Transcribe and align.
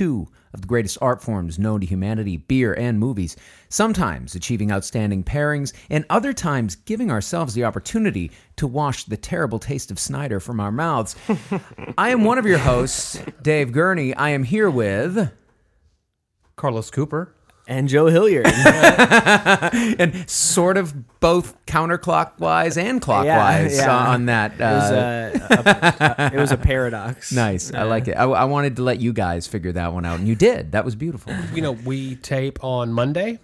two 0.00 0.26
of 0.54 0.62
the 0.62 0.66
greatest 0.66 0.96
art 1.02 1.22
forms 1.22 1.58
known 1.58 1.78
to 1.78 1.86
humanity 1.86 2.38
beer 2.38 2.72
and 2.72 2.98
movies, 2.98 3.36
sometimes 3.68 4.34
achieving 4.34 4.72
outstanding 4.72 5.22
pairings, 5.22 5.74
and 5.90 6.06
other 6.08 6.32
times 6.32 6.74
giving 6.74 7.10
ourselves 7.10 7.52
the 7.52 7.64
opportunity 7.64 8.30
to 8.56 8.66
wash 8.66 9.04
the 9.04 9.16
terrible 9.18 9.58
taste 9.58 9.90
of 9.90 9.98
Snyder 9.98 10.40
from 10.40 10.58
our 10.58 10.72
mouths. 10.72 11.16
I 11.98 12.08
am 12.08 12.24
one 12.24 12.38
of 12.38 12.46
your 12.46 12.56
hosts, 12.56 13.22
Dave 13.42 13.72
Gurney. 13.72 14.14
I 14.14 14.30
am 14.30 14.42
here 14.42 14.70
with. 14.70 15.30
Carlos 16.56 16.90
Cooper. 16.90 17.34
And 17.70 17.88
Joe 17.88 18.06
Hilliard. 18.06 18.46
and 19.98 20.28
sort 20.28 20.76
of 20.76 21.20
both 21.20 21.54
counterclockwise 21.66 22.76
and 22.76 23.00
clockwise 23.00 23.76
yeah. 23.78 24.08
on 24.08 24.26
that. 24.26 24.52
It 24.54 24.60
was, 24.60 24.90
Uh, 24.92 25.38
a, 25.50 26.22
a- 26.22 26.30
it 26.34 26.40
was 26.40 26.52
a 26.52 26.56
paradox. 26.70 27.32
nice. 27.32 27.72
I 27.72 27.84
like 27.84 28.08
it. 28.08 28.12
I, 28.12 28.24
I 28.24 28.44
wanted 28.44 28.76
to 28.76 28.82
let 28.82 29.00
you 29.00 29.12
guys 29.12 29.46
figure 29.46 29.72
that 29.72 29.92
one 29.92 30.04
out, 30.04 30.18
and 30.18 30.28
you 30.28 30.34
did. 30.34 30.72
That 30.72 30.84
was 30.84 30.94
beautiful. 30.94 31.32
You 31.54 31.62
know, 31.62 31.72
we 31.72 32.16
tape 32.16 32.62
on 32.64 32.92
Monday. 32.92 33.38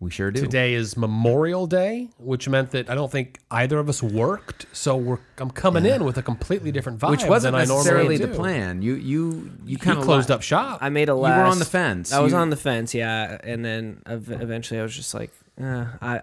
We 0.00 0.10
sure 0.10 0.30
do. 0.30 0.40
Today 0.40 0.72
is 0.72 0.96
Memorial 0.96 1.66
Day, 1.66 2.08
which 2.18 2.48
meant 2.48 2.70
that 2.70 2.88
I 2.88 2.94
don't 2.94 3.12
think 3.12 3.38
either 3.50 3.78
of 3.78 3.86
us 3.90 4.02
worked. 4.02 4.64
So 4.72 4.96
we're 4.96 5.18
I'm 5.36 5.50
coming 5.50 5.84
in 5.84 6.04
with 6.04 6.16
a 6.16 6.22
completely 6.22 6.72
different 6.72 6.98
vibe 6.98 7.10
Which 7.10 7.26
wasn't 7.26 7.52
than 7.52 7.60
I 7.60 7.64
necessarily 7.66 8.04
normally 8.04 8.16
the 8.16 8.26
do. 8.28 8.34
plan. 8.34 8.80
You 8.80 8.94
you 8.94 9.30
you 9.32 9.52
You 9.66 9.76
kind 9.76 9.98
of 9.98 10.04
closed 10.04 10.30
up 10.30 10.40
shop. 10.40 10.78
I 10.80 10.88
made 10.88 11.10
a 11.10 11.14
last. 11.14 11.36
You 11.36 11.42
were 11.42 11.48
on 11.48 11.58
the 11.58 11.66
fence. 11.66 12.12
I 12.14 12.20
was 12.20 12.32
You- 12.32 12.38
on 12.38 12.48
the 12.48 12.56
fence, 12.56 12.94
yeah, 12.94 13.36
and 13.44 13.62
then 13.62 14.00
ev- 14.06 14.30
eventually 14.30 14.80
I 14.80 14.82
was 14.82 14.96
just 14.96 15.12
like, 15.12 15.32
uh, 15.62 15.84
I. 16.00 16.22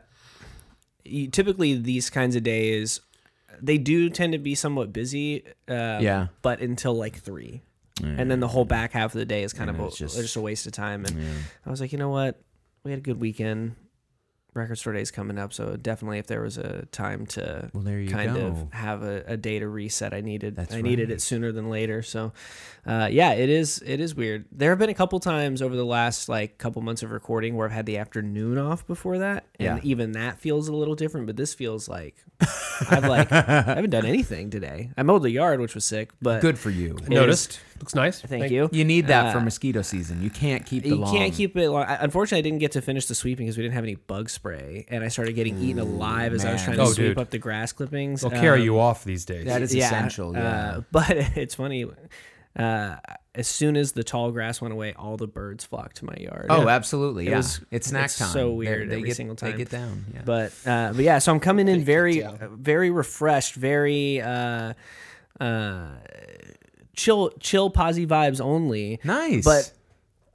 You, 1.06 1.28
typically, 1.28 1.76
these 1.76 2.10
kinds 2.10 2.36
of 2.36 2.42
days, 2.44 3.00
they 3.62 3.78
do 3.78 4.10
tend 4.10 4.34
to 4.34 4.40
be 4.40 4.56
somewhat 4.56 4.92
busy. 4.92 5.44
Uh, 5.70 6.00
Yeah. 6.02 6.28
But 6.42 6.62
until 6.62 6.96
like 6.96 7.16
three, 7.22 7.62
and 8.04 8.30
then 8.32 8.40
the 8.40 8.48
whole 8.48 8.66
back 8.66 8.92
half 8.94 9.14
of 9.14 9.20
the 9.20 9.26
day 9.26 9.44
is 9.44 9.54
kind 9.54 9.70
of 9.70 9.80
a, 9.80 9.90
just, 9.92 10.16
just- 10.18 10.36
a 10.36 10.42
waste 10.42 10.66
of 10.66 10.72
time. 10.74 11.06
And 11.06 11.16
I 11.66 11.70
was 11.70 11.80
like, 11.80 11.92
you 11.92 12.00
know 12.00 12.10
what? 12.10 12.42
We 12.88 12.92
had 12.92 13.00
a 13.00 13.04
good 13.04 13.20
weekend. 13.20 13.76
Record 14.54 14.78
store 14.78 14.94
day's 14.94 15.12
coming 15.12 15.38
up, 15.38 15.54
so 15.54 15.76
definitely, 15.76 16.18
if 16.18 16.26
there 16.26 16.42
was 16.42 16.58
a 16.58 16.86
time 16.92 17.28
to 17.28 17.70
Well, 17.74 17.84
there 17.84 18.00
you 18.00 18.10
kind 18.10 18.34
go. 18.34 18.46
of 18.48 18.74
have 18.74 19.04
a, 19.04 19.24
a 19.28 19.38
day 19.38 19.60
to 19.60 19.68
reset, 19.68 20.14
I 20.16 20.22
needed 20.22 20.56
That's 20.56 20.74
I 20.74 20.82
needed 20.82 21.12
it 21.12 21.22
sooner 21.22 21.52
than 21.52 21.70
later. 21.70 22.02
So, 22.02 22.32
uh, 22.84 23.08
yeah, 23.12 23.34
it 23.34 23.50
is 23.50 23.84
it 23.86 24.00
is 24.00 24.16
weird. 24.16 24.46
There 24.52 24.72
have 24.72 24.80
been 24.80 24.90
a 24.90 24.96
couple 24.96 25.20
times 25.20 25.62
over 25.62 25.76
the 25.76 25.86
last 25.86 26.28
like 26.28 26.58
couple 26.58 26.82
months 26.82 27.04
of 27.04 27.12
recording 27.12 27.56
where 27.56 27.68
I've 27.68 27.74
had 27.74 27.86
the 27.86 27.98
afternoon 28.00 28.58
off 28.58 28.88
before 28.88 29.20
that, 29.20 29.46
and 29.60 29.78
Yeah. 29.78 29.80
even 29.84 30.14
that 30.14 30.40
feels 30.40 30.70
a 30.70 30.74
little 30.74 30.96
different. 30.96 31.28
But 31.28 31.36
this 31.36 31.54
feels 31.54 31.88
like 31.88 32.16
I've 32.90 33.06
like 33.06 33.32
I 33.32 33.62
haven't 33.62 33.92
done 33.92 34.08
anything 34.08 34.50
today. 34.50 34.90
I 34.98 35.04
mowed 35.04 35.22
the 35.22 35.30
yard, 35.30 35.60
which 35.60 35.76
was 35.76 35.86
sick, 35.86 36.10
but 36.20 36.42
Good 36.42 36.58
for 36.58 36.72
you. 36.72 36.96
It 36.98 37.10
Noticed. 37.10 37.60
Looks 37.80 37.96
nice. 37.96 38.22
Thank 38.22 38.52
you. 38.52 38.70
You 38.72 38.84
need 38.86 39.08
that 39.08 39.32
for 39.32 39.40
Uh, 39.40 39.44
mosquito 39.44 39.82
season. 39.82 40.22
You 40.22 40.30
can't 40.30 40.66
keep 40.66 40.84
the 40.84 40.90
long. 40.92 41.00
You 41.00 41.06
lawn. 41.06 41.16
can't 41.16 41.34
keep 41.34 41.56
it 41.58 41.70
long. 41.70 41.84
I, 41.84 41.96
unfortunately, 42.04 42.40
I 42.40 42.42
didn't 42.42 42.60
get 42.60 42.72
to 42.74 42.82
finish 42.82 43.06
the 43.06 43.16
sweeping 43.16 43.46
because 43.46 43.58
we 43.58 43.64
didn't 43.64 43.76
have 43.76 43.84
any 43.84 43.96
bug 43.96 44.30
spray, 44.30 44.86
and 44.90 45.04
I 45.04 45.08
started 45.10 45.34
getting 45.34 45.58
eaten 45.62 45.80
alive 45.80 46.34
as 46.34 46.44
I 46.44 46.52
was 46.54 46.62
man. 46.62 46.66
trying 46.66 46.78
to 46.78 46.84
Oh, 46.84 46.94
sweep 46.94 47.08
dude. 47.10 47.18
up 47.20 47.30
the 47.30 47.38
grass 47.38 47.72
clippings. 47.72 48.22
They'll 48.22 48.32
carry 48.32 48.60
Um, 48.60 48.66
you 48.66 48.80
off 48.80 49.04
these 49.04 49.26
days. 49.26 49.46
That 49.46 49.62
is 49.62 49.76
essential. 49.76 50.34
Yeah. 50.34 50.42
Uh, 50.78 50.82
but 50.92 51.12
it's 51.38 51.56
funny. 51.56 51.86
Uh, 52.56 52.96
as 53.36 53.48
soon 53.48 53.78
as 53.78 53.92
the 53.92 54.04
tall 54.04 54.32
grass 54.32 54.60
went 54.60 54.74
away, 54.74 54.94
all 54.98 55.16
the 55.16 55.28
birds 55.28 55.64
flocked 55.64 55.98
to 55.98 56.06
my 56.06 56.16
yard. 56.18 56.48
oh, 56.50 56.68
absolutely. 56.68 57.28
It 57.28 57.30
Yeah. 57.30 57.38
was- 57.38 57.62
it's 57.70 57.88
snack 57.90 58.06
it's 58.06 58.18
time. 58.18 58.30
so 58.30 58.50
They- 58.50 58.56
weird 58.56 58.90
They, 58.90 58.96
every 58.96 59.08
get, 59.10 59.16
single 59.16 59.36
They 59.36 59.50
time. 59.52 59.58
get 59.60 59.70
down. 59.70 60.06
Yeah. 60.12 60.22
But 60.26 60.52
uh, 60.66 60.94
but 60.94 61.04
yeah, 61.06 61.20
so 61.20 61.32
I'm 61.32 61.40
coming 61.40 61.68
in 61.68 61.84
very 61.84 62.24
uh, 62.24 62.34
very 62.52 62.90
refreshed, 62.90 63.54
very 63.54 64.20
uh, 64.22 64.74
uh, 65.40 65.90
chill 66.98 67.30
chill 67.40 67.70
posy 67.70 68.06
vibes 68.06 68.42
only. 68.42 69.00
nice. 69.06 69.46
But 69.46 69.72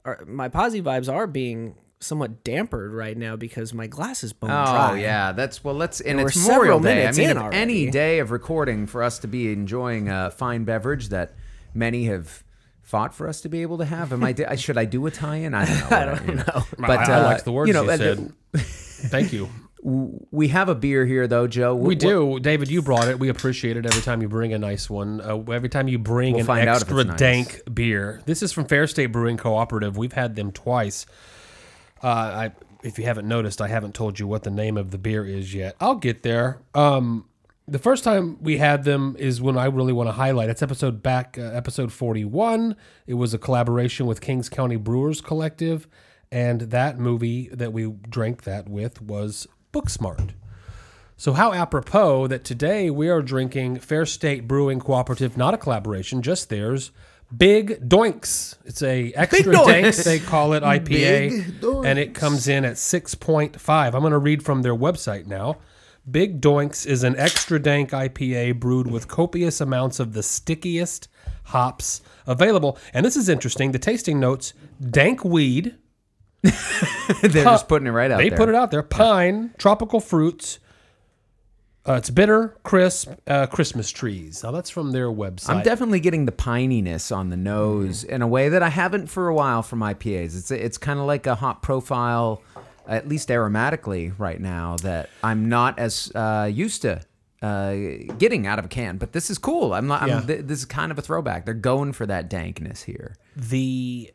are, 0.07 0.25
my 0.27 0.49
posy 0.49 0.81
vibes 0.81 1.13
are 1.13 1.27
being 1.27 1.75
somewhat 2.01 2.43
dampered 2.43 2.93
right 2.97 3.17
now 3.17 3.37
because 3.37 3.75
my 3.75 3.87
glass 3.87 4.25
is 4.25 4.33
bone 4.33 4.51
Oh 4.51 4.65
dry. 4.65 4.93
Oh 4.93 4.95
yeah, 4.95 5.33
that's 5.33 5.63
well. 5.63 5.75
Let's 5.75 6.01
and 6.01 6.19
we're 6.19 6.29
it's 6.29 6.37
Memorial 6.37 6.79
several 6.79 6.81
Day. 6.81 7.07
I 7.07 7.13
mean, 7.13 7.31
in 7.31 7.53
any 7.53 7.91
day 7.91 8.21
of 8.21 8.31
recording 8.31 8.87
for 8.87 9.03
us 9.03 9.19
to 9.21 9.29
be 9.29 9.53
enjoying 9.53 10.09
a 10.09 10.31
fine 10.31 10.65
beverage 10.65 11.11
that 11.11 11.35
many 11.75 12.05
have 12.07 12.43
fought 12.81 13.15
for 13.15 13.29
us 13.29 13.41
to 13.43 13.49
be 13.49 13.63
able 13.63 13.79
to 13.79 13.85
have. 13.85 14.13
Am 14.13 14.25
I? 14.25 14.35
Should 14.57 14.79
I 14.79 14.85
do 14.85 15.07
a 15.07 15.11
tie-in? 15.11 15.55
I 15.55 15.65
don't 15.65 15.91
know. 15.91 15.97
I 15.97 16.05
don't 16.05 16.37
know. 16.37 16.63
But 16.79 17.09
I, 17.09 17.21
uh, 17.21 17.23
liked 17.25 17.45
the 17.45 17.53
words 17.53 17.69
you 17.69 17.75
know, 17.75 17.85
you 17.85 17.91
uh, 17.91 17.97
said. 17.97 18.33
Thank 18.55 19.33
you. 19.33 19.49
We 19.85 20.47
have 20.49 20.69
a 20.69 20.77
beer 20.77 21.05
here, 21.07 21.27
though, 21.27 21.49
Joe. 21.49 21.75
We 21.75 21.97
Wh- 21.97 21.99
do, 21.99 22.39
David. 22.39 22.71
You 22.71 22.83
brought 22.83 23.09
it. 23.09 23.19
We 23.19 23.29
appreciate 23.29 23.77
it 23.77 23.85
every 23.85 24.01
time 24.03 24.23
you 24.23 24.29
bring 24.29 24.53
a 24.53 24.59
nice 24.59 24.89
one. 24.89 25.21
Uh, 25.21 25.39
every 25.51 25.69
time 25.69 25.89
you 25.89 25.99
bring 25.99 26.35
We'll 26.37 26.49
an 26.53 26.69
extra 26.69 27.03
nice. 27.03 27.19
dank 27.19 27.63
beer. 27.75 28.21
This 28.25 28.45
is 28.45 28.53
from 28.53 28.67
Fair 28.67 28.87
State 28.87 29.07
Brewing 29.07 29.37
Cooperative. 29.37 29.97
We've 29.97 30.13
had 30.13 30.37
them 30.37 30.53
twice. 30.53 31.05
Uh, 32.01 32.07
I, 32.07 32.53
if 32.85 32.97
you 32.97 33.05
haven't 33.05 33.27
noticed, 33.27 33.61
I 33.61 33.67
haven't 33.67 33.95
told 33.97 34.21
you 34.21 34.29
what 34.29 34.45
the 34.45 34.51
name 34.53 34.77
of 34.77 34.93
the 34.93 34.99
beer 34.99 35.27
is 35.27 35.53
yet. 35.53 35.75
I'll 35.81 35.97
get 35.97 36.23
there. 36.23 36.61
Um, 36.77 37.25
the 37.67 37.81
first 37.81 38.05
time 38.05 38.39
we 38.41 38.59
had 38.59 38.85
them 38.85 39.17
is 39.19 39.43
when 39.43 39.59
I 39.59 39.65
really 39.65 39.93
want 39.93 40.09
to 40.09 40.13
highlight. 40.13 40.49
It's 40.49 40.63
episode 40.63 41.03
back, 41.03 41.37
uh, 41.39 41.43
episode 41.43 41.93
forty-one. 41.93 42.77
It 43.09 43.15
was 43.15 43.35
a 43.35 43.39
collaboration 43.39 44.07
with 44.07 44.21
Kings 44.21 44.49
County 44.49 44.77
Brewers 44.77 45.21
Collective, 45.21 45.89
and 46.31 46.61
that 46.63 46.99
movie 47.01 47.49
that 47.53 47.73
we 47.73 47.87
drank 48.09 48.45
that 48.45 48.69
with 48.69 49.03
was 49.03 49.49
Booksmart. 49.73 50.31
So 51.17 51.33
how 51.35 51.53
apropos 51.53 52.27
that 52.29 52.45
today 52.45 52.91
we 52.91 53.09
are 53.09 53.23
drinking 53.23 53.79
Fair 53.79 54.05
State 54.07 54.49
Brewing 54.49 54.81
Cooperative, 54.81 55.37
not 55.37 55.55
a 55.55 55.59
collaboration, 55.59 56.21
just 56.21 56.49
theirs. 56.49 56.91
Big 57.35 57.89
Doinks. 57.89 58.57
It's 58.65 58.83
a 58.83 59.13
extra 59.13 59.53
dank, 59.53 59.87
Doinks. 59.87 60.05
they 60.05 60.19
call 60.19 60.53
it 60.53 60.63
IPA, 60.63 61.85
and 61.87 61.99
it 61.99 62.15
comes 62.15 62.47
in 62.47 62.65
at 62.65 62.77
six 62.77 63.15
point 63.15 63.59
five. 63.61 63.95
I'm 63.95 64.03
going 64.03 64.13
to 64.13 64.19
read 64.19 64.45
from 64.45 64.63
their 64.63 64.75
website 64.75 65.27
now. 65.27 65.59
Big 66.11 66.41
Doinks 66.41 66.85
is 66.85 67.05
an 67.05 67.17
extra 67.17 67.59
dank 67.59 67.91
IPA 67.91 68.59
brewed 68.61 68.91
with 68.91 69.09
copious 69.09 69.61
amounts 69.61 70.01
of 70.01 70.13
the 70.13 70.23
stickiest 70.23 71.09
hops 71.45 72.03
available. 72.27 72.77
And 72.93 73.07
this 73.07 73.17
is 73.17 73.29
interesting. 73.29 73.73
The 73.73 73.79
tasting 73.79 74.21
notes: 74.21 74.53
dank 74.91 75.25
weed, 75.25 75.77
They're 77.23 77.45
just 77.45 77.69
putting 77.69 77.87
it 77.87 77.91
right 77.91 78.11
out 78.11 78.19
they 78.19 78.29
there. 78.29 78.39
put 78.39 78.49
it 78.49 78.55
out 78.55 78.71
there. 78.71 78.83
Pine, 78.83 79.55
tropical 79.59 80.01
fruits. 80.01 80.59
Uh, 81.89 81.95
it's 81.95 82.11
bitter, 82.11 82.57
crisp, 82.63 83.11
uh, 83.27 83.47
Christmas 83.49 83.91
trees. 83.91 84.43
Now 84.45 84.53
that's 84.53 84.71
from 84.71 84.93
their 84.93 85.09
website. 85.09 85.49
I'm 85.51 85.63
definitely 85.63 85.99
getting 85.99 86.27
the 86.27 86.33
pininess 86.33 87.15
on 87.15 87.31
the 87.31 87.37
nose 87.37 88.05
in 88.05 88.23
a 88.23 88.27
way 88.29 88.49
that 88.49 88.63
I 88.63 88.69
haven't 88.69 89.09
for 89.09 89.27
a 89.29 89.35
while 89.35 89.63
from 89.63 89.81
IPAs. 89.81 90.37
It's 90.37 90.51
it's 90.53 90.79
kind 90.79 91.01
of 91.01 91.07
like 91.07 91.27
a 91.27 91.35
hot 91.35 91.61
profile, 91.63 92.41
at 92.87 93.09
least 93.09 93.31
aromatically 93.31 94.15
right 94.17 94.41
now 94.41 94.77
that 94.83 95.11
I'm 95.25 95.49
not 95.49 95.79
as 95.81 96.13
uh, 96.15 96.49
used 96.53 96.83
to 96.83 97.01
uh, 97.43 97.75
getting 98.19 98.47
out 98.47 98.61
of 98.61 98.67
a 98.67 98.69
can. 98.69 98.97
But 98.97 99.13
this 99.13 99.29
is 99.29 99.39
cool. 99.39 99.75
I'm 99.75 99.89
not. 99.89 100.07
Yeah. 100.07 100.19
I'm, 100.19 100.27
th- 100.29 100.45
this 100.45 100.61
is 100.61 100.65
kind 100.65 100.93
of 100.93 100.99
a 101.01 101.03
throwback. 101.03 101.45
They're 101.45 101.55
going 101.55 101.93
for 101.95 102.07
that 102.07 102.31
dankness 102.31 102.83
here. 102.85 103.17
the 103.35 104.13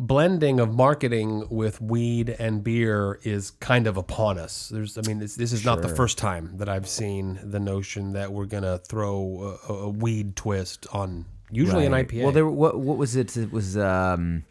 blending 0.00 0.58
of 0.58 0.74
marketing 0.74 1.46
with 1.50 1.80
weed 1.80 2.30
and 2.30 2.64
beer 2.64 3.20
is 3.22 3.50
kind 3.52 3.86
of 3.86 3.98
upon 3.98 4.38
us. 4.38 4.70
There's, 4.70 4.96
I 4.96 5.02
mean, 5.02 5.18
this, 5.18 5.36
this 5.36 5.52
is 5.52 5.64
not 5.64 5.82
the 5.82 5.88
first 5.90 6.16
time 6.16 6.56
that 6.56 6.68
I've 6.68 6.88
seen 6.88 7.38
the 7.44 7.60
notion 7.60 8.14
that 8.14 8.32
we're 8.32 8.46
gonna 8.46 8.78
throw 8.78 9.58
a, 9.68 9.72
a 9.72 9.88
weed 9.90 10.36
twist 10.36 10.86
on 10.92 11.26
usually 11.50 11.84
an 11.84 11.92
Right. 11.92 12.08
IPA. 12.08 12.22
Well, 12.22 12.32
there. 12.32 12.46
What 12.48 12.78
what 12.78 12.96
was 12.96 13.14
it? 13.14 13.36
It 13.36 13.52
was 13.52 13.76
um, 13.76 14.44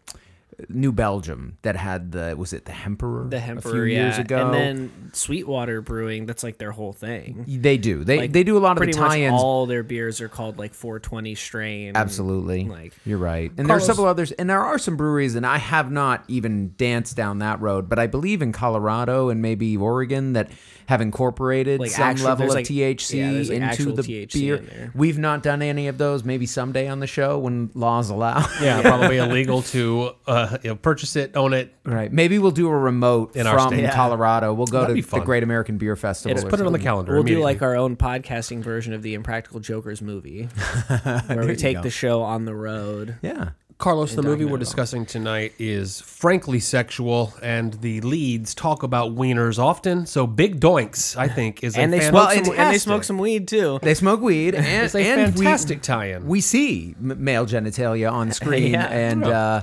New 0.68 0.92
Belgium 0.92 1.58
that 1.62 1.76
had 1.76 2.12
the. 2.12 2.34
Was 2.36 2.52
it 2.52 2.64
the 2.64 2.72
Hemperor? 2.72 3.28
The 3.30 3.36
a 3.36 3.40
Hemperor, 3.40 3.72
few 3.72 3.82
years 3.84 4.18
ago. 4.18 4.46
and 4.46 4.54
then 4.54 5.10
Sweetwater 5.12 5.80
Brewing. 5.80 6.26
That's 6.26 6.42
like 6.42 6.58
their 6.58 6.72
whole 6.72 6.92
thing. 6.92 7.44
they 7.48 7.76
do. 7.78 8.04
They 8.04 8.18
Like, 8.18 8.32
they 8.32 8.44
do 8.44 8.56
a 8.56 8.60
lot 8.60 8.72
of 8.72 8.76
the 8.76 8.92
Pretty 8.92 8.98
tie-ins. 8.98 9.32
all 9.40 9.66
their 9.66 9.82
beers 9.82 10.20
are 10.20 10.28
called 10.28 10.58
like 10.58 10.74
420 10.74 11.34
strain. 11.34 11.96
Absolutely. 11.96 12.64
Like- 12.64 12.92
You're 13.04 13.18
right. 13.18 13.50
And 13.56 13.66
Carlos- 13.66 13.84
are 13.84 13.86
several 13.86 14.06
others. 14.06 14.32
And 14.32 14.48
there 14.50 14.60
are 14.62 14.78
some 14.78 14.96
breweries, 14.96 15.34
and 15.34 15.46
I 15.46 15.58
have 15.58 15.90
not 15.90 16.24
even 16.28 16.74
danced 16.76 17.16
down 17.16 17.38
that 17.40 17.60
road, 17.60 17.88
but 17.88 17.98
I 17.98 18.06
believe 18.06 18.42
in 18.42 18.52
Colorado 18.52 19.28
and 19.28 19.40
maybe 19.42 19.76
Oregon 19.76 20.32
that 20.34 20.50
have 20.86 21.00
incorporated 21.00 21.78
Like 21.80 21.90
some 21.90 22.02
actual- 22.08 22.26
level 22.26 22.48
of 22.48 22.54
like- 22.54 22.66
THC 22.66 23.18
yeah, 23.18 23.30
like 23.30 23.78
into 23.78 23.92
the 23.92 24.02
THC 24.02 24.32
beer. 24.40 24.56
in 24.56 24.66
there. 24.66 24.90
We've 24.94 25.18
not 25.18 25.42
done 25.42 25.62
any 25.62 25.86
of 25.88 25.98
those. 25.98 26.24
Maybe 26.24 26.46
someday 26.46 26.88
on 26.88 26.98
the 27.00 27.06
show 27.06 27.38
when 27.38 27.70
laws 27.74 28.10
allow. 28.10 28.44
yeah, 28.60 28.82
probably 28.90 29.18
illegal 29.18 29.62
to 29.62 30.12
uh, 30.26 30.49
you 30.62 30.70
know, 30.70 30.76
purchase 30.76 31.16
it, 31.16 31.36
own 31.36 31.52
it. 31.52 31.72
right. 31.84 32.12
Maybe 32.12 32.38
we'll 32.38 32.50
do 32.50 32.68
a 32.68 32.76
remote 32.76 33.36
In 33.36 33.46
our 33.46 33.58
from 33.58 33.68
state. 33.68 33.82
Yeah. 33.82 33.94
Colorado. 33.94 34.52
We'll 34.54 34.66
go 34.66 34.80
That'd 34.82 34.94
be 34.96 35.02
to 35.02 35.06
the 35.06 35.10
fun. 35.18 35.24
Great 35.24 35.42
American 35.42 35.78
Beer 35.78 35.96
Festival. 35.96 36.34
Let's 36.34 36.44
or 36.46 36.50
Put 36.50 36.60
it 36.60 36.66
on 36.66 36.72
the 36.72 36.78
something. 36.78 36.82
calendar. 36.84 37.12
We'll 37.12 37.22
do 37.22 37.32
immediately. 37.34 37.44
like 37.54 37.62
our 37.62 37.76
own 37.76 37.96
podcasting 37.96 38.60
version 38.62 38.92
of 38.92 39.02
the 39.02 39.14
Impractical 39.14 39.60
Jokers 39.60 40.02
movie, 40.02 40.44
where 41.26 41.46
we 41.46 41.56
take 41.56 41.82
the 41.82 41.90
show 41.90 42.22
on 42.22 42.44
the 42.44 42.54
road. 42.54 43.16
Yeah. 43.22 43.50
Carlos, 43.78 44.14
the 44.14 44.22
movie 44.22 44.44
we're 44.44 44.58
discussing 44.58 45.06
tonight 45.06 45.54
is 45.58 46.02
frankly 46.02 46.60
sexual, 46.60 47.32
and 47.42 47.72
the 47.80 48.02
leads 48.02 48.54
talk 48.54 48.82
about 48.82 49.16
wieners 49.16 49.58
often. 49.58 50.04
So, 50.04 50.26
Big 50.26 50.60
Doinks, 50.60 51.16
I 51.16 51.28
think, 51.28 51.64
is 51.64 51.78
and 51.78 51.90
a 51.90 51.96
they 51.96 52.00
fan- 52.02 52.10
smoke 52.10 52.14
Well, 52.26 52.28
some, 52.30 52.36
and 52.38 52.44
they 52.46 52.50
fantastic. 52.56 52.80
smoke 52.82 53.04
some 53.04 53.16
weed 53.16 53.48
too. 53.48 53.78
They 53.80 53.94
smoke 53.94 54.20
weed, 54.20 54.54
and, 54.54 54.66
It's 54.66 54.94
a 54.94 55.00
and 55.00 55.34
we- 55.34 55.44
fantastic 55.46 55.80
tie-in. 55.80 56.26
We 56.26 56.42
see 56.42 56.94
m- 57.02 57.24
male 57.24 57.46
genitalia 57.46 58.12
on 58.12 58.32
screen, 58.32 58.72
Yeah. 58.74 58.84
and 58.86 59.24
uh, 59.24 59.62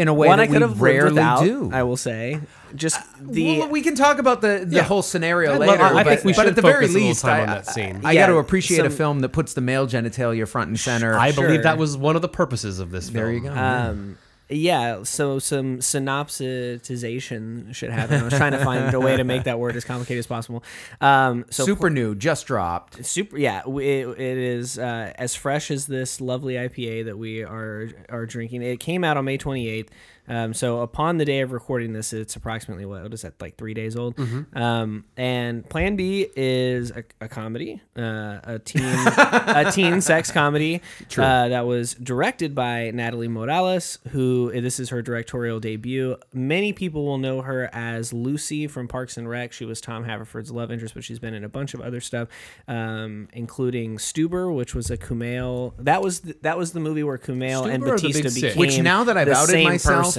in 0.00 0.08
a 0.08 0.14
way 0.14 0.28
One 0.28 0.38
that 0.38 0.44
I 0.44 0.46
could 0.46 0.56
we 0.56 0.60
have 0.62 0.70
lived 0.70 0.80
rarely 0.80 1.10
without. 1.10 1.44
do. 1.44 1.70
I 1.72 1.82
will 1.82 1.96
say, 1.96 2.40
just 2.74 2.98
the 3.20 3.58
well, 3.60 3.68
we 3.68 3.82
can 3.82 3.94
talk 3.94 4.18
about 4.18 4.40
the, 4.40 4.64
the 4.66 4.76
Yeah. 4.76 4.82
whole 4.82 5.02
scenario 5.02 5.52
I 5.52 5.56
love- 5.58 5.68
later. 5.68 5.82
I 5.82 6.02
but, 6.02 6.06
think 6.06 6.24
we 6.24 6.32
but 6.32 6.36
should 6.42 6.48
at 6.48 6.56
the 6.56 6.62
very 6.62 6.74
focus 6.86 6.90
a 6.90 6.92
little 6.94 7.08
least, 7.08 7.22
time 7.22 7.36
I, 7.36 7.40
on 7.42 7.46
that 7.48 7.66
scene. 7.66 8.00
I 8.02 8.12
Yeah, 8.12 8.22
got 8.26 8.32
to 8.32 8.38
appreciate 8.38 8.80
a 8.80 8.90
some- 8.90 8.96
film 8.96 9.20
that 9.20 9.28
puts 9.30 9.52
the 9.54 9.60
male 9.60 9.86
genitalia 9.86 10.48
front 10.48 10.68
and 10.68 10.80
center. 10.80 11.18
I 11.18 11.32
believe 11.32 11.50
Sure. 11.56 11.62
that 11.64 11.76
was 11.78 11.96
one 11.98 12.16
of 12.16 12.22
the 12.22 12.28
purposes 12.28 12.78
of 12.78 12.90
this 12.90 13.10
film. 13.10 13.24
there 13.24 13.32
you 13.32 13.40
go. 13.40 13.50
um 13.52 14.16
yeah 14.50 15.02
so 15.02 15.38
some 15.38 15.78
synopsization 15.78 17.74
should 17.74 17.90
happen. 17.90 18.20
I 18.20 18.22
was 18.24 18.34
trying 18.34 18.52
to 18.52 18.64
find 18.64 18.92
a 18.92 19.00
way 19.00 19.16
to 19.16 19.24
make 19.24 19.44
that 19.44 19.58
word 19.58 19.76
as 19.76 19.84
complicated 19.84 20.18
as 20.18 20.26
possible. 20.26 20.62
Um 21.00 21.44
so 21.50 21.64
Super 21.64 21.90
new, 21.90 22.14
just 22.14 22.46
dropped. 22.46 23.04
super 23.04 23.38
yeah 23.38 23.62
it, 23.66 24.08
it 24.08 24.38
is 24.38 24.78
uh, 24.78 25.12
as 25.16 25.34
fresh 25.34 25.70
as 25.70 25.86
this 25.86 26.20
lovely 26.20 26.54
ipa 26.54 27.04
that 27.04 27.16
we 27.16 27.42
are 27.42 27.90
are 28.08 28.26
drinking. 28.26 28.62
It 28.62 28.80
came 28.80 29.04
out 29.04 29.16
on 29.16 29.24
may 29.24 29.38
28th 29.38 29.88
um, 30.28 30.54
so 30.54 30.80
upon 30.80 31.18
the 31.18 31.24
day 31.24 31.40
of 31.40 31.52
recording 31.52 31.92
this 31.92 32.12
it's 32.12 32.36
approximately 32.36 32.84
what, 32.84 33.02
what 33.02 33.12
is 33.12 33.22
that 33.22 33.40
like 33.40 33.56
three 33.56 33.74
days 33.74 33.96
old? 33.96 34.18
Um, 34.54 35.04
and 35.16 35.68
plan 35.68 35.96
b 35.96 36.28
is 36.36 36.90
a, 36.90 37.04
a 37.20 37.28
comedy 37.28 37.82
uh, 37.96 38.38
a 38.44 38.60
teen 38.64 38.82
a 38.84 39.70
teen 39.72 40.00
sex 40.00 40.30
comedy 40.30 40.82
uh, 41.16 41.48
that 41.48 41.66
was 41.66 41.94
directed 41.94 42.54
by 42.54 42.90
natalie 42.92 43.28
morales 43.28 43.98
who 44.10 44.52
this 44.60 44.78
is 44.78 44.90
her 44.90 45.02
directorial 45.02 45.60
debut. 45.60 46.16
Many 46.32 46.72
people 46.72 47.04
will 47.04 47.18
know 47.18 47.42
her 47.42 47.68
as 47.72 48.12
lucy 48.12 48.66
from 48.66 48.88
parks 48.88 49.16
and 49.16 49.28
rec. 49.28 49.52
She 49.52 49.64
was 49.64 49.80
tom 49.80 50.04
haverford's 50.04 50.50
love 50.50 50.70
interest 50.70 50.94
but 50.94 51.04
she's 51.04 51.18
been 51.18 51.34
in 51.34 51.44
a 51.44 51.48
bunch 51.48 51.74
of 51.74 51.80
other 51.80 52.00
stuff 52.00 52.28
um, 52.68 53.28
including 53.32 53.96
stuber 53.96 54.54
which 54.54 54.74
was 54.74 54.90
a 54.90 54.96
kumail 54.96 55.72
that 55.78 56.02
was 56.02 56.20
the, 56.20 56.36
that 56.42 56.56
was 56.56 56.72
the 56.72 56.80
movie 56.80 57.02
where 57.02 57.18
kumail 57.18 57.70
and 57.70 57.82
Stuber 57.82 58.00
The 58.00 58.08
Bautista 58.08 58.40
became 58.40 58.58
Which 58.58 58.78
now 58.78 59.04
that 59.04 59.16
I've 59.16 59.28
outed 59.28 59.64
myself, 59.64 60.04
person. 60.04 60.09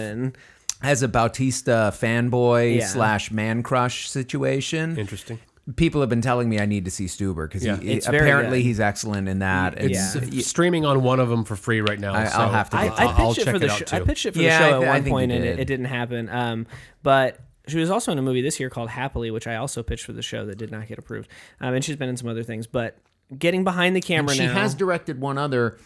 As 0.84 1.04
a 1.04 1.08
Bautista 1.08 1.94
fanboy 1.96 2.78
Yeah. 2.78 2.88
slash 2.88 3.30
man 3.32 3.62
crush 3.62 4.10
situation, 4.10 4.98
Interesting. 4.98 5.38
people 5.76 6.02
have 6.02 6.10
been 6.10 6.22
telling 6.22 6.50
me 6.50 6.60
I 6.60 6.66
need 6.66 6.86
to 6.86 6.92
see 6.92 7.06
Stuber 7.06 7.48
because 7.48 7.64
Yeah. 7.64 7.78
It's 7.82 8.08
very 8.08 8.18
apparently 8.30 8.60
good. 8.60 8.66
he's 8.68 8.80
excellent 8.80 9.28
in 9.28 9.40
that. 9.40 9.80
It's 9.80 10.16
Yeah. 10.16 10.42
streaming 10.42 10.86
on 10.86 11.04
one 11.04 11.20
of 11.20 11.30
them 11.30 11.44
for 11.44 11.56
free 11.56 11.82
right 11.82 12.00
now. 12.00 12.14
I- 12.16 12.26
so 12.26 12.40
I'll 12.40 12.52
have 12.52 12.70
to 12.72 12.78
I, 12.78 12.88
get 12.88 13.00
I 13.00 13.04
I'll- 13.04 13.10
I'll 13.10 13.28
pitched 13.28 13.38
it 13.42 13.44
check 13.46 13.54
for 13.54 13.60
the 13.60 13.70
out 13.72 13.90
show. 13.90 13.96
I 13.96 14.00
too. 14.00 14.06
pitched 14.06 14.26
it 14.26 14.34
for 14.34 14.42
Yeah, 14.42 14.58
the 14.60 14.66
show 14.66 14.80
thi- 14.80 14.86
at 14.86 14.90
one 14.90 14.96
think 14.96 15.06
you 15.06 15.12
point, 15.12 15.32
and 15.32 15.44
it, 15.46 15.48
did. 15.52 15.60
it 15.60 15.66
didn't 15.66 15.86
happen. 15.86 16.30
Um, 16.30 16.66
but 17.04 17.38
she 17.68 17.78
was 17.78 17.92
also 17.92 18.12
in 18.12 18.18
a 18.18 18.22
movie 18.24 18.42
this 18.42 18.60
year 18.60 18.72
called 18.72 18.90
Happily, 18.90 19.30
which 19.30 19.46
I 19.46 19.56
also 19.58 19.84
pitched 19.84 20.06
for 20.06 20.14
the 20.14 20.24
show 20.24 20.48
that 20.48 20.58
did 20.58 20.72
not 20.72 20.88
get 20.88 20.98
approved. 20.98 21.30
Um, 21.62 21.76
and 21.76 21.86
she's 21.86 21.96
been 21.96 22.10
in 22.10 22.18
some 22.18 22.28
other 22.28 22.44
things, 22.44 22.66
but 22.66 22.98
getting 23.38 23.64
behind 23.64 23.96
the 23.96 24.02
camera 24.02 24.34
she 24.34 24.46
now. 24.48 24.54
has 24.54 24.74
directed 24.74 25.22
one 25.22 25.38
other, 25.38 25.78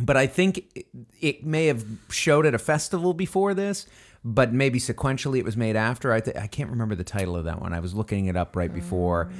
but 0.00 0.16
I 0.16 0.26
think 0.26 0.64
it, 0.74 0.86
it 1.20 1.44
may 1.44 1.66
have 1.66 1.84
showed 2.10 2.46
at 2.46 2.54
a 2.54 2.58
festival 2.58 3.14
before 3.14 3.54
this, 3.54 3.86
but 4.24 4.52
maybe 4.52 4.78
sequentially 4.78 5.38
it 5.38 5.44
was 5.44 5.56
made 5.56 5.76
after. 5.76 6.12
I 6.12 6.20
th- 6.20 6.36
I 6.36 6.46
can't 6.46 6.70
remember 6.70 6.94
the 6.94 7.04
title 7.04 7.36
of 7.36 7.44
that 7.44 7.60
one. 7.60 7.72
I 7.72 7.80
was 7.80 7.94
looking 7.94 8.26
it 8.26 8.36
up 8.36 8.56
right 8.56 8.72
before. 8.72 9.30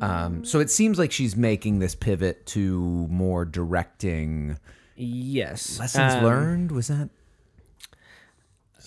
Um, 0.00 0.44
so 0.44 0.58
it 0.60 0.70
seems 0.70 0.98
like 0.98 1.12
she's 1.12 1.36
making 1.36 1.78
this 1.78 1.94
pivot 1.94 2.44
to 2.46 3.06
more 3.10 3.44
directing. 3.44 4.58
yes, 4.96 5.78
Lessons 5.78 6.14
Um, 6.14 6.24
learned 6.24 6.72
was 6.72 6.88
that 6.88 7.08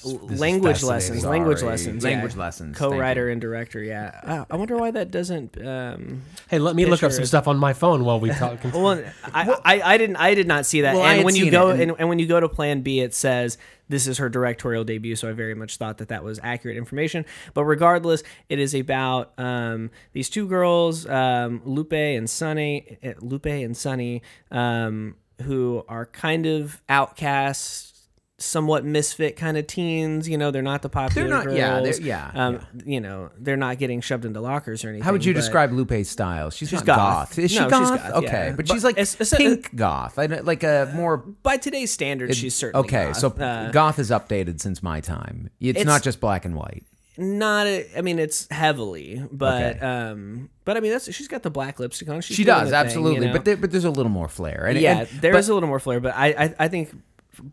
language 0.03 0.73
fascinating. 0.81 0.87
lessons, 0.87 1.25
language 1.25 1.59
Sorry. 1.59 1.71
lessons, 1.71 2.03
Language 2.03 2.33
yeah. 2.35 2.39
lessons, 2.39 2.77
co-writer 2.77 3.29
and 3.29 3.41
director. 3.41 3.81
Yeah, 3.81 4.19
Uh, 4.23 4.45
I 4.49 4.55
wonder 4.55 4.77
why 4.77 4.91
that 4.91 5.11
doesn't. 5.11 5.57
Um, 5.65 6.21
hey, 6.49 6.59
let 6.59 6.75
me 6.75 6.85
look 6.85 7.03
up 7.03 7.11
some 7.11 7.25
stuff 7.25 7.47
on 7.47 7.57
my 7.57 7.73
phone 7.73 8.05
while 8.05 8.19
we 8.19 8.29
talk. 8.29 8.59
well, 8.73 9.03
I, 9.33 9.55
I, 9.65 9.81
I 9.93 9.97
didn't 9.97 10.15
I 10.17 10.33
did 10.35 10.47
not 10.47 10.65
see 10.65 10.81
that. 10.81 10.95
Well, 10.95 11.05
and 11.05 11.23
when 11.25 11.35
you 11.35 11.49
go 11.51 11.69
and- 11.69 11.81
and, 11.81 11.91
and 11.99 12.09
when 12.09 12.19
you 12.19 12.27
go 12.27 12.39
to 12.39 12.47
Plan 12.49 12.81
B, 12.81 12.99
it 13.01 13.13
says 13.13 13.57
this 13.89 14.05
is 14.07 14.17
her 14.17 14.27
directorial 14.29 14.83
debut. 14.83 15.15
So 15.15 15.29
I 15.29 15.31
very 15.31 15.55
much 15.55 15.77
thought 15.77 15.97
that 15.99 16.09
that 16.09 16.23
was 16.23 16.39
accurate 16.43 16.75
information. 16.77 17.25
But 17.53 17.63
regardless, 17.63 18.21
it 18.49 18.59
is 18.59 18.73
about 18.75 19.31
um, 19.39 19.91
these 20.13 20.29
two 20.29 20.47
girls, 20.47 21.05
um, 21.07 21.61
Lupe 21.65 21.93
and 21.93 22.29
Sunny, 22.29 22.97
eh, 23.01 23.13
Lupe 23.21 23.45
and 23.45 23.75
Sunny, 23.77 24.21
um, 24.51 25.15
who 25.43 25.85
are 25.87 26.05
kind 26.05 26.45
of 26.45 26.81
outcasts. 26.89 27.93
Somewhat 28.39 28.85
misfit 28.85 29.35
kind 29.35 29.57
of 29.57 29.65
teens, 29.65 30.29
you 30.29 30.37
know. 30.37 30.51
They're 30.51 30.61
not 30.61 30.83
the 30.83 30.89
popular 30.89 31.27
not- 31.27 31.45
girls. 31.45 31.57
yeah, 31.57 31.79
they're- 31.81 32.01
yeah, 32.01 32.31
Um, 32.35 32.59
you 32.85 33.01
know, 33.01 33.31
they're 33.39 33.57
not 33.57 33.79
getting 33.79 33.99
shoved 33.99 34.25
into 34.25 34.39
lockers 34.41 34.85
or 34.85 34.89
anything. 34.89 35.03
How 35.03 35.11
would 35.11 35.25
you 35.25 35.33
describe 35.33 35.71
Lupe's 35.73 36.07
style? 36.07 36.51
She's, 36.51 36.69
She's 36.69 36.79
not 36.81 36.85
goth. 36.85 37.29
goth. 37.29 37.39
Is 37.39 37.49
she 37.49 37.57
No, 37.57 37.63
she's 37.63 37.71
goth? 37.71 37.89
goth, 38.03 38.13
okay, 38.23 38.25
yeah. 38.27 38.49
but 38.49 38.57
But 38.57 38.67
she's 38.69 38.83
like 38.83 38.93
it's- 38.99 39.15
it's- 39.15 39.33
pink 39.35 39.75
goth. 39.75 40.19
I 40.19 40.27
don't- 40.27 40.45
like 40.45 40.61
a 40.63 40.91
more 40.93 41.17
by 41.17 41.57
today's 41.57 41.89
standards, 41.91 42.37
she's 42.37 42.53
certainly 42.53 42.85
okay. 42.87 43.05
goth. 43.07 43.17
So 43.17 43.29
Uh, 43.29 43.71
goth 43.71 43.97
is 43.97 44.11
updated 44.11 44.61
since 44.61 44.83
my 44.83 44.99
time. 45.01 45.49
It's, 45.59 45.69
It's- 45.71 45.85
not 45.87 46.03
just 46.03 46.19
black 46.19 46.45
and 46.45 46.53
white. 46.55 46.83
not 47.17 47.65
a, 47.65 47.87
I 47.97 48.01
mean 48.01 48.19
it's 48.19 48.47
heavily, 48.51 49.19
but 49.31 49.77
Okay. 49.77 49.79
um, 49.83 50.51
but 50.63 50.77
I 50.77 50.79
mean 50.79 50.91
that's 50.91 51.11
she's 51.11 51.27
got 51.27 51.41
the 51.41 51.49
black 51.49 51.79
lipstick 51.79 52.07
on. 52.07 52.21
She's 52.21 52.37
She 52.37 52.43
does 52.43 52.65
the 52.69 52.75
thing, 52.77 52.85
absolutely, 52.85 53.21
you 53.21 53.27
know? 53.29 53.33
but 53.33 53.45
there, 53.45 53.57
but 53.57 53.71
there's 53.71 53.83
a 53.85 53.89
little 53.89 54.11
more 54.11 54.27
flair. 54.27 54.67
And, 54.67 54.79
yeah, 54.79 54.99
and, 54.99 55.21
there 55.21 55.31
but 55.31 55.39
is 55.39 55.49
a 55.49 55.55
little 55.55 55.69
more 55.69 55.79
flair. 55.79 55.99
But 55.99 56.13
I 56.15 56.27
I, 56.27 56.55
I 56.59 56.67
think 56.67 56.95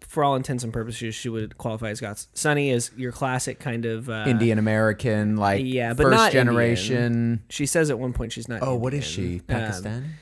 for 0.00 0.24
all 0.24 0.36
intents 0.36 0.64
and 0.64 0.72
purposes, 0.72 1.14
she 1.14 1.28
would 1.28 1.58
qualify 1.58 1.90
as 1.90 2.00
goth. 2.00 2.26
Sunny 2.34 2.70
is 2.70 2.90
your 2.96 3.12
classic 3.12 3.58
kind 3.58 3.84
of 3.84 4.08
uh, 4.08 4.24
Indian 4.26 4.58
American, 4.58 5.36
like 5.36 5.64
yeah, 5.64 5.94
but 5.94 6.04
first 6.04 6.16
not 6.16 6.32
generation. 6.32 7.42
She 7.48 7.66
says 7.66 7.90
at 7.90 7.98
one 7.98 8.12
point 8.12 8.32
she's 8.32 8.48
not. 8.48 8.62
Oh, 8.62 8.74
what 8.76 8.94
is 8.94 9.06
Indian. 9.18 9.40
she? 9.40 9.54
Um, 9.54 9.60
Pakistan. 9.60 10.14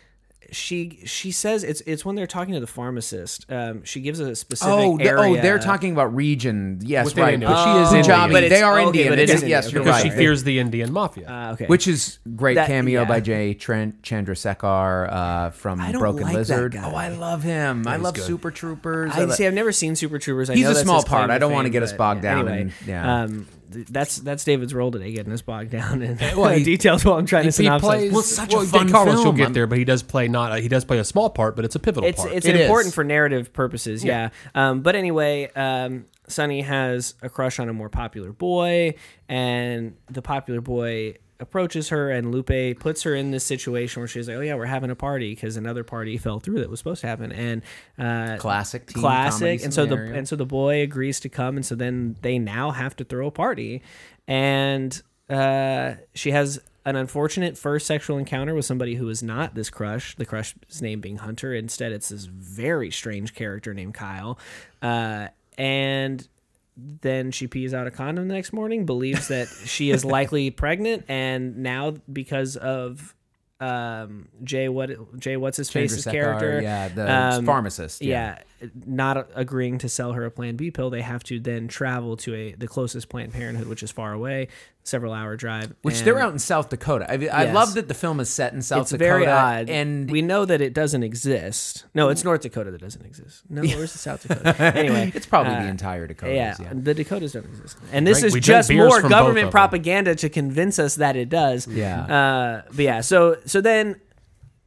She 0.52 1.00
she 1.04 1.32
says 1.32 1.64
it's 1.64 1.80
it's 1.86 2.04
when 2.04 2.14
they're 2.14 2.26
talking 2.26 2.54
to 2.54 2.60
the 2.60 2.66
pharmacist. 2.66 3.46
Um, 3.50 3.82
she 3.84 4.00
gives 4.00 4.20
a 4.20 4.36
specific 4.36 4.72
Oh, 4.72 4.98
the- 4.98 5.04
area. 5.04 5.38
oh, 5.38 5.42
they're 5.42 5.58
talking 5.58 5.92
about 5.92 6.14
region. 6.14 6.78
Yes, 6.82 7.06
Within 7.06 7.24
right. 7.24 7.34
India. 7.34 7.48
But 7.48 7.64
she 7.64 7.70
Oh, 7.70 7.82
is 7.82 7.88
but 7.88 7.94
Punjabi. 7.96 8.34
it's- 8.36 8.50
they 8.50 8.62
are 8.62 8.78
okay, 8.78 8.86
Indian. 8.86 9.08
but 9.08 9.18
it 9.18 9.28
Yes, 9.28 9.36
is 9.38 9.42
Indian. 9.42 9.62
you're 9.62 9.82
because 9.84 10.02
right. 10.04 10.12
she 10.12 10.16
fears 10.16 10.44
the 10.44 10.58
Indian 10.60 10.92
mafia. 10.92 11.28
Uh, 11.28 11.52
okay, 11.54 11.66
Which 11.66 11.88
is 11.88 12.18
great 12.36 12.54
That- 12.54 12.66
cameo 12.68 13.02
yeah. 13.02 13.08
by 13.08 13.20
Jay 13.20 13.54
Tran- 13.58 13.94
Chandrasekhar 14.02 15.12
uh, 15.12 15.50
from 15.50 15.80
I 15.80 15.92
don't 15.92 16.00
Broken 16.00 16.22
like 16.22 16.32
that 16.32 16.38
Lizard. 16.38 16.72
guy. 16.72 16.82
Oh, 16.90 16.94
I 16.94 17.08
love 17.08 17.42
him. 17.42 17.86
I 17.86 17.96
love 17.96 18.14
good. 18.14 18.24
Super 18.24 18.50
Troopers. 18.50 19.12
I 19.14 19.24
lo- 19.24 19.34
see. 19.34 19.46
I've 19.46 19.54
never 19.54 19.72
seen 19.72 19.96
Super 19.96 20.18
Troopers. 20.18 20.50
I 20.50 20.54
He's 20.54 20.64
know 20.64 20.70
a 20.70 20.74
that's 20.74 20.84
small 20.84 20.96
his 20.96 21.04
claim 21.04 21.18
part. 21.20 21.30
I 21.30 21.38
don't 21.38 21.52
wanna 21.52 21.66
fame, 21.66 21.72
get 21.72 21.82
us 21.82 21.92
but, 21.92 21.98
bogged 21.98 22.22
down 22.22 22.48
Anyway, 22.48 22.60
in- 22.62 22.72
yeah. 22.86 23.22
um, 23.22 23.28
th- 23.30 23.46
that's 23.90 24.16
that's 24.18 24.44
David's 24.44 24.74
role 24.74 24.90
today, 24.90 25.12
getting 25.12 25.32
us 25.32 25.42
bogged 25.42 25.70
down 25.70 26.02
in 26.02 26.16
Well, 26.36 26.50
he- 26.56 26.64
details 26.64 27.04
while 27.04 27.18
I'm 27.18 27.26
trying 27.26 27.50
to 27.50 27.62
He 27.62 27.68
synopsize. 27.68 27.80
plays. 27.80 28.10
Well, 28.12 28.20
it's 28.20 28.34
such 28.34 28.52
a 28.52 28.56
well, 28.56 28.66
fun 28.66 28.90
Carlos, 28.90 29.14
film. 29.22 29.36
You'll 29.36 29.46
get 29.46 29.54
there, 29.54 29.66
but 29.66 29.78
he 29.78 29.84
does 29.84 30.02
play 30.02 30.28
not. 30.28 30.58
He 30.60 30.68
does 30.68 30.84
play 30.84 30.98
a 30.98 31.04
small 31.04 31.30
part, 31.30 31.56
but 31.56 31.64
it's 31.64 31.74
a 31.74 31.80
pivotal 31.80 32.08
it's 32.08 32.20
part. 32.20 32.32
it's 32.32 32.46
It 32.46 32.56
important 32.56 32.88
is. 32.88 32.94
for 32.94 33.04
narrative 33.04 33.52
purposes, 33.52 34.04
yeah. 34.04 34.30
Um, 34.54 34.80
but 34.82 34.94
anyway, 34.96 35.50
um, 35.56 36.06
Sunny 36.28 36.62
has 36.62 37.14
a 37.22 37.28
crush 37.28 37.58
on 37.58 37.68
a 37.68 37.72
more 37.72 37.88
popular 37.88 38.32
boy, 38.32 38.94
and 39.28 39.96
the 40.10 40.22
popular 40.22 40.60
boy 40.60 41.16
approaches 41.42 41.88
her, 41.90 42.10
and 42.10 42.32
Lupe 42.32 42.78
puts 42.78 43.02
her 43.02 43.14
in 43.14 43.32
this 43.32 43.44
situation 43.44 44.00
where 44.00 44.08
she's 44.08 44.28
like, 44.28 44.38
"Oh 44.38 44.40
yeah, 44.40 44.54
we're 44.54 44.66
having 44.66 44.90
a 44.90 44.94
party 44.94 45.34
because 45.34 45.56
another 45.56 45.84
party 45.84 46.16
fell 46.16 46.38
through 46.40 46.60
that 46.60 46.70
was 46.70 46.78
supposed 46.78 47.02
to 47.02 47.08
happen," 47.08 47.32
and 47.32 47.62
uh, 47.98 48.36
Classic 48.38 48.86
classic. 48.86 49.62
And 49.64 49.74
so 49.74 49.84
the 49.84 49.96
and 49.96 50.26
so 50.26 50.36
the 50.36 50.46
boy 50.46 50.80
agrees 50.82 51.20
to 51.20 51.28
come, 51.28 51.56
and 51.56 51.66
so 51.66 51.74
then 51.74 52.16
they 52.22 52.38
now 52.38 52.70
have 52.70 52.96
to 52.96 53.04
throw 53.04 53.26
a 53.26 53.30
party, 53.30 53.82
and 54.26 55.02
uh, 55.28 55.94
she 56.14 56.30
has 56.30 56.60
an 56.84 56.96
unfortunate 56.96 57.58
first 57.58 57.86
sexual 57.86 58.18
encounter 58.18 58.54
with 58.54 58.64
somebody 58.64 58.94
who 58.94 59.08
is 59.08 59.22
not 59.22 59.54
this 59.54 59.68
crush. 59.68 60.16
The 60.16 60.24
crush's 60.24 60.80
name 60.80 61.00
being 61.00 61.18
Hunter. 61.18 61.54
Instead, 61.54 61.92
it's 61.92 62.08
this 62.08 62.24
very 62.24 62.90
strange 62.90 63.34
character 63.34 63.74
named 63.74 63.94
Kyle, 63.94 64.38
uh, 64.80 65.28
and 65.58 66.26
then 66.76 67.30
she 67.30 67.46
pees 67.46 67.74
out 67.74 67.86
a 67.86 67.90
condom 67.90 68.28
the 68.28 68.34
next 68.34 68.52
morning, 68.52 68.86
believes 68.86 69.28
that 69.28 69.48
she 69.48 69.90
is 69.90 70.04
likely 70.04 70.50
pregnant, 70.50 71.04
and 71.08 71.58
now 71.58 71.94
because 72.12 72.56
of 72.56 73.14
um, 73.60 74.28
Jay 74.42 74.68
what 74.68 75.18
Jay 75.18 75.36
what's 75.36 75.56
his 75.56 75.70
face's 75.70 76.04
character, 76.04 76.60
yeah, 76.60 76.88
the 76.88 77.12
um, 77.12 77.46
pharmacist. 77.46 78.02
yeah. 78.02 78.38
Not 78.86 79.28
agreeing 79.34 79.78
to 79.78 79.88
sell 79.88 80.12
her 80.12 80.24
a 80.24 80.30
Plan 80.30 80.56
B 80.56 80.70
pill, 80.70 80.90
they 80.90 81.02
have 81.02 81.22
to 81.24 81.40
then 81.40 81.68
travel 81.68 82.16
to 82.18 82.34
a 82.34 82.52
the 82.52 82.68
closest 82.68 83.08
Planned 83.08 83.32
Parenthood, 83.32 83.66
which 83.68 83.82
is 83.82 83.90
far 83.90 84.12
away, 84.12 84.48
several 84.84 85.12
hour 85.12 85.36
drive. 85.36 85.72
Which 85.82 85.98
and 85.98 86.06
they're 86.06 86.18
out 86.18 86.32
in 86.32 86.38
South 86.38 86.68
Dakota. 86.68 87.06
I, 87.10 87.14
I 87.14 87.44
Yes. 87.44 87.54
love 87.54 87.74
that 87.74 87.88
the 87.88 87.94
film 87.94 88.20
is 88.20 88.28
set 88.28 88.52
in 88.52 88.62
South 88.62 88.82
It's 88.82 88.90
Dakota. 88.90 89.04
very 89.04 89.26
odd, 89.26 89.70
And 89.70 90.10
we 90.10 90.22
know 90.22 90.44
that 90.44 90.60
it 90.60 90.74
doesn't 90.74 91.02
exist. 91.02 91.84
No, 91.94 92.08
it's 92.08 92.24
North 92.24 92.40
Dakota 92.42 92.70
that 92.70 92.80
doesn't 92.80 93.04
exist. 93.04 93.42
No, 93.48 93.62
where's 93.62 93.92
the 93.92 93.98
South 93.98 94.22
Dakota? 94.26 94.54
Anyway, 94.78 95.12
it's 95.14 95.26
probably 95.26 95.54
uh, 95.54 95.62
the 95.62 95.68
entire 95.68 96.06
Dakotas. 96.06 96.34
yeah, 96.34 96.54
Yeah. 96.60 96.72
the 96.74 96.94
Dakotas 96.94 97.32
don't 97.32 97.44
exist, 97.46 97.76
and 97.92 98.06
this 98.06 98.22
is 98.22 98.34
just 98.34 98.70
more 98.72 98.88
from 99.00 99.02
both 99.02 99.04
of 99.04 99.10
government 99.10 99.50
propaganda 99.50 100.14
to 100.16 100.28
convince 100.28 100.78
us 100.78 100.96
that 100.96 101.16
it 101.16 101.28
does. 101.28 101.66
Yeah. 101.68 102.02
Uh, 102.02 102.62
but 102.74 102.84
yeah, 102.84 103.00
so 103.00 103.36
so 103.44 103.60
then 103.60 104.00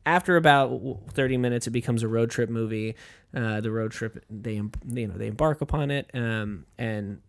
after 0.05 0.37
about 0.37 0.81
30 1.11 1.37
minutes, 1.37 1.67
it 1.67 1.71
becomes 1.71 2.03
a 2.03 2.07
road 2.07 2.29
trip 2.29 2.49
movie. 2.49 2.95
Uh, 3.33 3.59
the 3.59 3.71
road 3.71 3.91
trip 3.91 4.23
they 4.29 4.53
you 4.53 5.07
know 5.07 5.17
they 5.17 5.27
embark 5.27 5.61
upon 5.61 5.91
it, 5.91 6.09
um, 6.13 6.65
and 6.77 7.21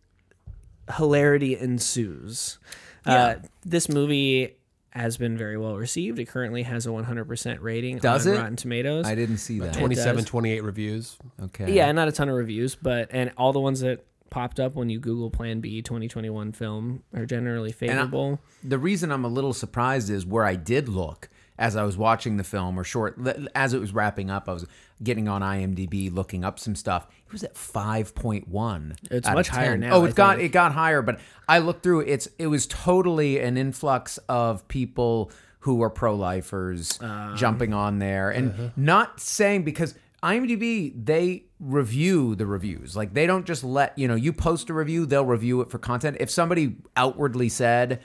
hilarity 0.96 1.56
ensues. 1.56 2.58
Uh, 3.04 3.36
this 3.64 3.88
movie 3.88 4.56
has 4.90 5.16
been 5.16 5.36
very 5.36 5.56
well 5.56 5.76
received. 5.76 6.18
It 6.18 6.26
currently 6.26 6.62
has 6.62 6.86
a 6.86 6.88
100% 6.88 7.60
rating 7.60 7.98
Does 7.98 8.26
on 8.26 8.32
it? 8.32 8.36
Rotten 8.36 8.56
Tomatoes. 8.56 9.06
I 9.06 9.14
didn't 9.14 9.38
see 9.38 9.60
that. 9.60 9.74
27, 9.74 10.24
28 10.24 10.64
reviews. 10.64 11.18
Okay. 11.40 11.72
Yeah, 11.72 11.92
not 11.92 12.08
a 12.08 12.12
ton 12.12 12.28
of 12.28 12.34
reviews, 12.34 12.74
but 12.74 13.08
and 13.10 13.30
all 13.36 13.52
the 13.52 13.60
ones 13.60 13.80
that 13.80 14.04
popped 14.30 14.58
up 14.58 14.74
when 14.74 14.88
you 14.88 14.98
Google 14.98 15.30
Plan 15.30 15.60
B 15.60 15.82
2021 15.82 16.52
film 16.52 17.02
are 17.14 17.26
generally 17.26 17.72
favorable. 17.72 18.40
the 18.62 18.78
reason 18.78 19.12
I'm 19.12 19.24
a 19.24 19.28
little 19.28 19.52
surprised 19.52 20.10
is 20.10 20.26
where 20.26 20.44
I 20.44 20.56
did 20.56 20.88
look 20.88 21.28
as 21.58 21.76
I 21.76 21.84
was 21.84 21.96
watching 21.96 22.36
the 22.36 22.44
film 22.44 22.78
or 22.78 22.84
short 22.84 23.18
as 23.54 23.74
it 23.74 23.80
was 23.80 23.92
wrapping 23.94 24.30
up. 24.30 24.48
I 24.48 24.52
was 24.52 24.66
getting 25.02 25.28
on 25.28 25.42
IMDb 25.42 26.12
looking 26.12 26.44
up 26.44 26.58
some 26.58 26.74
stuff. 26.74 27.06
It 27.26 27.32
was 27.32 27.44
at 27.44 27.54
5.1. 27.54 28.96
It's 29.10 29.28
much 29.28 29.48
higher 29.48 29.76
now, 29.76 29.94
Oh, 29.94 30.04
I 30.04 30.08
it 30.08 30.14
got 30.14 30.36
think. 30.36 30.46
it 30.50 30.52
got 30.52 30.72
higher, 30.72 31.02
but 31.02 31.20
I 31.48 31.58
looked 31.58 31.82
through 31.82 32.00
it's 32.00 32.28
it 32.38 32.46
was 32.48 32.66
totally 32.66 33.38
an 33.40 33.56
influx 33.56 34.18
of 34.28 34.66
people 34.68 35.30
who 35.60 35.82
are 35.82 35.90
pro-lifers 35.90 37.00
Um, 37.02 37.36
jumping 37.36 37.74
on 37.74 37.98
there 37.98 38.30
and 38.30 38.50
uh-huh. 38.52 38.68
not 38.76 39.20
saying 39.20 39.64
because 39.64 39.94
IMDb 40.22 40.92
they 41.04 41.44
review 41.60 42.34
the 42.34 42.46
reviews. 42.46 42.96
Like 42.96 43.14
they 43.14 43.26
don't 43.26 43.46
just 43.46 43.64
let, 43.64 43.98
you 43.98 44.08
know, 44.08 44.14
you 44.14 44.32
post 44.32 44.70
a 44.70 44.74
review, 44.74 45.06
they'll 45.06 45.24
review 45.24 45.60
it 45.60 45.70
for 45.70 45.78
content. 45.78 46.16
If 46.20 46.30
somebody 46.30 46.76
outwardly 46.96 47.48
said 47.48 48.00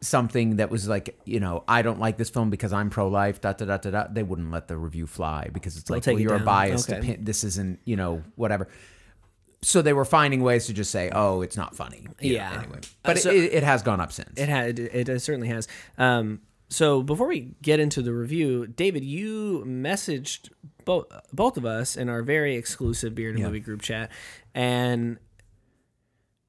something 0.00 0.56
that 0.56 0.70
was 0.70 0.88
like, 0.88 1.18
you 1.24 1.40
know, 1.40 1.64
I 1.66 1.82
don't 1.82 1.98
like 1.98 2.16
this 2.18 2.30
film 2.30 2.50
because 2.50 2.72
I'm 2.72 2.88
pro-life, 2.90 3.40
da 3.40 3.52
da 3.52 3.64
da 3.64 3.76
da 3.78 3.90
da, 3.90 4.06
they 4.10 4.22
wouldn't 4.22 4.50
let 4.50 4.68
the 4.68 4.76
review 4.76 5.06
fly 5.06 5.48
because 5.52 5.76
it's 5.76 5.90
like, 5.90 6.06
well, 6.06 6.18
you're 6.18 6.34
a 6.34 6.38
down. 6.38 6.44
biased 6.46 6.90
Okay. 6.90 7.16
This 7.20 7.42
isn't, 7.44 7.80
you 7.84 7.96
know, 7.96 8.22
whatever. 8.36 8.68
So 9.62 9.82
they 9.82 9.92
were 9.92 10.04
finding 10.04 10.42
ways 10.42 10.66
to 10.66 10.72
just 10.72 10.92
say, 10.92 11.10
"Oh, 11.12 11.42
it's 11.42 11.56
not 11.56 11.74
funny." 11.74 12.06
You 12.20 12.34
know, 12.34 12.36
Yeah. 12.36 12.58
anyway, 12.62 12.78
but 13.02 13.16
Uh, 13.16 13.20
so- 13.20 13.30
it, 13.32 13.52
it 13.54 13.62
has 13.64 13.82
gone 13.82 14.00
up 14.00 14.12
since. 14.12 14.38
It 14.38 14.48
had 14.48 14.78
it, 14.78 15.08
it 15.08 15.20
certainly 15.20 15.48
has. 15.48 15.66
Um, 15.98 16.42
so 16.68 17.02
before 17.02 17.26
we 17.26 17.56
get 17.60 17.80
into 17.80 18.00
the 18.00 18.12
review, 18.12 18.68
David, 18.68 19.02
you 19.02 19.64
messaged 19.66 20.50
both 20.84 21.06
both 21.32 21.56
of 21.56 21.64
us 21.64 21.96
in 21.96 22.08
our 22.08 22.22
very 22.22 22.54
exclusive 22.54 23.16
beer 23.16 23.30
and 23.30 23.38
Yeah. 23.40 23.46
movie 23.46 23.58
group 23.58 23.82
chat 23.82 24.12
and 24.54 25.18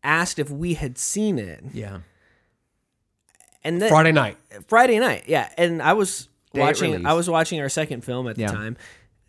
asked 0.03 0.37
if 0.39 0.49
we 0.51 0.75
had 0.75 0.97
seen 0.97 1.39
it. 1.39 1.63
yeah. 1.73 1.99
And 3.63 3.81
then 3.81 3.89
Friday 3.89 4.11
night. 4.11 4.37
Friday 4.67 4.99
night, 4.99 5.23
yeah. 5.27 5.49
And 5.57 5.81
I 5.81 5.93
was 5.93 6.27
Day 6.53 6.61
it 6.61 6.63
watching. 6.63 7.05
I 7.05 7.13
was 7.13 7.29
watching 7.29 7.59
our 7.61 7.69
second 7.69 8.03
film 8.03 8.27
at 8.27 8.35
the 8.35 8.43
Yeah. 8.43 8.47
time. 8.51 8.77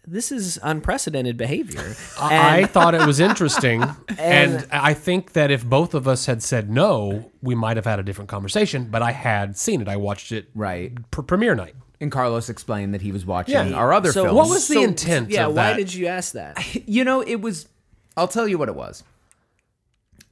This 0.07 0.33
is 0.33 0.59
unprecedented 0.63 1.37
behavior. 1.37 1.95
I 2.21 2.61
I 2.61 2.65
thought 2.67 2.95
it 2.95 3.07
was 3.07 3.21
interesting, 3.21 3.83
And- 4.09 4.19
and 4.19 4.67
I 4.73 4.95
think 4.95 5.33
that 5.35 5.51
if 5.51 5.65
both 5.65 5.95
of 5.95 6.09
us 6.09 6.27
had 6.27 6.43
said 6.43 6.71
no, 6.71 7.31
we 7.43 7.55
might 7.55 7.77
have 7.77 7.85
had 7.87 7.99
a 7.99 8.03
different 8.03 8.31
conversation. 8.31 8.87
But 8.91 9.03
I 9.03 9.13
had 9.13 9.59
seen 9.59 9.81
it. 9.83 9.89
I 9.89 9.97
watched 9.97 10.33
it 10.33 10.49
Right. 10.55 10.93
pr- 11.11 11.23
premiere 11.23 11.55
night. 11.55 11.75
And 12.01 12.11
Carlos 12.11 12.49
explained 12.49 12.95
that 12.95 13.03
he 13.03 13.13
was 13.13 13.27
watching 13.27 13.55
Yeah. 13.55 13.75
our 13.75 13.93
other 13.93 14.11
so 14.11 14.25
films. 14.25 14.37
What 14.37 14.49
was 14.49 14.69
the 14.69 14.75
so- 14.77 14.83
intent 14.85 15.29
Yeah, 15.31 15.47
of 15.49 15.55
why 15.55 15.73
that? 15.73 15.77
did 15.77 15.93
you 15.93 16.07
ask 16.07 16.33
that? 16.33 16.57
you 16.89 17.05
know, 17.05 17.21
it 17.21 17.41
was. 17.43 17.69
I'll 18.17 18.27
tell 18.29 18.49
you 18.49 18.57
what 18.57 18.69
it 18.71 18.75
was. 18.75 19.05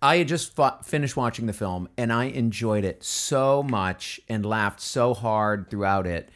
I 0.00 0.18
had 0.18 0.28
just 0.28 0.54
fought, 0.54 0.86
finished 0.86 1.16
watching 1.16 1.46
the 1.46 1.52
film 1.52 1.88
and 1.96 2.12
I 2.12 2.24
enjoyed 2.24 2.84
it 2.84 3.02
so 3.02 3.62
much 3.62 4.20
and 4.28 4.44
laughed 4.46 4.80
so 4.80 5.14
hard 5.14 5.70
throughout 5.70 6.06
it 6.06 6.28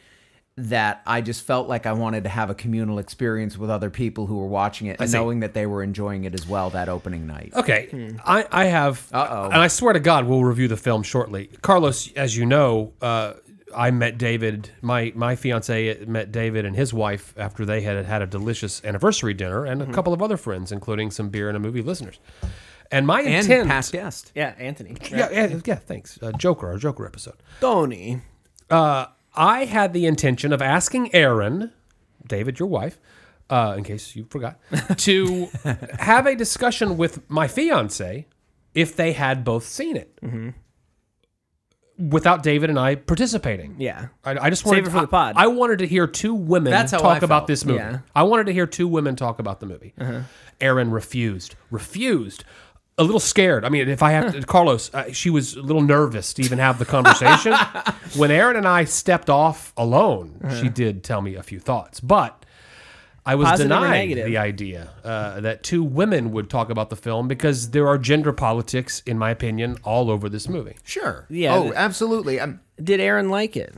that 0.55 1.01
I 1.07 1.21
just 1.21 1.43
felt 1.45 1.67
like 1.67 1.85
I 1.85 1.93
wanted 1.93 2.25
to 2.25 2.29
have 2.29 2.49
a 2.49 2.55
communal 2.55 2.99
experience 2.99 3.57
with 3.57 3.69
other 3.69 3.89
people 3.89 4.27
who 4.27 4.37
were 4.37 4.47
watching 4.47 4.87
it, 4.87 4.99
and 4.99 5.09
see. 5.09 5.17
knowing 5.17 5.39
that 5.39 5.53
they 5.55 5.65
were 5.65 5.81
enjoying 5.81 6.25
it 6.25 6.35
as 6.35 6.47
well 6.47 6.69
that 6.71 6.89
opening 6.89 7.25
night. 7.25 7.53
Okay, 7.55 8.15
I, 8.23 8.45
I 8.51 8.65
have, 8.65 9.07
Uh-oh. 9.11 9.45
and 9.45 9.55
I 9.55 9.67
swear 9.67 9.93
to 9.93 9.99
God, 9.99 10.25
we'll 10.25 10.43
review 10.43 10.67
the 10.67 10.77
film 10.77 11.01
shortly. 11.01 11.49
Carlos, 11.63 12.11
as 12.13 12.37
you 12.37 12.45
know, 12.45 12.93
uh, 13.01 13.33
I 13.75 13.89
met 13.89 14.19
David. 14.19 14.69
My 14.83 15.11
my 15.15 15.35
fiance 15.35 16.05
met 16.05 16.31
David 16.31 16.65
and 16.65 16.75
his 16.75 16.93
wife 16.93 17.33
after 17.35 17.65
they 17.65 17.81
had 17.81 18.05
had 18.05 18.21
a 18.21 18.27
delicious 18.27 18.83
anniversary 18.85 19.33
dinner, 19.33 19.65
and 19.65 19.81
a 19.81 19.91
couple 19.91 20.13
of 20.13 20.21
other 20.21 20.37
friends, 20.37 20.71
including 20.71 21.09
some 21.09 21.29
beer 21.29 21.47
and 21.47 21.57
a 21.57 21.59
movie 21.59 21.81
listeners. 21.81 22.19
And 22.93 23.07
my 23.07 23.21
And 23.21 23.33
intent, 23.33 23.67
past 23.67 23.91
guest. 23.91 24.31
Yeah, 24.35 24.53
Anthony. 24.57 24.95
yeah, 25.11 25.29
yeah, 25.31 25.59
yeah, 25.65 25.75
thanks, 25.75 26.19
uh, 26.21 26.31
Joker, 26.33 26.67
our 26.67 26.77
Joker 26.77 27.05
episode. 27.05 27.35
Tony. 27.59 28.21
Uh, 28.69 29.07
I 29.35 29.65
had 29.65 29.93
the 29.93 30.05
intention 30.05 30.53
of 30.53 30.61
asking 30.61 31.13
Aaron, 31.15 31.71
David, 32.27 32.59
your 32.59 32.67
wife, 32.69 32.99
uh, 33.49 33.73
in 33.77 33.83
case 33.83 34.15
you 34.15 34.25
forgot, 34.29 34.59
to 34.97 35.47
have 35.99 36.27
a 36.27 36.35
discussion 36.35 36.97
with 36.97 37.27
my 37.29 37.47
fiance 37.47 38.27
if 38.75 38.95
they 38.95 39.13
had 39.13 39.43
both 39.43 39.65
seen 39.65 39.97
it. 39.97 40.17
Without 41.97 42.41
David 42.41 42.69
and 42.71 42.79
I 42.79 42.95
participating. 42.95 43.75
Yeah. 43.79 44.07
I, 44.25 44.31
I 44.47 44.49
just 44.49 44.65
wanted 44.65 44.85
Save 44.85 44.87
it 44.87 44.95
for 44.95 45.01
the 45.01 45.07
pod. 45.07 45.35
I, 45.37 45.43
I 45.43 45.47
wanted 45.47 45.77
to 45.79 45.87
hear 45.87 46.07
two 46.07 46.33
women 46.33 46.71
That's 46.71 46.91
how 46.91 46.97
talk 46.97 47.21
I 47.21 47.25
about 47.25 47.41
felt. 47.41 47.47
this 47.47 47.65
movie. 47.65 47.77
Yeah. 47.79 47.99
I 48.15 48.23
wanted 48.23 48.47
to 48.47 48.53
hear 48.53 48.65
two 48.65 48.87
women 48.87 49.15
talk 49.15 49.37
about 49.37 49.59
the 49.59 49.67
movie. 49.67 49.93
Aaron 50.59 50.89
refused. 50.89 51.55
Refused. 51.69 52.45
A 52.97 53.03
little 53.03 53.19
scared. 53.19 53.65
I 53.65 53.69
mean, 53.69 53.89
if 53.89 54.03
I 54.03 54.11
have 54.11 54.33
to, 54.33 54.41
Carlos, 54.43 54.93
uh, 54.93 55.11
she 55.11 55.29
was 55.31 55.55
a 55.55 55.61
little 55.61 55.81
nervous 55.81 56.31
to 56.35 56.43
even 56.43 56.59
have 56.59 56.77
the 56.77 56.85
conversation. 56.85 57.53
when 58.15 58.29
Aaron 58.29 58.55
and 58.55 58.67
I 58.67 58.83
stepped 58.83 59.29
off 59.31 59.73
alone, 59.75 60.39
she 60.61 60.69
did 60.69 61.03
tell 61.03 61.21
me 61.21 61.33
a 61.35 61.41
few 61.41 61.59
thoughts, 61.59 61.99
but 61.99 62.45
I 63.25 63.33
was 63.35 63.47
Positive 63.47 63.71
or 63.71 63.79
denied 63.81 64.17
the 64.25 64.37
idea 64.37 64.91
uh, 65.03 65.39
that 65.41 65.63
two 65.63 65.83
women 65.83 66.31
would 66.33 66.49
talk 66.51 66.69
about 66.69 66.89
the 66.91 66.95
film 66.95 67.27
because 67.27 67.71
there 67.71 67.87
are 67.87 67.97
gender 67.97 68.31
politics, 68.33 69.01
in 69.05 69.17
my 69.17 69.31
opinion, 69.31 69.77
all 69.83 70.11
over 70.11 70.29
this 70.29 70.47
movie. 70.47 70.75
Sure. 70.83 71.25
Yeah, 71.29 71.55
Oh, 71.55 71.63
th- 71.63 71.73
absolutely. 71.75 72.39
Um, 72.39 72.59
Did 72.83 72.99
Aaron 72.99 73.29
like 73.29 73.55
it? 73.57 73.73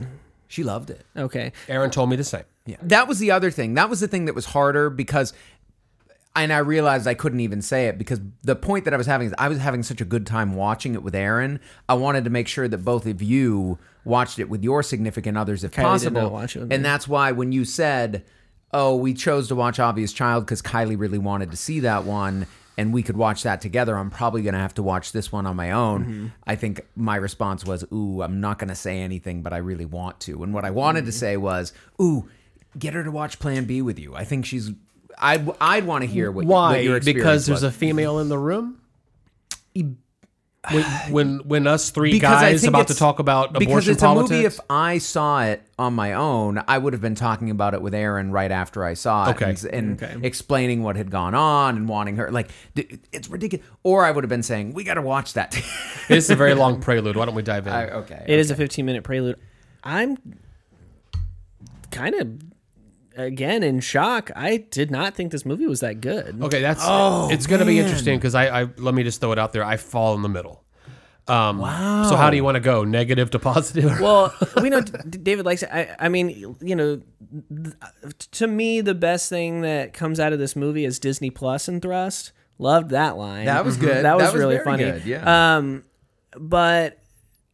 she 0.48 0.62
loved 0.62 0.90
it. 0.90 1.06
Okay. 1.16 1.52
Aaron 1.68 1.90
told 1.90 2.10
me 2.10 2.16
the 2.16 2.24
same. 2.24 2.44
Yeah. 2.66 2.76
That 2.82 3.06
was 3.08 3.18
the 3.20 3.30
other 3.30 3.50
thing. 3.52 3.74
That 3.74 3.88
was 3.88 4.00
the 4.00 4.08
thing 4.08 4.24
that 4.26 4.34
was 4.34 4.46
harder 4.46 4.90
because 4.90 5.32
and 6.36 6.52
I 6.52 6.58
realized 6.58 7.06
I 7.06 7.14
couldn't 7.14 7.40
even 7.40 7.62
say 7.62 7.86
it 7.86 7.98
because 7.98 8.20
the 8.42 8.54
point 8.54 8.84
that 8.84 8.94
I 8.94 8.96
was 8.96 9.06
having 9.06 9.26
is 9.28 9.34
I 9.38 9.48
was 9.48 9.58
having 9.58 9.82
such 9.82 10.00
a 10.00 10.04
good 10.04 10.26
time 10.26 10.54
watching 10.54 10.94
it 10.94 11.02
with 11.02 11.14
Aaron. 11.14 11.58
I 11.88 11.94
wanted 11.94 12.24
to 12.24 12.30
make 12.30 12.46
sure 12.48 12.68
that 12.68 12.78
both 12.78 13.06
of 13.06 13.20
you 13.22 13.78
watched 14.04 14.38
it 14.38 14.48
with 14.48 14.62
your 14.62 14.82
significant 14.82 15.36
others 15.36 15.64
if 15.64 15.72
did 15.72 15.82
possible. 15.82 16.20
and 16.38 16.68
me. 16.68 16.76
that's 16.76 17.08
why 17.08 17.32
when 17.32 17.50
you 17.52 17.64
said, 17.64 18.24
"Oh, 18.72 18.94
we 18.96 19.14
chose 19.14 19.48
to 19.48 19.54
watch 19.56 19.80
Obvious 19.80 20.12
Child 20.12 20.44
because 20.46 20.62
Kylie 20.62 20.98
really 20.98 21.18
wanted 21.18 21.50
to 21.50 21.56
see 21.56 21.80
that 21.80 22.04
one." 22.04 22.46
And 22.78 22.92
we 22.92 23.02
could 23.02 23.16
watch 23.16 23.42
that 23.44 23.62
together. 23.62 23.96
I'm 23.96 24.10
probably 24.10 24.42
going 24.42 24.52
to 24.52 24.60
have 24.60 24.74
to 24.74 24.82
watch 24.82 25.12
this 25.12 25.32
one 25.32 25.46
on 25.46 25.56
my 25.56 25.70
own. 25.70 26.04
Mm-hmm. 26.04 26.26
I 26.46 26.56
think 26.56 26.82
my 26.94 27.16
response 27.16 27.64
was, 27.64 27.84
Ooh, 27.90 28.20
I'm 28.20 28.38
not 28.42 28.58
going 28.58 28.68
to 28.68 28.74
say 28.74 28.98
anything, 29.00 29.40
but 29.40 29.54
I 29.54 29.56
really 29.56 29.86
want 29.86 30.20
to. 30.20 30.42
And 30.42 30.52
what 30.52 30.66
I 30.66 30.70
wanted 30.70 30.98
Mm-hmm. 31.00 31.06
to 31.06 31.12
say 31.12 31.36
was, 31.38 31.72
Ooh, 32.02 32.28
get 32.78 32.92
her 32.92 33.02
to 33.02 33.10
watch 33.10 33.38
Plan 33.38 33.64
B 33.64 33.80
with 33.80 33.98
you. 33.98 34.14
I 34.14 34.24
think 34.24 34.44
she's. 34.44 34.72
I'd 35.18 35.48
I'd 35.60 35.84
want 35.84 36.02
to 36.02 36.06
hear 36.06 36.30
what, 36.30 36.44
Why? 36.44 36.70
what 36.72 36.84
your 36.84 36.96
experience 36.96 37.22
because 37.22 37.46
there's 37.46 37.62
was. 37.62 37.74
a 37.74 37.76
female 37.76 38.18
in 38.18 38.28
the 38.28 38.38
room. 38.38 38.80
When 40.72 40.82
when, 41.12 41.38
when 41.44 41.66
us 41.68 41.90
three 41.90 42.10
Because 42.10 42.42
I 42.42 42.50
guys 42.50 42.60
think 42.60 42.70
about 42.70 42.88
to 42.88 42.92
it's- 42.92 42.98
talk 42.98 43.20
about 43.20 43.52
because 43.56 43.86
it's 43.86 44.02
politics. 44.02 44.30
a 44.30 44.34
movie. 44.34 44.46
If 44.46 44.58
I 44.68 44.98
saw 44.98 45.44
it 45.44 45.62
on 45.78 45.94
my 45.94 46.14
own, 46.14 46.60
I 46.66 46.76
would 46.76 46.92
have 46.92 47.00
been 47.00 47.14
talking 47.14 47.50
about 47.50 47.74
it 47.74 47.80
with 47.82 47.94
Aaron 47.94 48.32
right 48.32 48.50
after 48.50 48.82
I 48.84 48.94
saw 48.94 49.28
it, 49.30 49.36
Okay. 49.40 49.50
and, 49.50 49.64
and 49.66 50.02
Okay. 50.02 50.16
explaining 50.26 50.82
what 50.82 50.96
had 50.96 51.08
gone 51.08 51.36
on 51.36 51.76
and 51.76 51.88
wanting 51.88 52.16
her 52.16 52.32
like 52.32 52.50
d- 52.74 52.98
it's 53.12 53.28
ridiculous. 53.30 53.64
Or 53.84 54.04
I 54.04 54.10
would 54.10 54.24
have 54.24 54.28
been 54.28 54.42
saying 54.42 54.74
we 54.74 54.82
got 54.82 54.94
to 54.94 55.02
watch 55.02 55.34
that. 55.34 55.56
it's 56.08 56.30
a 56.30 56.34
very 56.34 56.54
long 56.54 56.80
prelude. 56.80 57.14
Why 57.14 57.26
don't 57.26 57.36
we 57.36 57.42
dive 57.42 57.68
in? 57.68 57.72
I- 57.72 57.90
okay, 57.90 58.24
It 58.26 58.40
is 58.40 58.50
a 58.50 58.56
15 58.56 58.84
minute 58.84 59.04
prelude. 59.04 59.36
I'm 59.84 60.18
kind 61.92 62.16
of 62.16 62.28
again 63.16 63.62
in 63.62 63.80
shock. 63.80 64.30
I 64.36 64.58
did 64.70 64.90
not 64.90 65.14
think 65.14 65.32
this 65.32 65.44
movie 65.44 65.66
was 65.66 65.80
that 65.80 66.00
good. 66.00 66.40
okay, 66.42 66.60
that's 66.60 66.82
Oh, 66.84 67.28
it's 67.30 67.46
going 67.46 67.60
to 67.60 67.66
be 67.66 67.78
interesting 67.78 68.18
because 68.18 68.34
I, 68.34 68.62
I 68.62 68.68
let 68.76 68.94
me 68.94 69.02
just 69.02 69.20
throw 69.20 69.32
it 69.32 69.38
out 69.38 69.52
there. 69.52 69.64
I 69.64 69.76
fall 69.76 70.14
in 70.14 70.22
the 70.22 70.28
middle. 70.28 70.62
Um, 71.28 71.58
wow. 71.58 72.04
So 72.08 72.14
how 72.14 72.30
do 72.30 72.36
you 72.36 72.44
want 72.44 72.54
to 72.54 72.60
go? 72.60 72.84
Negative 72.84 73.28
to 73.30 73.38
positive? 73.40 73.98
Well, 74.00 74.32
we 74.62 74.70
know 74.70 74.80
David 74.80 75.44
likes 75.44 75.64
it. 75.64 75.70
I, 75.72 75.96
I 75.98 76.08
mean, 76.08 76.56
you 76.60 76.76
know, 76.76 77.00
th- 77.50 78.30
to 78.32 78.46
me, 78.46 78.80
the 78.80 78.94
best 78.94 79.28
thing 79.28 79.62
that 79.62 79.92
comes 79.92 80.20
out 80.20 80.32
of 80.32 80.38
this 80.38 80.54
movie 80.54 80.84
is 80.84 81.00
Disney 81.00 81.30
Plus 81.30 81.66
and 81.66 81.82
Thrust. 81.82 82.30
Loved 82.58 82.90
that 82.90 83.16
line. 83.16 83.46
That 83.46 83.64
was 83.64 83.76
good. 83.76 84.04
That 84.04 84.14
was, 84.16 84.24
That 84.26 84.32
was 84.34 84.40
really 84.40 84.58
funny. 84.60 84.84
good, 84.84 85.04
yeah. 85.04 85.56
Um, 85.56 85.84
but 86.38 86.98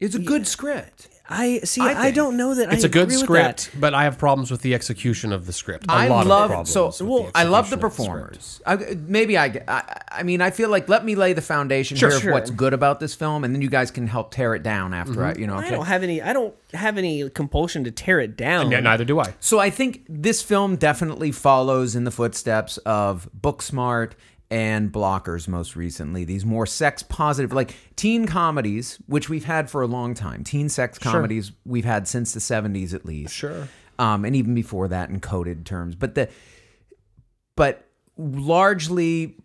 It's 0.00 0.14
a 0.14 0.18
good 0.20 0.46
script. 0.46 1.08
I 1.28 1.60
see. 1.60 1.80
I 1.80 2.08
I, 2.08 2.10
don't 2.10 2.36
know 2.36 2.54
that. 2.54 2.72
It's 2.72 2.84
I 2.84 2.88
a 2.88 2.90
good 2.90 3.04
agree 3.04 3.16
with 3.16 3.24
script, 3.24 3.70
but 3.78 3.94
I 3.94 4.04
have 4.04 4.18
problems 4.18 4.50
with 4.50 4.62
the 4.62 4.74
execution 4.74 5.32
of 5.32 5.46
the 5.46 5.52
script. 5.52 5.86
A 5.88 5.92
I 5.92 6.08
lot 6.08 6.26
love 6.26 6.50
of 6.50 6.66
problems. 6.66 6.96
so 6.98 7.04
well. 7.04 7.30
I 7.34 7.44
love 7.44 7.70
the 7.70 7.76
execution 7.76 7.84
of 7.86 7.92
script. 7.92 7.96
performers. 7.96 8.62
I, 8.66 8.76
maybe 9.08 9.38
I, 9.38 9.62
I. 9.68 10.02
I 10.10 10.22
mean, 10.24 10.40
I 10.40 10.50
feel 10.50 10.68
like 10.68 10.88
let 10.88 11.04
me 11.04 11.14
lay 11.14 11.32
the 11.32 11.42
foundation 11.42 11.96
Sure, 11.96 12.10
here 12.18 12.30
of 12.30 12.34
what's 12.34 12.50
good 12.50 12.74
about 12.74 13.00
this 13.00 13.14
film, 13.14 13.44
and 13.44 13.54
then 13.54 13.62
you 13.62 13.70
guys 13.70 13.90
can 13.90 14.06
help 14.06 14.32
tear 14.32 14.54
it 14.54 14.62
down 14.62 14.92
after 14.92 15.24
I, 15.24 15.32
mm-hmm. 15.32 15.40
you 15.40 15.46
know. 15.46 15.56
I 15.56 15.70
don't 15.70 15.86
have 15.86 16.02
any. 16.02 16.20
I 16.20 16.32
don't 16.32 16.54
have 16.74 16.98
any 16.98 17.28
compulsion 17.30 17.84
to 17.84 17.90
tear 17.90 18.20
it 18.20 18.36
down. 18.36 18.70
Yeah, 18.70 18.80
neither 18.80 19.04
do 19.04 19.20
I. 19.20 19.34
So 19.40 19.58
I 19.58 19.70
think 19.70 20.04
this 20.08 20.42
film 20.42 20.76
definitely 20.76 21.32
follows 21.32 21.94
in 21.94 22.04
the 22.04 22.10
footsteps 22.10 22.78
of 22.78 23.28
Booksmart 23.38 24.12
and 24.52 24.92
Blockers 24.92 25.48
most 25.48 25.76
recently. 25.76 26.24
These 26.24 26.44
more 26.44 26.66
sex 26.66 27.02
positive, 27.02 27.54
like 27.54 27.74
teen 27.96 28.26
comedies, 28.26 28.98
which 29.06 29.30
we've 29.30 29.46
had 29.46 29.70
for 29.70 29.80
a 29.80 29.86
long 29.86 30.12
time. 30.12 30.44
Teen 30.44 30.68
sex 30.68 30.98
comedies 30.98 31.52
we've 31.64 31.86
had 31.86 32.06
since 32.06 32.34
the 32.34 32.40
70s 32.40 32.92
at 32.92 33.06
least. 33.06 33.34
Sure. 33.34 33.66
Um, 33.98 34.26
and 34.26 34.36
even 34.36 34.54
before 34.54 34.88
that 34.88 35.08
in 35.08 35.20
coded 35.20 35.64
terms. 35.64 35.94
But 35.94 36.16
the 36.16 36.28
but 37.56 37.88
largely 38.18 39.36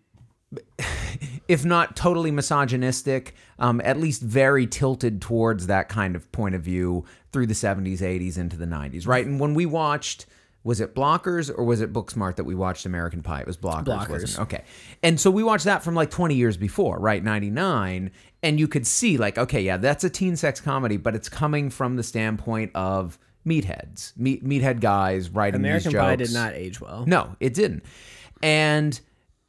if 1.47 1.63
not 1.63 1.95
totally 1.95 2.31
misogynistic, 2.31 3.33
um, 3.59 3.81
at 3.85 3.97
least 3.97 4.21
very 4.21 4.67
tilted 4.67 5.21
towards 5.21 5.67
that 5.67 5.87
kind 5.87 6.17
of 6.17 6.29
point 6.33 6.53
of 6.55 6.61
view 6.61 7.05
through 7.31 7.47
the 7.47 7.53
70s, 7.53 7.99
80s, 7.99 8.37
into 8.37 8.57
the 8.57 8.65
90s, 8.65 9.07
right? 9.07 9.25
And 9.25 9.39
when 9.39 9.53
we 9.53 9.65
watched, 9.65 10.25
was 10.63 10.81
it 10.81 10.93
Blockers 10.93 11.49
or 11.55 11.63
was 11.63 11.81
it 11.81 11.93
Booksmart 11.93 12.35
that 12.35 12.43
we 12.43 12.55
watched 12.55 12.85
American 12.85 13.23
Pie? 13.23 13.41
It 13.41 13.47
was 13.47 13.57
Blockers, 13.57 13.85
Blockers. 13.85 14.09
wasn't 14.09 14.31
it? 14.33 14.39
Okay. 14.41 14.63
And 15.01 15.19
so 15.19 15.31
we 15.31 15.43
watched 15.43 15.65
that 15.65 15.83
from 15.83 15.95
like 15.95 16.11
20 16.11 16.35
years 16.35 16.57
before, 16.57 16.99
right? 16.99 17.23
99. 17.23 18.11
And 18.43 18.59
you 18.59 18.67
could 18.67 18.85
see, 18.85 19.17
like, 19.17 19.37
okay, 19.37 19.61
yeah, 19.61 19.77
that's 19.77 20.03
a 20.03 20.09
teen 20.09 20.35
sex 20.35 20.59
comedy, 20.59 20.97
but 20.97 21.15
it's 21.15 21.29
coming 21.29 21.69
from 21.69 21.95
the 21.95 22.03
standpoint 22.03 22.71
of 22.75 23.17
meatheads, 23.45 24.15
meat, 24.17 24.43
meathead 24.43 24.81
guys 24.81 25.29
writing 25.29 25.61
American 25.61 25.91
these 25.91 25.99
Pie 25.99 26.15
jokes. 26.17 26.29
did 26.29 26.35
not 26.37 26.53
age 26.53 26.81
well. 26.81 27.05
No, 27.07 27.35
it 27.39 27.53
didn't. 27.53 27.83
And 28.43 28.99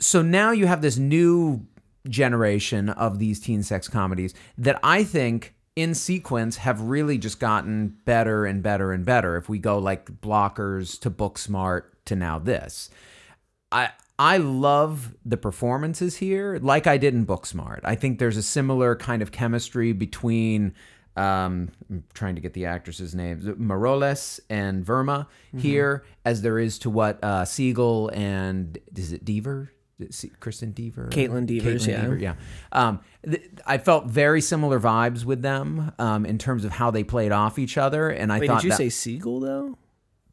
so 0.01 0.23
now 0.23 0.53
you 0.53 0.67
have 0.67 0.83
this 0.83 0.97
new 0.97 1.67
generation 2.09 2.89
of 2.91 3.19
these 3.19 3.41
teen 3.41 3.63
sex 3.63 3.89
comedies 3.89 4.35
that 4.57 4.79
I 4.83 5.05
think 5.05 5.55
in 5.79 5.95
sequence 5.95 6.57
have 6.57 6.81
really 6.81 7.19
just 7.19 7.39
gotten 7.39 7.97
better 8.05 8.45
and 8.45 8.65
better 8.65 8.93
and 8.93 9.05
better. 9.05 9.37
If 9.37 9.49
we 9.49 9.61
go 9.61 9.79
like 9.79 10.21
blockers 10.21 10.99
to 11.01 11.11
Booksmart 11.11 11.85
to 12.07 12.17
now 12.17 12.41
this. 12.41 12.91
I 13.71 13.91
I 14.19 14.39
love 14.39 15.15
the 15.25 15.37
performances 15.37 16.17
here, 16.17 16.59
like 16.61 16.89
I 16.89 16.97
did 16.97 17.15
in 17.15 17.25
Booksmart. 17.25 17.81
I 17.85 17.95
think 17.95 18.19
there's 18.19 18.37
a 18.37 18.43
similar 18.43 18.97
kind 18.97 19.23
of 19.23 19.31
chemistry 19.31 19.93
between 19.93 20.75
um, 21.17 21.71
I'm 21.89 22.03
trying 22.13 22.35
to 22.35 22.41
get 22.41 22.55
the 22.55 22.67
actresses' 22.67 23.15
names, 23.15 23.45
Moroles 23.45 24.41
and 24.51 24.85
Verma 24.85 25.27
here, 25.57 26.05
as 26.25 26.43
there 26.43 26.59
is 26.59 26.79
to 26.81 26.91
what 26.91 27.23
uh, 27.23 27.45
Siegel 27.45 28.11
and 28.15 28.79
is 28.97 29.13
it 29.13 29.25
Deaver? 29.25 29.69
Is 30.01 30.23
it 30.25 30.39
Kristen 30.41 30.73
Deaver, 30.73 31.11
Caitlin 31.11 31.47
Devers, 31.47 31.87
yeah. 31.87 32.05
Deaver, 32.05 32.21
yeah. 32.21 32.35
Um, 32.71 33.01
th- 33.29 33.43
I 33.67 33.79
felt 33.79 34.07
very 34.07 34.41
similar 34.41 34.79
vibes 34.79 35.25
with 35.25 35.43
them 35.43 35.93
um, 35.99 36.25
in 36.25 36.39
terms 36.39 36.65
of 36.65 36.71
how 36.73 36.91
they 36.93 37.03
played 37.03 37.33
off 37.33 37.59
each 37.59 37.77
other, 37.77 38.09
and 38.09 38.33
I 38.33 38.39
Wait, 38.39 38.47
thought 38.47 38.59
did 38.63 38.65
you 38.67 38.71
that 38.71 38.77
say 38.77 38.89
Siegel 38.91 39.41
though? 39.41 39.77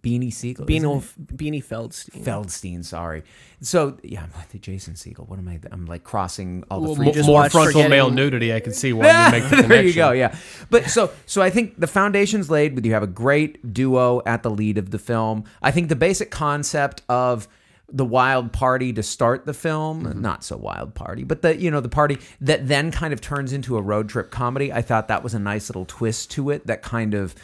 Beanie 0.04 0.32
Siegel, 0.32 0.68
Beanie. 0.68 1.02
Beanie 1.34 1.64
Feldstein. 1.66 2.24
Feldstein, 2.24 2.86
sorry. 2.86 3.24
So 3.62 3.98
yeah, 4.04 4.22
I'm 4.22 4.30
like 4.38 4.50
the 4.50 4.60
Jason 4.60 4.94
Segel. 4.94 5.28
What 5.28 5.40
am 5.40 5.48
I? 5.48 5.60
I'm 5.72 5.88
like 5.88 6.04
crossing 6.04 6.64
all 6.70 6.80
the 6.82 6.86
Well, 6.90 6.96
free 6.98 7.06
more, 7.06 7.14
just 7.16 7.28
more 7.28 7.50
frontal 7.50 7.72
Forgetting- 7.72 7.90
male 7.90 8.12
nudity. 8.12 8.54
I 8.54 8.60
can 8.60 8.72
see 8.72 8.94
why 8.94 9.08
you 9.26 9.32
make 9.32 9.44
the 9.46 9.50
connection. 9.50 9.70
there 9.70 9.82
you 9.84 9.94
go. 9.96 10.12
Yeah, 10.12 10.36
but 10.70 10.92
so 10.92 11.10
so 11.26 11.42
I 11.42 11.50
think 11.50 11.80
the 11.80 11.88
foundation's 11.88 12.52
laid. 12.52 12.76
With 12.76 12.86
you 12.86 12.94
have 12.94 13.02
a 13.02 13.08
great 13.08 13.74
duo 13.74 14.22
at 14.28 14.44
the 14.44 14.52
lead 14.52 14.78
of 14.78 14.92
the 14.92 15.00
film. 15.00 15.46
I 15.64 15.72
think 15.72 15.90
the 15.90 15.96
basic 15.96 16.30
concept 16.30 17.02
of 17.10 17.48
the 17.92 18.06
wild 18.06 18.52
party 18.52 18.92
to 18.92 19.04
start 19.04 19.46
the 19.46 19.54
film 19.54 20.20
not 20.20 20.44
so 20.44 20.58
wild 20.58 20.96
party 20.96 21.24
but 21.24 21.42
the 21.42 21.56
you 21.56 21.70
know 21.70 21.82
the 21.82 21.90
party 21.90 22.18
that 22.42 22.68
then 22.68 22.92
kind 22.92 23.14
of 23.14 23.22
turns 23.22 23.54
into 23.54 23.78
a 23.78 23.82
road 23.82 24.10
trip 24.10 24.32
comedy 24.32 24.74
i 24.74 24.82
thought 24.82 25.08
that 25.08 25.24
was 25.24 25.34
a 25.34 25.40
nice 25.40 25.70
little 25.70 25.86
twist 25.86 26.32
to 26.32 26.50
it 26.50 26.66
that 26.66 26.82
kind 26.82 27.14
of 27.14 27.36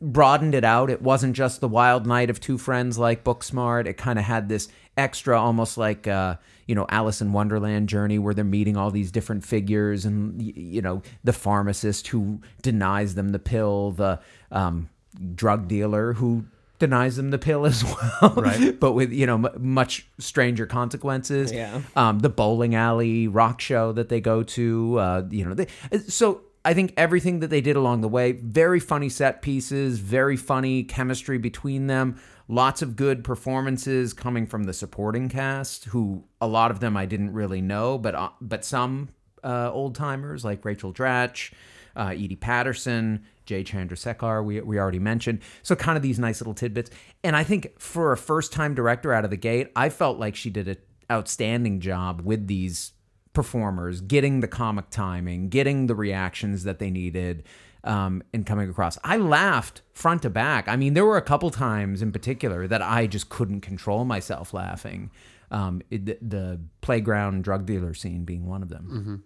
broadened 0.00 0.54
it 0.54 0.64
out. 0.64 0.90
It 0.90 1.02
wasn't 1.02 1.34
just 1.34 1.60
the 1.60 1.68
wild 1.68 2.06
night 2.06 2.30
of 2.30 2.40
two 2.40 2.58
friends 2.58 2.98
like 2.98 3.24
Booksmart. 3.24 3.86
It 3.86 3.94
kind 3.94 4.18
of 4.18 4.24
had 4.24 4.48
this 4.48 4.68
extra, 4.96 5.40
almost 5.40 5.76
like 5.76 6.06
uh, 6.06 6.36
you 6.66 6.74
know 6.74 6.86
Alice 6.88 7.20
in 7.20 7.32
Wonderland 7.32 7.88
journey, 7.88 8.18
where 8.18 8.34
they're 8.34 8.44
meeting 8.44 8.76
all 8.76 8.90
these 8.90 9.10
different 9.10 9.44
figures, 9.44 10.04
and 10.04 10.40
you 10.40 10.82
know 10.82 11.02
the 11.24 11.32
pharmacist 11.32 12.08
who 12.08 12.40
denies 12.62 13.14
them 13.14 13.30
the 13.30 13.38
pill, 13.38 13.92
the 13.92 14.20
um, 14.50 14.88
drug 15.34 15.68
dealer 15.68 16.12
who 16.14 16.44
denies 16.78 17.16
them 17.16 17.30
the 17.30 17.38
pill 17.38 17.64
as 17.66 17.82
well, 18.22 18.34
Right. 18.36 18.78
but 18.78 18.92
with 18.92 19.12
you 19.12 19.26
know 19.26 19.34
m- 19.36 19.48
much 19.58 20.06
stranger 20.18 20.66
consequences. 20.66 21.52
Yeah. 21.52 21.80
Um, 21.94 22.18
the 22.20 22.28
bowling 22.28 22.74
alley 22.74 23.28
rock 23.28 23.60
show 23.60 23.92
that 23.92 24.08
they 24.08 24.20
go 24.20 24.42
to, 24.42 24.98
uh, 24.98 25.22
you 25.30 25.44
know, 25.44 25.54
they, 25.54 25.66
so 26.08 26.42
I 26.64 26.74
think 26.74 26.92
everything 26.96 27.40
that 27.40 27.48
they 27.48 27.60
did 27.60 27.76
along 27.76 28.00
the 28.00 28.08
way, 28.08 28.32
very 28.32 28.80
funny 28.80 29.08
set 29.08 29.40
pieces, 29.42 30.00
very 30.00 30.36
funny 30.36 30.82
chemistry 30.82 31.38
between 31.38 31.86
them, 31.86 32.18
lots 32.48 32.82
of 32.82 32.96
good 32.96 33.22
performances 33.24 34.12
coming 34.12 34.46
from 34.46 34.64
the 34.64 34.72
supporting 34.72 35.28
cast, 35.28 35.84
who 35.86 36.24
a 36.40 36.46
lot 36.48 36.70
of 36.70 36.80
them 36.80 36.96
I 36.96 37.06
didn't 37.06 37.32
really 37.32 37.60
know, 37.60 37.98
but 37.98 38.14
uh, 38.14 38.30
but 38.40 38.64
some 38.64 39.10
uh, 39.44 39.70
old 39.72 39.94
timers 39.94 40.44
like 40.44 40.64
Rachel 40.64 40.92
Dratch, 40.92 41.52
uh, 41.94 42.12
Edi 42.16 42.34
Patterson, 42.36 43.24
Jay 43.46 43.64
Chandrasekhar, 43.64 44.44
we, 44.44 44.60
we 44.60 44.78
already 44.78 44.98
mentioned. 44.98 45.40
So, 45.62 45.74
kind 45.74 45.96
of 45.96 46.02
these 46.02 46.18
nice 46.18 46.40
little 46.40 46.54
tidbits. 46.54 46.90
And 47.24 47.34
I 47.34 47.44
think 47.44 47.80
for 47.80 48.12
a 48.12 48.16
first 48.16 48.52
time 48.52 48.74
director 48.74 49.12
out 49.12 49.24
of 49.24 49.30
the 49.30 49.36
gate, 49.36 49.70
I 49.74 49.88
felt 49.88 50.18
like 50.18 50.36
she 50.36 50.50
did 50.50 50.68
an 50.68 50.76
outstanding 51.10 51.80
job 51.80 52.20
with 52.22 52.46
these 52.48 52.92
performers, 53.32 54.00
getting 54.00 54.40
the 54.40 54.48
comic 54.48 54.90
timing, 54.90 55.48
getting 55.48 55.86
the 55.86 55.94
reactions 55.94 56.64
that 56.64 56.78
they 56.78 56.90
needed. 56.90 57.44
Um, 57.84 58.24
and 58.32 58.44
coming 58.44 58.68
across, 58.68 58.98
I 59.04 59.16
laughed 59.16 59.82
front 59.92 60.22
to 60.22 60.30
back. 60.30 60.66
I 60.66 60.74
mean, 60.74 60.94
there 60.94 61.04
were 61.04 61.18
a 61.18 61.22
couple 61.22 61.50
times 61.50 62.02
in 62.02 62.10
particular 62.10 62.66
that 62.66 62.82
I 62.82 63.06
just 63.06 63.28
couldn't 63.28 63.60
control 63.60 64.04
myself 64.04 64.52
laughing. 64.52 65.12
Um, 65.52 65.82
it, 65.88 66.04
the, 66.06 66.18
the 66.20 66.60
playground 66.80 67.44
drug 67.44 67.64
dealer 67.64 67.94
scene 67.94 68.24
being 68.24 68.44
one 68.46 68.62
of 68.64 68.70
them. 68.70 69.22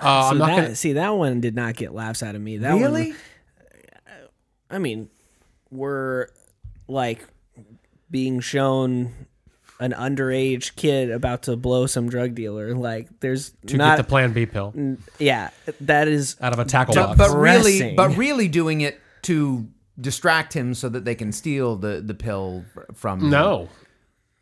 Uh, 0.00 0.22
See, 0.22 0.28
I'm 0.30 0.38
not 0.38 0.46
that, 0.46 0.56
going 0.56 0.68
to. 0.70 0.76
see 0.76 0.92
that 0.94 1.10
one 1.10 1.40
did 1.42 1.54
not 1.54 1.76
get 1.76 1.92
laughs 1.92 2.22
out 2.22 2.34
of 2.34 2.40
me. 2.40 2.56
That 2.58 2.74
one, 2.80 3.14
I 4.74 4.78
mean, 4.78 5.08
we're 5.70 6.28
like 6.88 7.24
being 8.10 8.40
shown 8.40 9.26
an 9.80 9.92
underage 9.92 10.76
kid 10.76 11.10
about 11.10 11.44
to 11.44 11.56
blow 11.56 11.86
some 11.86 12.08
drug 12.08 12.34
dealer. 12.34 12.74
Like, 12.74 13.08
there's 13.20 13.52
To 13.66 13.76
not. 13.76 13.96
get 13.96 14.04
the 14.04 14.08
Plan 14.08 14.32
B 14.32 14.46
pill 14.46 14.74
yeah, 15.18 15.50
that 15.82 16.08
is. 16.08 16.36
out 16.40 16.52
of 16.52 16.58
a 16.58 16.64
tackle 16.64 16.94
but, 16.94 17.16
box. 17.16 17.18
but 17.18 17.36
really, 17.36 17.94
but 17.94 18.16
really 18.16 18.48
doing 18.48 18.80
it 18.82 19.00
to 19.22 19.66
distract 20.00 20.52
him 20.52 20.74
so 20.74 20.88
that 20.88 21.04
they 21.04 21.14
can 21.14 21.32
steal 21.32 21.76
the 21.76 22.00
the 22.00 22.14
pill 22.14 22.64
from. 22.94 23.30
no, 23.30 23.68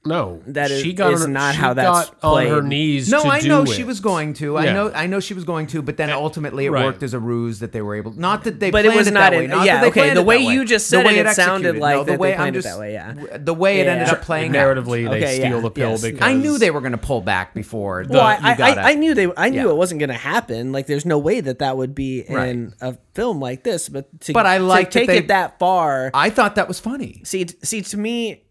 no. 0.05 0.43
That 0.49 0.71
is- 0.71 0.83
she 0.83 0.93
got 0.93 1.13
is 1.13 1.25
on, 1.25 1.33
not 1.33 1.55
she 1.55 1.61
how 1.61 1.75
that's 1.75 2.11
got 2.11 2.17
on 2.25 2.47
her 2.47 2.61
knees. 2.63 3.09
No, 3.11 3.23
to 3.23 3.29
I 3.29 3.41
do 3.41 3.49
know 3.49 3.63
it. 3.63 3.69
she 3.69 3.85
was 3.85 4.01
going 4.01 4.35
to. 4.35 4.57
I 4.57 4.65
Yeah. 4.65 4.73
know, 4.73 4.93
I 4.93 5.07
know 5.07 5.21
she 5.21 5.33
was 5.35 5.45
going 5.45 5.69
to. 5.69 5.81
But 5.83 5.97
then 5.97 6.11
ultimately, 6.11 6.67
it 6.67 6.71
right. 6.71 6.85
worked 6.85 7.03
as 7.03 7.15
a 7.15 7.19
ruse 7.21 7.61
that 7.61 7.73
they 7.73 7.83
were 7.83 7.95
able. 7.95 8.13
Not 8.13 8.45
that 8.45 8.59
they. 8.59 8.71
But 8.71 8.85
it 8.85 8.89
planned 8.89 8.99
was 8.99 9.07
that 9.07 9.13
not 9.15 9.33
way, 9.33 9.45
in- 9.45 9.51
not 9.51 9.65
yeah, 9.67 9.81
that 9.83 9.87
okay, 9.91 10.15
the 10.15 10.21
it 10.21 10.27
way 10.27 10.39
you 10.39 10.65
just 10.65 10.91
The 10.91 10.97
said 10.99 11.07
way 11.07 11.19
it, 11.19 11.27
it 11.27 11.35
sounded 11.35 11.77
like 11.79 11.95
no, 11.97 12.05
the 12.05 12.11
that 12.13 12.13
they 12.13 12.17
way 12.19 12.37
I'm 12.37 12.49
it 12.49 12.53
just, 12.53 12.67
that 12.67 12.79
way, 12.79 12.93
yeah. 12.95 13.15
The 13.39 13.55
way 13.55 13.81
it 13.81 13.87
ended 13.87 14.09
up 14.09 14.23
playing 14.23 14.57
out. 14.57 14.77
narratively. 14.77 15.09
They 15.09 15.17
Okay, 15.23 15.35
steal 15.37 15.57
yeah, 15.57 15.61
the 15.61 15.71
pill 15.71 15.91
yes. 15.91 16.03
because 16.03 16.21
I 16.23 16.35
knew 16.35 16.59
they 16.59 16.71
were 16.71 16.81
going 16.81 16.93
to 16.93 16.99
pull 16.99 17.21
back 17.21 17.55
before. 17.55 18.05
Well, 18.09 18.21
I, 18.21 18.39
I, 18.43 18.57
gotta- 18.57 18.81
I, 18.81 18.91
I 18.91 18.95
knew 18.95 19.15
they. 19.15 19.29
I 19.37 19.51
knew 19.51 19.71
it 19.71 19.77
wasn't 19.77 20.01
going 20.01 20.09
to 20.11 20.15
happen. 20.15 20.73
Like, 20.73 20.87
there's 20.87 21.07
no 21.07 21.19
way 21.19 21.41
that 21.41 21.61
that 21.61 21.77
would 21.77 21.95
be 21.95 22.21
in 22.23 22.75
a 22.81 22.97
film 23.15 23.41
like 23.41 23.63
this. 23.63 23.89
But 23.89 24.21
to, 24.23 24.33
But 24.33 24.47
I 24.47 24.59
like 24.59 24.91
take 24.91 25.09
it 25.11 25.29
that 25.29 25.59
far. 25.61 26.11
I 26.13 26.31
thought 26.31 26.57
that 26.57 26.67
was 26.67 26.81
funny. 26.81 27.21
see, 27.25 27.47
see, 27.63 27.83
to 27.83 27.97
me, 27.97 28.42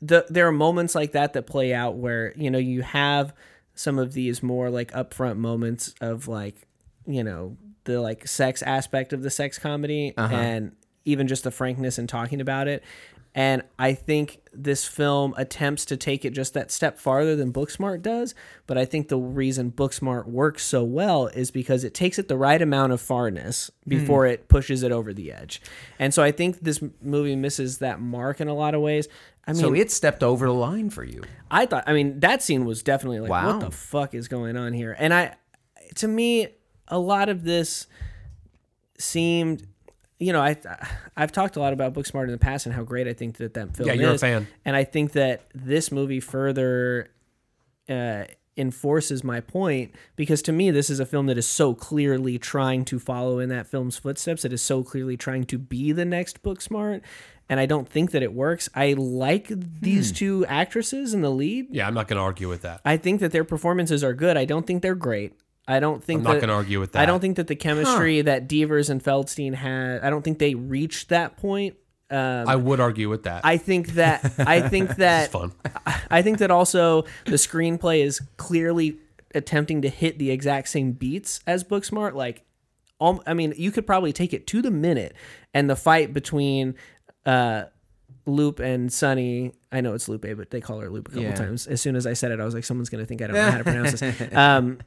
the 0.00 0.26
there 0.28 0.46
are 0.46 0.52
moments 0.52 0.94
like 0.94 1.12
that 1.12 1.32
that 1.32 1.46
play 1.46 1.72
out 1.72 1.96
where 1.96 2.32
you 2.36 2.50
know 2.50 2.58
you 2.58 2.82
have 2.82 3.32
some 3.74 3.98
of 3.98 4.12
these 4.12 4.42
more 4.42 4.70
like 4.70 4.92
upfront 4.92 5.36
moments 5.36 5.94
of 6.00 6.28
like 6.28 6.66
you 7.06 7.24
know 7.24 7.56
the 7.84 8.00
like 8.00 8.26
sex 8.26 8.62
aspect 8.62 9.12
of 9.12 9.22
the 9.22 9.30
sex 9.30 9.58
comedy 9.58 10.12
uh-huh. 10.16 10.34
and 10.34 10.72
even 11.04 11.26
just 11.26 11.44
the 11.44 11.50
frankness 11.50 11.98
in 11.98 12.06
talking 12.06 12.40
about 12.40 12.68
it. 12.68 12.82
And 13.34 13.62
I 13.78 13.94
think 13.94 14.40
this 14.52 14.84
film 14.88 15.34
attempts 15.36 15.84
to 15.86 15.96
take 15.96 16.24
it 16.24 16.30
just 16.30 16.52
that 16.54 16.72
step 16.72 16.98
farther 16.98 17.36
than 17.36 17.52
Booksmart 17.52 18.02
does. 18.02 18.34
But 18.66 18.76
I 18.76 18.84
think 18.84 19.06
the 19.08 19.18
reason 19.18 19.70
Booksmart 19.70 20.26
works 20.26 20.64
so 20.64 20.82
well 20.82 21.28
is 21.28 21.52
because 21.52 21.84
it 21.84 21.94
takes 21.94 22.18
it 22.18 22.26
the 22.26 22.36
right 22.36 22.60
amount 22.60 22.92
of 22.92 23.00
farness 23.00 23.70
before 23.86 24.26
it 24.26 24.48
pushes 24.48 24.82
it 24.82 24.90
over 24.90 25.12
the 25.12 25.30
edge. 25.32 25.62
And 25.98 26.12
so 26.12 26.24
I 26.24 26.32
think 26.32 26.60
this 26.60 26.82
movie 27.00 27.36
misses 27.36 27.78
that 27.78 28.00
mark 28.00 28.40
in 28.40 28.48
a 28.48 28.54
lot 28.54 28.74
of 28.74 28.80
ways. 28.80 29.06
I 29.46 29.52
mean, 29.52 29.60
So 29.60 29.74
it 29.74 29.92
stepped 29.92 30.24
over 30.24 30.46
the 30.46 30.52
line 30.52 30.90
for 30.90 31.04
you. 31.04 31.22
I 31.52 31.66
thought, 31.66 31.84
I 31.86 31.92
mean, 31.92 32.18
that 32.20 32.42
scene 32.42 32.64
was 32.64 32.82
definitely 32.82 33.20
like, 33.20 33.30
Wow. 33.30 33.52
what 33.52 33.60
the 33.60 33.70
fuck 33.70 34.14
is 34.14 34.26
going 34.26 34.56
on 34.56 34.72
here? 34.72 34.96
And 34.98 35.14
I, 35.14 35.36
to 35.96 36.08
me, 36.08 36.48
a 36.88 36.98
lot 36.98 37.28
of 37.28 37.44
this 37.44 37.86
seemed, 38.98 39.66
you 40.20 40.32
know, 40.32 40.40
I 40.40 40.56
I've 41.16 41.32
talked 41.32 41.56
a 41.56 41.60
lot 41.60 41.72
about 41.72 41.94
Booksmart 41.94 42.24
in 42.24 42.30
the 42.30 42.38
past 42.38 42.66
and 42.66 42.74
how 42.74 42.84
great 42.84 43.08
I 43.08 43.12
think 43.14 43.38
that 43.38 43.54
that 43.54 43.74
film 43.76 43.88
Yeah, 43.88 43.94
is. 43.94 44.00
you're 44.00 44.14
a 44.14 44.18
fan. 44.18 44.46
and 44.64 44.76
I 44.76 44.84
think 44.84 45.12
that 45.12 45.46
this 45.54 45.90
movie 45.90 46.20
further 46.20 47.10
uh, 47.88 48.24
enforces 48.56 49.24
my 49.24 49.40
point 49.40 49.94
because 50.16 50.42
to 50.42 50.52
me, 50.52 50.70
this 50.70 50.90
is 50.90 51.00
a 51.00 51.06
film 51.06 51.26
that 51.26 51.38
is 51.38 51.46
so 51.48 51.74
clearly 51.74 52.38
trying 52.38 52.84
to 52.84 52.98
follow 52.98 53.38
in 53.38 53.48
that 53.48 53.66
film's 53.66 53.96
footsteps. 53.96 54.44
It 54.44 54.52
is 54.52 54.60
so 54.62 54.82
clearly 54.82 55.16
trying 55.16 55.44
to 55.46 55.58
be 55.58 55.92
the 55.92 56.04
next 56.04 56.42
Booksmart, 56.42 57.00
and 57.48 57.58
I 57.58 57.66
don't 57.66 57.88
think 57.88 58.10
that 58.10 58.22
it 58.22 58.32
works. 58.34 58.68
I 58.74 58.92
like 58.92 59.48
Hmm. 59.48 59.60
these 59.80 60.12
two 60.12 60.44
actresses 60.46 61.14
in 61.14 61.22
the 61.22 61.30
lead. 61.30 61.68
Yeah, 61.70 61.86
I'm 61.86 61.94
not 61.94 62.06
going 62.08 62.18
to 62.18 62.22
argue 62.22 62.48
with 62.48 62.62
that. 62.62 62.80
I 62.84 62.96
think 62.98 63.20
that 63.20 63.32
their 63.32 63.44
performances 63.44 64.04
are 64.04 64.12
good. 64.14 64.36
I 64.36 64.44
don't 64.44 64.66
think 64.66 64.82
they're 64.82 64.94
great. 64.94 65.32
I 65.70 65.80
don't 65.80 66.02
think 66.02 66.18
I'm 66.18 66.24
not 66.24 66.32
that- 66.34 66.40
going 66.40 66.48
to 66.48 66.54
argue 66.54 66.80
with 66.80 66.92
that. 66.92 67.02
I 67.02 67.06
don't 67.06 67.20
think 67.20 67.36
that 67.36 67.46
the 67.46 67.56
chemistry 67.56 68.20
that 68.22 68.48
Devers 68.48 68.90
and 68.90 69.02
Feldstein 69.02 69.54
had. 69.54 70.00
I 70.02 70.10
don't 70.10 70.22
think 70.22 70.38
they 70.38 70.54
reached 70.54 71.08
that 71.10 71.36
point. 71.36 71.76
Um, 72.10 72.48
I 72.48 72.56
would 72.56 72.80
argue 72.80 73.08
with 73.08 73.22
that. 73.22 73.42
I 73.44 73.56
think 73.56 73.90
that 73.94 74.32
I 74.38 74.60
think 74.68 74.96
that 74.96 75.24
it's 75.26 75.32
fun. 75.32 75.52
I 76.10 76.22
think 76.22 76.38
that 76.38 76.50
also 76.50 77.02
the 77.24 77.36
screenplay 77.36 78.02
is 78.02 78.20
clearly 78.36 78.96
attempting 79.32 79.82
to 79.82 79.88
hit 79.88 80.18
the 80.18 80.32
exact 80.32 80.68
same 80.70 80.90
beats 80.90 81.38
as 81.46 81.62
Booksmart. 81.62 82.14
Like, 82.14 82.42
um, 83.00 83.20
I 83.28 83.34
mean, 83.34 83.54
you 83.56 83.70
could 83.70 83.86
probably 83.86 84.12
take 84.12 84.32
it 84.32 84.48
to 84.48 84.60
the 84.60 84.72
minute, 84.72 85.14
and 85.54 85.70
the 85.70 85.76
fight 85.76 86.12
between 86.12 86.74
uh, 87.26 87.64
Loop 88.26 88.58
and 88.58 88.92
Sunny. 88.92 89.52
I 89.70 89.80
know 89.80 89.94
it's 89.94 90.08
Lupe, 90.08 90.26
but 90.36 90.50
they 90.50 90.60
call 90.60 90.80
her 90.80 90.90
Loop 90.90 91.06
a 91.06 91.10
couple 91.12 91.22
Yeah. 91.22 91.34
times. 91.36 91.68
As 91.68 91.80
soon 91.80 91.94
as 91.94 92.08
I 92.08 92.14
said 92.14 92.32
it, 92.32 92.40
I 92.40 92.44
was 92.44 92.54
like, 92.54 92.64
someone's 92.64 92.88
gonna 92.88 93.06
think 93.06 93.22
I 93.22 93.28
don't 93.28 93.36
know 93.36 93.50
how 93.52 93.58
to 93.58 93.62
pronounce 93.64 94.00
this. 94.00 94.32
Um, 94.34 94.78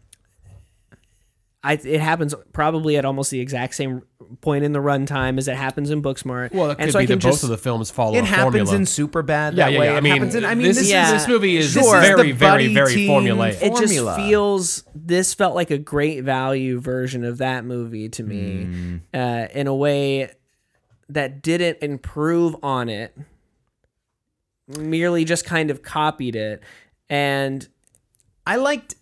I, 1.66 1.74
it 1.74 2.02
happens 2.02 2.36
probably 2.52 2.98
at 2.98 3.06
almost 3.06 3.32
the 3.32 3.40
exact 3.40 3.76
same 3.76 4.02
point 4.42 4.66
in 4.66 4.74
the 4.74 4.80
runtime 4.80 5.38
as 5.38 5.48
it 5.48 5.56
happens 5.56 5.90
in 5.92 6.02
Booksmart. 6.02 6.52
Well, 6.54 6.72
it 6.72 6.76
could 6.76 6.84
and 6.84 6.92
so 6.92 7.00
be 7.00 7.04
I 7.04 7.08
can 7.08 7.20
that 7.20 7.30
both 7.30 7.44
of 7.44 7.48
the 7.50 7.58
films 7.58 7.90
follow 7.90 8.16
It 8.16 8.24
a 8.24 8.26
happens 8.26 8.70
formula. 8.70 8.76
in 8.76 8.82
Superbad 8.82 9.28
yeah, 9.30 9.52
that 9.52 9.72
yeah, 9.72 9.80
way. 9.80 9.86
yeah. 9.86 9.94
I 9.94 9.98
It 10.00 10.04
mean, 10.04 10.12
happens 10.14 10.36
in, 10.36 10.44
I 10.46 10.56
mean, 10.56 10.68
this, 10.68 10.76
this, 10.78 10.86
is, 10.88 10.92
Yeah. 10.92 11.12
this 11.14 11.28
movie 11.28 11.56
is 11.56 11.72
Sure. 11.72 12.02
very, 12.02 12.32
the 12.32 12.38
very, 12.38 12.74
very 12.74 12.94
teen 12.96 13.10
formulaic. 13.10 13.62
it 13.62 13.70
just 13.78 13.96
formula. 13.96 14.16
feels 14.18 14.84
this 14.94 15.34
felt 15.34 15.56
like 15.56 15.72
a 15.72 15.78
great 15.78 16.24
value 16.26 16.82
version 16.82 17.24
of 17.24 17.38
that 17.38 17.64
movie 17.64 18.10
to 18.10 18.24
me 18.24 18.66
Mm. 18.66 19.02
uh, 19.14 19.48
in 19.54 19.68
a 19.68 19.76
way 19.76 20.32
that 21.08 21.42
didn't 21.42 21.78
improve 21.82 22.58
on 22.62 22.90
it 22.90 23.16
merely 24.68 25.26
just 25.26 25.46
kind 25.46 25.70
of 25.72 25.82
copied 25.84 26.36
it 26.36 26.62
and 27.10 27.68
I 28.46 28.56
liked. 28.58 28.96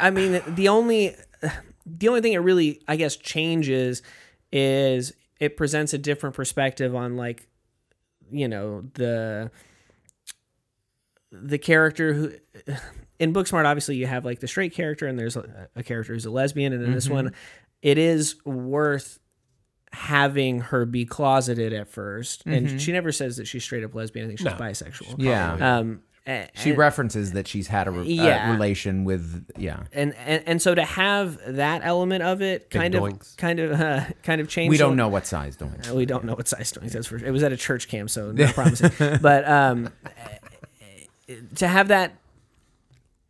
i 0.00 0.10
mean 0.10 0.40
the 0.46 0.68
only 0.68 1.14
the 1.98 2.08
only 2.08 2.20
thing 2.20 2.32
it 2.32 2.38
really 2.38 2.80
i 2.88 2.96
guess 2.96 3.16
changes 3.16 4.02
is 4.52 5.12
it 5.40 5.56
presents 5.56 5.92
a 5.92 5.98
different 5.98 6.34
perspective 6.36 6.94
on 6.94 7.16
like 7.16 7.46
you 8.30 8.48
know 8.48 8.82
the 8.94 9.50
the 11.30 11.58
character 11.58 12.12
who 12.14 12.32
in 13.18 13.32
Booksmart, 13.32 13.64
obviously 13.64 13.96
you 13.96 14.06
have 14.06 14.24
like 14.24 14.40
the 14.40 14.48
straight 14.48 14.72
character 14.72 15.06
and 15.06 15.18
there's 15.18 15.36
a, 15.36 15.68
a 15.76 15.82
character 15.82 16.12
who's 16.12 16.24
a 16.24 16.30
lesbian, 16.30 16.72
and 16.72 16.82
in 16.84 16.92
this 16.92 17.08
one, 17.08 17.32
it 17.82 17.98
is 17.98 18.36
worth 18.44 19.18
having 19.92 20.60
her 20.60 20.84
be 20.86 21.04
closeted 21.04 21.72
at 21.72 21.90
1st 21.90 22.42
and 22.46 22.80
she 22.80 22.92
never 22.92 23.10
says 23.10 23.38
that 23.38 23.46
she's 23.46 23.64
straight 23.64 23.82
up 23.82 23.94
lesbian. 23.94 24.26
I 24.26 24.28
think 24.28 24.38
she's 24.38 24.44
No. 24.46 24.52
bisexual. 24.52 25.16
Yeah. 25.18 25.78
Um, 25.78 26.02
a- 26.28 26.48
She 26.54 26.72
references 26.72 27.32
that 27.32 27.48
she's 27.48 27.66
had 27.68 27.88
a 27.88 27.90
re- 27.90 28.00
uh, 28.18 28.24
Yeah. 28.24 28.52
relation 28.52 29.04
with 29.04 29.46
yeah. 29.56 29.84
and, 29.92 30.14
and 30.26 30.42
and 30.46 30.62
so 30.62 30.74
to 30.74 30.84
have 30.84 31.38
that 31.56 31.80
element 31.84 32.22
of 32.22 32.42
it 32.42 32.70
kind 32.70 32.94
of 32.94 33.02
doinks. 33.02 33.36
kind 33.36 33.58
of 33.58 33.80
uh, 33.80 34.04
kind 34.22 34.40
of 34.40 34.48
changed. 34.48 34.70
We 34.70 34.76
don't 34.78 34.96
know 34.96 35.08
what 35.08 35.26
size 35.26 35.56
doing. 35.56 35.74
We 35.94 36.06
don't 36.06 36.24
know 36.24 36.34
what 36.34 36.46
size 36.48 36.70
doing 36.72 36.88
that's 36.88 37.06
for. 37.06 37.16
It 37.16 37.30
was 37.30 37.42
at 37.42 37.52
a 37.52 37.56
church 37.56 37.88
camp, 37.88 38.10
so 38.10 38.30
not 38.32 38.54
promising. 38.54 38.90
but 39.22 39.48
um, 39.48 39.90
to 41.56 41.68
have 41.68 41.88
that 41.88 42.12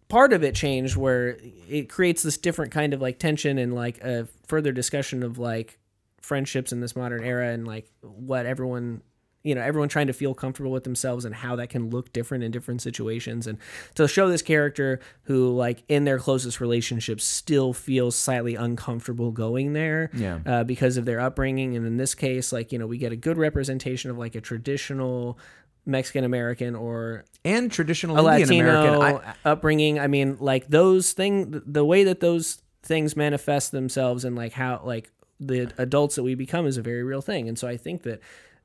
part 0.09 0.33
of 0.33 0.43
it 0.43 0.55
change, 0.55 0.97
where 0.97 1.37
it 1.69 1.89
creates 1.89 2.23
this 2.23 2.37
different 2.39 2.73
kind 2.73 2.95
of 2.95 3.01
like 3.01 3.19
tension 3.19 3.59
and 3.59 3.75
like 3.75 4.03
a 4.03 4.27
further 4.47 4.73
discussion 4.73 5.23
of 5.23 5.39
like 5.39 5.79
friendships 6.23 6.73
in 6.73 6.81
this 6.81 6.95
modern 6.97 7.25
era 7.25 7.49
and 7.53 7.67
like 7.67 7.89
what 8.03 8.47
everyone. 8.47 9.03
You 9.45 9.55
know, 9.55 9.61
everyone 9.63 9.89
trying 9.89 10.09
to 10.09 10.13
feel 10.13 10.35
comfortable 10.35 10.73
with 10.73 10.85
themselves 10.85 11.25
and 11.25 11.35
how 11.35 11.57
that 11.57 11.71
can 11.71 11.91
look 11.91 12.13
different 12.13 12.43
in 12.45 12.51
different 12.51 12.83
situations. 12.83 13.47
And 13.47 13.57
to 13.95 14.09
show 14.09 14.29
this 14.29 14.43
character 14.43 14.99
who, 15.23 15.55
like, 15.55 15.85
in 15.89 16.05
their 16.05 16.19
closest 16.19 16.61
relationships, 16.61 17.23
still 17.25 17.73
feels 17.73 18.17
slightly 18.17 18.57
uncomfortable 18.57 19.31
going 19.31 19.75
there 19.75 20.11
Yeah. 20.13 20.41
uh, 20.45 20.65
because 20.65 20.97
of 20.97 21.05
their 21.05 21.21
upbringing. 21.21 21.77
And 21.77 21.87
in 21.87 21.97
this 21.99 22.15
case, 22.15 22.53
like, 22.53 22.73
you 22.73 22.79
know, 22.79 22.87
we 22.87 22.99
get 22.99 23.13
a 23.13 23.17
good 23.17 23.39
representation 23.39 24.11
of 24.11 24.19
like 24.19 24.35
a 24.35 24.41
traditional 24.41 25.39
Mexican 25.87 26.25
American 26.25 26.75
or 26.75 27.25
And 27.45 27.71
traditional 27.73 28.19
Indian 28.19 28.41
Latino 28.41 29.01
American. 29.01 29.31
I, 29.45 29.51
upbringing. 29.51 29.99
I 30.01 30.09
mean, 30.09 30.37
like 30.41 30.67
those 30.69 31.13
thing, 31.13 31.63
the 31.65 31.85
way 31.85 32.05
that 32.05 32.21
those 32.21 32.61
things 32.83 33.17
manifest 33.17 33.71
themselves 33.73 34.25
and 34.25 34.35
like 34.37 34.53
how, 34.53 34.83
like, 34.85 35.11
the 35.41 35.73
adults 35.79 36.17
that 36.17 36.25
we 36.25 36.35
become 36.35 36.67
is 36.67 36.77
a 36.77 36.83
very 36.83 37.05
real 37.05 37.21
thing. 37.23 37.49
And 37.49 37.57
so 37.57 37.69
I 37.69 37.77
think 37.77 38.03
that 38.03 38.21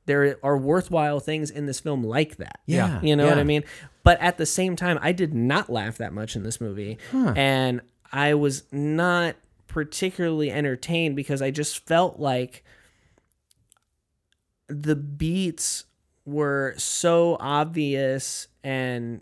there 0.06 0.38
are 0.42 0.56
worthwhile 0.56 1.20
things 1.20 1.50
in 1.50 1.66
this 1.66 1.80
film 1.80 2.04
like 2.04 2.36
that. 2.36 2.60
Yeah, 2.66 3.00
You 3.02 3.16
know 3.16 3.26
what. 3.26 3.38
I 3.38 3.44
mean? 3.44 3.64
But 4.02 4.20
at 4.20 4.36
the 4.36 4.46
same 4.46 4.76
time, 4.76 4.98
I 5.00 5.12
did 5.12 5.32
not 5.34 5.70
laugh 5.70 5.96
that 5.98 6.12
much 6.12 6.36
in 6.36 6.42
this 6.42 6.60
movie. 6.60 6.98
And 7.12 7.80
I 8.12 8.34
was 8.34 8.64
not 8.70 9.36
particularly 9.66 10.50
entertained 10.50 11.16
because 11.16 11.40
I 11.42 11.50
just 11.50 11.86
felt 11.86 12.20
like 12.20 12.64
the 14.68 14.96
beats 14.96 15.84
were 16.24 16.74
so 16.76 17.36
obvious 17.40 18.48
and 18.62 19.20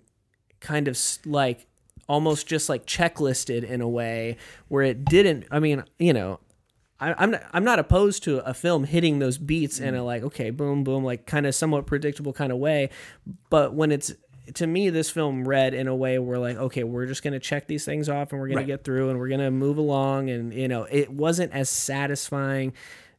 kind 0.60 0.86
of 0.88 0.98
like 1.24 1.66
almost 2.08 2.46
just 2.46 2.68
like 2.68 2.86
checklisted 2.86 3.64
in 3.64 3.80
a 3.80 3.88
way 3.88 4.36
where 4.68 4.82
it 4.82 5.04
didn't 5.04 5.44
i 5.50 5.58
mean 5.58 5.82
you 5.98 6.12
know 6.12 6.38
I, 7.02 7.14
I'm 7.18 7.30
not, 7.32 7.42
I'm 7.52 7.64
not 7.64 7.78
opposed 7.78 8.22
to 8.24 8.38
a 8.48 8.54
film 8.54 8.84
hitting 8.84 9.18
those 9.18 9.36
beats 9.38 9.80
in 9.80 9.94
a 9.94 10.04
like 10.04 10.22
okay 10.22 10.50
boom 10.50 10.84
boom 10.84 11.02
like 11.04 11.26
kind 11.26 11.46
of 11.46 11.54
somewhat 11.54 11.86
predictable 11.86 12.32
kind 12.32 12.52
of 12.52 12.58
way, 12.58 12.90
but 13.50 13.74
when 13.74 13.90
it's 13.92 14.12
to 14.54 14.66
me 14.66 14.90
this 14.90 15.08
film 15.08 15.46
read 15.46 15.72
in 15.74 15.86
a 15.86 15.94
way 15.94 16.18
where 16.18 16.38
like 16.38 16.56
okay 16.56 16.82
we're 16.84 17.06
just 17.06 17.22
gonna 17.22 17.38
check 17.40 17.66
these 17.68 17.84
things 17.84 18.08
off 18.08 18.32
and 18.32 18.40
we're 18.40 18.48
gonna 18.48 18.58
Right. 18.60 18.66
get 18.66 18.84
through 18.84 19.10
and 19.10 19.18
we're 19.18 19.28
gonna 19.28 19.50
move 19.50 19.78
along 19.78 20.30
and 20.30 20.52
you 20.52 20.68
know 20.68 20.84
it 20.84 21.10
wasn't 21.10 21.52
as 21.52 21.68
satisfying, 21.70 22.72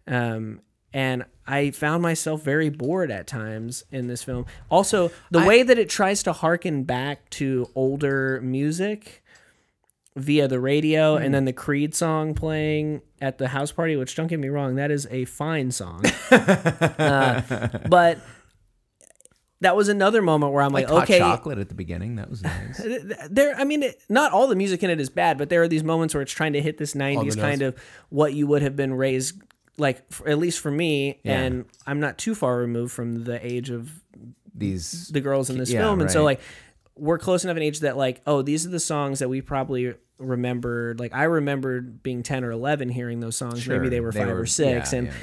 um, 0.08 0.62
and 0.94 1.26
I 1.48 1.72
found 1.72 2.04
myself 2.04 2.44
very 2.44 2.70
bored 2.70 3.10
at 3.12 3.26
times 3.28 3.84
in 3.92 4.08
this 4.08 4.24
film. 4.24 4.46
Also 4.70 5.12
the 5.32 5.40
I- 5.40 5.48
way 5.48 5.64
that 5.64 5.78
it 5.80 5.90
tries 5.90 6.24
to 6.24 6.34
harken 6.34 6.84
back 6.84 7.30
to 7.32 7.70
older 7.76 8.40
music 8.42 9.23
via 10.16 10.48
the 10.48 10.60
radio 10.60 11.18
Hmm. 11.18 11.24
and 11.24 11.34
then 11.34 11.46
the 11.46 11.54
Creed 11.54 11.96
song 11.96 12.34
playing 12.36 13.02
at 13.22 13.38
the 13.40 13.48
house 13.50 13.72
party, 13.72 13.96
which 13.96 14.16
don't 14.16 14.28
get 14.28 14.40
me 14.40 14.50
wrong, 14.50 14.76
that 14.76 14.92
is 14.92 15.08
a 15.10 15.26
fine 15.26 15.72
song. 15.72 16.04
uh, 16.32 17.42
but 17.90 18.20
that 19.62 19.76
was 19.76 19.88
another 19.88 20.22
moment 20.22 20.52
where 20.54 20.62
I'm 20.62 20.74
like 20.74 20.90
like, 20.90 21.04
okay, 21.04 21.20
chocolate 21.20 21.58
at 21.58 21.70
the 21.70 21.76
beginning. 21.76 22.18
That 22.18 22.30
was 22.30 22.44
nice. 22.44 22.82
there. 23.30 23.56
I 23.56 23.64
mean, 23.64 23.84
it, 23.84 24.02
not 24.10 24.32
all 24.34 24.48
the 24.48 24.56
music 24.56 24.84
in 24.84 24.90
it 24.90 25.00
is 25.00 25.10
bad, 25.10 25.38
but 25.38 25.50
there 25.50 25.62
are 25.64 25.68
these 25.68 25.84
moments 25.84 26.14
where 26.14 26.22
it's 26.22 26.34
trying 26.34 26.54
to 26.54 26.62
hit 26.62 26.78
this 26.78 26.94
'90s 26.94 27.40
kind 27.40 27.62
of 27.62 27.76
what 28.10 28.34
you 28.34 28.46
would 28.48 28.62
have 28.62 28.76
been 28.76 28.94
raised 28.94 29.42
like, 29.78 30.04
f 30.12 30.22
at 30.28 30.38
least 30.38 30.60
for 30.60 30.70
me. 30.70 31.20
Yeah. 31.24 31.40
And 31.40 31.66
I'm 31.88 32.00
not 32.00 32.18
too 32.18 32.36
far 32.36 32.58
removed 32.58 32.92
from 32.92 33.24
the 33.24 33.44
age 33.46 33.70
of 33.70 34.02
These 34.54 35.08
the 35.10 35.22
girls 35.22 35.50
in 35.50 35.58
this 35.58 35.72
Yeah, 35.72 35.82
film, 35.82 36.02
and 36.02 36.12
so 36.12 36.24
like 36.24 36.42
we're 36.96 37.18
close 37.18 37.44
enough 37.44 37.58
in 37.58 37.64
age 37.64 37.80
that 37.82 37.98
like 37.98 38.22
oh 38.28 38.42
these 38.42 38.66
are 38.66 38.70
the 38.70 38.80
songs 38.80 39.20
that 39.20 39.30
we 39.30 39.42
probably 39.42 39.94
remembered 40.20 41.00
like 41.00 41.14
i 41.14 41.24
remembered 41.24 42.02
being 42.04 42.24
10 42.24 42.44
or 42.44 42.52
11 42.52 42.90
hearing 42.90 43.20
those 43.20 43.36
songs 43.36 43.68
maybe 43.68 43.90
they 43.90 44.00
were 44.00 44.12
they 44.12 44.20
five 44.20 44.28
were- 44.30 44.42
or 44.42 44.46
six 44.46 44.94
yeah, 44.94 45.00
and 45.00 45.08
yeah. 45.08 45.14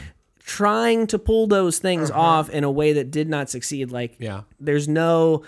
trying 0.45 1.07
to 1.07 1.19
pull 1.19 1.47
those 1.47 1.79
things 1.79 2.11
Uh-huh. 2.11 2.21
off 2.21 2.51
in 2.51 2.65
a 2.65 2.71
way 2.71 2.93
that 2.95 3.11
did 3.11 3.29
not 3.29 3.49
succeed 3.51 3.91
like 3.93 4.17
Yeah. 4.19 4.43
there's 4.59 4.89
no 4.89 5.43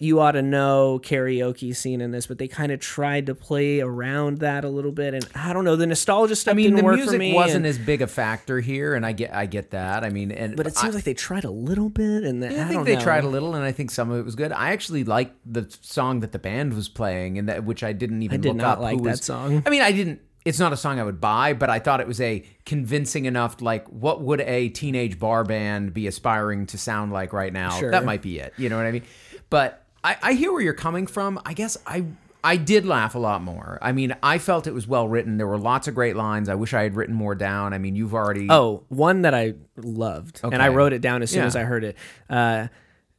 you 0.00 0.20
ought 0.20 0.32
to 0.32 0.42
know 0.42 1.00
karaoke 1.02 1.74
scene 1.74 2.00
in 2.00 2.12
this 2.12 2.26
but 2.28 2.38
they 2.38 2.46
kind 2.46 2.70
of 2.70 2.78
tried 2.78 3.26
to 3.26 3.34
play 3.34 3.80
around 3.80 4.38
that 4.38 4.64
a 4.64 4.68
little 4.68 4.92
bit 4.92 5.12
and 5.12 5.26
i 5.34 5.52
don't 5.52 5.64
know 5.64 5.74
the 5.74 5.86
nostalgia 5.88 6.36
stuff 6.36 6.52
I 6.52 6.54
mean, 6.54 6.66
didn't 6.66 6.76
the 6.78 6.84
work 6.84 6.94
for 6.98 7.02
music 7.02 7.18
me 7.18 7.34
wasn't 7.34 7.56
and- 7.56 7.66
as 7.66 7.78
big 7.78 8.00
a 8.00 8.06
factor 8.06 8.60
here, 8.60 8.94
and 8.94 9.04
I 9.04 9.10
get, 9.12 9.34
I 9.34 9.46
get 9.46 9.72
that. 9.72 10.04
I 10.04 10.10
mean, 10.10 10.30
and 10.30 10.56
but 10.56 10.66
it 10.68 10.76
I- 10.76 10.80
seems 10.82 10.94
like 10.94 11.02
they 11.04 11.14
tried 11.14 11.44
a 11.44 11.50
little 11.50 11.88
bit 11.88 12.22
and 12.24 12.42
Yeah, 12.42 12.62
I, 12.62 12.64
I 12.66 12.68
think 12.68 12.84
they 12.86 12.94
know. 12.94 13.00
tried 13.02 13.24
a 13.24 13.28
little, 13.28 13.54
and 13.54 13.64
I 13.64 13.72
think 13.72 13.90
some 13.90 14.10
of 14.10 14.18
it 14.18 14.24
was 14.24 14.34
good. 14.36 14.52
I 14.52 14.70
actually 14.72 15.02
liked 15.04 15.34
the 15.44 15.66
song 15.80 16.20
that 16.20 16.32
the 16.32 16.38
band 16.38 16.74
was 16.74 16.88
playing, 16.88 17.38
and 17.38 17.48
that 17.48 17.64
which 17.64 17.82
I 17.82 17.92
didn't 17.92 18.22
even 18.22 18.38
I 18.40 18.42
did 18.42 18.48
look 18.50 18.56
not 18.58 18.76
up. 18.78 18.82
like 18.82 19.02
that 19.02 19.22
song. 19.24 19.62
I 19.66 19.70
mean, 19.70 19.82
I 19.82 19.90
didn't. 19.92 20.20
It's 20.44 20.58
not 20.60 20.72
a 20.72 20.76
song 20.76 20.98
I 21.00 21.02
would 21.04 21.20
buy, 21.20 21.52
but 21.54 21.68
I 21.70 21.78
thought 21.80 22.00
it 22.00 22.06
was 22.06 22.20
a 22.20 22.44
convincing 22.64 23.24
enough. 23.26 23.60
Like, 23.60 23.86
what 23.88 24.22
would 24.22 24.40
a 24.42 24.68
teenage 24.70 25.18
bar 25.18 25.42
band 25.44 25.92
be 25.92 26.06
aspiring 26.06 26.66
to 26.66 26.78
sound 26.78 27.12
like 27.12 27.32
right 27.32 27.52
now? 27.52 27.70
Sure. 27.70 27.90
That 27.90 28.04
might 28.04 28.22
be 28.22 28.38
it. 28.38 28.54
You 28.56 28.68
know 28.68 28.76
what 28.76 28.86
I 28.86 28.92
mean? 28.92 29.02
But 29.50 29.84
I, 30.04 30.16
I 30.22 30.32
hear 30.34 30.52
where 30.52 30.60
you're 30.62 30.74
coming 30.74 31.06
from. 31.06 31.40
I 31.44 31.54
guess 31.54 31.76
I 31.86 32.04
I 32.44 32.56
did 32.56 32.86
laugh 32.86 33.14
a 33.14 33.18
lot 33.18 33.42
more. 33.42 33.78
I 33.82 33.92
mean, 33.92 34.14
I 34.22 34.38
felt 34.38 34.66
it 34.66 34.72
was 34.74 34.86
well 34.86 35.08
written. 35.08 35.38
There 35.38 35.46
were 35.46 35.58
lots 35.58 35.88
of 35.88 35.94
great 35.94 36.14
lines. 36.16 36.48
I 36.48 36.54
wish 36.54 36.72
I 36.72 36.82
had 36.84 36.94
written 36.94 37.14
more 37.14 37.34
down. 37.34 37.74
I 37.74 37.78
mean, 37.78 37.96
you've 37.96 38.14
already. 38.14 38.46
Oh, 38.50 38.84
one 38.88 39.22
that 39.22 39.34
I 39.34 39.54
loved, 39.76 40.40
and 40.44 40.62
I 40.62 40.68
wrote 40.68 40.92
it 40.92 41.00
down 41.00 41.22
as 41.22 41.30
soon 41.30 41.40
Yeah. 41.40 41.46
as 41.46 41.56
I 41.56 41.62
heard 41.64 41.82
it. 41.84 41.96
Uh, 42.30 42.68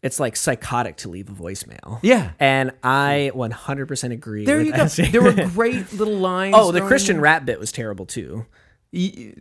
it's 0.02 0.18
like 0.22 0.38
psychotic 0.38 0.96
to 0.98 1.10
leave 1.10 1.28
a 1.30 1.34
voicemail. 1.34 2.00
Yeah. 2.02 2.32
and 2.40 2.72
I 2.82 3.32
100% 3.36 4.14
agree. 4.14 4.46
There 4.46 4.56
with 4.60 4.68
you 4.68 4.72
go. 4.78 4.78
SJ. 4.84 5.12
There 5.12 5.22
were 5.22 5.34
great 5.50 5.92
little 5.92 6.16
lines. 6.18 6.56
oh, 6.58 6.72
the 6.72 6.78
thrown 6.80 6.88
Christian 6.88 7.16
in. 7.18 7.22
rap 7.22 7.44
bit 7.44 7.60
was 7.60 7.74
terrible 7.74 8.06
too. 8.06 8.46
Y- 8.94 9.34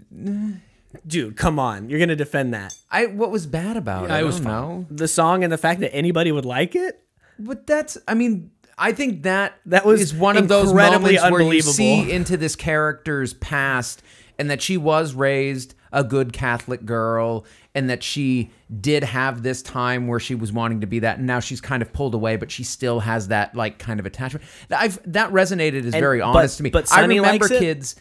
Dude, 1.07 1.37
come 1.37 1.59
on, 1.59 1.91
you're 1.91 2.01
gonna 2.01 2.17
defend 2.17 2.55
that? 2.55 2.75
I 2.91 3.07
what 3.07 3.31
was 3.31 3.47
bad 3.47 3.77
about 3.77 4.05
it? 4.05 4.09
Yeah, 4.09 4.17
it 4.17 4.21
I 4.21 4.23
was 4.25 4.37
don't 4.37 4.45
fine. 4.47 4.53
know. 4.53 4.87
The 4.91 5.07
song 5.07 5.45
and 5.45 5.53
the 5.53 5.59
fact 5.59 5.81
that 5.81 5.95
anybody 5.95 6.33
would 6.33 6.47
like 6.47 6.75
it. 6.75 7.01
But 7.39 7.67
that's, 7.67 7.99
I 8.07 8.15
mean, 8.15 8.51
I 8.77 8.93
think 8.93 9.23
that 9.25 9.59
That 9.67 9.85
was 9.85 10.01
is 10.01 10.15
one 10.15 10.37
of 10.37 10.49
those 10.49 10.71
incredibly 10.71 11.17
moments 11.17 11.31
where 11.33 11.53
you 11.53 11.63
see 11.63 12.11
into 12.11 12.37
this 12.37 12.57
character's 12.57 13.35
past, 13.35 14.03
and 14.39 14.51
that 14.51 14.63
she 14.63 14.77
was 14.77 15.15
raised 15.15 15.75
a 15.93 16.05
good 16.05 16.33
Catholic 16.33 16.85
girl, 16.85 17.45
and 17.75 17.91
that 17.91 18.03
she 18.03 18.51
did 18.81 19.03
have 19.03 19.43
this 19.43 19.63
time 19.63 20.07
where 20.07 20.21
she 20.21 20.35
was 20.35 20.53
wanting 20.53 20.81
to 20.83 20.87
be 20.87 21.01
that, 21.01 21.19
and 21.19 21.27
now 21.27 21.41
she's 21.41 21.61
kind 21.61 21.83
of 21.83 21.93
pulled 21.93 22.15
away, 22.15 22.37
but 22.37 22.51
she 22.51 22.63
still 22.63 23.01
has 23.01 23.29
that 23.29 23.55
like 23.55 23.79
kind 23.79 23.99
of 23.99 24.07
attachment. 24.07 24.45
I've 24.71 25.01
that 25.13 25.33
resonated 25.33 25.85
as 25.87 25.93
very 25.95 26.21
but- 26.21 26.27
honest 26.27 26.59
to 26.59 26.63
me. 26.63 26.71
but 26.71 26.93
I 26.93 27.05
remember 27.05 27.49
kids. 27.49 27.97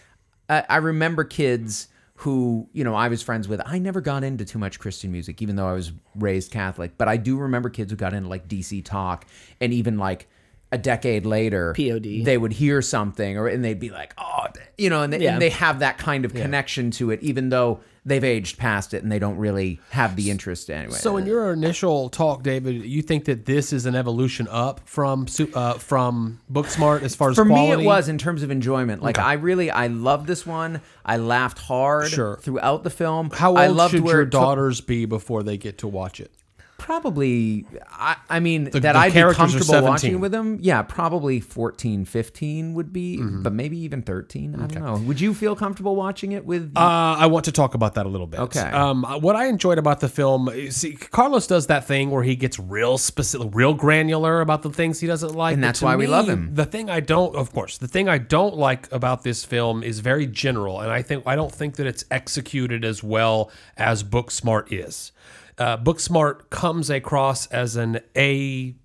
I 0.49 0.63
I 0.69 0.77
remember 0.77 1.23
kids 1.23 1.87
who 2.21 2.67
you 2.73 2.83
know 2.83 2.95
I 2.95 3.07
was 3.07 3.21
friends 3.21 3.47
with. 3.47 3.61
I 3.65 3.79
never 3.79 4.01
got 4.01 4.23
into 4.23 4.43
too 4.45 4.59
much 4.59 4.79
Christian 4.79 5.11
music, 5.11 5.41
even 5.41 5.55
though 5.55 5.67
I 5.67 5.73
was 5.73 5.91
raised 6.15 6.51
Catholic. 6.51 6.97
But 6.97 7.07
I 7.07 7.17
do 7.17 7.37
remember 7.37 7.69
kids 7.69 7.91
who 7.91 7.95
got 7.97 8.13
into 8.13 8.27
like 8.29 8.47
DC 8.47 8.83
talk, 8.83 9.25
and 9.61 9.71
even 9.73 9.97
like 9.97 10.27
a 10.71 10.77
decade 10.77 11.25
later, 11.25 11.73
POD. 11.77 12.25
they 12.25 12.37
would 12.37 12.51
hear 12.53 12.81
something, 12.81 13.37
or 13.37 13.47
and 13.47 13.63
they'd 13.63 13.79
be 13.79 13.89
like, 13.89 14.13
oh, 14.17 14.47
you 14.77 14.89
know, 14.89 15.01
and 15.03 15.13
they, 15.13 15.19
Yeah. 15.19 15.33
and 15.33 15.41
they 15.41 15.49
have 15.51 15.79
that 15.79 15.97
kind 15.97 16.25
of 16.25 16.33
connection 16.33 16.91
to 16.91 17.11
it, 17.11 17.21
even 17.21 17.49
though 17.49 17.79
they've 18.07 18.23
aged 18.23 18.57
past 18.57 18.93
it 18.93 19.03
and 19.03 19.11
they 19.11 19.19
don't 19.19 19.37
really 19.37 19.79
have 19.91 20.15
the 20.15 20.31
interest 20.31 20.69
anyway. 20.69 20.95
So 20.95 21.17
in 21.17 21.25
your 21.25 21.51
initial 21.53 22.09
talk, 22.09 22.41
David, 22.41 22.83
you 22.85 23.01
think 23.01 23.25
that 23.25 23.45
this 23.45 23.73
is 23.73 23.85
an 23.85 23.95
evolution 23.95 24.47
up 24.49 24.81
from 24.87 25.27
uh, 25.53 25.73
from 25.73 26.39
Booksmart 26.51 27.01
as 27.03 27.13
far 27.15 27.29
as 27.31 27.35
for 27.35 27.45
me 27.45 27.71
it 27.71 27.81
was 27.85 28.07
in 28.09 28.17
terms 28.17 28.41
of 28.43 28.49
enjoyment 28.51 29.03
like 29.03 29.19
i 29.19 29.33
really 29.33 29.69
i 29.69 29.87
loved 29.87 30.27
this 30.27 30.45
one 30.45 30.81
i 31.05 31.17
laughed 31.17 31.59
hard 31.59 32.07
Sure. 32.09 32.37
throughout 32.41 32.83
the 32.83 32.89
film 32.89 33.29
How 33.31 33.55
I 33.55 33.67
old 33.67 33.77
loved 33.77 33.93
should 33.93 34.03
where 34.03 34.15
your 34.17 34.25
took- 34.25 34.31
daughters 34.31 34.81
be 34.81 35.05
before 35.05 35.43
they 35.43 35.57
get 35.57 35.77
to 35.79 35.87
watch 35.87 36.19
it? 36.19 36.31
Probably 36.77 37.65
i, 37.91 38.15
I 38.29 38.39
mean 38.39 38.65
that 38.65 38.81
the 38.81 38.97
i'd 38.97 39.13
be 39.13 39.19
comfortable 39.33 39.65
17. 39.65 39.83
watching 39.89 40.19
with 40.19 40.31
them 40.31 40.57
yeah 40.61 40.81
probably 40.83 41.39
14 41.39 42.05
15 42.05 42.73
would 42.73 42.93
be 42.93 43.17
Mm-hmm. 43.17 43.41
but 43.43 43.53
maybe 43.53 43.77
even 43.79 44.01
13 44.01 44.55
i 44.55 44.67
don't 44.67 44.83
know 44.83 44.97
would 45.07 45.19
you 45.19 45.33
feel 45.33 45.55
comfortable 45.55 45.95
watching 45.95 46.31
it 46.33 46.45
with 46.45 46.71
Uh, 46.75 47.15
I 47.19 47.25
want 47.27 47.45
to 47.45 47.51
talk 47.51 47.73
about 47.73 47.95
that 47.95 48.05
a 48.05 48.09
little 48.09 48.27
bit. 48.27 48.39
Okay. 48.41 48.59
Um, 48.59 49.03
what 49.21 49.35
I 49.35 49.47
enjoyed 49.47 49.77
about 49.77 49.99
the 50.01 50.09
film, 50.09 50.49
see, 50.69 50.93
Carlos 50.93 51.47
does 51.47 51.67
that 51.67 51.85
thing 51.85 52.11
where 52.11 52.23
he 52.23 52.35
gets 52.35 52.59
real 52.59 52.97
specific, 52.97 53.49
real 53.53 53.73
granular 53.73 54.41
about 54.41 54.61
the 54.61 54.69
things 54.69 54.99
he 54.99 55.07
doesn't 55.07 55.33
like, 55.33 55.53
And 55.55 55.63
that's 55.63 55.81
why 55.81 55.95
we 55.95 56.05
love 56.07 56.27
him. 56.29 56.53
The 56.53 56.65
thing 56.65 56.89
I 56.89 56.99
don't, 56.99 57.35
of 57.35 57.51
course, 57.53 57.77
the 57.77 57.87
thing 57.87 58.07
I 58.09 58.17
don't 58.19 58.55
like 58.55 58.91
about 58.91 59.23
this 59.23 59.43
film 59.45 59.83
is 59.83 59.99
very 59.99 60.27
general, 60.27 60.81
and 60.81 60.91
I 60.91 61.01
think 61.01 61.23
I 61.25 61.35
don't 61.35 61.51
think 61.51 61.75
that 61.77 61.87
it's 61.87 62.05
executed 62.11 62.85
as 62.85 63.01
well 63.03 63.51
as 63.77 64.03
Booksmart 64.03 64.67
is. 64.71 65.11
Uh, 65.57 65.77
Booksmart 65.77 66.49
comes 66.49 66.89
across 66.89 67.47
as 67.47 67.75
an 67.75 67.99
A 68.15 68.75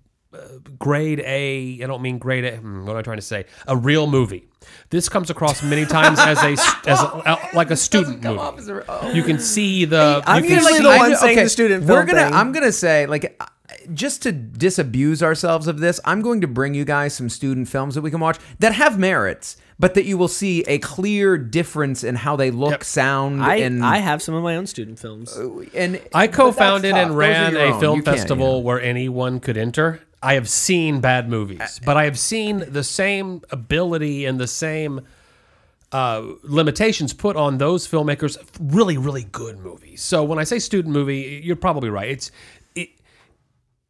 grade 0.79 1.19
A. 1.19 1.79
I 1.83 1.87
don't 1.87 2.01
mean 2.01 2.17
grade 2.17 2.45
A. 2.45 2.57
hmm, 2.57 2.85
What 2.85 2.93
am 2.93 2.97
I 2.97 3.01
trying 3.03 3.17
to 3.17 3.21
say? 3.21 3.45
A 3.67 3.77
real 3.77 4.07
movie. 4.07 4.47
This 4.89 5.09
comes 5.09 5.29
across 5.29 5.61
many 5.61 5.85
times 5.85 6.17
as 6.19 6.37
a 6.39 6.51
as 6.89 6.99
a, 7.01 7.49
like 7.53 7.69
a 7.69 7.75
student 7.75 8.23
movie. 8.23 9.13
You 9.13 9.23
can 9.23 9.37
see 9.39 9.85
the. 9.85 10.23
I'm 10.25 10.43
usually 10.43 10.73
see- 10.73 10.81
the 10.83 10.87
one 10.89 11.09
do- 11.11 11.15
saying 11.17 11.37
the 11.37 11.49
student 11.49 11.85
we're 11.85 12.05
gonna 12.05 12.23
thing. 12.25 12.33
i'm 12.33 12.51
gonna 12.53 12.71
say 12.71 13.05
like 13.05 13.35
uh, 13.39 13.45
just 13.93 14.21
to 14.23 14.31
disabuse 14.31 15.21
ourselves 15.21 15.67
of 15.67 15.79
this 15.79 15.99
i'm 16.05 16.21
going 16.21 16.39
to 16.41 16.47
bring 16.47 16.73
you 16.73 16.85
guys 16.85 17.13
some 17.13 17.27
student 17.29 17.67
films 17.67 17.95
that 17.95 18.01
we 18.01 18.09
can 18.11 18.19
watch 18.21 18.37
that 18.59 18.73
have 18.73 18.97
merits 18.97 19.57
but 19.83 19.95
that 19.95 20.05
you 20.05 20.17
will 20.17 20.29
see 20.29 20.61
a 20.63 20.77
clear 20.79 21.37
difference 21.37 22.05
in 22.05 22.15
how 22.15 22.37
they 22.37 22.51
look 22.51 22.71
Yep. 22.71 22.83
sound 22.85 23.43
I 23.43 23.55
and 23.57 23.83
I 23.83 23.97
have 23.97 24.21
some 24.21 24.33
of 24.33 24.41
my 24.41 24.55
own 24.55 24.65
student 24.65 24.97
films. 24.97 25.37
and 25.75 25.99
I 26.13 26.27
co-founded 26.27 26.95
and 26.95 27.17
ran 27.17 27.57
a 27.57 27.73
own. 27.73 27.79
film 27.81 27.97
You 27.97 28.03
festival 28.03 28.53
know. 28.53 28.59
where 28.59 28.81
anyone 28.81 29.41
could 29.41 29.57
enter. 29.57 29.99
I 30.21 30.35
have 30.35 30.47
seen 30.47 31.01
bad 31.01 31.27
movies, 31.29 31.81
but 31.85 31.97
I 31.97 32.05
have 32.05 32.17
seen 32.17 32.63
the 32.69 32.83
same 32.83 33.41
ability 33.51 34.25
and 34.25 34.39
the 34.39 34.47
same 34.47 35.01
uh, 35.91 36.23
limitations 36.43 37.13
put 37.13 37.35
on 37.35 37.57
those 37.57 37.85
filmmakers. 37.85 38.37
Really, 38.59 38.97
really 38.97 39.25
good 39.25 39.59
movies. 39.59 40.01
So 40.01 40.23
when 40.23 40.39
I 40.39 40.45
say 40.45 40.59
student 40.59 40.93
movie, 40.93 41.41
you're 41.43 41.57
probably 41.57 41.89
right. 41.89 42.09
It's 42.09 42.31
it, 42.73 42.89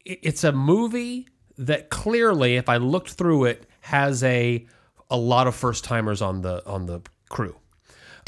it- 0.05 0.19
it's 0.23 0.43
a 0.43 0.51
movie 0.51 1.27
that 1.57 1.89
clearly, 1.91 2.55
if 2.55 2.67
I 2.67 2.77
looked 2.77 3.11
through 3.11 3.45
it, 3.45 3.67
has 3.81 4.23
a 4.23 4.65
a 5.09 5.17
lot 5.17 5.47
of 5.47 5.55
first 5.55 5.83
timers 5.83 6.21
on 6.21 6.41
the 6.41 6.65
on 6.67 6.85
the 6.85 7.01
crew. 7.29 7.55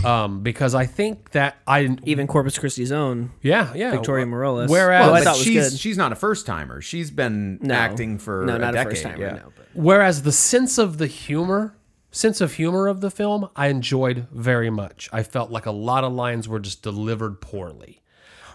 Um, 0.03 0.43
because 0.43 0.75
I 0.75 0.85
think 0.87 1.31
that 1.31 1.55
I 1.65 1.95
Even 2.03 2.27
Corpus 2.27 2.59
Christi's 2.59 2.91
own. 2.91 3.31
yeah 3.41 3.73
yeah 3.73 3.91
Victoria 3.91 4.25
Morales. 4.25 4.69
Whereas 4.69 5.05
Well, 5.05 5.13
I 5.15 5.19
but 5.19 5.23
thought 5.23 5.35
was 5.37 5.43
she's 5.45 5.69
good. 5.71 5.79
she's 5.79 5.97
not 5.97 6.11
a 6.11 6.15
first 6.15 6.45
timer 6.45 6.81
she's 6.81 7.11
been 7.11 7.59
No. 7.61 7.73
acting 7.73 8.17
for 8.17 8.45
no, 8.45 8.55
a 8.55 8.59
not 8.59 8.73
decade 8.73 8.87
a 8.87 8.89
first 8.89 9.03
timer. 9.03 9.21
yeah. 9.21 9.31
No, 9.35 9.51
Whereas 9.73 10.23
the 10.23 10.33
sense 10.33 10.77
of 10.77 10.97
the 10.97 11.07
humor, 11.07 11.75
sense 12.11 12.41
of 12.41 12.53
humor 12.55 12.87
of 12.87 12.99
the 13.01 13.09
film, 13.09 13.49
I 13.55 13.67
enjoyed 13.67 14.27
very 14.31 14.69
much. 14.69 15.09
I 15.13 15.23
felt 15.23 15.49
like 15.49 15.65
a 15.65 15.71
lot 15.71 16.03
of 16.03 16.11
lines 16.13 16.47
were 16.49 16.59
just 16.59 16.81
delivered 16.83 17.39
poorly. 17.41 18.01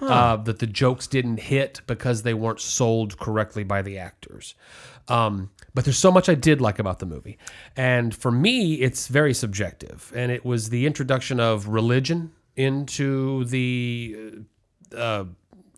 Uh, 0.02 0.36
that 0.36 0.60
the 0.60 0.66
jokes 0.66 1.06
didn't 1.06 1.40
hit 1.40 1.82
because 1.86 2.22
they 2.22 2.32
weren't 2.32 2.58
sold 2.60 3.18
correctly 3.18 3.64
by 3.64 3.82
the 3.82 3.98
actors. 3.98 4.54
Um, 5.08 5.50
but 5.74 5.84
there's 5.84 5.98
so 5.98 6.10
much 6.10 6.28
I 6.28 6.34
did 6.34 6.60
like 6.60 6.78
about 6.78 6.98
the 6.98 7.06
movie. 7.06 7.38
And 7.76 8.14
for 8.14 8.30
me, 8.30 8.74
it's 8.74 9.08
very 9.08 9.34
subjective. 9.34 10.12
And 10.14 10.30
it 10.32 10.44
was 10.44 10.70
the 10.70 10.86
introduction 10.86 11.40
of 11.40 11.68
religion 11.68 12.32
into 12.56 13.44
the 13.44 14.32
uh, 14.96 15.24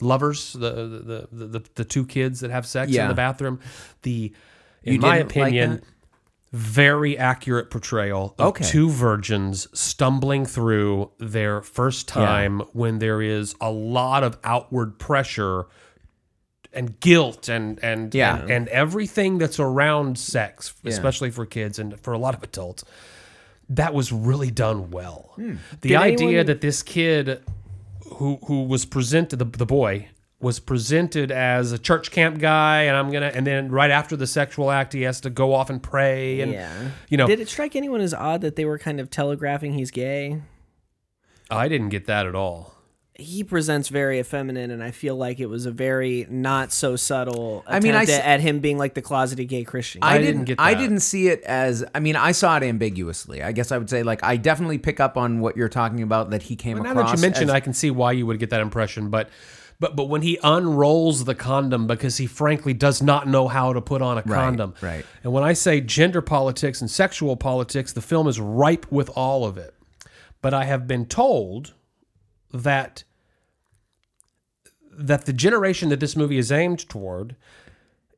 lovers, 0.01 0.53
the, 0.53 0.71
the, 0.71 1.27
the, 1.31 1.47
the, 1.59 1.63
the 1.75 1.85
two 1.85 2.05
kids 2.05 2.39
that 2.41 2.51
have 2.51 2.65
sex 2.65 2.91
Yeah. 2.91 3.03
in 3.03 3.07
the 3.09 3.13
bathroom. 3.15 3.59
The, 4.01 4.33
in 4.83 4.93
You 4.95 4.99
my 4.99 5.17
didn't 5.19 5.35
like 5.35 5.45
opinion, 5.47 5.81
very 6.51 7.17
accurate 7.17 7.69
portrayal 7.71 8.35
of 8.37 8.47
Okay. 8.49 8.63
two 8.65 8.89
virgins 8.89 9.67
stumbling 9.73 10.45
through 10.45 11.11
their 11.19 11.61
first 11.61 12.07
time 12.07 12.59
when 12.73 12.99
there 12.99 13.21
is 13.21 13.55
a 13.61 13.71
lot 13.71 14.23
of 14.23 14.37
outward 14.43 14.99
pressure 14.99 15.65
and 16.73 16.99
guilt 16.99 17.49
and 17.49 17.79
and 17.83 18.13
Yeah. 18.13 18.41
and, 18.41 18.51
and 18.51 18.67
everything 18.69 19.37
that's 19.37 19.59
around 19.59 20.17
sex, 20.17 20.73
especially 20.85 21.31
for 21.31 21.45
kids 21.45 21.79
and 21.79 21.99
for 22.01 22.13
a 22.13 22.17
lot 22.17 22.33
of 22.35 22.43
adults. 22.43 22.83
That 23.69 23.93
was 23.93 24.11
really 24.11 24.51
done 24.51 24.91
well. 24.91 25.31
Hmm. 25.35 25.55
The 25.81 25.89
Did 25.89 25.95
idea 25.97 26.27
anyone- 26.27 26.45
that 26.47 26.61
this 26.61 26.83
kid 26.83 27.41
who 28.15 28.37
who 28.47 28.63
was 28.63 28.85
presented 28.85 29.37
the, 29.39 29.45
the 29.45 29.65
boy 29.65 30.09
was 30.39 30.59
presented 30.59 31.31
as 31.31 31.71
a 31.71 31.79
church 31.79 32.11
camp 32.11 32.37
guy 32.37 32.81
and 32.83 32.97
I'm 32.97 33.09
gonna 33.11 33.31
and 33.33 33.47
then 33.47 33.69
right 33.71 33.89
after 33.89 34.17
the 34.17 34.27
sexual 34.27 34.69
act 34.71 34.91
he 34.91 35.03
has 35.03 35.21
to 35.21 35.29
go 35.29 35.53
off 35.53 35.69
and 35.69 35.81
pray 35.81 36.41
and 36.41 36.51
yeah. 36.51 36.89
you 37.09 37.15
know 37.15 37.27
Did 37.27 37.39
it 37.39 37.47
strike 37.47 37.77
anyone 37.77 38.01
as 38.01 38.13
odd 38.13 38.41
that 38.41 38.57
they 38.57 38.65
were 38.65 38.77
kind 38.77 38.99
of 38.99 39.09
telegraphing 39.09 39.73
he's 39.73 39.89
gay? 39.89 40.41
I 41.49 41.69
didn't 41.69 41.89
get 41.89 42.07
that 42.07 42.25
at 42.27 42.35
all. 42.35 42.72
He 43.15 43.43
presents 43.43 43.89
very 43.89 44.19
effeminate, 44.19 44.71
and 44.71 44.83
I 44.83 44.89
feel 44.89 45.15
like 45.15 45.39
it 45.39 45.45
was 45.45 45.67
a 45.67 45.71
very 45.71 46.25
not 46.31 46.71
so 46.71 46.95
subtle. 46.95 47.63
I 47.67 47.79
mean, 47.79 47.93
I 47.93 48.03
at, 48.03 48.09
at 48.09 48.39
him 48.39 48.59
being 48.59 48.79
like 48.79 48.95
the 48.95 49.03
closeted 49.03 49.47
gay 49.47 49.63
Christian. 49.63 50.03
I, 50.03 50.15
I 50.15 50.17
didn't, 50.17 50.45
didn't 50.45 50.45
get 50.45 50.59
I 50.59 50.73
didn't 50.73 51.01
see 51.01 51.27
it 51.27 51.41
as. 51.43 51.85
I 51.93 51.99
mean, 51.99 52.15
I 52.15 52.31
saw 52.31 52.57
it 52.57 52.63
ambiguously. 52.63 53.43
I 53.43 53.51
guess 53.51 53.71
I 53.71 53.77
would 53.77 53.87
say, 53.89 54.01
like, 54.01 54.23
I 54.23 54.37
definitely 54.37 54.79
pick 54.79 54.99
up 54.99 55.15
on 55.15 55.41
what 55.41 55.55
you're 55.55 55.69
talking 55.69 56.01
about. 56.01 56.31
That 56.31 56.41
he 56.41 56.55
came 56.55 56.81
Now 56.81 56.89
across. 56.89 57.11
that 57.11 57.17
you 57.17 57.21
mentioned, 57.21 57.51
as- 57.51 57.55
I 57.55 57.59
can 57.59 57.73
see 57.73 57.91
why 57.91 58.13
you 58.13 58.25
would 58.25 58.39
get 58.39 58.49
that 58.49 58.61
impression, 58.61 59.09
but 59.11 59.29
but 59.79 59.95
but 59.95 60.05
when 60.09 60.23
he 60.23 60.39
unrolls 60.43 61.25
the 61.25 61.35
condom 61.35 61.85
because 61.85 62.17
he 62.17 62.25
frankly 62.25 62.73
does 62.73 62.99
not 63.01 63.27
know 63.27 63.47
how 63.47 63.73
to 63.73 63.81
put 63.81 64.01
on 64.01 64.17
a 64.17 64.23
condom. 64.23 64.73
right. 64.81 65.05
And 65.23 65.31
when 65.31 65.43
I 65.43 65.53
say 65.53 65.81
gender 65.81 66.21
politics 66.21 66.81
and 66.81 66.89
sexual 66.89 67.35
politics, 67.35 67.93
the 67.93 68.01
film 68.01 68.27
is 68.27 68.39
ripe 68.39 68.91
with 68.91 69.11
all 69.15 69.45
of 69.45 69.57
it. 69.57 69.75
But 70.41 70.55
I 70.55 70.63
have 70.65 70.87
been 70.87 71.05
told 71.05 71.73
that 72.53 73.03
that 74.95 75.25
the 75.25 75.33
generation 75.33 75.89
that 75.89 75.99
this 75.99 76.15
movie 76.15 76.37
is 76.37 76.51
aimed 76.51 76.87
toward 76.87 77.35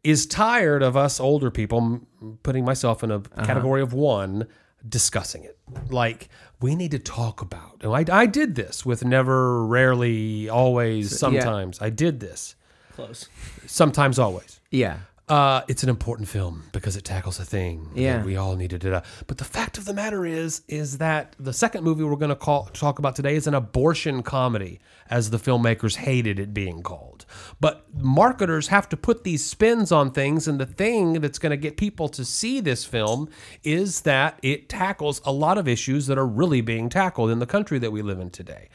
is 0.03 0.25
tired 0.27 0.83
of 0.83 0.95
us 0.97 1.19
older 1.19 1.49
people 1.49 2.01
putting 2.43 2.65
myself 2.65 3.03
in 3.03 3.11
a 3.11 3.15
Uh-huh. 3.17 3.45
category 3.45 3.81
of 3.81 3.93
one 3.93 4.45
discussing 4.87 5.43
it. 5.43 5.57
Like 5.89 6.29
we 6.61 6.75
need 6.75 6.91
to 6.91 6.99
talk 6.99 7.41
about 7.41 7.81
and 7.81 7.93
I, 8.11 8.21
I 8.23 8.25
did 8.25 8.55
this 8.55 8.85
with 8.85 9.03
never 9.05 9.65
rarely 9.65 10.47
always 10.49 11.17
sometimes. 11.17 11.81
I 11.81 11.89
did 11.89 12.19
this. 12.19 12.55
Close. 12.93 13.27
sometimes 13.65 14.19
always. 14.19 14.59
Yeah, 14.71 14.99
uh, 15.27 15.61
it's 15.67 15.81
an 15.81 15.89
important 15.89 16.27
film 16.29 16.63
because 16.71 16.95
it 16.95 17.03
tackles 17.03 17.39
a 17.39 17.45
thing 17.45 17.89
Yeah. 17.95 18.17
that 18.17 18.25
we 18.25 18.35
all 18.37 18.55
needed 18.55 18.81
to. 18.81 19.01
But 19.25 19.39
the 19.39 19.43
fact 19.43 19.77
of 19.79 19.85
the 19.85 19.93
matter 19.93 20.23
is, 20.25 20.61
is 20.67 20.99
that 20.99 21.35
the 21.39 21.53
second 21.53 21.83
movie 21.83 22.03
we're 22.03 22.15
going 22.15 22.29
to 22.29 22.35
call 22.35 22.65
talk 22.73 22.99
about 22.99 23.15
today 23.15 23.35
is 23.35 23.47
an 23.47 23.55
abortion 23.55 24.21
comedy, 24.21 24.79
as 25.09 25.31
the 25.31 25.37
filmmakers 25.37 25.95
hated 25.95 26.39
it 26.39 26.53
being 26.53 26.83
called. 26.83 27.25
But 27.59 27.85
marketers 27.95 28.67
have 28.67 28.87
to 28.89 28.97
put 28.97 29.23
these 29.23 29.43
spins 29.43 29.91
on 29.91 30.11
things, 30.11 30.47
and 30.47 30.59
the 30.59 30.65
thing 30.67 31.13
that's 31.13 31.39
going 31.39 31.51
to 31.51 31.57
get 31.57 31.75
people 31.77 32.07
to 32.09 32.23
see 32.23 32.59
this 32.59 32.85
film 32.85 33.27
is 33.63 34.01
that 34.01 34.39
it 34.43 34.69
tackles 34.69 35.21
a 35.25 35.31
lot 35.31 35.57
of 35.57 35.67
issues 35.67 36.05
that 36.05 36.19
are 36.19 36.27
really 36.27 36.61
being 36.61 36.87
tackled 36.89 37.31
in 37.31 37.39
the 37.39 37.47
country 37.47 37.79
that 37.79 37.91
we 37.91 38.01
live 38.03 38.19
in 38.19 38.29
today 38.29 38.69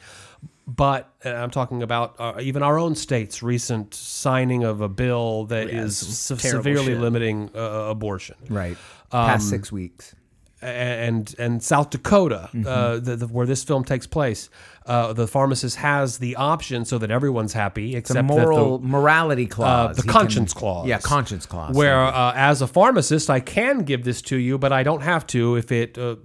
but 0.75 1.13
uh, 1.25 1.29
I'm 1.29 1.49
talking 1.51 1.83
about 1.83 2.15
uh, 2.19 2.35
even 2.41 2.63
our 2.63 2.77
own 2.77 2.95
state's 2.95 3.41
recent 3.43 3.93
signing 3.93 4.63
of 4.63 4.81
a 4.81 4.89
bill 4.89 5.45
that 5.45 5.69
is 5.69 5.97
se- 5.97 6.35
severely 6.37 6.93
shit. 6.93 6.99
limiting 6.99 7.49
uh, 7.55 7.59
abortion. 7.89 8.35
Right. 8.49 8.77
Um, 9.11 9.27
Past 9.29 9.49
six 9.49 9.71
weeks. 9.71 10.15
And 10.63 11.33
and 11.39 11.63
South 11.63 11.89
Dakota, 11.89 12.49
Mm-hmm. 12.53 12.67
uh, 12.67 12.99
the, 12.99 13.15
the, 13.15 13.27
where 13.27 13.47
this 13.47 13.63
film 13.63 13.83
takes 13.83 14.05
place, 14.05 14.47
uh, 14.85 15.11
the 15.11 15.25
pharmacist 15.27 15.77
has 15.77 16.19
the 16.19 16.35
option 16.35 16.85
so 16.85 16.99
that 16.99 17.09
everyone's 17.09 17.53
happy, 17.53 17.95
except 17.95 18.27
moral 18.27 18.77
that 18.77 18.83
the, 18.83 18.87
morality 18.87 19.47
clause. 19.47 19.95
the 19.95 20.03
He 20.03 20.07
can- 20.07 20.13
conscience 20.19 20.53
clause. 20.53 20.87
Yeah, 20.87 20.99
conscience 20.99 21.47
clause. 21.47 21.75
where 21.75 21.97
uh, 22.03 22.33
as 22.35 22.61
a 22.61 22.67
pharmacist 22.67 23.31
I 23.31 23.39
can 23.39 23.79
give 23.79 24.03
this 24.03 24.21
to 24.23 24.37
you, 24.37 24.59
but 24.59 24.71
I 24.71 24.83
don't 24.83 25.01
have 25.01 25.25
to 25.27 25.55
if 25.55 25.71
it 25.71 25.97
uh, 25.97 26.17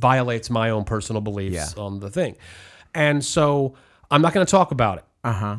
violates 0.00 0.50
my 0.50 0.70
own 0.70 0.82
personal 0.84 1.22
beliefs 1.22 1.74
Yeah. 1.76 1.82
on 1.82 2.00
the 2.00 2.10
thing. 2.10 2.36
And 2.94 3.24
so 3.24 3.74
I'm 4.10 4.22
not 4.22 4.32
going 4.34 4.44
to 4.46 4.50
talk 4.50 4.70
about 4.70 4.98
it. 4.98 5.04
Uh 5.24 5.32
huh. 5.32 5.56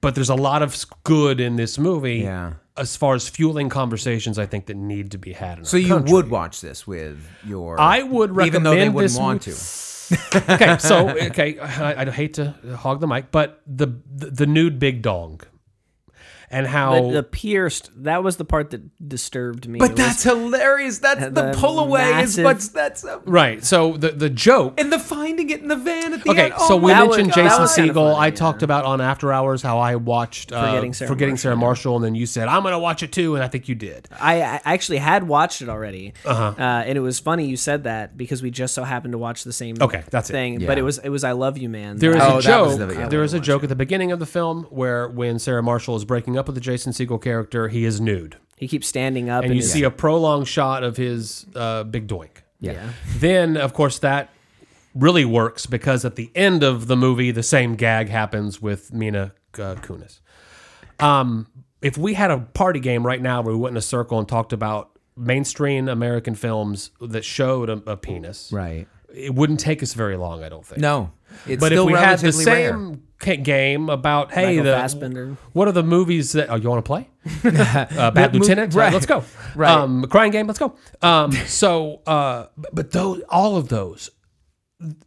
But 0.00 0.14
there's 0.14 0.30
a 0.30 0.34
lot 0.34 0.62
of 0.62 0.84
good 1.04 1.40
in 1.40 1.56
this 1.56 1.78
movie. 1.78 2.18
Yeah. 2.18 2.54
As 2.76 2.96
far 2.96 3.14
as 3.14 3.28
fueling 3.28 3.68
conversations, 3.68 4.38
I 4.38 4.46
think 4.46 4.66
that 4.66 4.76
need 4.76 5.10
to 5.10 5.18
be 5.18 5.32
had. 5.32 5.58
In 5.58 5.64
So 5.64 5.76
our 5.76 5.80
you 5.82 5.88
country. 5.88 6.12
would 6.14 6.30
watch 6.30 6.60
this 6.60 6.86
with 6.86 7.18
your. 7.44 7.78
I 7.78 8.02
would 8.02 8.30
even 8.46 8.62
though 8.62 8.70
they 8.70 8.88
recommend 8.88 8.94
wouldn't 8.94 9.10
this 9.12 9.18
want 9.18 9.42
to. 9.42 9.52
okay, 10.52 10.78
so 10.78 11.08
okay, 11.10 11.58
I, 11.58 12.02
I 12.02 12.10
hate 12.10 12.34
to 12.34 12.54
hog 12.76 13.00
the 13.00 13.06
mic, 13.06 13.30
but 13.30 13.60
the 13.66 13.88
the, 14.14 14.26
the 14.30 14.46
nude 14.46 14.78
big 14.78 15.02
dong, 15.02 15.40
and 16.52 16.66
how 16.66 17.08
The, 17.08 17.12
the 17.14 17.22
pierced. 17.22 17.90
That 18.04 18.22
was 18.22 18.36
the 18.36 18.44
part 18.44 18.70
that 18.70 18.82
disturbed 19.08 19.66
me. 19.68 19.78
But 19.78 19.86
It 19.86 19.92
was- 19.92 19.98
that's 19.98 20.22
hilarious. 20.22 20.98
That's 20.98 21.20
the, 21.24 21.30
the 21.30 21.54
pull 21.56 21.80
away 21.80 22.20
is 22.22 22.38
what's 22.38 22.68
that's 22.68 23.04
a, 23.04 23.20
right. 23.24 23.64
So 23.64 23.96
the 23.96 24.10
the 24.10 24.30
joke 24.30 24.78
and 24.78 24.92
the 24.92 24.98
finding 24.98 25.50
it 25.50 25.60
in 25.62 25.68
the 25.68 25.76
van 25.76 26.12
at 26.14 26.22
the 26.24 26.30
Okay, 26.30 26.44
end. 26.46 26.54
Oh 26.58 26.68
so 26.68 26.76
we 26.76 26.92
my 26.92 27.00
That 27.00 27.08
was- 27.08 27.16
mentioned 27.16 27.34
Jason 27.34 27.60
was 27.62 27.74
kinda 27.74 27.92
Segel. 27.94 28.14
I 28.14 28.26
yeah. 28.26 28.34
talked 28.34 28.62
about 28.62 28.84
on 28.84 29.00
After 29.00 29.32
Hours 29.32 29.62
how 29.62 29.78
I 29.78 29.96
watched 29.96 30.52
uh, 30.52 30.66
Forgetting 30.66 30.92
Sarah 30.92 31.08
Forgetting 31.08 31.32
Marshall, 31.32 31.42
Sarah. 31.42 31.56
Marshall, 31.56 31.96
and 31.96 32.04
then 32.04 32.14
you 32.14 32.26
said 32.26 32.48
I'm 32.48 32.62
going 32.62 32.72
to 32.72 32.78
watch 32.78 33.02
it 33.02 33.12
too, 33.12 33.34
and 33.34 33.42
I 33.42 33.48
think 33.48 33.68
you 33.68 33.74
did. 33.74 34.08
I, 34.20 34.42
I 34.42 34.60
actually 34.64 34.98
had 34.98 35.26
watched 35.26 35.62
it 35.62 35.68
already, 35.68 36.12
Uh-huh. 36.24 36.54
uh, 36.58 36.62
and 36.86 36.96
it 36.96 37.00
was 37.00 37.18
funny 37.18 37.46
you 37.46 37.56
said 37.56 37.84
that 37.84 38.16
because 38.16 38.42
we 38.42 38.50
just 38.50 38.74
so 38.74 38.84
happened 38.84 39.12
to 39.12 39.18
watch 39.18 39.44
the 39.44 39.52
same 39.52 39.76
Okay, 39.80 40.02
that's 40.10 40.28
it. 40.30 40.32
thing. 40.34 40.60
Yeah. 40.60 40.66
But 40.66 40.78
it 40.78 40.82
was 40.82 40.98
it 40.98 41.08
was 41.08 41.24
I 41.24 41.32
love 41.32 41.56
you, 41.58 41.68
man. 41.68 41.96
There 41.96 42.14
is 42.14 42.22
Oh, 42.22 42.32
a 42.32 42.34
was 42.36 42.44
joke. 42.44 42.78
the- 42.78 42.94
yeah. 42.94 43.08
there 43.08 43.22
is 43.22 43.32
a 43.34 43.40
joke 43.40 43.62
at 43.62 43.68
the 43.68 43.74
beginning 43.76 44.12
of 44.12 44.18
the 44.18 44.26
film 44.26 44.64
where 44.70 45.08
when 45.08 45.38
Sarah 45.38 45.62
Marshall 45.62 45.96
is 45.96 46.04
breaking 46.04 46.36
up 46.38 46.41
with 46.46 46.54
the 46.54 46.60
Jason 46.60 46.92
Segel 46.92 47.20
character, 47.20 47.68
he 47.68 47.84
is 47.84 48.00
nude, 48.00 48.36
he 48.56 48.68
keeps 48.68 48.86
standing 48.86 49.28
up, 49.28 49.42
and 49.42 49.50
and 49.52 49.56
you 49.56 49.62
his- 49.62 49.72
see 49.72 49.82
a 49.82 49.90
prolonged 49.90 50.48
shot 50.48 50.82
of 50.84 50.96
his 50.96 51.46
uh, 51.54 51.84
big 51.84 52.06
doink. 52.06 52.42
yeah. 52.60 52.90
Then, 53.16 53.56
of 53.56 53.72
course, 53.74 53.98
that 54.00 54.30
really 54.94 55.24
works 55.24 55.66
because 55.66 56.04
at 56.04 56.16
the 56.16 56.30
end 56.34 56.62
of 56.62 56.86
the 56.86 56.96
movie, 56.96 57.30
the 57.30 57.42
same 57.42 57.76
gag 57.76 58.08
happens 58.08 58.60
with 58.60 58.92
Mila 58.92 59.32
uh, 59.54 59.76
Kunis. 59.76 60.20
Um, 61.00 61.48
if 61.80 61.98
we 61.98 62.14
had 62.14 62.30
a 62.30 62.38
party 62.38 62.80
game 62.80 63.04
right 63.04 63.20
now 63.20 63.42
where 63.42 63.54
we 63.54 63.60
went 63.60 63.72
in 63.72 63.76
a 63.76 63.82
circle 63.82 64.18
and 64.18 64.28
talked 64.28 64.52
about 64.52 64.90
mainstream 65.16 65.88
American 65.88 66.34
films 66.34 66.90
that 67.00 67.24
showed 67.24 67.68
a, 67.68 67.82
a 67.86 67.96
penis, 67.96 68.50
right. 68.52 68.86
it 69.14 69.34
wouldn't 69.34 69.60
take 69.60 69.82
us 69.82 69.94
very 69.94 70.16
long, 70.16 70.44
I 70.44 70.48
don't 70.48 70.64
think. 70.64 70.80
No, 70.80 71.10
it's 71.46 71.60
but 71.60 71.72
if 71.72 71.76
still 71.76 71.86
we 71.86 71.94
had 71.94 72.18
the 72.20 72.30
relatively 72.30 72.44
rare. 72.44 72.98
Game 73.22 73.88
about 73.88 74.32
hey, 74.32 74.46
Michael 74.56 74.64
the 74.64 74.72
Fassbender. 74.72 75.36
what 75.52 75.68
are 75.68 75.72
the 75.72 75.82
movies 75.82 76.32
that 76.32 76.50
oh 76.50 76.56
you 76.56 76.68
want 76.68 76.84
to 76.84 76.88
play? 76.88 77.08
uh, 77.44 78.10
Bad 78.10 78.34
Lieutenant, 78.34 78.74
right. 78.74 78.84
right? 78.84 78.92
Let's 78.92 79.06
go. 79.06 79.24
Right. 79.54 79.70
Um, 79.70 80.04
crying 80.06 80.32
game, 80.32 80.46
let's 80.46 80.58
go. 80.58 80.74
Um, 81.02 81.32
so, 81.32 82.00
uh, 82.06 82.46
but- 82.56 82.74
but 82.74 82.90
those, 82.90 83.22
all 83.28 83.56
of 83.56 83.68
those, 83.68 84.10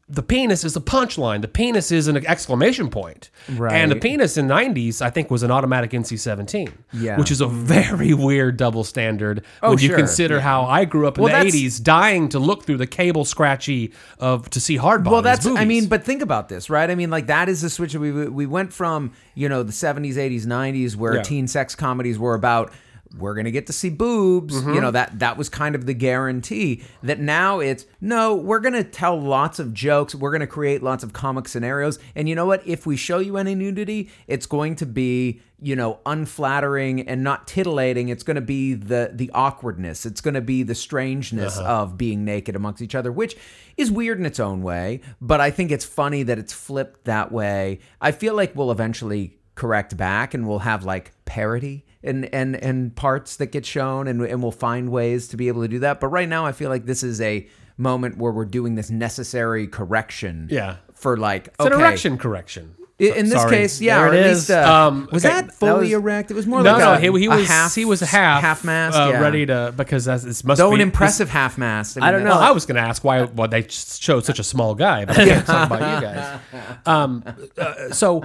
the 0.08 0.24
penis 0.24 0.64
is 0.64 0.76
a 0.76 0.80
punchline. 0.80 1.42
The 1.42 1.48
penis 1.48 1.92
is 1.92 2.08
an 2.08 2.18
exclamation 2.26 2.90
point. 2.90 3.30
Right. 3.50 3.74
And 3.74 3.92
the 3.92 3.96
penis 3.96 4.38
in 4.38 4.48
'90s, 4.48 5.02
I 5.02 5.10
think, 5.10 5.30
was 5.30 5.44
an 5.44 5.52
automatic 5.52 5.92
NC-17. 5.92 6.72
Yeah. 6.94 7.18
Which 7.18 7.32
is 7.32 7.42
a 7.42 7.48
very 7.48 8.14
weird 8.14 8.58
double 8.58 8.84
standard 8.84 9.44
Oh, 9.62 9.72
when 9.72 9.80
you 9.80 9.88
sure. 9.90 9.98
consider 9.98 10.40
how 10.40 10.64
I 10.66 10.86
grew 10.86 11.08
up 11.08 11.18
in 11.18 11.24
Well, 11.24 11.32
the 11.34 11.38
that's- 11.46 11.54
'80s, 11.56 11.80
dying 11.84 12.30
to 12.30 12.40
look 12.40 12.66
through 12.66 12.78
the 12.78 12.88
cable 12.88 13.26
scratchy 13.26 13.92
of 14.20 14.50
to 14.52 14.60
see 14.62 14.78
hard 14.78 15.06
Well, 15.06 15.22
that's. 15.22 15.46
movies. 15.46 15.60
I 15.62 15.66
mean, 15.66 15.88
but 15.88 16.04
think 16.04 16.22
about 16.22 16.50
this, 16.50 16.70
right? 16.70 16.90
I 16.90 16.96
mean, 16.96 17.10
like 17.10 17.28
that 17.28 17.50
is 17.50 17.62
the 17.62 17.70
switch. 17.70 17.94
that 17.94 18.00
We 18.00 18.12
we 18.12 18.46
went 18.46 18.72
from 18.74 19.12
you 19.34 19.50
know 19.50 19.64
the 19.64 19.72
seventies, 19.74 20.18
eighties, 20.18 20.46
nineties, 20.48 20.96
where 20.96 21.16
Yeah. 21.16 21.22
teen 21.24 21.48
sex 21.48 21.76
comedies 21.76 22.18
were 22.18 22.34
about 22.36 22.72
we're 23.18 23.36
gonna 23.36 23.52
get 23.52 23.68
to 23.68 23.74
see 23.74 23.90
boobs. 23.90 24.56
Mm-hmm. 24.56 24.74
You 24.74 24.82
know 24.82 24.92
that 24.92 25.20
that 25.20 25.38
was 25.38 25.50
kind 25.50 25.76
of 25.76 25.86
the 25.86 25.94
guarantee. 25.94 26.84
That 27.04 27.20
now 27.20 27.60
it's 27.60 27.86
no, 28.02 28.36
we're 28.36 28.60
gonna 28.60 28.84
tell 28.84 29.20
lots 29.20 29.60
of 29.60 29.74
jokes. 29.74 30.16
We're 30.16 30.32
gonna 30.32 30.48
create 30.48 30.84
lots 30.84 31.04
of 31.04 31.14
comic 31.14 31.48
scenarios. 31.48 32.00
And 32.16 32.28
you 32.28 32.36
know 32.36 32.46
what? 32.46 32.66
If 32.68 32.86
we 32.86 32.98
show 32.98 33.20
you 33.20 33.38
any 33.38 33.56
nudity, 33.56 34.10
it's 34.28 34.46
going 34.46 34.76
to 34.78 34.86
be 34.86 35.42
you 35.62 35.76
know 35.76 36.00
unflattering 36.06 37.08
and 37.08 37.24
not 37.24 37.48
titillating. 37.48 38.10
It's 38.10 38.24
going 38.24 38.36
to 38.36 38.42
be 38.42 38.74
the 38.74 39.12
the 39.14 39.32
awkwardness. 39.34 40.06
It's 40.06 40.22
going 40.22 40.34
to 40.34 40.42
be 40.42 40.64
the 40.64 40.76
strangeness 40.76 41.58
of 41.58 41.98
being 41.98 42.26
naked 42.26 42.56
amongst 42.56 42.82
each 42.82 42.96
other, 42.96 43.12
which 43.12 43.36
is 43.78 43.92
weird 43.92 44.20
in 44.20 44.26
its 44.26 44.40
own 44.40 44.62
way. 44.62 45.02
But 45.22 45.42
I 45.42 45.52
think 45.52 45.72
it's 45.72 45.86
funny 45.86 46.24
that 46.24 46.38
it's 46.38 46.54
flipped 46.54 47.06
that 47.06 47.32
way. 47.32 47.80
I 48.02 48.12
feel 48.12 48.36
like 48.36 48.56
we'll 48.56 48.72
eventually 48.72 49.38
correct 49.56 49.96
back 49.96 50.34
and 50.34 50.48
we'll 50.48 50.60
have 50.60 50.84
like 50.84 51.14
parody 51.24 51.86
and 52.06 52.34
and 52.34 52.56
and 52.56 52.96
parts 52.96 53.36
that 53.38 53.48
get 53.48 53.66
shown 53.66 54.08
and 54.08 54.22
and 54.22 54.42
we'll 54.42 54.52
find 54.52 54.90
ways 54.90 55.28
to 55.30 55.38
be 55.38 55.48
able 55.48 55.62
to 55.64 55.68
do 55.68 55.80
that. 55.80 56.00
But 56.00 56.08
right 56.08 56.30
now 56.30 56.46
I 56.46 56.52
feel 56.52 56.70
like 56.70 56.86
this 56.86 57.04
is 57.04 57.20
a 57.22 57.48
moment 57.78 58.18
where 58.18 58.32
we're 58.32 58.46
doing 58.46 58.76
this 58.76 58.90
necessary 58.90 59.68
correction. 59.68 60.48
Yeah. 60.52 60.78
For 60.94 61.18
like 61.18 61.48
It's 61.48 61.66
an 61.66 61.74
okay. 61.74 61.82
erection 61.82 62.18
correction. 62.18 62.76
I- 62.98 63.04
In 63.04 63.26
this 63.28 63.34
Sorry. 63.42 63.58
case, 63.58 63.82
yeah, 63.82 63.98
There 63.98 64.06
or 64.08 64.14
at 64.14 64.26
is. 64.26 64.38
least 64.48 64.52
uh, 64.52 64.88
Um, 64.88 65.10
was 65.12 65.26
okay, 65.26 65.34
that 65.42 65.52
fully 65.54 65.80
was- 65.88 65.92
erect? 65.92 66.32
It 66.32 66.36
was 66.36 66.48
more 66.48 66.64
No, 66.64 66.72
like 66.72 66.80
no, 66.80 66.94
a, 66.94 66.98
he, 67.18 67.20
he 67.20 67.26
a 67.26 67.30
was 67.36 67.48
half, 67.50 67.76
he 67.76 67.84
was 67.84 68.00
half 68.00 68.40
half 68.42 68.64
mast, 68.64 68.96
uh, 68.98 69.10
yeah. 69.12 69.20
ready 69.20 69.46
to 69.48 69.74
because 69.76 70.06
that's 70.06 70.24
it 70.24 70.46
must 70.46 70.60
Though 70.60 70.70
be 70.70 70.76
an 70.76 70.82
impressive 70.82 71.30
half 71.30 71.58
mast. 71.58 72.02
I 72.02 72.12
don't 72.12 72.24
know. 72.24 72.30
Well, 72.30 72.40
I 72.40 72.52
was 72.52 72.66
going 72.66 72.78
to 72.78 72.82
ask 72.82 73.04
why 73.04 73.24
why 73.26 73.48
they 73.48 73.68
showed 73.68 74.24
such 74.24 74.40
a 74.40 74.44
small 74.46 74.76
guy, 74.76 75.04
but 75.04 75.20
I 75.20 75.26
can't 75.32 75.46
talk 75.46 75.68
about 75.70 76.02
you 76.02 76.08
guys. 76.08 76.40
Um, 76.86 77.24
uh, 77.58 77.90
so. 77.92 78.24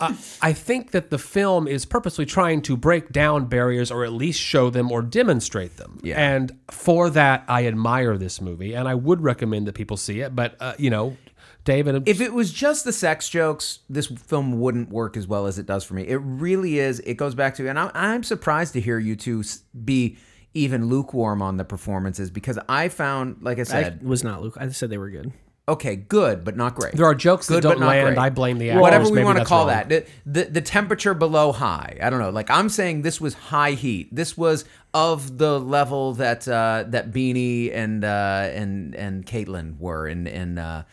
Uh, 0.00 0.14
I 0.40 0.52
think 0.52 0.92
that 0.92 1.10
the 1.10 1.18
film 1.18 1.66
is 1.66 1.84
purposely 1.84 2.24
trying 2.24 2.62
to 2.62 2.76
break 2.76 3.10
down 3.10 3.46
barriers 3.46 3.90
or 3.90 4.04
at 4.04 4.12
least 4.12 4.40
show 4.40 4.70
them 4.70 4.92
or 4.92 5.02
demonstrate 5.02 5.76
them. 5.76 5.98
Yeah. 6.02 6.16
And 6.16 6.56
for 6.70 7.10
that, 7.10 7.44
I 7.48 7.66
admire 7.66 8.16
this 8.16 8.40
movie 8.40 8.74
and 8.74 8.86
I 8.86 8.94
would 8.94 9.20
recommend 9.20 9.66
that 9.66 9.74
people 9.74 9.96
see 9.96 10.20
it. 10.20 10.36
But, 10.36 10.56
uh, 10.60 10.74
you 10.78 10.90
know, 10.90 11.16
David. 11.64 12.08
If 12.08 12.20
it 12.20 12.32
was 12.32 12.52
just 12.52 12.84
the 12.84 12.92
sex 12.92 13.28
jokes, 13.28 13.80
this 13.90 14.06
film 14.06 14.60
wouldn't 14.60 14.88
work 14.88 15.16
as 15.16 15.26
well 15.26 15.46
as 15.46 15.58
it 15.58 15.66
does 15.66 15.84
for 15.84 15.94
me. 15.94 16.06
It 16.06 16.16
really 16.16 16.78
is. 16.78 17.00
It 17.00 17.14
goes 17.14 17.34
back 17.34 17.56
to, 17.56 17.68
and 17.68 17.78
I'm, 17.78 17.90
I'm 17.92 18.22
surprised 18.22 18.74
to 18.74 18.80
hear 18.80 18.98
you 18.98 19.16
two 19.16 19.42
be 19.84 20.16
even 20.54 20.88
lukewarm 20.88 21.42
on 21.42 21.56
the 21.56 21.64
performances 21.64 22.30
because 22.30 22.58
I 22.68 22.88
found, 22.88 23.42
like 23.42 23.58
I 23.58 23.62
I 23.62 23.64
said, 23.64 24.02
was 24.02 24.24
not 24.24 24.42
Luke. 24.42 24.56
I 24.58 24.68
said 24.70 24.90
they 24.90 24.98
were 24.98 25.10
good. 25.10 25.32
Okay, 25.68 25.96
good, 25.96 26.44
but 26.44 26.56
not 26.56 26.74
great. 26.74 26.94
there 26.94 27.04
are 27.04 27.14
jokes 27.14 27.46
that 27.48 27.56
Good, 27.56 27.62
but 27.64 27.78
don't 27.78 27.86
land, 27.86 28.06
great. 28.06 28.18
I 28.18 28.30
blame 28.30 28.56
the 28.56 28.70
actors. 28.70 28.80
Whatever 28.80 29.10
we 29.10 29.22
want 29.22 29.38
to 29.38 29.44
call 29.44 29.66
wrong. 29.66 29.88
that. 29.88 29.88
The, 29.90 30.06
the 30.24 30.44
the 30.50 30.60
temperature 30.62 31.12
below 31.12 31.52
high. 31.52 31.98
I 32.02 32.08
don't 32.08 32.20
know. 32.20 32.30
Like 32.30 32.50
I'm 32.50 32.70
saying, 32.70 33.02
this 33.02 33.20
was 33.20 33.34
high 33.34 33.72
heat. 33.72 34.08
This 34.10 34.34
was 34.36 34.64
of 34.94 35.36
the 35.36 35.60
level 35.60 36.14
that 36.14 36.48
uh, 36.48 36.84
that 36.88 37.12
Beanie 37.12 37.70
and 37.74 38.02
uh, 38.02 38.48
and 38.52 38.94
and 38.94 39.26
Kaitlyn 39.26 39.78
were 39.78 40.08
in 40.08 40.26
in 40.26 40.58
uh, 40.58 40.84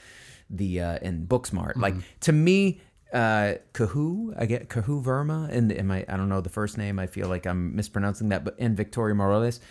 the 0.50 0.82
uh, 0.82 1.00
in 1.02 1.26
Booksmart. 1.26 1.78
Like 1.78 1.96
to 2.22 2.34
me. 2.34 2.82
Uh, 3.14 3.60
Kuhoo, 3.72 4.34
I 4.38 4.46
get 4.46 4.68
Kuhoo 4.68 5.02
Verma, 5.02 5.48
and 5.50 5.72
am 5.72 5.90
I? 5.90 6.04
I 6.10 6.18
don't 6.18 6.28
know 6.28 6.42
the 6.42 6.50
first 6.50 6.78
name. 6.78 7.00
I 7.00 7.08
feel 7.08 7.30
like 7.30 7.46
I'm 7.46 7.74
mispronouncing 7.74 8.28
that, 8.30 8.44
but 8.44 8.56
and 8.60 8.76
Victoria 8.76 9.16
Moroles, 9.16 9.62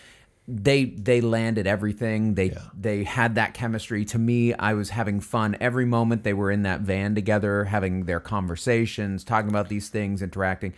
they 0.46 0.84
they 0.84 1.20
landed 1.20 1.66
everything. 1.66 2.34
They 2.34 2.54
they 2.78 3.04
had 3.04 3.34
that 3.36 3.54
chemistry. 3.54 4.04
To 4.06 4.18
me, 4.18 4.52
I 4.54 4.74
was 4.74 4.90
having 4.90 5.20
fun 5.20 5.56
every 5.60 5.86
moment 5.86 6.22
they 6.22 6.34
were 6.34 6.50
in 6.50 6.62
that 6.64 6.80
van 6.82 7.14
together, 7.14 7.64
having 7.64 8.04
their 8.04 8.20
conversations, 8.20 9.24
talking 9.24 9.48
about 9.48 9.68
these 9.68 9.88
things, 9.88 10.20
interacting. 10.22 10.74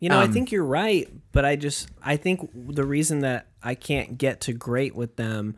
You 0.00 0.10
know, 0.10 0.20
Um, 0.20 0.28
I 0.30 0.32
think 0.32 0.52
you're 0.52 0.64
right, 0.64 1.08
but 1.32 1.44
I 1.44 1.56
just 1.56 1.88
I 2.04 2.16
think 2.16 2.50
the 2.54 2.84
reason 2.84 3.20
that 3.20 3.48
I 3.62 3.74
can't 3.74 4.18
get 4.18 4.40
to 4.42 4.52
great 4.52 4.94
with 4.94 5.16
them 5.16 5.56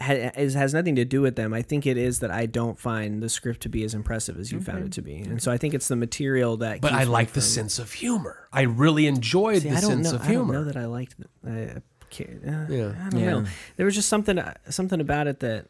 ha- 0.00 0.30
is, 0.36 0.54
has 0.54 0.72
nothing 0.72 0.94
to 0.96 1.04
do 1.04 1.20
with 1.20 1.36
them. 1.36 1.52
I 1.52 1.60
think 1.60 1.86
it 1.86 1.98
is 1.98 2.20
that 2.20 2.30
I 2.30 2.46
don't 2.46 2.78
find 2.78 3.22
the 3.22 3.28
script 3.28 3.60
to 3.62 3.68
be 3.68 3.84
as 3.84 3.92
impressive 3.92 4.38
as 4.38 4.50
you 4.50 4.60
found 4.60 4.84
it 4.84 4.92
to 4.92 5.02
be, 5.02 5.16
and 5.16 5.42
so 5.42 5.50
I 5.52 5.58
think 5.58 5.74
it's 5.74 5.88
the 5.88 5.96
material 5.96 6.56
that. 6.58 6.80
But 6.80 6.92
keeps 6.92 7.00
I 7.02 7.04
like 7.04 7.28
the 7.32 7.40
from- 7.40 7.40
sense 7.42 7.78
of 7.78 7.92
humor. 7.92 8.48
I 8.52 8.62
really 8.62 9.06
enjoyed 9.08 9.60
See, 9.62 9.68
the 9.70 9.76
I 9.76 9.80
don't 9.80 9.90
sense 9.90 10.10
know. 10.12 10.18
of 10.20 10.22
I 10.28 10.32
don't 10.32 10.50
know 10.52 10.64
that 10.64 10.76
I 10.76 10.86
liked. 10.86 11.16
it. 11.18 11.30
I, 11.76 11.82
I 12.12 12.14
can't- 12.14 12.44
uh, 12.46 12.72
Yeah. 12.74 12.92
I 13.06 13.08
don't 13.10 13.20
Yeah. 13.20 13.30
know. 13.30 13.44
There 13.76 13.86
was 13.86 13.94
just 13.94 14.08
something 14.08 14.38
something 14.68 15.00
about 15.00 15.26
it 15.28 15.40
that 15.40 15.66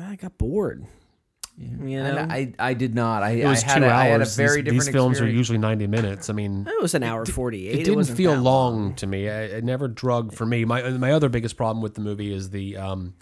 I 0.00 0.16
got 0.16 0.38
bored. 0.38 0.84
You 1.58 2.02
know, 2.02 2.26
I, 2.30 2.54
I 2.58 2.72
did 2.72 2.94
not. 2.94 3.22
I, 3.22 3.32
It 3.32 3.46
was 3.46 3.62
I 3.62 3.66
had 3.66 3.78
two 3.80 3.84
a, 3.84 3.88
hours. 3.88 3.92
I 4.00 4.04
had 4.06 4.20
a 4.20 4.24
These- 4.24 4.36
very 4.36 4.62
these, 4.62 4.72
different 4.72 4.92
films 4.92 5.20
are 5.20 5.28
usually 5.28 5.58
ninety 5.58 5.86
minutes. 5.86 6.30
I 6.30 6.32
mean, 6.32 6.66
it 6.66 6.80
was 6.82 6.94
an 6.94 7.02
hour 7.02 7.26
forty 7.26 7.68
eight. 7.68 7.74
it 7.80 7.84
didn't 7.84 7.96
wasn't 7.96 8.16
feel 8.16 8.32
that 8.32 8.40
long 8.40 8.94
to 8.96 9.06
me. 9.06 9.28
I, 9.28 9.42
it 9.42 9.64
never 9.64 9.86
drug 9.86 10.32
for 10.32 10.46
me. 10.46 10.64
My 10.64 10.88
my 10.90 11.12
other 11.12 11.28
biggest 11.28 11.56
problem 11.58 11.82
with 11.82 11.94
the 11.94 12.00
movie 12.00 12.32
is 12.32 12.50
the 12.50 12.78
um, 12.78 13.14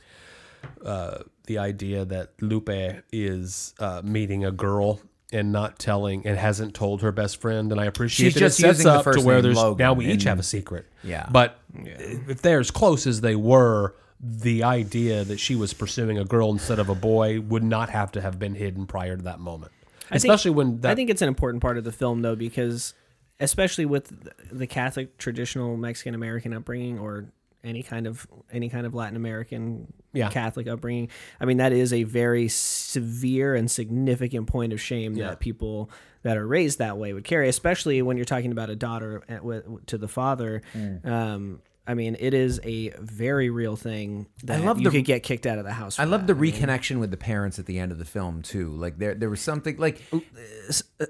uh, 0.85 1.19
the 1.47 1.59
idea 1.59 2.05
that 2.05 2.31
Lupe 2.41 2.71
is 3.13 3.75
uh, 3.81 4.01
meeting 4.05 4.45
a 4.45 4.53
girl 4.53 5.01
and 5.33 5.53
not 5.53 5.79
telling 5.79 6.27
and 6.27 6.37
hasn't 6.39 6.75
told 6.75 7.03
her 7.03 7.13
best 7.13 7.41
friend. 7.41 7.71
And 7.73 7.81
I 7.81 7.85
appreciate 7.87 8.27
She's 8.27 8.35
that 8.35 8.41
just 8.41 8.59
it 8.59 8.63
sets 8.63 8.79
using 8.79 8.93
the 8.93 8.99
up 8.99 9.05
to 9.13 9.21
where 9.21 9.37
name 9.37 9.43
there's 9.45 9.57
Logan 9.57 9.85
now 9.85 9.93
we 9.93 10.07
each 10.07 10.13
and- 10.23 10.23
have 10.25 10.39
a 10.39 10.43
secret. 10.43 10.87
Yeah. 11.05 11.29
But 11.31 11.59
if 11.75 12.43
they're 12.43 12.61
as 12.61 12.71
close 12.71 13.07
as 13.07 13.21
they 13.21 13.37
were. 13.37 13.95
The 14.23 14.65
idea 14.65 15.25
that 15.25 15.41
she 15.41 15.55
was 15.57 15.73
pursuing 15.73 16.19
a 16.19 16.27
girl 16.27 16.51
instead 16.51 16.79
of 16.79 16.91
a 16.91 16.95
boy 16.95 17.41
would 17.41 17.63
not 17.63 17.89
have 17.89 18.13
to 18.13 18.21
have 18.21 18.39
been 18.39 18.55
hidden 18.55 18.87
prior 18.87 19.17
to 19.17 19.23
that 19.23 19.41
moment, 19.41 19.73
think- 20.11 20.17
especially 20.25 20.51
when 20.51 20.83
that 20.83 20.91
I 20.91 20.95
think 20.95 21.09
it's 21.09 21.23
an 21.23 21.29
important 21.29 21.63
part 21.63 21.79
of 21.79 21.85
the 21.85 21.91
film 21.93 22.21
though 22.21 22.37
because 22.37 22.93
especially 23.41 23.87
with 23.87 24.13
the 24.53 24.67
Catholic 24.67 25.17
traditional 25.17 25.75
Mexican 25.79 26.15
American 26.15 26.53
upbringing 26.53 26.99
or 26.99 27.33
any 27.63 27.83
kind 27.83 28.07
of 28.07 28.27
any 28.51 28.69
kind 28.69 28.87
of 28.87 28.95
Latin 28.95 29.17
American 29.17 29.93
Yeah. 30.13 30.31
Catholic 30.31 30.67
upbringing. 30.67 31.09
I 31.41 31.45
mean 31.45 31.59
that 31.59 31.73
is 31.73 31.93
a 31.93 32.05
very 32.05 32.49
severe 32.49 33.55
and 33.55 33.71
significant 33.71 34.47
point 34.47 34.73
of 34.73 34.81
shame 34.81 35.15
Yeah. 35.15 35.29
that 35.29 35.41
people 35.41 35.91
that 36.23 36.37
are 36.37 36.47
raised 36.47 36.79
that 36.79 36.99
way 36.99 37.13
would 37.13 37.25
carry, 37.25 37.49
especially 37.49 38.03
when 38.03 38.17
you're 38.17 38.25
talking 38.27 38.53
about 38.53 38.69
a 38.71 38.77
daughter 38.77 39.23
at, 39.29 39.43
with, 39.45 39.87
to 39.87 39.97
the 39.99 40.09
father. 40.09 40.61
Mm. 40.75 41.07
Um, 41.07 41.63
I 41.91 41.95
mean, 41.95 42.17
it 42.21 42.35
is 42.35 42.61
a 42.63 42.91
very 43.01 43.51
real 43.51 43.75
thing 43.75 44.29
that 44.45 44.61
I 44.61 44.65
love 44.65 44.79
you 44.79 44.85
the- 44.85 44.99
could 44.99 45.05
get 45.05 45.25
kicked 45.25 45.45
out 45.45 45.59
of 45.59 45.65
the 45.65 45.73
house. 45.73 45.99
I 45.99 46.05
love 46.05 46.29
that. 46.29 46.35
the 46.39 46.41
reconnection 46.53 47.01
with 47.01 47.11
the 47.11 47.17
parents 47.17 47.59
at 47.59 47.67
the 47.67 47.81
end 47.81 47.91
of 47.91 47.99
the 47.99 48.05
film 48.05 48.43
too. 48.43 48.71
Like 48.71 48.99
there, 48.99 49.17
there 49.17 49.29
was 49.29 49.41
something 49.41 49.77
like 49.77 50.01
uh, 50.13 50.21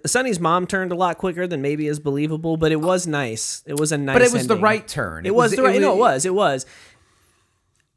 Sunny's 0.06 0.40
mom 0.40 0.66
turned 0.66 0.90
a 0.90 0.94
lot 0.94 1.18
quicker 1.18 1.46
than 1.46 1.60
maybe 1.60 1.86
is 1.86 2.00
believable, 2.00 2.56
but 2.56 2.72
it 2.72 2.80
was 2.80 3.06
nice. 3.06 3.62
It 3.66 3.78
was 3.78 3.92
a 3.92 3.98
nice. 3.98 4.14
but 4.14 4.22
it 4.22 4.32
was 4.32 4.46
the 4.46 4.56
right 4.56 4.88
turn. 4.88 5.26
It, 5.26 5.34
was, 5.34 5.52
the 5.54 5.62
right. 5.62 5.78
no, 5.78 5.92
it 5.92 5.98
was. 5.98 6.24
It 6.24 6.34
was. 6.34 6.64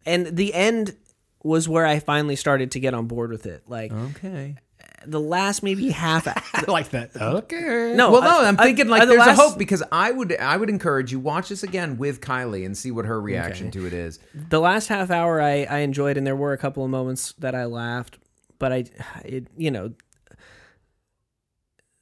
And 0.05 0.27
the 0.27 0.53
end 0.53 0.97
was 1.41 1.69
where 1.69 1.86
I 1.86 1.99
finally 1.99 2.36
started 2.36 2.71
to 2.71 2.81
get 2.81 2.93
on 2.93 3.07
board 3.07 3.31
with 3.31 3.45
it. 3.45 3.63
Like 3.65 3.93
Okay. 3.93 4.57
The 5.06 5.20
last 5.20 5.64
maybe 5.64 5.89
half. 5.89 6.28
I 6.54 6.64
like 6.72 6.89
that. 6.91 7.12
Okay. 7.16 7.93
no, 7.95 8.12
Well, 8.12 8.22
no, 8.22 8.41
I- 8.41 8.47
I'm 8.47 8.58
thinking 8.58 8.88
like 8.88 9.01
I- 9.04 9.06
the 9.06 9.12
there's 9.14 9.26
last- 9.28 9.39
a 9.39 9.41
hope 9.41 9.58
because 9.58 9.84
I 9.91 10.12
would 10.12 10.36
I 10.38 10.58
would 10.58 10.70
encourage 10.70 11.12
you 11.12 11.20
watch 11.20 11.49
this 11.49 11.64
again 11.64 11.97
with 11.97 12.22
Kylie 12.22 12.66
and 12.66 12.78
see 12.78 12.91
what 12.91 13.06
her 13.06 13.20
reaction 13.20 13.70
to 13.72 13.86
it 13.86 13.93
is. 13.93 14.20
The 14.34 14.60
last 14.60 14.88
half 14.88 15.12
hour 15.12 15.41
I, 15.41 15.64
I 15.64 15.80
enjoyed, 15.80 16.18
and 16.18 16.26
there 16.26 16.36
were 16.36 16.54
a 16.54 16.58
couple 16.58 16.84
of 16.84 16.89
moments 16.89 17.34
that 17.39 17.54
I 17.56 17.66
laughed, 17.66 18.18
but 18.60 18.72
I, 18.72 18.86
it 19.26 19.47
you 19.58 19.72
know, 19.72 19.93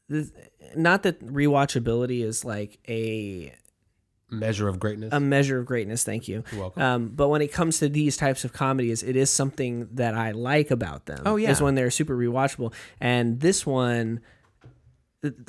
the, 0.10 0.30
not 0.76 1.04
that 1.04 1.20
rewatchability 1.26 2.24
is 2.24 2.43
like 2.45 2.80
a 2.88 3.54
Measure 4.32 4.67
of 4.67 4.79
greatness. 4.79 5.09
a 5.11 5.19
measure 5.19 5.59
of 5.59 5.65
greatness. 5.65 6.03
Thank 6.03 6.27
you. 6.27 6.43
You're 6.51 6.61
welcome. 6.61 6.82
Um, 6.82 7.07
but 7.09 7.27
when 7.27 7.41
it 7.41 7.51
comes 7.51 7.79
to 7.79 7.89
these 7.89 8.15
types 8.15 8.45
of 8.45 8.53
comedies, 8.53 9.03
it 9.03 9.15
is 9.17 9.29
something 9.29 9.89
that 9.93 10.13
I 10.15 10.32
like 10.32 10.71
about 10.71 11.05
them. 11.05 11.21
Oh, 11.25 11.36
yeah. 11.36 11.51
is 11.51 11.61
when 11.61 11.75
they're 11.75 11.91
super 11.91 12.15
rewatchable. 12.17 12.73
And 13.01 13.41
this 13.41 13.65
one, 13.65 14.21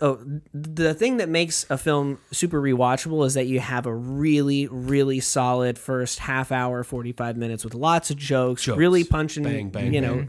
oh, 0.01 0.19
the 0.53 0.95
thing 0.95 1.19
that 1.19 1.29
makes 1.29 1.65
a 1.71 1.79
film 1.79 2.19
super 2.33 2.61
rewatchable 2.61 3.25
is 3.25 3.35
that 3.35 3.47
you 3.47 3.61
have 3.61 3.87
a 3.87 3.95
really, 3.95 4.67
really 4.67 5.21
solid 5.21 5.79
first 5.79 6.19
half 6.19 6.51
hour, 6.51 6.83
forty 6.83 7.13
five 7.13 7.37
minutes 7.37 7.65
with 7.65 7.75
lots 7.75 8.11
of 8.11 8.17
jokes, 8.17 8.65
Jokes. 8.65 8.77
really 8.79 9.05
punching, 9.05 9.45
Bang, 9.45 9.71
bang, 9.71 9.95
you 9.95 10.01
know. 10.01 10.27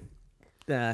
Uh, 0.70 0.93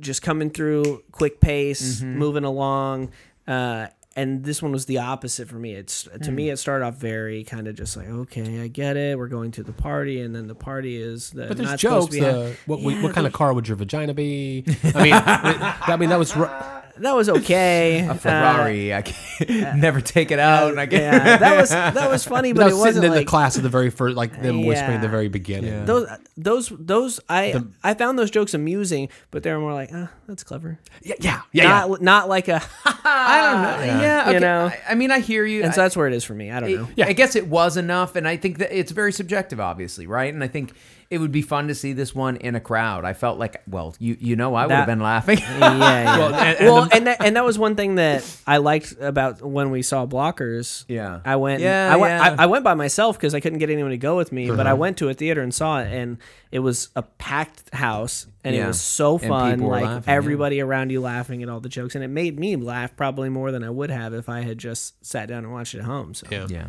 just 0.00 0.20
coming 0.22 0.50
through 0.50 1.02
quick 1.12 1.40
pace, 1.40 2.00
Mm-hmm. 2.00 2.18
moving 2.18 2.44
along. 2.44 3.12
Uh, 3.46 3.86
and 4.16 4.44
this 4.44 4.62
one 4.62 4.70
was 4.72 4.86
the 4.86 4.98
opposite 4.98 5.48
for 5.48 5.56
me. 5.56 5.72
It's 5.74 6.04
to 6.04 6.30
Hmm. 6.30 6.34
me 6.34 6.50
it 6.50 6.58
started 6.58 6.84
off 6.84 6.94
very 6.96 7.44
kind 7.44 7.66
of 7.68 7.74
just 7.74 7.96
like 7.96 8.08
okay, 8.08 8.60
I 8.62 8.68
get 8.68 8.96
it. 8.96 9.18
We're 9.18 9.28
going 9.28 9.50
to 9.52 9.62
the 9.62 9.72
party, 9.72 10.20
and 10.20 10.34
then 10.34 10.46
the 10.46 10.54
party 10.54 10.96
is 11.00 11.30
the 11.30 11.46
But 11.46 11.56
there's 11.56 11.68
not 11.70 11.80
supposed 11.80 12.12
jokes. 12.12 12.14
to 12.16 12.20
be 12.20 12.26
hap- 12.26 12.34
Uh, 12.34 12.50
what, 12.66 12.80
Yeah, 12.80 13.02
what 13.02 13.14
kind 13.14 13.26
of 13.26 13.32
car 13.32 13.52
would 13.52 13.66
your 13.68 13.76
vagina 13.76 14.14
be? 14.14 14.64
I 14.94 15.02
mean, 15.02 15.14
it- 15.14 15.88
I 15.88 15.96
mean 15.98 16.08
that 16.10 16.18
was. 16.18 16.36
ru- 16.36 16.48
that 16.98 17.16
was 17.16 17.28
okay. 17.28 18.06
A 18.08 18.14
Ferrari, 18.14 18.94
I 18.94 19.02
can't 19.02 19.78
never 19.78 20.00
take 20.00 20.30
it 20.30 20.38
out. 20.38 20.70
and 20.70 20.78
I 20.78 20.84
Uh, 20.84 20.86
can't. 20.86 21.02
yeah, 21.24 21.36
that 21.38 21.60
was 21.60 21.70
that 21.70 22.08
was 22.08 22.24
funny, 22.34 22.52
That 22.52 22.56
but 22.58 22.64
was 22.66 22.74
it 22.74 22.78
wasn't 22.78 23.04
in 23.06 23.10
like 23.10 23.20
the 23.20 23.24
class 23.24 23.56
at 23.56 23.64
the 23.64 23.68
very 23.68 23.90
first, 23.90 24.16
like 24.16 24.40
them 24.40 24.64
whispering 24.64 24.96
at 24.96 25.02
the 25.02 25.08
very 25.08 25.28
beginning. 25.28 25.72
Yeah. 25.72 25.84
those 25.84 26.06
those 26.36 26.72
those 26.78 27.20
I 27.28 27.62
I 27.82 27.94
found 27.94 28.18
those 28.18 28.30
jokes 28.30 28.54
amusing, 28.54 29.08
but 29.30 29.42
they 29.42 29.52
were 29.52 29.60
more 29.60 29.72
like, 29.72 29.90
ah, 29.94 30.10
that's 30.26 30.42
clever. 30.42 30.78
Yeah, 31.02 31.14
yeah, 31.20 31.40
yeah. 31.52 31.62
yeah. 31.62 31.68
Not 31.86 32.02
not 32.02 32.28
like 32.28 32.48
a, 32.48 32.62
I 32.84 33.40
don't 33.42 33.62
know. 33.62 34.02
Yeah, 34.02 34.24
You 34.24 34.36
okay. 34.36 34.38
know? 34.40 34.64
I, 34.66 34.80
I 34.90 34.94
mean, 34.94 35.10
I 35.10 35.20
hear 35.20 35.44
you. 35.44 35.62
and 35.62 35.74
so 35.74 35.82
that's 35.82 35.96
where 35.96 36.06
it 36.08 36.12
is 36.14 36.24
for 36.24 36.34
me. 36.34 36.50
I 36.50 36.60
don't 36.60 36.74
know. 36.74 36.88
Yeah. 36.96 37.06
I 37.06 37.12
guess 37.12 37.36
it 37.36 37.46
was 37.46 37.76
enough, 37.76 38.16
and 38.16 38.26
I 38.26 38.36
think 38.36 38.58
that 38.58 38.76
it's 38.76 38.90
very 38.92 39.12
subjective, 39.12 39.60
obviously, 39.60 40.06
right? 40.06 40.32
And 40.32 40.42
I 40.42 40.48
think 40.48 40.72
it 41.10 41.18
would 41.18 41.30
be 41.32 41.42
fun 41.42 41.68
to 41.68 41.74
see 41.74 41.92
this 41.92 42.14
one 42.14 42.36
in 42.36 42.54
a 42.56 42.60
crowd. 42.60 43.04
I 43.04 43.12
felt 43.12 43.38
like, 43.38 43.62
well, 43.68 43.94
you 44.00 44.16
you 44.18 44.36
know, 44.36 44.54
I 44.54 44.66
would 44.66 44.72
have 44.74 44.86
been 44.86 45.00
laughing. 45.00 45.38
yeah, 45.58 45.76
yeah. 45.78 46.18
Well, 46.18 46.30
Well, 46.60 46.82
and- 46.84 46.92
and, 46.92 46.92
and 46.92 46.92
the- 46.92 46.96
and, 46.96 47.06
that, 47.06 47.24
and 47.24 47.36
that 47.36 47.44
was 47.44 47.58
one 47.58 47.76
thing 47.76 47.96
that 47.96 48.24
I 48.46 48.56
liked 48.56 48.94
about 49.00 49.42
when 49.42 49.70
we 49.70 49.82
saw 49.82 50.06
Blockers. 50.06 50.84
Yeah. 50.88 51.20
I 51.24 51.36
went. 51.36 51.60
Yeah, 51.62 51.92
I 51.92 51.96
went. 51.96 52.10
yeah. 52.12 52.20
Uh-huh. 52.22 52.36
I, 52.38 52.42
I 52.44 52.46
went 52.46 52.64
by 52.64 52.74
myself 52.74 53.16
because 53.18 53.34
I 53.34 53.40
couldn't 53.40 53.58
get 53.58 53.70
anyone 53.70 53.90
to 53.92 53.98
go 53.98 54.16
with 54.16 54.32
me. 54.32 54.50
But 54.50 54.66
I 54.66 54.72
went 54.74 54.96
to 54.98 55.08
a 55.08 55.14
theater 55.14 55.42
and 55.42 55.54
saw 55.54 55.80
it, 55.80 55.92
and 55.92 56.16
it 56.52 56.58
was 56.60 56.88
a 56.94 57.02
packed 57.02 57.74
house, 57.74 58.26
and 58.44 58.54
Yeah. 58.54 58.64
it 58.64 58.66
was 58.68 58.80
so 58.80 59.18
fun. 59.18 59.60
Like 59.60 59.84
laughing, 59.84 60.04
yeah. 60.06 60.14
everybody 60.16 60.60
around 60.60 60.90
you 60.90 61.00
laughing 61.00 61.42
at 61.42 61.48
all 61.48 61.60
the 61.60 61.68
jokes, 61.68 61.94
and 61.94 62.04
it 62.04 62.08
made 62.08 62.38
me 62.38 62.56
laugh 62.56 62.96
probably 62.96 63.28
more 63.28 63.50
than 63.50 63.64
I 63.64 63.70
would 63.70 63.90
have 63.90 64.14
if 64.14 64.28
I 64.28 64.40
had 64.42 64.58
just 64.58 65.04
sat 65.04 65.28
down 65.28 65.44
and 65.44 65.52
watched 65.52 65.74
it 65.74 65.78
at 65.78 65.84
home. 65.84 66.14
So 66.14 66.26
Yeah. 66.30 66.46
yeah. 66.48 66.68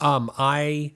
Um, 0.00 0.30
I 0.38 0.92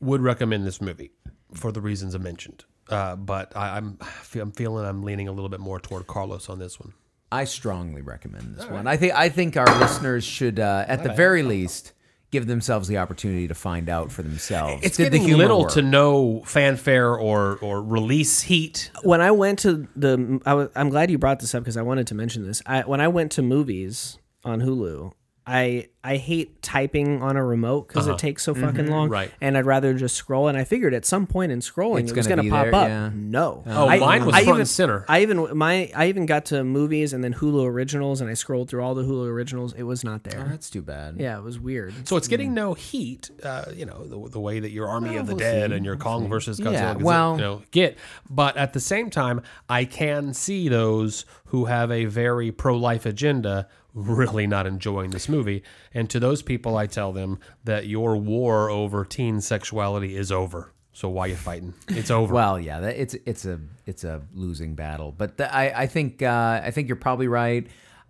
would 0.00 0.20
recommend 0.22 0.66
this 0.66 0.80
movie 0.80 1.10
for 1.54 1.70
the 1.72 1.80
reasons 1.80 2.14
I 2.14 2.18
mentioned. 2.18 2.64
Uh, 2.88 3.16
but 3.16 3.54
I, 3.54 3.76
I'm 3.76 3.98
I'm 4.34 4.52
feeling 4.52 4.86
I'm 4.86 5.02
leaning 5.02 5.28
a 5.28 5.32
little 5.32 5.50
bit 5.50 5.60
more 5.60 5.78
toward 5.78 6.06
Carlos 6.06 6.48
on 6.48 6.58
this 6.58 6.80
one. 6.80 6.94
I 7.30 7.44
strongly 7.44 8.00
recommend 8.00 8.56
this 8.56 8.64
one. 8.66 8.86
I 8.86 8.96
think 8.96 9.12
I 9.14 9.28
think 9.28 9.58
our 9.58 9.66
listeners 9.78 10.24
should, 10.24 10.58
uh, 10.58 10.86
at 10.88 11.02
the 11.02 11.12
very 11.12 11.42
least, 11.42 11.92
give 12.30 12.46
themselves 12.46 12.88
the 12.88 12.98
opportunity 12.98 13.48
to 13.48 13.54
find 13.54 13.88
out 13.88 14.12
for 14.12 14.22
themselves. 14.22 14.84
It's 14.84 14.96
Did 14.96 15.06
the 15.06 15.10
getting 15.18 15.26
humor 15.28 15.42
little 15.44 15.62
work? 15.62 15.72
to 15.72 15.82
no 15.82 16.42
fanfare 16.44 17.14
or 17.16 17.56
or 17.62 17.82
release 17.82 18.42
heat. 18.42 18.90
when 19.02 19.20
I 19.20 19.30
went 19.30 19.58
to 19.60 19.88
the, 19.96 20.40
I 20.44 20.54
was, 20.54 20.68
I'm 20.76 20.90
glad 20.90 21.10
you 21.10 21.18
brought 21.18 21.40
this 21.40 21.54
up 21.54 21.62
because 21.62 21.76
I 21.76 21.82
wanted 21.82 22.06
to 22.08 22.14
mention 22.14 22.46
this. 22.46 22.60
I, 22.66 22.82
when 22.82 23.00
I 23.00 23.08
went 23.08 23.32
to 23.32 23.42
movies 23.42 24.18
on 24.44 24.60
Hulu, 24.60 25.12
I 25.48 25.88
I 26.04 26.16
hate 26.16 26.62
typing 26.62 27.22
on 27.22 27.36
a 27.36 27.44
remote 27.44 27.88
because 27.88 28.06
it 28.06 28.18
takes 28.18 28.42
so 28.42 28.54
fucking 28.54 28.86
long. 28.86 29.06
Uh-huh. 29.06 29.12
Right. 29.12 29.30
And 29.40 29.58
I'd 29.58 29.66
rather 29.66 29.92
just 29.94 30.14
scroll. 30.16 30.48
And 30.48 30.56
I 30.56 30.64
figured 30.64 30.94
at 30.94 31.04
some 31.04 31.26
point 31.26 31.52
in 31.52 31.60
scrolling, 31.60 32.02
It's 32.02 32.12
it 32.12 32.16
was 32.16 32.26
gonna 32.26 32.42
going 32.42 32.50
to 32.50 32.50
be 32.50 32.50
pop 32.50 32.64
there, 32.66 32.74
up. 32.74 32.88
yeah. 32.88 33.10
No. 33.14 33.62
Oh, 33.66 33.88
I- 33.88 33.98
mine 33.98 34.24
was 34.26 34.34
I 34.34 34.38
front 34.44 34.48
even, 34.48 34.60
and 34.60 34.68
center. 34.68 35.04
I 35.08 35.22
even 35.22 35.56
my 35.56 35.90
I 35.94 36.06
even 36.08 36.24
got 36.26 36.46
to 36.46 36.64
movies 36.64 37.12
and 37.12 37.22
then 37.24 37.34
Hulu 37.34 37.66
originals, 37.66 38.20
and 38.20 38.30
I 38.30 38.34
scrolled 38.34 38.68
through 38.70 38.82
all 38.82 38.94
the 38.94 39.02
Hulu 39.02 39.26
originals. 39.26 39.72
It 39.74 39.82
was 39.82 40.04
not 40.04 40.20
Oh, 40.26 40.30
there. 40.30 40.44
that's 40.50 40.70
too 40.70 40.82
bad. 40.82 41.16
yeah, 41.18 41.36
it 41.38 41.42
was 41.42 41.58
weird. 41.58 41.92
So 42.08 42.16
it's 42.16 42.28
getting 42.28 42.54
no 42.54 42.74
heat, 42.74 43.30
uh, 43.42 43.64
you 43.74 43.84
know, 43.86 44.04
the, 44.04 44.30
the 44.30 44.40
way 44.40 44.60
that 44.60 44.70
your 44.70 44.88
Army 44.88 45.16
of 45.16 45.26
the 45.26 45.34
Dead 45.34 45.72
and 45.72 45.84
your 45.84 45.96
Kong 45.96 46.28
versus 46.28 46.60
Godzilla, 46.60 46.72
Yeah, 46.72 46.94
well- 46.96 47.34
you 47.36 47.40
know, 47.42 47.62
get. 47.70 47.98
But 48.30 48.56
at 48.56 48.72
the 48.72 48.80
same 48.80 49.10
time, 49.10 49.42
I 49.68 49.84
can 49.84 50.32
see 50.32 50.68
those 50.68 51.24
who 51.46 51.64
have 51.66 51.90
a 51.90 52.04
very 52.04 52.52
pro-life 52.52 53.06
agenda 53.06 53.68
really 53.94 54.46
not 54.46 54.66
enjoying 54.66 55.10
this 55.10 55.28
movie. 55.28 55.62
And 55.94 56.08
to 56.10 56.20
those 56.20 56.42
people, 56.42 56.76
I 56.76 56.86
tell 56.86 57.12
them 57.12 57.38
that 57.64 57.86
your 57.86 58.16
war 58.16 58.70
over 58.70 59.04
teen 59.04 59.40
sexuality 59.40 60.16
is 60.16 60.30
over. 60.30 60.72
So 60.92 61.08
why 61.08 61.26
you 61.26 61.36
fighting? 61.36 61.74
It's 61.88 62.10
over. 62.10 62.34
Well, 62.34 62.58
yeah, 62.58 62.80
it's 62.80 63.14
it's 63.24 63.44
a 63.44 63.60
it's 63.86 64.02
a 64.04 64.22
losing 64.34 64.74
battle, 64.74 65.12
but 65.16 65.36
the, 65.36 65.54
I 65.54 65.82
I 65.82 65.86
think 65.86 66.22
uh, 66.22 66.60
I 66.64 66.70
think 66.72 66.88
you're 66.88 66.96
probably 66.96 67.28
right. 67.28 67.66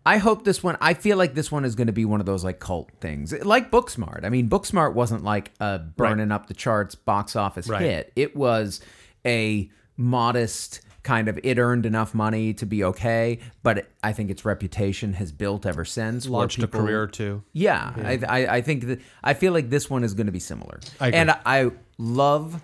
I 0.07 0.17
hope 0.17 0.45
this 0.45 0.63
one. 0.63 0.79
I 0.81 0.95
feel 0.95 1.19
like 1.19 1.35
this 1.35 1.53
one 1.53 1.67
is 1.67 1.75
going 1.75 1.89
to 1.89 1.93
be 1.93 2.07
one 2.07 2.21
of 2.21 2.25
those 2.25 2.45
like 2.45 2.61
cult 2.61 2.91
things, 2.99 3.33
like 3.45 3.71
Booksmart. 3.71 4.25
I 4.25 4.31
mean, 4.31 4.49
Booksmart 4.49 4.95
wasn't 4.95 5.23
like 5.23 5.51
a 5.61 5.79
burning 5.81 6.33
up 6.33 6.47
the 6.47 6.55
charts 6.55 6.95
box 6.95 7.37
office 7.37 7.69
Right. 7.69 7.83
hit. 7.83 8.13
It 8.17 8.35
was 8.35 8.81
a 9.27 9.71
modest 9.99 10.81
kind 11.09 11.27
of 11.27 11.41
it 11.43 11.59
earned 11.59 11.87
enough 11.87 12.13
money 12.13 12.53
to 12.53 12.67
be 12.67 12.85
okay, 12.85 13.39
but 13.63 13.79
it, 13.79 13.91
I 14.05 14.13
think 14.13 14.31
its 14.31 14.45
reputation 14.45 15.15
has 15.15 15.33
built 15.33 15.65
ever 15.65 15.87
since. 15.87 16.29
Launched 16.29 16.63
a 16.63 16.69
career 16.69 17.07
too. 17.07 17.43
Yeah, 17.55 17.95
I, 17.97 18.21
I, 18.29 18.57
I 18.57 18.61
think 18.61 18.87
that 18.89 19.01
I 19.25 19.33
feel 19.33 19.55
like 19.55 19.71
this 19.71 19.89
one 19.89 20.05
is 20.05 20.13
going 20.13 20.27
to 20.27 20.33
be 20.33 20.39
similar, 20.39 20.81
I 21.01 21.09
and 21.13 21.31
I 21.47 21.71
love, 21.97 22.63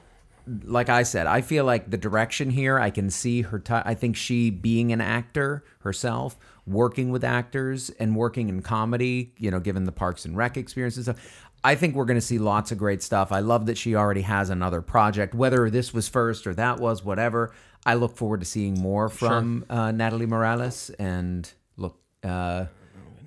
like 0.64 0.90
I 0.90 1.04
said, 1.04 1.26
I 1.26 1.40
feel 1.40 1.64
like 1.64 1.90
the 1.90 1.96
direction 1.96 2.50
here. 2.50 2.78
I 2.78 2.90
can 2.90 3.08
see 3.08 3.40
her. 3.40 3.58
T- 3.58 3.72
I 3.72 3.94
think 3.94 4.14
she 4.14 4.50
being 4.50 4.92
an 4.92 5.00
actor 5.00 5.64
herself, 5.78 6.36
working 6.66 7.08
with 7.08 7.24
actors 7.24 7.88
and 7.98 8.14
working 8.14 8.50
in 8.50 8.60
comedy. 8.60 9.32
You 9.38 9.50
know, 9.50 9.58
given 9.58 9.84
the 9.84 9.92
Parks 9.92 10.26
and 10.26 10.36
Rec 10.36 10.58
experience 10.58 10.96
and 10.96 11.06
stuff. 11.06 11.40
I 11.66 11.76
think 11.76 11.94
we're 11.94 12.04
going 12.04 12.18
to 12.18 12.26
see 12.26 12.38
lots 12.38 12.72
of 12.72 12.76
great 12.76 13.02
stuff. 13.02 13.32
I 13.32 13.40
love 13.40 13.64
that 13.66 13.78
she 13.78 13.94
already 13.94 14.20
has 14.20 14.50
another 14.50 14.82
project, 14.82 15.34
whether 15.34 15.70
this 15.70 15.94
was 15.94 16.10
first 16.10 16.46
or 16.46 16.52
that 16.56 16.78
was, 16.78 17.02
whatever. 17.02 17.54
I 17.86 17.94
look 17.94 18.16
forward 18.16 18.40
to 18.40 18.46
seeing 18.46 18.74
more 18.80 19.08
from 19.08 19.64
uh, 19.68 19.90
Natalie 19.92 20.26
Morales. 20.26 20.90
And 20.98 21.50
look, 21.76 21.98
uh, 22.22 22.66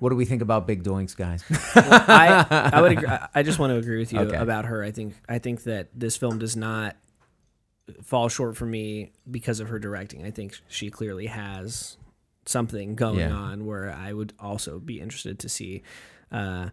what 0.00 0.10
do 0.10 0.16
we 0.16 0.24
think 0.24 0.42
about 0.42 0.66
Big 0.66 0.82
Doinks, 0.82 1.16
guys? 1.16 1.44
I, 1.74 2.70
I 2.72 2.80
would 2.82 2.92
agree. 2.92 3.08
I- 3.08 3.28
I 3.34 3.42
just 3.42 3.58
want 3.58 3.70
to 3.72 3.76
agree 3.76 3.98
with 3.98 4.12
you 4.12 4.20
Okay. 4.20 4.36
about 4.36 4.64
her. 4.66 4.82
I 4.82 4.90
think 4.90 5.14
I 5.28 5.38
think 5.38 5.62
that 5.64 5.88
this 5.94 6.16
film 6.16 6.38
does 6.38 6.56
not 6.56 6.96
fall 8.02 8.28
short 8.28 8.56
for 8.56 8.66
me 8.66 9.12
because 9.30 9.60
of 9.60 9.68
her 9.68 9.78
directing. 9.78 10.24
I 10.24 10.30
think 10.30 10.54
she 10.68 10.90
clearly 10.90 11.26
has 11.26 11.96
something 12.44 12.94
going 12.94 13.18
Yeah. 13.20 13.32
on 13.32 13.64
where 13.66 13.90
I 13.92 14.12
would 14.12 14.32
also 14.38 14.78
be 14.78 15.00
interested 15.00 15.38
to 15.40 15.48
see 15.48 15.82
uh, 16.32 16.70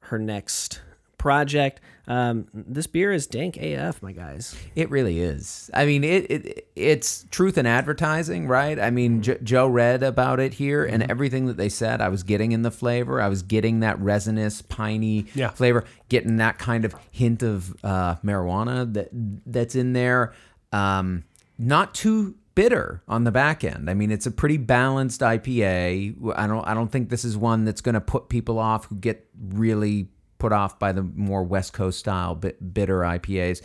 her 0.00 0.18
next 0.18 0.80
project. 1.20 1.80
Um, 2.08 2.48
this 2.52 2.86
beer 2.88 3.12
is 3.12 3.26
dank 3.26 3.56
AF, 3.58 4.02
my 4.02 4.10
guys. 4.12 4.56
It 4.74 4.90
really 4.90 5.20
is. 5.20 5.70
I 5.74 5.84
mean, 5.84 6.02
it, 6.02 6.28
it 6.30 6.68
it's 6.74 7.26
truth 7.30 7.56
in 7.58 7.66
advertising, 7.66 8.48
right? 8.48 8.80
I 8.80 8.90
mean, 8.90 9.22
jo- 9.22 9.36
Joe 9.44 9.68
read 9.68 10.02
about 10.02 10.40
it 10.40 10.54
here, 10.54 10.84
and 10.84 11.02
everything 11.08 11.46
that 11.46 11.56
they 11.58 11.68
said, 11.68 12.00
I 12.00 12.08
was 12.08 12.22
getting 12.24 12.52
in 12.52 12.62
the 12.62 12.70
flavor. 12.70 13.20
I 13.20 13.28
was 13.28 13.42
getting 13.42 13.80
that 13.80 14.00
resinous, 14.00 14.62
piney 14.62 15.26
Yeah. 15.34 15.50
flavor, 15.50 15.84
getting 16.08 16.36
that 16.36 16.58
kind 16.58 16.84
of 16.84 16.94
hint 17.12 17.42
of 17.42 17.76
uh, 17.84 18.16
marijuana 18.24 18.92
that 18.94 19.10
that's 19.46 19.74
in 19.76 19.92
there. 19.92 20.32
Um, 20.72 21.24
not 21.58 21.94
too 21.94 22.34
bitter 22.56 23.02
on 23.06 23.24
the 23.24 23.30
back 23.30 23.62
end. 23.62 23.88
I 23.88 23.94
mean, 23.94 24.10
it's 24.10 24.26
a 24.26 24.30
pretty 24.30 24.56
balanced 24.56 25.20
IPA. 25.20 26.34
I 26.36 26.46
don't 26.46 26.66
I 26.66 26.74
don't 26.74 26.90
think 26.90 27.10
this 27.10 27.24
is 27.24 27.36
one 27.36 27.64
that's 27.66 27.82
going 27.82 27.94
to 27.94 28.00
put 28.00 28.28
people 28.30 28.58
off 28.58 28.86
who 28.86 28.96
get 28.96 29.28
really 29.38 30.08
put 30.40 30.52
off 30.52 30.78
by 30.78 30.90
the 30.92 31.02
more 31.02 31.44
West 31.44 31.72
Coast 31.72 31.98
style 32.00 32.34
bit, 32.34 32.74
bitter 32.74 33.00
IPAs. 33.00 33.62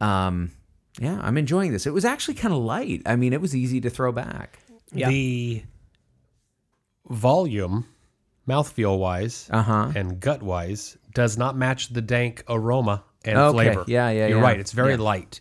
Um, 0.00 0.52
yeah, 1.00 1.18
I'm 1.22 1.36
enjoying 1.38 1.72
this. 1.72 1.86
It 1.86 1.92
was 1.92 2.04
actually 2.04 2.34
kind 2.34 2.52
of 2.54 2.60
light. 2.60 3.02
I 3.06 3.16
mean, 3.16 3.32
it 3.32 3.40
was 3.40 3.56
easy 3.56 3.80
to 3.80 3.90
throw 3.90 4.12
back. 4.12 4.58
Yeah. 4.92 5.08
The 5.08 5.62
volume, 7.08 7.86
mouthfeel 8.48 8.98
wise 8.98 9.48
Uh-huh. 9.50 9.92
and 9.94 10.20
gut 10.20 10.42
wise, 10.42 10.96
does 11.14 11.36
not 11.38 11.56
match 11.56 11.88
the 11.92 12.02
dank 12.02 12.44
aroma 12.48 13.04
and 13.24 13.38
Okay. 13.38 13.52
flavor. 13.56 13.84
Yeah, 13.86 14.10
yeah, 14.10 14.26
You're 14.26 14.38
yeah. 14.38 14.44
right. 14.44 14.60
It's 14.60 14.72
very 14.72 14.92
Yeah. 14.92 15.00
light 15.00 15.40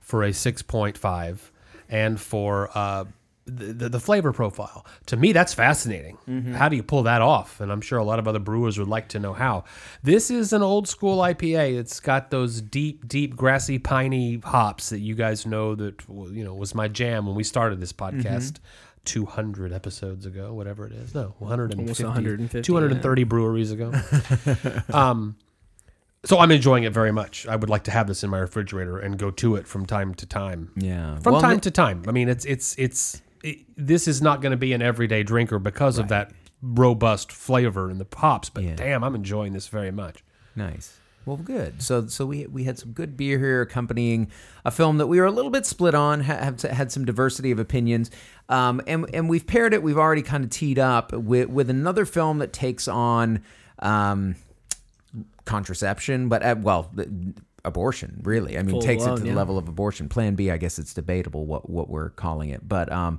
for 0.00 0.22
a 0.22 0.32
6.5 0.32 1.50
and 1.88 2.20
for 2.20 2.70
uh, 2.76 3.04
the, 3.44 3.72
the, 3.72 3.88
the 3.88 4.00
flavor 4.00 4.32
profile. 4.32 4.86
To 5.06 5.16
me, 5.16 5.32
that's 5.32 5.52
fascinating. 5.52 6.16
Mm-hmm. 6.28 6.54
How 6.54 6.68
do 6.68 6.76
you 6.76 6.82
pull 6.82 7.02
that 7.04 7.22
off? 7.22 7.60
And 7.60 7.72
I'm 7.72 7.80
sure 7.80 7.98
a 7.98 8.04
lot 8.04 8.18
of 8.18 8.28
other 8.28 8.38
brewers 8.38 8.78
would 8.78 8.88
like 8.88 9.08
to 9.08 9.18
know 9.18 9.32
how. 9.32 9.64
This 10.02 10.30
is 10.30 10.52
an 10.52 10.62
old 10.62 10.88
school 10.88 11.18
IPA. 11.18 11.78
It's 11.78 12.00
got 12.00 12.30
those 12.30 12.60
deep, 12.60 13.08
deep, 13.08 13.36
grassy, 13.36 13.78
piney 13.78 14.40
hops 14.44 14.90
that 14.90 15.00
you 15.00 15.14
guys 15.14 15.46
know 15.46 15.74
that 15.74 16.02
you 16.08 16.44
know 16.44 16.54
was 16.54 16.74
my 16.74 16.88
jam 16.88 17.26
when 17.26 17.34
we 17.34 17.44
started 17.44 17.80
this 17.80 17.92
podcast. 17.92 18.52
Mm-hmm. 18.52 18.64
200 19.04 19.72
episodes 19.72 20.26
ago, 20.26 20.54
whatever 20.54 20.86
it 20.86 20.92
is. 20.92 21.12
No, 21.12 21.34
150. 21.40 22.04
150, 22.04 22.62
230 22.62 23.24
breweries 23.24 23.72
ago. 23.72 23.92
um, 24.92 25.34
so 26.24 26.38
I'm 26.38 26.52
enjoying 26.52 26.84
it 26.84 26.92
very 26.92 27.10
much. 27.10 27.46
I 27.48 27.56
would 27.56 27.68
like 27.68 27.82
to 27.84 27.90
have 27.90 28.06
this 28.06 28.22
in 28.22 28.30
my 28.30 28.38
refrigerator 28.38 28.98
and 28.98 29.18
go 29.18 29.32
to 29.32 29.56
it 29.56 29.66
from 29.66 29.86
time 29.86 30.14
to 30.14 30.26
time. 30.26 30.70
Yeah. 30.76 31.18
From 31.18 31.32
Well, 31.32 31.42
time 31.42 31.58
to 31.60 31.70
time. 31.70 32.04
I 32.06 32.12
mean, 32.12 32.28
it's 32.28 32.44
it's 32.44 32.78
it's 32.78 33.20
it, 33.42 33.58
this 33.76 34.06
is 34.08 34.20
not 34.22 34.40
going 34.40 34.52
to 34.52 34.56
be 34.56 34.72
an 34.72 34.82
everyday 34.82 35.22
drinker 35.22 35.58
because 35.58 35.98
of 35.98 36.08
that 36.08 36.32
robust 36.62 37.32
flavor 37.32 37.90
in 37.90 37.98
the 37.98 38.04
pops. 38.04 38.48
But 38.50 38.64
Yeah. 38.64 38.76
damn, 38.76 39.02
I'm 39.04 39.14
enjoying 39.14 39.52
this 39.52 39.68
very 39.68 39.90
much. 39.90 40.22
Nice. 40.54 40.98
Well, 41.24 41.36
good. 41.36 41.80
So, 41.82 42.06
so 42.08 42.26
we 42.26 42.46
we 42.46 42.64
had 42.64 42.80
some 42.80 42.90
good 42.92 43.16
beer 43.16 43.38
here 43.38 43.62
accompanying 43.62 44.28
a 44.64 44.72
film 44.72 44.98
that 44.98 45.06
we 45.06 45.20
were 45.20 45.26
a 45.26 45.30
little 45.30 45.52
bit 45.52 45.64
split 45.64 45.94
on. 45.94 46.20
Have 46.22 46.60
had 46.62 46.90
some 46.90 47.04
diversity 47.04 47.52
of 47.52 47.60
opinions, 47.60 48.10
um, 48.48 48.80
and 48.88 49.06
and 49.14 49.28
we've 49.28 49.46
paired 49.46 49.72
it. 49.72 49.84
We've 49.84 49.98
already 49.98 50.22
kind 50.22 50.42
of 50.42 50.50
teed 50.50 50.80
up 50.80 51.12
with 51.12 51.48
with 51.48 51.70
another 51.70 52.04
film 52.06 52.38
that 52.38 52.52
takes 52.52 52.88
on 52.88 53.40
um, 53.78 54.34
contraception, 55.44 56.28
but 56.28 56.42
uh, 56.42 56.56
well, 56.58 56.90
the- 56.92 57.34
abortion. 57.64 58.20
Really, 58.22 58.58
I 58.58 58.62
mean, 58.62 58.72
Full 58.74 58.82
takes 58.82 59.04
it 59.04 59.16
to 59.16 59.22
the 59.22 59.28
yeah. 59.28 59.34
level 59.34 59.58
of 59.58 59.68
abortion. 59.68 60.08
Plan 60.08 60.34
B, 60.34 60.50
I 60.50 60.56
guess 60.56 60.78
it's 60.78 60.94
debatable 60.94 61.46
what 61.46 61.68
what 61.68 61.88
we're 61.88 62.10
calling 62.10 62.50
it, 62.50 62.66
but. 62.66 62.90
Um, 62.92 63.18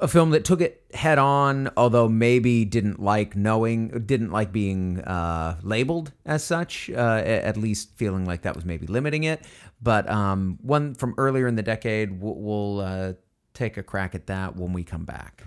a 0.00 0.06
film 0.06 0.30
that 0.30 0.44
took 0.44 0.60
it 0.60 0.84
head 0.94 1.18
on, 1.18 1.68
although 1.76 2.08
maybe 2.08 2.64
didn't 2.64 3.02
like 3.02 3.34
knowing, 3.34 3.88
didn't 4.06 4.30
like 4.30 4.52
being 4.52 5.00
uh, 5.00 5.58
labeled 5.62 6.12
as 6.24 6.44
such. 6.44 6.90
Uh, 6.90 7.22
at 7.24 7.56
least 7.56 7.96
feeling 7.96 8.24
like 8.24 8.42
that 8.42 8.54
was 8.54 8.64
maybe 8.64 8.86
limiting 8.86 9.24
it. 9.24 9.44
But 9.82 10.08
um, 10.08 10.58
one 10.62 10.94
from 10.94 11.14
earlier 11.18 11.48
in 11.48 11.56
the 11.56 11.62
decade, 11.62 12.20
we'll, 12.20 12.36
we'll 12.36 12.80
uh, 12.80 13.12
take 13.52 13.76
a 13.76 13.82
crack 13.82 14.14
at 14.14 14.28
that 14.28 14.56
when 14.56 14.72
we 14.72 14.84
come 14.84 15.04
back. 15.04 15.42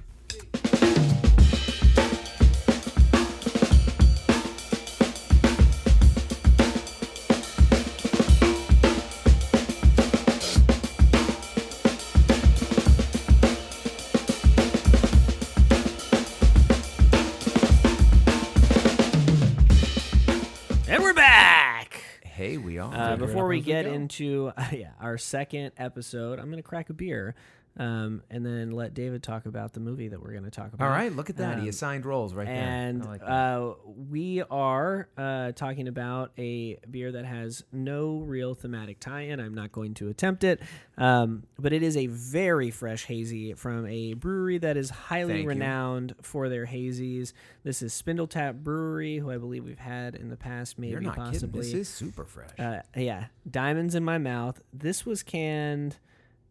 Hey, 22.48 22.56
we 22.56 22.78
are. 22.78 22.94
Uh, 22.96 23.18
before 23.18 23.46
we 23.46 23.60
get 23.60 23.84
go. 23.84 23.92
into 23.92 24.54
yeah 24.72 24.92
our 25.02 25.18
second 25.18 25.74
episode, 25.76 26.40
I'm 26.40 26.50
gonna 26.50 26.64
crack 26.64 26.90
a 26.90 26.94
beer, 26.94 27.36
um, 27.78 28.22
and 28.30 28.46
then 28.46 28.72
let 28.72 28.94
David 28.94 29.22
talk 29.24 29.46
about 29.46 29.74
the 29.74 29.80
movie 29.80 30.08
that 30.08 30.22
we're 30.22 30.34
gonna 30.34 30.50
talk 30.52 30.74
about. 30.74 30.86
All 30.86 30.92
right, 30.92 31.12
look 31.16 31.30
at 31.30 31.38
that. 31.38 31.58
he 31.58 31.64
Um, 31.64 31.70
assigned 31.70 32.06
roles 32.06 32.34
right 32.34 32.46
there. 32.48 32.56
And 32.56 33.06
like 33.06 33.22
uh, 33.24 33.74
we 34.10 34.42
are 34.50 35.10
uh, 35.18 35.52
talking 35.54 35.88
about 35.88 36.32
a 36.38 36.78
beer 36.90 37.12
that 37.12 37.26
has 37.26 37.64
no 37.72 38.18
real 38.20 38.56
thematic 38.56 39.00
tie-in. 39.00 39.40
I'm 39.40 39.54
not 39.54 39.72
going 39.72 39.94
to 39.96 40.10
attempt 40.10 40.44
it, 40.44 40.62
um, 40.98 41.44
but 41.60 41.74
it 41.74 41.84
is 41.84 41.96
a 41.98 42.08
very 42.08 42.72
fresh 42.72 43.06
hazy 43.06 43.54
from 43.54 43.86
a 43.88 44.14
brewery 44.14 44.58
that 44.60 44.78
is 44.78 44.90
highly 44.90 45.34
Thank 45.34 45.44
you. 45.44 45.50
renowned 45.50 46.16
for 46.22 46.50
their 46.50 46.66
hazies. 46.66 47.34
This 47.64 47.82
is 47.82 47.94
Spindletap 47.94 48.64
Brewery, 48.64 49.18
who 49.20 49.30
I 49.32 49.38
believe 49.38 49.64
we've 49.66 49.78
had 49.78 50.16
in 50.16 50.30
the 50.30 50.38
past, 50.38 50.80
maybe 50.80 51.06
possibly. 51.06 51.62
kidding. 51.62 51.78
This 51.80 51.88
is 51.88 51.90
super 51.90 52.26
fresh. 52.26 52.50
Uh, 52.58 52.80
yeah, 52.96 53.26
diamonds 53.50 53.94
in 53.94 54.04
my 54.04 54.18
mouth. 54.18 54.62
This 54.74 55.06
was 55.06 55.22
canned 55.24 55.98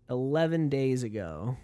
11 0.09 0.69
days 0.69 1.03
ago. 1.03 1.57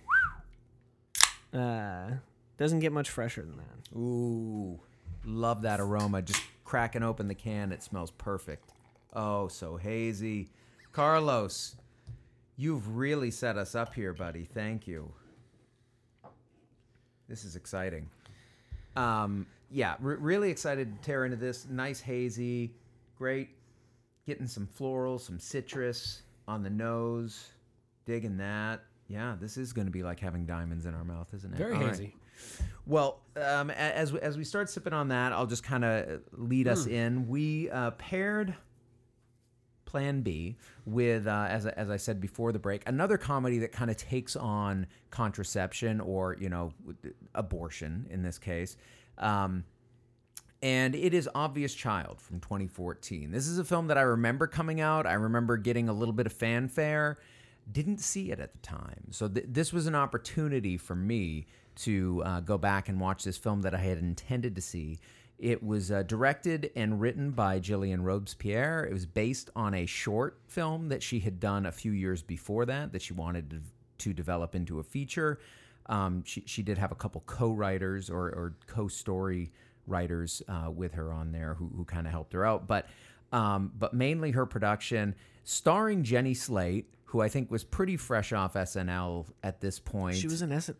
Uh, 1.52 2.10
doesn't 2.58 2.80
get 2.80 2.92
much 2.92 3.10
fresher 3.10 3.42
than 3.42 3.56
that. 3.56 3.96
Ooh, 3.96 4.80
love 5.24 5.62
that 5.62 5.80
aroma. 5.80 6.22
Just 6.22 6.42
cracking 6.64 7.02
open 7.02 7.28
the 7.28 7.34
can, 7.34 7.72
it 7.72 7.82
smells 7.82 8.10
perfect. 8.10 8.70
Oh, 9.12 9.48
so 9.48 9.76
hazy. 9.76 10.48
Carlos, 10.92 11.76
you've 12.56 12.96
really 12.96 13.30
set 13.30 13.56
us 13.56 13.74
up 13.74 13.94
here, 13.94 14.12
buddy. 14.12 14.48
Thank 14.54 14.86
you. 14.86 15.12
This 17.28 17.44
is 17.44 17.56
exciting. 17.56 18.08
Um, 18.96 19.46
yeah, 19.70 19.96
re- 20.00 20.16
really 20.16 20.50
excited 20.50 20.94
to 20.94 21.06
tear 21.06 21.24
into 21.24 21.36
this. 21.36 21.66
Nice 21.68 22.00
hazy, 22.00 22.74
great. 23.16 23.50
Getting 24.26 24.46
some 24.46 24.66
floral, 24.66 25.18
some 25.18 25.38
citrus 25.38 26.22
on 26.46 26.62
the 26.62 26.70
nose. 26.70 27.48
Digging 28.04 28.36
that. 28.38 28.82
Yeah, 29.08 29.36
this 29.40 29.56
is 29.56 29.72
going 29.72 29.86
to 29.86 29.92
be 29.92 30.02
like 30.02 30.20
having 30.20 30.46
diamonds 30.46 30.86
in 30.86 30.94
our 30.94 31.04
mouth, 31.04 31.32
isn't 31.34 31.52
it? 31.52 31.58
Very 31.58 31.74
All 31.74 31.80
right. 31.80 31.90
hazy. 31.90 32.14
Well, 32.86 33.20
um, 33.36 33.70
as 33.70 34.14
as 34.14 34.36
we 34.36 34.44
start 34.44 34.70
sipping 34.70 34.92
on 34.92 35.08
that, 35.08 35.32
I'll 35.32 35.46
just 35.46 35.62
kind 35.62 35.84
of 35.84 36.22
lead 36.32 36.66
us 36.66 36.86
in. 36.86 37.28
We 37.28 37.70
uh, 37.70 37.90
paired 37.92 38.54
Plan 39.84 40.22
B 40.22 40.56
with, 40.86 41.26
uh, 41.26 41.46
as 41.50 41.66
I- 41.66 41.74
as 41.76 41.90
I 41.90 41.98
said 41.98 42.20
before 42.20 42.50
the 42.52 42.58
break, 42.58 42.82
another 42.88 43.18
comedy 43.18 43.58
that 43.58 43.72
kind 43.72 43.90
of 43.90 43.96
takes 43.98 44.34
on 44.36 44.86
contraception 45.10 46.00
or 46.00 46.36
you 46.40 46.48
know 46.48 46.72
abortion 47.34 48.06
in 48.10 48.22
this 48.22 48.38
case. 48.38 48.76
Um, 49.18 49.64
and 50.62 50.94
it 50.94 51.12
is 51.12 51.28
Obvious 51.34 51.74
Child 51.74 52.20
from 52.20 52.40
2014. 52.40 53.30
This 53.30 53.46
is 53.46 53.58
a 53.58 53.64
film 53.64 53.88
that 53.88 53.98
I 53.98 54.02
remember 54.02 54.46
coming 54.46 54.80
out. 54.80 55.06
I 55.06 55.14
remember 55.14 55.56
getting 55.56 55.88
a 55.88 55.92
little 55.92 56.14
bit 56.14 56.24
of 56.26 56.32
fanfare. 56.32 57.18
Didn't 57.70 57.98
see 57.98 58.30
it 58.30 58.40
at 58.40 58.52
the 58.52 58.58
time. 58.58 59.08
So 59.10 59.28
th- 59.28 59.46
this 59.48 59.72
was 59.72 59.86
an 59.86 59.94
opportunity 59.94 60.76
for 60.76 60.94
me 60.94 61.46
to 61.74 62.22
uh, 62.24 62.40
go 62.40 62.58
back 62.58 62.88
and 62.88 63.00
watch 63.00 63.24
this 63.24 63.36
film 63.36 63.62
that 63.62 63.74
I 63.74 63.78
had 63.78 63.98
intended 63.98 64.54
to 64.56 64.60
see. 64.60 64.98
It 65.38 65.62
was 65.62 65.90
uh, 65.90 66.02
directed 66.04 66.70
and 66.76 67.00
written 67.00 67.30
by 67.30 67.58
Gillian 67.58 68.02
Robespierre. 68.04 68.84
It 68.84 68.92
was 68.92 69.06
based 69.06 69.50
on 69.56 69.74
a 69.74 69.86
short 69.86 70.38
film 70.46 70.88
that 70.88 71.02
she 71.02 71.20
had 71.20 71.40
done 71.40 71.66
a 71.66 71.72
few 71.72 71.92
years 71.92 72.22
before 72.22 72.64
that, 72.66 72.92
that 72.92 73.02
she 73.02 73.12
wanted 73.12 73.50
to, 73.50 73.60
to 73.98 74.12
develop 74.12 74.54
into 74.54 74.78
a 74.78 74.82
feature. 74.82 75.40
Um, 75.86 76.22
she, 76.24 76.44
she 76.46 76.62
did 76.62 76.78
have 76.78 76.92
a 76.92 76.94
couple 76.94 77.22
co 77.26 77.50
writers 77.52 78.08
or, 78.08 78.26
or 78.26 78.54
co 78.66 78.86
story 78.86 79.50
writers 79.86 80.42
uh, 80.48 80.70
with 80.70 80.94
her 80.94 81.12
on 81.12 81.32
there 81.32 81.54
who, 81.54 81.70
who 81.76 81.84
kind 81.84 82.06
of 82.06 82.12
helped 82.12 82.34
her 82.34 82.46
out. 82.46 82.68
But, 82.68 82.86
um, 83.32 83.72
but 83.76 83.94
mainly 83.94 84.30
her 84.32 84.46
production, 84.46 85.16
starring 85.42 86.04
Jenny 86.04 86.34
Slate, 86.34 86.86
who 87.12 87.20
I 87.20 87.28
think 87.28 87.50
was 87.50 87.62
pretty 87.62 87.96
fresh 87.98 88.32
off 88.32 88.54
SNL 88.54 89.26
at 89.42 89.60
this 89.60 89.78
point. 89.78 90.16
She 90.16 90.26
was 90.28 90.40
in 90.40 90.48
SNL. 90.50 90.76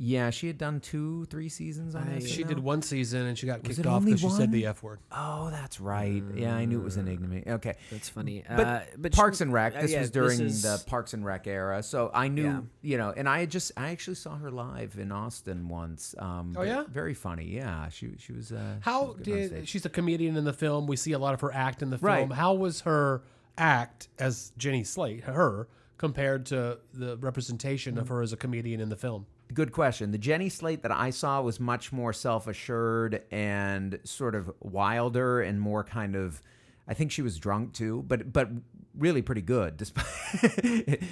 Yeah, 0.00 0.30
she 0.30 0.46
had 0.46 0.58
done 0.58 0.78
two, 0.78 1.24
three 1.24 1.48
seasons 1.48 1.96
on 1.96 2.04
I- 2.08 2.18
SNL. 2.20 2.26
She 2.28 2.44
did 2.44 2.60
one 2.60 2.82
season 2.82 3.26
and 3.26 3.36
she 3.36 3.46
got 3.46 3.64
kicked 3.64 3.84
off 3.84 4.04
because 4.04 4.20
she 4.20 4.30
said 4.30 4.52
the 4.52 4.64
F 4.66 4.80
word. 4.82 5.00
Oh, 5.10 5.50
that's 5.50 5.80
right. 5.80 6.22
Yeah, 6.36 6.54
I 6.54 6.66
knew 6.66 6.80
it 6.80 6.84
was 6.84 6.96
an 6.96 7.06
ignominy. 7.08 7.42
Okay. 7.46 7.74
That's 7.90 8.08
funny. 8.08 8.44
But, 8.48 8.60
uh, 8.66 8.80
but 8.96 9.12
she- 9.12 9.16
Parks 9.18 9.40
and 9.40 9.52
Rec. 9.52 9.74
uh, 9.76 9.80
This 9.82 9.90
yeah, 9.90 10.00
was 10.00 10.10
during 10.12 10.40
is- 10.40 10.62
the 10.62 10.80
Parks 10.86 11.14
and 11.14 11.24
Rec 11.24 11.48
era, 11.48 11.82
so 11.82 12.12
I 12.14 12.28
knew, 12.28 12.44
Yeah. 12.44 12.60
you 12.80 12.96
know, 12.96 13.12
and 13.14 13.28
I 13.28 13.40
had 13.40 13.50
just, 13.50 13.72
I 13.76 13.90
actually 13.90 14.14
saw 14.14 14.36
her 14.38 14.52
live 14.52 14.96
in 14.98 15.10
Austin 15.10 15.68
once. 15.68 16.14
Um, 16.18 16.54
Oh, 16.56 16.62
yeah? 16.62 16.84
very 16.88 17.14
funny. 17.14 17.46
Yeah, 17.46 17.88
she 17.90 18.14
she 18.18 18.32
was. 18.32 18.52
Uh, 18.52 18.76
she 18.76 18.80
How 18.82 19.04
was 19.14 19.16
did 19.22 19.68
she's 19.68 19.84
a 19.84 19.90
comedian 19.90 20.36
in 20.36 20.44
the 20.44 20.52
film? 20.54 20.86
We 20.86 20.94
see 20.96 21.10
a 21.12 21.18
lot 21.18 21.34
of 21.34 21.40
her 21.40 21.52
act 21.52 21.82
in 21.82 21.90
the 21.90 21.98
film. 21.98 22.06
Right. 22.06 22.32
How 22.32 22.54
was 22.54 22.82
her 22.82 23.22
act 23.58 24.08
as 24.18 24.52
Jenny 24.56 24.84
Slate, 24.84 25.24
her, 25.24 25.68
compared 25.98 26.46
to 26.46 26.78
the 26.94 27.16
representation 27.18 27.98
of 27.98 28.06
mm. 28.06 28.10
her 28.10 28.22
as 28.22 28.32
a 28.32 28.36
comedian 28.36 28.80
in 28.80 28.88
the 28.88 28.96
film? 28.96 29.26
Good 29.52 29.72
question. 29.72 30.10
The 30.10 30.18
Jenny 30.18 30.48
Slate 30.48 30.82
that 30.82 30.92
I 30.92 31.10
saw 31.10 31.40
was 31.40 31.58
much 31.58 31.92
more 31.92 32.12
self 32.12 32.46
assured 32.46 33.22
and 33.30 33.98
sort 34.04 34.34
of 34.34 34.50
wilder 34.60 35.40
and 35.40 35.60
more 35.60 35.84
kind 35.84 36.16
of. 36.16 36.40
I 36.88 36.94
think 36.94 37.12
she 37.12 37.22
was 37.22 37.38
drunk 37.38 37.74
too, 37.74 38.02
but 38.06 38.32
but 38.32 38.48
really 38.96 39.20
pretty 39.20 39.42
good. 39.42 39.76
Despite 39.76 40.06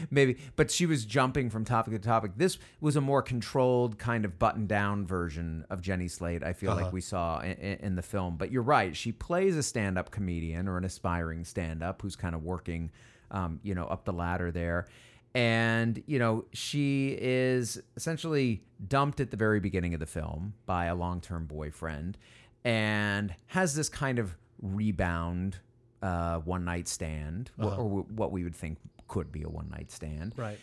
maybe, 0.11 0.39
but 0.57 0.71
she 0.71 0.87
was 0.87 1.05
jumping 1.05 1.51
from 1.51 1.65
topic 1.65 1.93
to 1.93 1.99
topic. 1.99 2.33
This 2.37 2.59
was 2.81 2.97
a 2.97 3.01
more 3.01 3.21
controlled, 3.23 3.99
kind 3.99 4.25
of 4.25 4.39
buttoned 4.39 4.69
down 4.69 5.07
version 5.07 5.67
of 5.69 5.83
Jenny 5.83 6.09
Slate. 6.09 6.43
I 6.43 6.55
feel 6.55 6.75
like 6.75 6.93
we 6.93 7.03
saw 7.03 7.41
in, 7.41 7.53
in 7.53 7.95
the 7.95 8.03
film. 8.03 8.37
But 8.37 8.51
you're 8.51 8.63
right. 8.63 8.97
She 8.97 9.13
plays 9.13 9.55
a 9.57 9.63
stand 9.63 9.99
up 9.99 10.11
comedian 10.11 10.67
or 10.67 10.79
an 10.79 10.85
aspiring 10.85 11.45
stand 11.45 11.83
up 11.83 12.01
who's 12.01 12.17
kind 12.17 12.35
of 12.35 12.43
working, 12.43 12.91
um, 13.31 13.61
you 13.63 13.75
know, 13.75 13.85
up 13.85 14.05
the 14.05 14.13
ladder 14.13 14.51
there 14.51 14.89
and 15.35 16.03
you 16.07 16.19
know 16.19 16.47
she 16.55 17.15
is 17.21 17.79
essentially 17.95 18.63
dumped 18.89 19.21
at 19.21 19.31
the 19.31 19.37
very 19.37 19.61
beginning 19.61 19.93
of 19.93 20.01
the 20.01 20.07
film 20.07 20.55
by 20.65 20.87
a 20.87 20.95
long-term 20.95 21.45
boyfriend 21.45 22.17
and 22.65 23.35
has 23.49 23.75
this 23.75 23.91
kind 23.91 24.19
of 24.19 24.35
rebound 24.63 25.59
uh, 26.03 26.39
one-night 26.41 26.89
stand 26.89 27.51
wh- 27.59 27.79
or 27.79 28.03
wh- 28.05 28.11
what 28.19 28.33
we 28.33 28.45
would 28.45 28.55
think 28.55 28.79
could 29.09 29.31
be 29.33 29.43
a 29.43 29.49
one-night 29.49 29.91
stand. 29.91 30.35
Right. 30.37 30.59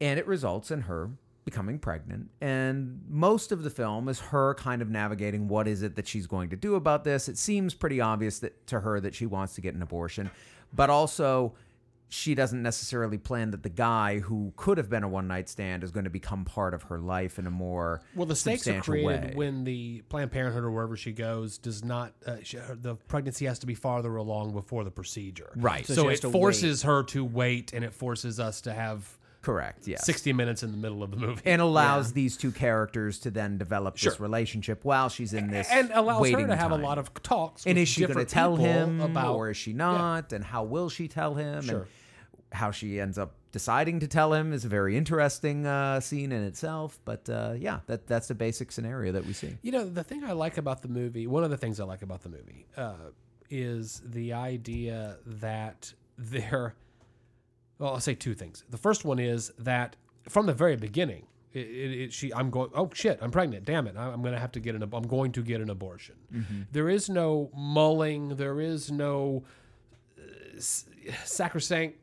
and 0.00 0.18
it 0.18 0.26
results 0.26 0.70
in 0.70 0.82
her 0.82 1.10
becoming 1.44 1.78
pregnant. 1.78 2.30
And 2.40 3.02
most 3.08 3.52
of 3.52 3.62
the 3.62 3.70
film 3.70 4.08
is 4.08 4.18
her 4.18 4.54
kind 4.54 4.80
of 4.80 4.88
navigating 4.88 5.46
what 5.46 5.68
is 5.68 5.82
it 5.82 5.94
that 5.96 6.08
she's 6.08 6.26
going 6.26 6.48
to 6.50 6.56
do 6.56 6.74
about 6.74 7.04
this. 7.04 7.28
It 7.28 7.36
seems 7.36 7.74
pretty 7.74 8.00
obvious 8.00 8.38
that 8.38 8.66
to 8.68 8.80
her 8.80 8.98
that 9.00 9.14
she 9.14 9.26
wants 9.26 9.54
to 9.56 9.60
get 9.60 9.74
an 9.74 9.82
abortion 9.82 10.30
but 10.72 10.90
also 10.90 11.54
she 12.14 12.34
doesn't 12.34 12.62
necessarily 12.62 13.18
plan 13.18 13.50
that 13.50 13.62
the 13.64 13.68
guy 13.68 14.20
who 14.20 14.52
could 14.56 14.78
have 14.78 14.88
been 14.88 15.02
a 15.02 15.08
one 15.08 15.26
night 15.26 15.48
stand 15.48 15.82
is 15.82 15.90
going 15.90 16.04
to 16.04 16.10
become 16.10 16.44
part 16.44 16.72
of 16.72 16.84
her 16.84 16.98
life 16.98 17.38
in 17.40 17.46
a 17.46 17.50
more 17.50 18.02
Well, 18.14 18.26
the 18.26 18.36
stakes 18.36 18.68
are 18.68 18.80
created 18.80 19.30
way. 19.30 19.32
when 19.34 19.64
the 19.64 20.02
Planned 20.08 20.30
Parenthood 20.30 20.62
or 20.62 20.70
wherever 20.70 20.96
she 20.96 21.12
goes 21.12 21.58
does 21.58 21.82
not. 21.84 22.12
Uh, 22.24 22.36
she, 22.44 22.56
her- 22.58 22.76
the 22.76 22.94
pregnancy 22.94 23.46
has 23.46 23.58
to 23.58 23.66
be 23.66 23.74
farther 23.74 24.14
along 24.16 24.52
before 24.52 24.84
the 24.84 24.90
procedure. 24.92 25.50
Right. 25.56 25.84
So, 25.86 25.94
So 25.94 26.08
it 26.08 26.22
forces 26.22 26.82
her 26.84 27.02
to 27.04 27.24
wait, 27.24 27.72
and 27.72 27.84
it 27.84 27.92
forces 27.92 28.38
us 28.38 28.60
to 28.62 28.72
have 28.72 29.18
correct 29.42 29.86
yes 29.86 30.06
sixty 30.06 30.32
minutes 30.32 30.62
in 30.62 30.70
the 30.70 30.76
middle 30.78 31.02
of 31.02 31.10
the 31.10 31.18
movie. 31.18 31.42
and 31.44 31.60
allows 31.60 32.14
these 32.14 32.34
two 32.34 32.50
characters 32.50 33.18
to 33.18 33.30
then 33.30 33.58
develop 33.58 33.98
Sure. 33.98 34.10
this 34.10 34.18
relationship 34.18 34.82
while 34.84 35.10
she's 35.10 35.34
in 35.34 35.50
this 35.50 35.68
and 35.70 35.90
allows 35.92 36.30
her 36.30 36.46
to 36.46 36.56
have 36.56 36.70
time. 36.70 36.80
a 36.80 36.82
lot 36.82 36.96
of 36.96 37.12
talks. 37.22 37.66
and 37.66 37.76
is 37.76 37.86
she 37.88 38.06
going 38.06 38.16
to 38.18 38.24
tell 38.24 38.56
him 38.56 39.02
about 39.02 39.34
or 39.36 39.50
is 39.50 39.58
she 39.58 39.74
not 39.74 40.32
and 40.32 40.42
how 40.44 40.62
will 40.64 40.88
she 40.88 41.08
tell 41.08 41.34
him 41.34 41.62
Sure. 41.62 41.80
and 41.80 41.86
how 42.54 42.70
she 42.70 42.98
ends 43.00 43.18
up 43.18 43.34
deciding 43.52 44.00
to 44.00 44.08
tell 44.08 44.32
him 44.32 44.52
is 44.52 44.64
a 44.64 44.68
very 44.68 44.96
interesting 44.96 45.66
uh, 45.66 46.00
scene 46.00 46.32
in 46.32 46.42
itself 46.42 46.98
but 47.04 47.28
uh, 47.30 47.52
yeah 47.58 47.80
that 47.86 48.06
that's 48.06 48.28
the 48.28 48.34
basic 48.34 48.72
scenario 48.72 49.12
that 49.12 49.24
we 49.26 49.32
see 49.32 49.56
You 49.62 49.72
know, 49.72 49.84
the 49.88 50.02
thing 50.04 50.24
I 50.24 50.32
like 50.32 50.56
about 50.58 50.82
the 50.82 50.88
movie, 50.88 51.26
one 51.26 51.44
of 51.44 51.50
the 51.50 51.56
things 51.56 51.78
I 51.80 51.84
like 51.84 52.02
about 52.02 52.22
the 52.22 52.28
movie, 52.30 52.66
uh, 52.76 52.94
is 53.50 54.02
the 54.04 54.32
idea 54.32 55.18
that 55.26 55.92
there. 56.16 56.74
Well, 57.78 57.94
I'll 57.94 58.00
say 58.00 58.14
two 58.14 58.34
things. 58.34 58.64
The 58.70 58.78
first 58.78 59.04
one 59.04 59.18
is 59.18 59.52
that 59.58 59.96
from 60.28 60.46
the 60.46 60.54
very 60.54 60.76
beginning, 60.76 61.26
it, 61.52 61.66
it, 61.66 61.90
it- 62.02 62.12
she, 62.12 62.32
I'm 62.32 62.50
going. 62.50 62.70
Oh 62.74 62.88
shit, 62.94 63.18
I'm 63.22 63.30
pregnant. 63.30 63.64
Damn 63.64 63.86
it, 63.86 63.96
I'm 63.96 64.22
going 64.22 64.32
to 64.34 64.40
have 64.40 64.52
to 64.52 64.60
get 64.60 64.74
an. 64.74 64.82
I'm 64.82 65.06
going 65.06 65.32
to 65.32 65.42
get 65.42 65.60
an 65.60 65.70
abortion. 65.70 66.14
There 66.72 66.88
is 66.88 67.08
no 67.08 67.50
mulling. 67.54 68.36
There 68.36 68.60
is 68.60 68.90
no 68.90 69.44
uh, 70.18 70.22
sacrosanct 71.24 71.96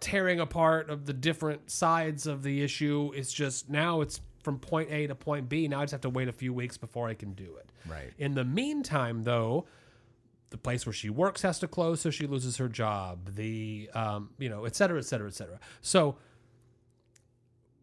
tearing 0.00 0.40
apart 0.40 0.90
of 0.90 1.06
the 1.06 1.12
different 1.12 1.70
sides 1.70 2.26
of 2.26 2.42
the 2.42 2.62
issue. 2.62 3.12
It's 3.14 3.32
just 3.32 3.70
now 3.70 4.00
it's 4.00 4.20
from 4.42 4.58
point 4.58 4.90
A 4.90 5.06
to 5.08 5.14
point 5.14 5.48
B. 5.48 5.66
Now 5.68 5.80
I 5.80 5.82
just 5.84 5.92
have 5.92 6.00
to 6.02 6.10
wait 6.10 6.28
a 6.28 6.32
few 6.32 6.52
weeks 6.52 6.76
before 6.76 7.08
I 7.08 7.14
can 7.14 7.32
do 7.32 7.56
it. 7.56 7.72
Right. 7.88 8.12
In 8.18 8.34
the 8.34 8.44
meantime, 8.44 9.24
though, 9.24 9.66
the 10.50 10.58
place 10.58 10.86
where 10.86 10.92
she 10.92 11.10
works 11.10 11.42
has 11.42 11.58
to 11.58 11.68
close, 11.68 12.00
so 12.00 12.10
she 12.10 12.26
loses 12.26 12.56
her 12.58 12.68
job. 12.68 13.34
The 13.34 13.90
um, 13.94 14.30
you 14.38 14.48
know, 14.48 14.64
et 14.64 14.76
cetera, 14.76 14.98
et 14.98 15.04
cetera, 15.04 15.26
et 15.26 15.34
cetera. 15.34 15.58
So 15.80 16.18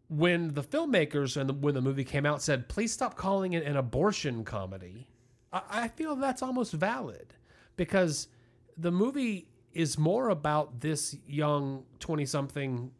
when 0.08 0.54
the 0.54 0.62
filmmakers 0.62 1.36
and 1.36 1.48
the, 1.48 1.54
when 1.54 1.74
the 1.74 1.82
movie 1.82 2.04
came 2.04 2.24
out 2.24 2.40
said, 2.42 2.68
"Please 2.68 2.92
stop 2.92 3.16
calling 3.16 3.52
it 3.52 3.64
an 3.64 3.76
abortion 3.76 4.44
comedy," 4.44 5.08
I, 5.52 5.62
I 5.70 5.88
feel 5.88 6.16
that's 6.16 6.42
almost 6.42 6.72
valid 6.72 7.34
because 7.76 8.28
the 8.76 8.90
movie 8.90 9.48
is 9.74 9.98
more 9.98 10.28
about 10.28 10.80
this 10.80 11.16
young 11.26 11.84
twenty-something 11.98 12.90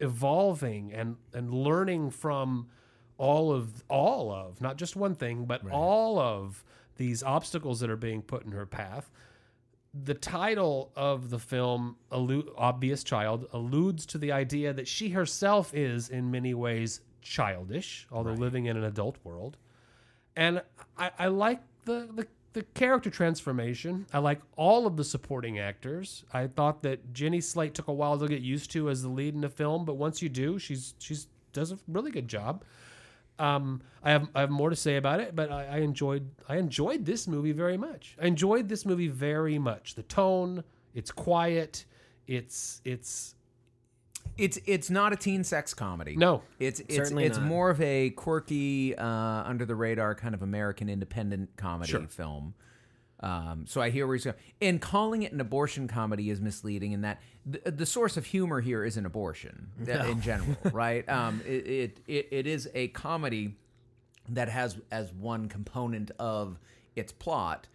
evolving 0.00 0.92
and 0.92 1.16
and 1.32 1.52
learning 1.52 2.10
from 2.10 2.68
all 3.16 3.52
of 3.52 3.84
all 3.88 4.32
of 4.32 4.60
not 4.60 4.76
just 4.76 4.96
one 4.96 5.14
thing 5.14 5.44
but 5.44 5.62
all 5.70 6.18
of 6.18 6.64
these 6.96 7.22
obstacles 7.22 7.80
that 7.80 7.90
are 7.90 7.96
being 7.96 8.22
put 8.22 8.44
in 8.44 8.52
her 8.52 8.66
path. 8.66 9.10
The 9.92 10.14
title 10.14 10.90
of 10.96 11.30
the 11.30 11.38
film 11.38 11.96
allu- 12.10 12.52
obvious 12.56 13.04
child 13.04 13.46
alludes 13.52 14.06
to 14.06 14.18
the 14.18 14.32
idea 14.32 14.72
that 14.72 14.88
she 14.88 15.10
herself 15.10 15.72
is 15.74 16.08
in 16.08 16.30
many 16.30 16.54
ways 16.54 17.00
childish 17.22 18.06
although 18.10 18.32
living 18.32 18.66
in 18.66 18.76
an 18.76 18.84
adult 18.84 19.16
world. 19.24 19.56
And 20.36 20.62
I, 20.98 21.10
I 21.18 21.26
like 21.28 21.60
the, 21.84 22.08
the 22.12 22.26
the 22.54 22.62
character 22.62 23.10
transformation. 23.10 24.06
I 24.12 24.18
like 24.18 24.40
all 24.56 24.86
of 24.86 24.96
the 24.96 25.04
supporting 25.04 25.58
actors. 25.58 26.24
I 26.32 26.46
thought 26.46 26.82
that 26.82 27.12
Jenny 27.12 27.40
Slate 27.40 27.74
took 27.74 27.88
a 27.88 27.92
while 27.92 28.18
to 28.18 28.28
get 28.28 28.40
used 28.40 28.70
to 28.72 28.88
as 28.88 29.02
the 29.02 29.08
lead 29.08 29.34
in 29.34 29.40
the 29.40 29.48
film, 29.48 29.84
but 29.84 29.94
once 29.94 30.22
you 30.22 30.28
do, 30.28 30.58
she's 30.58 30.94
she's 30.98 31.26
does 31.52 31.72
a 31.72 31.78
really 31.88 32.10
good 32.10 32.28
job. 32.28 32.64
Um, 33.38 33.82
I 34.02 34.12
have 34.12 34.28
I 34.34 34.40
have 34.40 34.50
more 34.50 34.70
to 34.70 34.76
say 34.76 34.96
about 34.96 35.20
it, 35.20 35.34
but 35.34 35.50
I, 35.50 35.66
I 35.66 35.76
enjoyed 35.78 36.30
I 36.48 36.56
enjoyed 36.56 37.04
this 37.04 37.26
movie 37.26 37.52
very 37.52 37.76
much. 37.76 38.16
I 38.22 38.26
enjoyed 38.26 38.68
this 38.68 38.86
movie 38.86 39.08
very 39.08 39.58
much. 39.58 39.96
The 39.96 40.04
tone, 40.04 40.62
it's 40.94 41.10
quiet, 41.10 41.84
it's 42.28 42.80
it's 42.84 43.34
It's 44.36 44.58
it's 44.66 44.90
not 44.90 45.12
a 45.12 45.16
teen 45.16 45.44
sex 45.44 45.74
comedy. 45.74 46.16
No. 46.16 46.42
it's 46.58 46.80
it's 46.80 46.94
Certainly 46.96 47.24
it's 47.24 47.38
not. 47.38 47.46
more 47.46 47.70
of 47.70 47.80
a 47.80 48.10
quirky, 48.10 48.96
uh, 48.96 49.04
under 49.06 49.64
the 49.64 49.74
radar 49.74 50.14
kind 50.14 50.34
of 50.34 50.42
American 50.42 50.88
independent 50.88 51.56
comedy 51.56 51.90
Sure. 51.92 52.06
film. 52.08 52.54
Um, 53.20 53.64
so 53.66 53.80
I 53.80 53.90
hear 53.90 54.06
where 54.06 54.16
he's 54.16 54.24
going. 54.24 54.36
And 54.60 54.82
calling 54.82 55.22
it 55.22 55.32
an 55.32 55.40
abortion 55.40 55.88
comedy 55.88 56.28
is 56.30 56.40
misleading 56.40 56.92
in 56.92 57.02
that 57.02 57.22
the, 57.46 57.70
the 57.70 57.86
source 57.86 58.16
of 58.16 58.26
humor 58.26 58.60
here 58.60 58.84
isn't 58.84 59.06
abortion 59.06 59.68
uh, 59.88 59.92
in 60.06 60.20
general, 60.20 60.56
right? 60.72 61.08
Um, 61.08 61.40
it, 61.46 61.66
it, 61.66 61.98
it 62.06 62.28
it 62.32 62.46
is 62.46 62.68
a 62.74 62.88
comedy 62.88 63.54
that 64.30 64.48
has 64.48 64.76
as 64.90 65.12
one 65.12 65.48
component 65.48 66.10
of 66.18 66.58
its 66.96 67.12
plot 67.12 67.66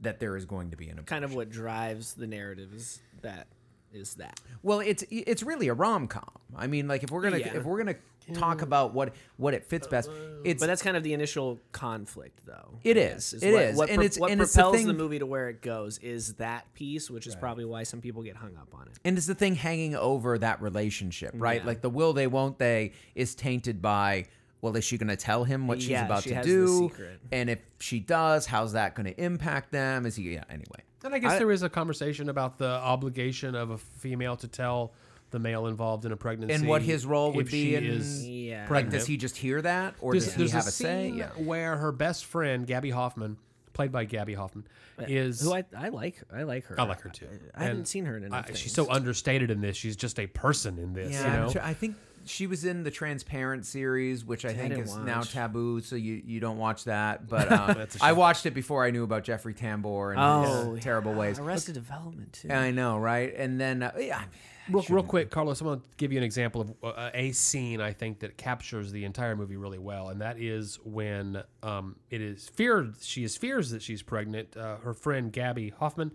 that 0.00 0.20
there 0.20 0.36
is 0.36 0.44
going 0.44 0.70
to 0.70 0.76
be 0.76 0.84
an 0.86 0.92
abortion. 0.92 1.06
kind 1.06 1.24
of 1.24 1.34
what 1.34 1.50
drives 1.50 2.14
the 2.14 2.26
narrative 2.26 2.72
is 2.74 3.00
that 3.22 3.46
is 3.94 4.14
that. 4.14 4.40
Well, 4.62 4.80
it's 4.80 5.04
it's 5.10 5.42
really 5.42 5.68
a 5.68 5.74
rom 5.74 6.06
com. 6.08 6.24
I 6.56 6.66
mean, 6.66 6.88
like 6.88 7.02
if 7.02 7.10
we're 7.10 7.22
gonna 7.22 7.38
Yeah. 7.38 7.56
if 7.56 7.64
we're 7.64 7.78
gonna 7.78 7.96
talk 8.32 8.62
about 8.62 8.94
what 8.94 9.14
what 9.36 9.52
it 9.54 9.64
fits 9.64 9.86
best. 9.86 10.08
It's 10.44 10.60
But 10.60 10.66
that's 10.66 10.80
kind 10.82 10.96
of 10.96 11.02
the 11.02 11.12
initial 11.12 11.58
conflict, 11.72 12.40
though. 12.46 12.78
It 12.82 12.96
I 12.96 13.00
is. 13.00 13.32
guess, 13.32 13.42
It 13.42 13.52
what, 13.52 13.62
is. 13.62 13.76
What, 13.76 13.88
And 13.90 13.96
pro- 13.96 14.04
it's- 14.04 14.18
what 14.18 14.30
and 14.30 14.40
it's 14.40 14.52
the 14.52 14.58
propels 14.62 14.82
the, 14.82 14.88
thing- 14.88 14.96
movie 14.96 15.18
to 15.18 15.26
where 15.26 15.48
it 15.50 15.60
goes 15.60 15.98
is 15.98 16.34
that 16.34 16.72
piece, 16.74 17.10
which 17.10 17.26
is 17.26 17.34
probably 17.36 17.64
why 17.66 17.82
some 17.82 18.00
people 18.00 18.22
get 18.22 18.36
hung 18.36 18.56
up 18.56 18.74
on 18.74 18.86
it. 18.88 18.98
and 19.04 19.18
it's 19.18 19.26
the 19.26 19.34
thing 19.34 19.54
hanging 19.54 19.94
over 19.94 20.38
that 20.38 20.60
relationship, 20.62 21.32
right? 21.34 21.60
Yeah. 21.60 21.66
Like 21.66 21.82
the 21.82 21.90
will 21.90 22.12
they 22.14 22.26
won't 22.26 22.58
they 22.58 22.92
is 23.14 23.34
tainted 23.34 23.80
by 23.82 24.26
well, 24.62 24.74
is 24.76 24.84
she 24.84 24.96
going 24.96 25.08
to 25.08 25.16
tell 25.16 25.44
him 25.44 25.66
what 25.66 25.82
she's 25.82 25.90
Yeah, 25.90 26.06
about 26.06 26.22
she 26.22 26.30
to 26.30 26.36
has 26.36 26.46
the 26.46 26.50
do? 26.52 26.88
secret. 26.88 27.20
And 27.30 27.50
if 27.50 27.58
she 27.80 28.00
does, 28.00 28.46
how's 28.46 28.72
that 28.72 28.94
going 28.94 29.04
to 29.04 29.22
impact 29.22 29.70
them? 29.72 30.06
Is 30.06 30.16
he 30.16 30.32
yeah, 30.32 30.44
anyway. 30.48 30.80
And 31.04 31.14
I 31.14 31.18
guess 31.18 31.38
there 31.38 31.50
is 31.50 31.62
a 31.62 31.68
conversation 31.68 32.28
about 32.28 32.58
the 32.58 32.66
obligation 32.68 33.54
of 33.54 33.70
a 33.70 33.78
female 33.78 34.36
to 34.38 34.48
tell 34.48 34.92
the 35.30 35.38
male 35.38 35.66
involved 35.66 36.04
in 36.04 36.12
a 36.12 36.16
pregnancy 36.16 36.54
And 36.54 36.66
what 36.68 36.80
his 36.82 37.04
role 37.04 37.32
would 37.32 37.50
be 37.50 37.74
in 37.74 37.84
is 37.84 38.26
Yeah. 38.26 38.60
like 38.60 38.68
pregnant. 38.68 38.92
does 38.94 39.06
he 39.06 39.16
just 39.16 39.36
hear 39.36 39.60
that 39.62 39.94
or 40.00 40.12
There's, 40.12 40.26
does 40.34 40.50
he 40.52 40.56
have 40.56 40.64
a 40.66 40.68
a, 40.68 40.72
say? 40.72 41.08
scene 41.08 41.16
Yeah. 41.18 41.28
where 41.36 41.76
her 41.76 41.90
best 41.92 42.24
friend 42.24 42.66
Gaby 42.66 42.90
Hoffmann, 42.90 43.36
played 43.72 43.90
by 43.90 44.04
Gaby 44.04 44.34
Hoffmann, 44.34 44.64
is 45.08 45.40
Who 45.40 45.52
I, 45.52 45.64
I 45.76 45.88
like. 45.88 46.22
I 46.32 46.44
like 46.44 46.66
her. 46.66 46.80
I 46.80 46.84
like 46.84 47.00
her 47.00 47.10
too. 47.10 47.26
I 47.54 47.64
haven't 47.64 47.86
seen 47.88 48.04
her 48.06 48.16
in 48.16 48.32
I- 48.32 48.38
anything. 48.38 48.54
she's 48.56 48.72
so 48.74 48.88
understated 48.88 49.50
in 49.50 49.60
this. 49.60 49.76
She's 49.76 49.96
just 49.96 50.20
a 50.20 50.28
person 50.28 50.78
in 50.78 50.92
this. 50.92 51.12
Yeah, 51.14 51.34
you 51.34 51.40
know. 51.46 51.50
sure- 51.50 51.62
I 51.62 51.74
think 51.74 51.96
she 52.26 52.46
was 52.46 52.64
in 52.64 52.82
the 52.82 52.90
Transparent 52.90 53.66
series, 53.66 54.24
which 54.24 54.44
I 54.44 54.52
think 54.54 54.70
didn't 54.74 54.84
is 54.84 54.96
now 54.96 55.22
taboo, 55.22 55.80
so 55.80 55.96
you, 55.96 56.22
you 56.24 56.40
don't 56.40 56.58
watch 56.58 56.84
that. 56.84 57.28
But 57.28 57.50
um, 57.52 57.74
That's 57.74 57.96
a 57.96 58.04
I 58.04 58.08
shame. 58.08 58.16
watched 58.16 58.46
it 58.46 58.54
before 58.54 58.84
I 58.84 58.90
knew 58.90 59.04
about 59.04 59.24
Jeffrey 59.24 59.54
Tambor 59.54 60.12
and 60.12 60.20
Oh, 60.20 60.74
his 60.74 60.84
terrible 60.84 61.14
ways. 61.14 61.38
Arrested 61.38 61.74
Development 61.74 62.32
too. 62.32 62.50
I 62.50 62.70
know, 62.70 62.98
right? 62.98 63.34
And 63.36 63.60
then 63.60 63.82
uh, 63.82 63.92
yeah, 63.98 64.22
Real, 64.70 64.82
real 64.88 65.02
quick, 65.02 65.30
Carlos, 65.30 65.60
I'm 65.60 65.66
going 65.66 65.80
to 65.80 65.86
give 65.98 66.10
you 66.10 66.16
an 66.18 66.24
example 66.24 66.62
of 66.62 66.74
uh, 66.82 67.10
a 67.12 67.32
scene 67.32 67.82
I 67.82 67.92
think 67.92 68.20
that 68.20 68.38
captures 68.38 68.90
the 68.92 69.04
entire 69.04 69.36
movie 69.36 69.56
really 69.58 69.78
well, 69.78 70.08
and 70.08 70.22
that 70.22 70.38
is 70.40 70.78
when 70.84 71.42
um, 71.62 71.96
it 72.10 72.22
is 72.22 72.48
feared 72.48 72.94
she 73.02 73.24
is 73.24 73.36
fears 73.36 73.70
that 73.70 73.82
she's 73.82 74.02
pregnant. 74.02 74.56
Uh, 74.56 74.76
her 74.76 74.94
friend 74.94 75.30
Gaby 75.30 75.74
Hoffmann 75.78 76.12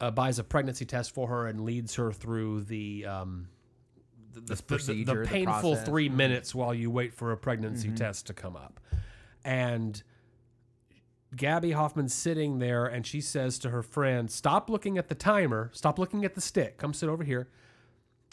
uh, 0.00 0.10
buys 0.10 0.38
a 0.38 0.44
pregnancy 0.44 0.84
test 0.86 1.12
for 1.14 1.28
her 1.28 1.46
and 1.46 1.60
leads 1.60 1.94
her 1.96 2.10
through 2.10 2.62
the 2.62 3.04
um, 3.04 3.48
the, 4.34 4.40
the, 4.40 4.54
the- 4.54 4.62
procedure, 4.62 5.04
the 5.14 5.20
the 5.20 5.26
painful 5.26 5.52
process. 5.52 5.78
Mm-hmm. 5.78 5.84
three 5.90 6.08
minutes 6.08 6.54
while 6.54 6.74
you 6.74 6.90
wait 6.90 7.14
for 7.14 7.32
a 7.32 7.36
pregnancy 7.36 7.90
test 7.90 8.26
to 8.28 8.34
come 8.34 8.56
up, 8.56 8.80
and. 9.44 10.02
Gaby 11.34 11.70
Hoffmann's 11.70 12.12
sitting 12.12 12.58
there 12.58 12.84
and 12.84 13.06
she 13.06 13.22
says 13.22 13.58
to 13.60 13.70
her 13.70 13.82
friend, 13.82 14.30
Stop 14.30 14.68
looking 14.68 14.98
at 14.98 15.08
the 15.08 15.14
timer. 15.14 15.70
Stop 15.72 15.98
looking 15.98 16.26
at 16.26 16.34
the 16.34 16.42
stick. 16.42 16.76
Come 16.76 16.92
sit 16.92 17.08
over 17.08 17.24
here. 17.24 17.48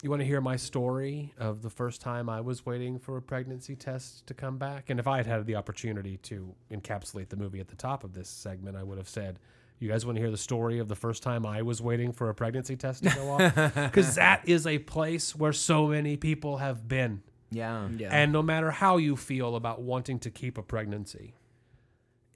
You 0.02 0.10
want 0.10 0.20
to 0.20 0.26
hear 0.26 0.42
my 0.42 0.56
story 0.56 1.32
of 1.38 1.62
the 1.62 1.70
first 1.70 2.02
time 2.02 2.28
I 2.28 2.42
was 2.42 2.66
waiting 2.66 2.98
for 2.98 3.16
a 3.16 3.22
pregnancy 3.22 3.74
test 3.74 4.26
to 4.26 4.34
come 4.34 4.58
back? 4.58 4.90
And 4.90 5.00
if 5.00 5.06
I 5.06 5.16
had 5.16 5.26
had 5.26 5.46
the 5.46 5.56
opportunity 5.56 6.18
to 6.24 6.54
encapsulate 6.70 7.30
the 7.30 7.36
movie 7.36 7.60
at 7.60 7.68
the 7.68 7.76
top 7.76 8.04
of 8.04 8.12
this 8.12 8.28
segment, 8.28 8.76
I 8.76 8.82
would 8.82 8.98
have 8.98 9.08
said, 9.08 9.38
You 9.80 9.88
guys 9.88 10.04
want 10.06 10.16
to 10.16 10.20
hear 10.22 10.30
the 10.30 10.36
story 10.36 10.78
of 10.78 10.88
the 10.88 10.94
first 10.94 11.22
time 11.22 11.44
I 11.46 11.62
was 11.62 11.80
waiting 11.82 12.12
for 12.12 12.28
a 12.28 12.34
pregnancy 12.34 12.76
test 12.76 13.02
to 13.02 13.10
go 13.10 13.30
off? 13.30 13.74
Because 13.74 14.14
that 14.16 14.42
is 14.46 14.66
a 14.66 14.78
place 14.78 15.34
where 15.34 15.52
so 15.54 15.86
many 15.88 16.16
people 16.18 16.58
have 16.58 16.86
been. 16.86 17.22
yeah, 17.50 17.88
yeah. 17.96 18.10
And 18.12 18.30
no 18.30 18.42
matter 18.42 18.70
how 18.70 18.98
you 18.98 19.16
feel 19.16 19.56
about 19.56 19.80
wanting 19.80 20.18
to 20.20 20.30
keep 20.30 20.58
a 20.58 20.62
pregnancy, 20.62 21.34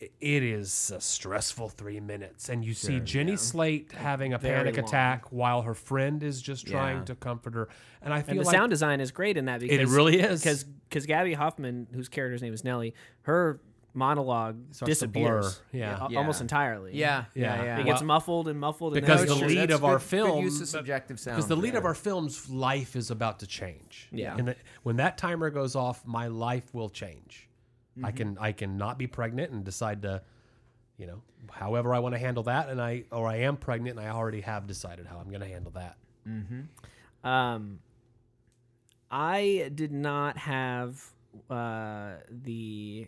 it 0.00 0.42
is 0.42 0.90
a 0.94 1.00
stressful 1.00 1.68
three 1.68 2.00
minutes. 2.00 2.48
And 2.48 2.64
you 2.64 2.74
see 2.74 2.98
Jenny 3.00 3.36
Slate 3.36 3.92
having 3.92 4.32
a 4.32 4.38
Very 4.38 4.56
panic 4.56 4.76
long. 4.76 4.84
attack 4.86 5.30
while 5.32 5.62
her 5.62 5.74
friend 5.74 6.22
is 6.22 6.42
just 6.42 6.66
trying 6.66 6.98
Yeah. 6.98 7.04
to 7.04 7.14
comfort 7.14 7.54
her. 7.54 7.68
And 8.02 8.12
I 8.12 8.22
feel 8.22 8.32
and 8.32 8.40
the 8.40 8.44
like 8.44 8.54
sound 8.56 8.70
design 8.70 9.00
is 9.00 9.10
great 9.12 9.36
in 9.36 9.44
that 9.46 9.60
because 9.60 9.78
it 9.92 9.94
really 9.94 10.18
is. 10.20 10.42
because 10.42 10.64
because 10.64 11.06
Gaby 11.06 11.34
Hoffmann, 11.34 11.86
whose 11.92 12.08
character's 12.08 12.42
name 12.42 12.52
is 12.54 12.64
Nellie, 12.64 12.94
her 13.22 13.60
monologue 13.94 14.56
Starts 14.74 14.98
to 15.00 15.08
blur. 15.08 15.40
disappears. 15.42 15.60
Yeah. 15.72 16.08
Yeah. 16.10 16.18
almost 16.18 16.40
entirely. 16.40 16.90
yeah, 16.96 17.24
Yeah. 17.34 17.56
yeah, 17.56 17.64
yeah. 17.64 17.78
It 17.80 17.84
gets 17.84 18.00
Well, 18.00 18.06
muffled 18.08 18.48
and 18.48 18.58
muffled 18.58 18.96
and 18.96 19.06
because 19.06 19.20
then 19.20 19.28
the 19.38 19.44
it's 19.44 19.54
lead 19.54 19.58
That's 19.70 19.74
of 19.74 19.84
our 19.84 19.94
good- 19.98 20.02
film- 20.02 20.30
good 20.38 20.44
use 20.44 20.60
of 20.60 20.68
subjective 20.68 21.20
sound. 21.20 21.36
because 21.36 21.48
the 21.48 21.56
lead 21.56 21.74
of 21.76 21.82
there. 21.84 21.90
our 21.90 21.94
film's 21.94 22.50
life 22.50 22.96
is 22.96 23.10
about 23.10 23.38
to 23.40 23.46
change. 23.46 24.08
Yeah. 24.12 24.36
And 24.36 24.48
that 24.48 24.58
when 24.82 24.96
that 24.96 25.16
timer 25.16 25.48
goes 25.50 25.76
off, 25.76 26.04
my 26.06 26.26
life 26.26 26.74
will 26.74 26.90
change. 26.90 27.48
I 28.02 28.08
Mm-hmm. 28.08 28.16
can 28.16 28.38
I 28.40 28.52
can 28.52 28.76
not 28.76 28.98
be 28.98 29.06
pregnant 29.06 29.52
and 29.52 29.64
decide 29.64 30.02
to, 30.02 30.22
you 30.96 31.06
know, 31.06 31.22
however 31.52 31.94
I 31.94 32.00
want 32.00 32.14
to 32.16 32.18
handle 32.18 32.42
that, 32.44 32.68
and 32.68 32.82
I 32.82 33.04
or 33.12 33.28
I 33.28 33.36
am 33.36 33.56
pregnant 33.56 33.98
and 33.98 34.04
I 34.06 34.10
already 34.10 34.40
have 34.40 34.66
decided 34.66 35.06
how 35.06 35.18
I'm 35.18 35.28
going 35.28 35.42
to 35.42 35.46
handle 35.46 35.70
that. 35.72 35.96
Mm-hmm. 36.28 37.28
Um, 37.28 37.78
I 39.10 39.70
did 39.74 39.92
not 39.92 40.36
have 40.38 41.00
uh, 41.48 42.14
the 42.28 43.06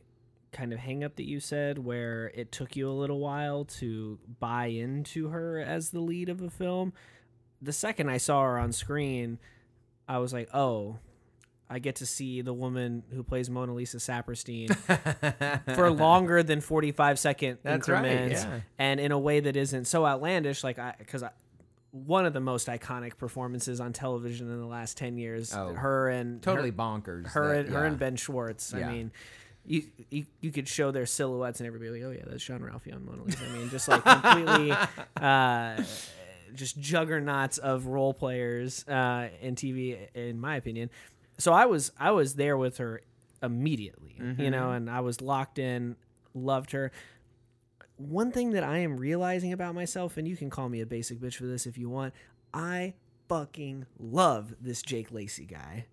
kind 0.57 0.73
of 0.73 0.79
hang 0.79 1.05
up 1.05 1.17
that 1.17 1.29
you 1.29 1.39
said 1.41 1.79
where 1.79 2.33
it 2.35 2.51
took 2.51 2.77
you 2.77 2.89
a 2.89 2.93
little 2.93 3.19
while 3.21 3.65
to 3.65 4.19
buy 4.41 4.67
into 4.67 5.29
her 5.29 5.59
as 5.61 5.91
the 5.91 6.01
lead 6.01 6.29
of 6.29 6.41
a 6.41 6.49
film. 6.51 6.93
The 7.61 7.73
second 7.73 8.09
I 8.09 8.17
saw 8.17 8.43
her 8.43 8.59
on 8.59 8.73
screen, 8.73 9.39
I 10.09 10.19
was 10.19 10.33
like, 10.33 10.49
oh, 10.55 10.99
I 11.69 11.79
get 11.81 11.97
to 11.97 12.07
see 12.07 12.43
the 12.43 12.53
woman 12.55 13.03
who 13.13 13.23
plays 13.23 13.51
Mona 13.51 13.75
Lisa 13.75 13.97
Saperstein 13.99 14.73
for 15.75 15.91
longer 15.91 16.43
than 16.43 16.61
45 16.61 17.19
second 17.19 17.59
That's 17.63 17.89
right, 17.89 18.31
yeah. 18.31 18.61
and 18.79 19.01
in 19.01 19.11
a 19.13 19.19
way 19.19 19.41
that 19.41 19.57
isn't 19.57 19.87
so 19.87 20.07
outlandish 20.07 20.63
like 20.63 20.79
I 20.79 20.95
cuz 21.09 21.23
I 21.25 21.31
one 21.91 22.25
of 22.27 22.35
the 22.35 22.41
most 22.41 22.69
iconic 22.69 23.17
performances 23.19 23.81
on 23.81 23.93
television 23.93 24.49
in 24.51 24.61
the 24.61 24.67
last 24.67 24.97
10 24.99 25.19
years 25.19 25.53
Oh, 25.55 25.73
her 25.75 26.09
and 26.09 26.41
totally 26.43 26.71
her, 26.71 26.77
bonkers. 26.77 27.27
her 27.33 27.49
that- 27.57 27.67
and 27.67 27.75
her 27.75 27.85
and 27.85 27.99
Ben 27.99 28.15
Schwartz 28.17 28.73
I 28.73 28.93
mean 28.93 29.11
you, 29.67 29.83
you 30.11 30.27
you 30.41 30.53
could 30.53 30.69
show 30.69 30.91
their 30.91 31.07
silhouettes 31.07 31.61
and 31.61 31.67
everybody 31.67 31.91
like 31.91 32.03
oh 32.05 32.11
yeah 32.11 32.25
that's 32.27 32.45
Jean-Ralphio 32.45 32.95
on 32.95 33.05
Mona 33.05 33.25
Lisa 33.25 33.45
I 33.45 33.49
mean 33.57 33.69
just 33.71 33.89
like 33.89 34.05
completely 34.05 34.73
uh 35.21 35.83
just 36.55 36.79
juggernauts 36.81 37.59
of 37.59 37.87
role 37.87 38.15
players 38.15 38.87
uh, 38.89 39.29
in 39.41 39.55
TV, 39.55 40.09
in 40.15 40.41
my 40.41 40.57
opinion. 40.57 40.91
So 41.39 41.53
I 41.53 41.67
was 41.67 41.93
I 41.99 42.13
was 42.13 42.35
there 42.35 42.57
with 42.57 42.79
her 42.79 43.03
immediately, 43.43 44.17
you 44.39 44.51
know, 44.51 44.71
and 44.73 44.89
I 44.91 45.01
was 45.01 45.21
locked 45.21 45.59
in, 45.59 45.97
loved 46.35 46.73
her. 46.73 46.91
One 47.97 48.31
thing 48.33 48.53
that 48.53 48.65
I 48.65 48.79
am 48.79 48.97
realizing 48.97 49.53
about 49.53 49.75
myself, 49.75 50.17
and 50.17 50.27
you 50.27 50.37
can 50.37 50.51
call 50.51 50.69
me 50.69 50.81
a 50.81 50.87
basic 50.87 51.19
bitch 51.19 51.35
for 51.35 51.47
this 51.47 51.67
if 51.67 51.79
you 51.79 51.89
want, 51.89 52.15
I 52.53 52.95
fucking 53.29 53.87
love 53.99 54.55
this 54.61 54.83
Jake 54.83 55.13
Lacy 55.13 55.45
guy. 55.45 55.87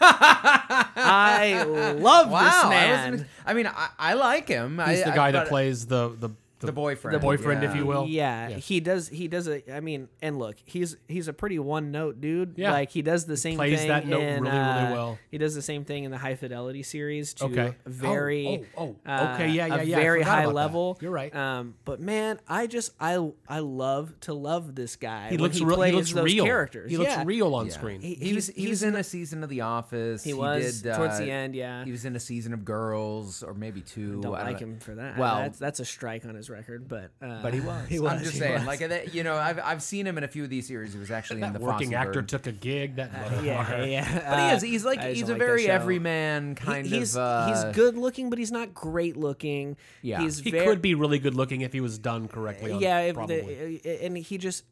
I 0.00 1.62
love 1.98 2.30
Wow, 2.30 2.44
this 2.44 2.70
man. 2.70 3.12
wasn't- 3.12 3.28
I 3.46 3.54
mean, 3.54 3.66
I, 3.66 3.88
I 3.98 4.14
like 4.14 4.48
him. 4.48 4.78
He's 4.86 5.02
I, 5.02 5.10
the 5.10 5.16
guy 5.16 5.28
I, 5.28 5.32
that 5.32 5.48
plays 5.48 5.86
the 5.86 6.14
the 6.18 6.30
the 6.66 6.72
boyfriend. 6.72 7.14
The 7.14 7.18
boyfriend, 7.20 7.64
if 7.64 7.74
you 7.76 7.86
will. 7.86 8.06
Yeah, 8.06 8.48
Yes. 8.48 8.66
he 8.66 8.80
does. 8.80 9.08
He 9.08 9.28
does 9.28 9.48
a. 9.48 9.74
I 9.74 9.80
mean, 9.80 10.08
and 10.20 10.38
look, 10.38 10.56
he's 10.64 10.96
he's 11.08 11.28
a 11.28 11.32
pretty 11.32 11.58
one 11.58 11.90
note 11.90 12.20
dude. 12.20 12.54
Yeah. 12.56 12.72
like 12.72 12.90
he 12.90 13.02
does 13.02 13.24
the 13.26 13.36
same 13.36 13.56
plays 13.56 13.78
thing. 13.80 13.88
Plays 13.88 14.02
that 14.02 14.06
note 14.06 14.20
in, 14.22 14.42
really, 14.42 14.56
really 14.56 14.68
uh, 14.70 14.92
well. 14.92 15.18
He 15.30 15.38
does 15.38 15.54
the 15.54 15.62
same 15.62 15.84
thing 15.84 16.04
in 16.04 16.10
the 16.10 16.18
High 16.18 16.34
Fidelity 16.36 16.82
series 16.82 17.34
to 17.34 17.44
Okay. 17.46 17.74
very. 17.86 18.64
Oh, 18.76 18.82
oh, 18.84 18.96
oh, 19.06 19.10
uh, 19.12 19.32
okay, 19.34 19.48
yeah, 19.50 19.66
yeah, 19.66 19.74
a 19.76 19.82
yeah, 19.84 19.96
Very 19.96 20.22
high 20.22 20.40
about 20.42 20.48
that. 20.50 20.54
level. 20.54 20.98
You're 21.00 21.10
right. 21.10 21.34
Um, 21.34 21.74
but 21.84 22.00
man, 22.00 22.38
I 22.48 22.66
just 22.66 22.92
I 23.00 23.30
I 23.48 23.60
love 23.60 24.12
to 24.20 24.34
love 24.34 24.74
this 24.74 24.96
guy. 24.96 25.28
He 25.30 25.36
looks 25.38 25.56
he 25.56 25.64
real. 25.64 25.76
plays 25.76 25.90
He 25.90 25.96
looks 25.96 26.12
those 26.12 26.24
real. 26.24 26.44
characters. 26.44 26.90
He 26.90 26.96
looks 26.96 27.10
yeah. 27.10 27.22
real 27.26 27.54
on 27.54 27.66
Yeah. 27.66 27.72
screen. 27.72 28.00
He- 28.00 28.14
He 28.14 28.34
was 28.34 28.46
he's- 28.48 28.56
he 28.64 28.68
was 28.68 28.82
in 28.82 28.94
n- 28.94 29.00
a 29.00 29.04
season 29.04 29.42
of 29.42 29.48
The 29.50 29.62
Office. 29.62 30.22
He 30.24 30.34
was 30.34 30.82
did, 30.82 30.94
towards 30.94 31.14
uh, 31.14 31.18
the 31.18 31.30
end. 31.30 31.54
Yeah, 31.54 31.84
He 31.84 31.90
was 31.90 32.04
in 32.04 32.14
a 32.16 32.20
season 32.20 32.52
of 32.52 32.64
Girls, 32.64 33.42
or 33.42 33.54
maybe 33.54 33.80
two. 33.80 34.20
don't 34.20 34.32
like 34.32 34.58
him 34.58 34.78
for 34.78 34.94
that. 34.94 35.18
Well- 35.18 35.38
that's, 35.38 35.58
that's 35.58 35.80
a 35.80 35.84
strike 35.84 36.24
on 36.26 36.34
his 36.34 36.48
record. 36.52 36.86
But 36.88 37.10
uh, 37.20 37.42
But 37.42 37.54
he 37.54 37.60
was. 37.60 37.88
He 37.88 37.98
was. 37.98 38.12
I'm 38.12 38.18
just 38.20 38.34
he 38.34 38.38
saying, 38.38 38.54
was. 38.54 38.64
like 38.66 38.78
that. 38.80 39.14
You 39.14 39.24
know, 39.24 39.34
I've 39.36 39.58
I've 39.58 39.82
seen 39.82 40.06
him 40.06 40.16
in 40.18 40.24
a 40.24 40.28
few 40.28 40.44
of 40.44 40.50
these 40.50 40.66
series. 40.68 40.92
He 40.92 40.98
was 40.98 41.10
actually 41.10 41.42
in 41.42 41.52
the 41.52 41.58
working 41.58 41.88
Fosse 41.88 41.96
actor 41.96 42.12
Bird. 42.20 42.28
took 42.28 42.46
a 42.46 42.52
gig. 42.52 42.96
That 42.96 43.10
yeah, 43.42 43.84
yeah. 43.84 44.04
But 44.30 44.38
he 44.38 44.44
Uh, 44.50 44.54
is. 44.56 44.62
He's 44.62 44.84
like 44.84 44.98
I 45.00 45.12
he's 45.12 45.28
a 45.28 45.32
like 45.32 45.38
very 45.38 45.66
everyman 45.66 46.54
kind 46.54 46.86
He- 46.86 46.98
he's, 46.98 47.16
of. 47.16 47.22
Uh, 47.22 47.48
he's 47.48 47.74
good 47.74 47.96
looking, 47.96 48.30
but 48.30 48.38
he's 48.38 48.52
not 48.52 48.72
great 48.74 49.16
looking. 49.16 49.76
Yeah. 50.02 50.20
he's 50.20 50.38
He 50.38 50.50
very, 50.50 50.66
could 50.66 50.82
be 50.82 50.94
really 50.94 51.18
good 51.18 51.34
looking 51.34 51.62
if 51.62 51.72
he 51.72 51.80
was 51.80 51.98
done 51.98 52.28
correctly. 52.28 52.72
On, 52.72 52.80
yeah, 52.80 53.00
if 53.00 53.14
probably. 53.14 53.80
the, 53.82 54.04
and 54.04 54.16
he 54.16 54.38
just 54.38 54.64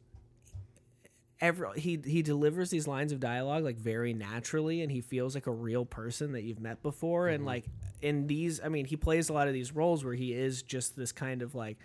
every 1.41 1.67
he 1.79 1.99
he 2.05 2.21
delivers 2.21 2.69
these 2.69 2.87
lines 2.87 3.11
of 3.11 3.19
dialogue 3.19 3.63
like 3.63 3.77
very 3.77 4.13
naturally, 4.13 4.81
and 4.81 4.91
he 4.91 5.01
feels 5.01 5.35
like 5.35 5.47
a 5.47 5.51
real 5.51 5.83
person 5.83 6.33
that 6.33 6.43
you've 6.43 6.61
met 6.61 6.81
before. 6.81 7.25
Mm-hmm. 7.25 7.35
And 7.35 7.45
like 7.45 7.65
in 8.01 8.27
these, 8.27 8.61
I 8.63 8.69
mean, 8.69 8.85
he 8.85 8.95
plays 8.95 9.29
a 9.29 9.33
lot 9.33 9.47
of 9.47 9.53
these 9.53 9.73
roles 9.73 10.05
where 10.05 10.13
he 10.13 10.33
is 10.33 10.61
just 10.61 10.95
this 10.95 11.11
kind 11.11 11.41
of 11.41 11.55
like 11.55 11.77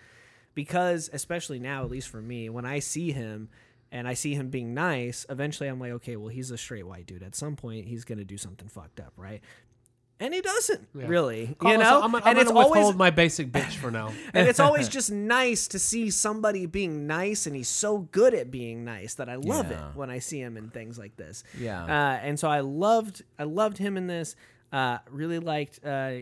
because 0.54 1.10
especially 1.12 1.58
now, 1.58 1.84
at 1.84 1.90
least 1.90 2.08
for 2.08 2.20
me, 2.22 2.48
when 2.48 2.64
I 2.64 2.78
see 2.80 3.12
him. 3.12 3.48
And 3.92 4.08
I 4.08 4.14
see 4.14 4.34
him 4.34 4.50
being 4.50 4.74
nice. 4.74 5.24
Eventually, 5.28 5.68
I'm 5.68 5.78
like, 5.78 5.92
okay, 5.92 6.16
well, 6.16 6.28
he's 6.28 6.50
a 6.50 6.58
straight 6.58 6.84
white 6.84 7.06
dude. 7.06 7.22
At 7.22 7.36
some 7.36 7.54
point, 7.54 7.86
he's 7.86 8.04
gonna 8.04 8.24
do 8.24 8.36
something 8.36 8.66
fucked 8.66 8.98
up, 8.98 9.12
right? 9.16 9.40
And 10.18 10.32
he 10.32 10.40
doesn't 10.40 10.88
Yeah. 10.98 11.06
really. 11.08 11.54
Call 11.58 11.72
you 11.72 11.76
us- 11.78 11.82
know, 11.82 12.02
I'm, 12.02 12.14
I'm 12.14 12.22
and 12.24 12.38
it's 12.38 12.50
always 12.50 12.94
my 12.94 13.10
basic 13.10 13.52
bitch 13.52 13.74
for 13.74 13.90
now. 13.90 14.12
and 14.34 14.48
it's 14.48 14.60
always 14.60 14.88
just 14.98 15.10
nice 15.12 15.68
to 15.68 15.78
see 15.78 16.10
somebody 16.10 16.64
being 16.64 17.06
nice, 17.06 17.46
and 17.46 17.54
he's 17.54 17.68
so 17.68 17.98
good 17.98 18.32
at 18.32 18.50
being 18.50 18.84
nice 18.84 19.14
that 19.14 19.28
I 19.28 19.34
love 19.34 19.70
Yeah. 19.70 19.90
it 19.90 19.96
when 19.96 20.08
I 20.08 20.20
see 20.20 20.40
him 20.40 20.56
in 20.56 20.70
things 20.70 20.98
like 20.98 21.16
this. 21.16 21.44
Yeah. 21.58 21.84
uh, 21.84 22.18
and 22.22 22.38
so 22.40 22.48
I 22.48 22.60
loved 22.60 23.22
I 23.38 23.44
loved 23.44 23.76
him 23.78 23.96
in 23.98 24.06
this. 24.06 24.36
Uh, 24.72 24.98
really 25.10 25.38
liked 25.38 25.84
uh, 25.84 26.16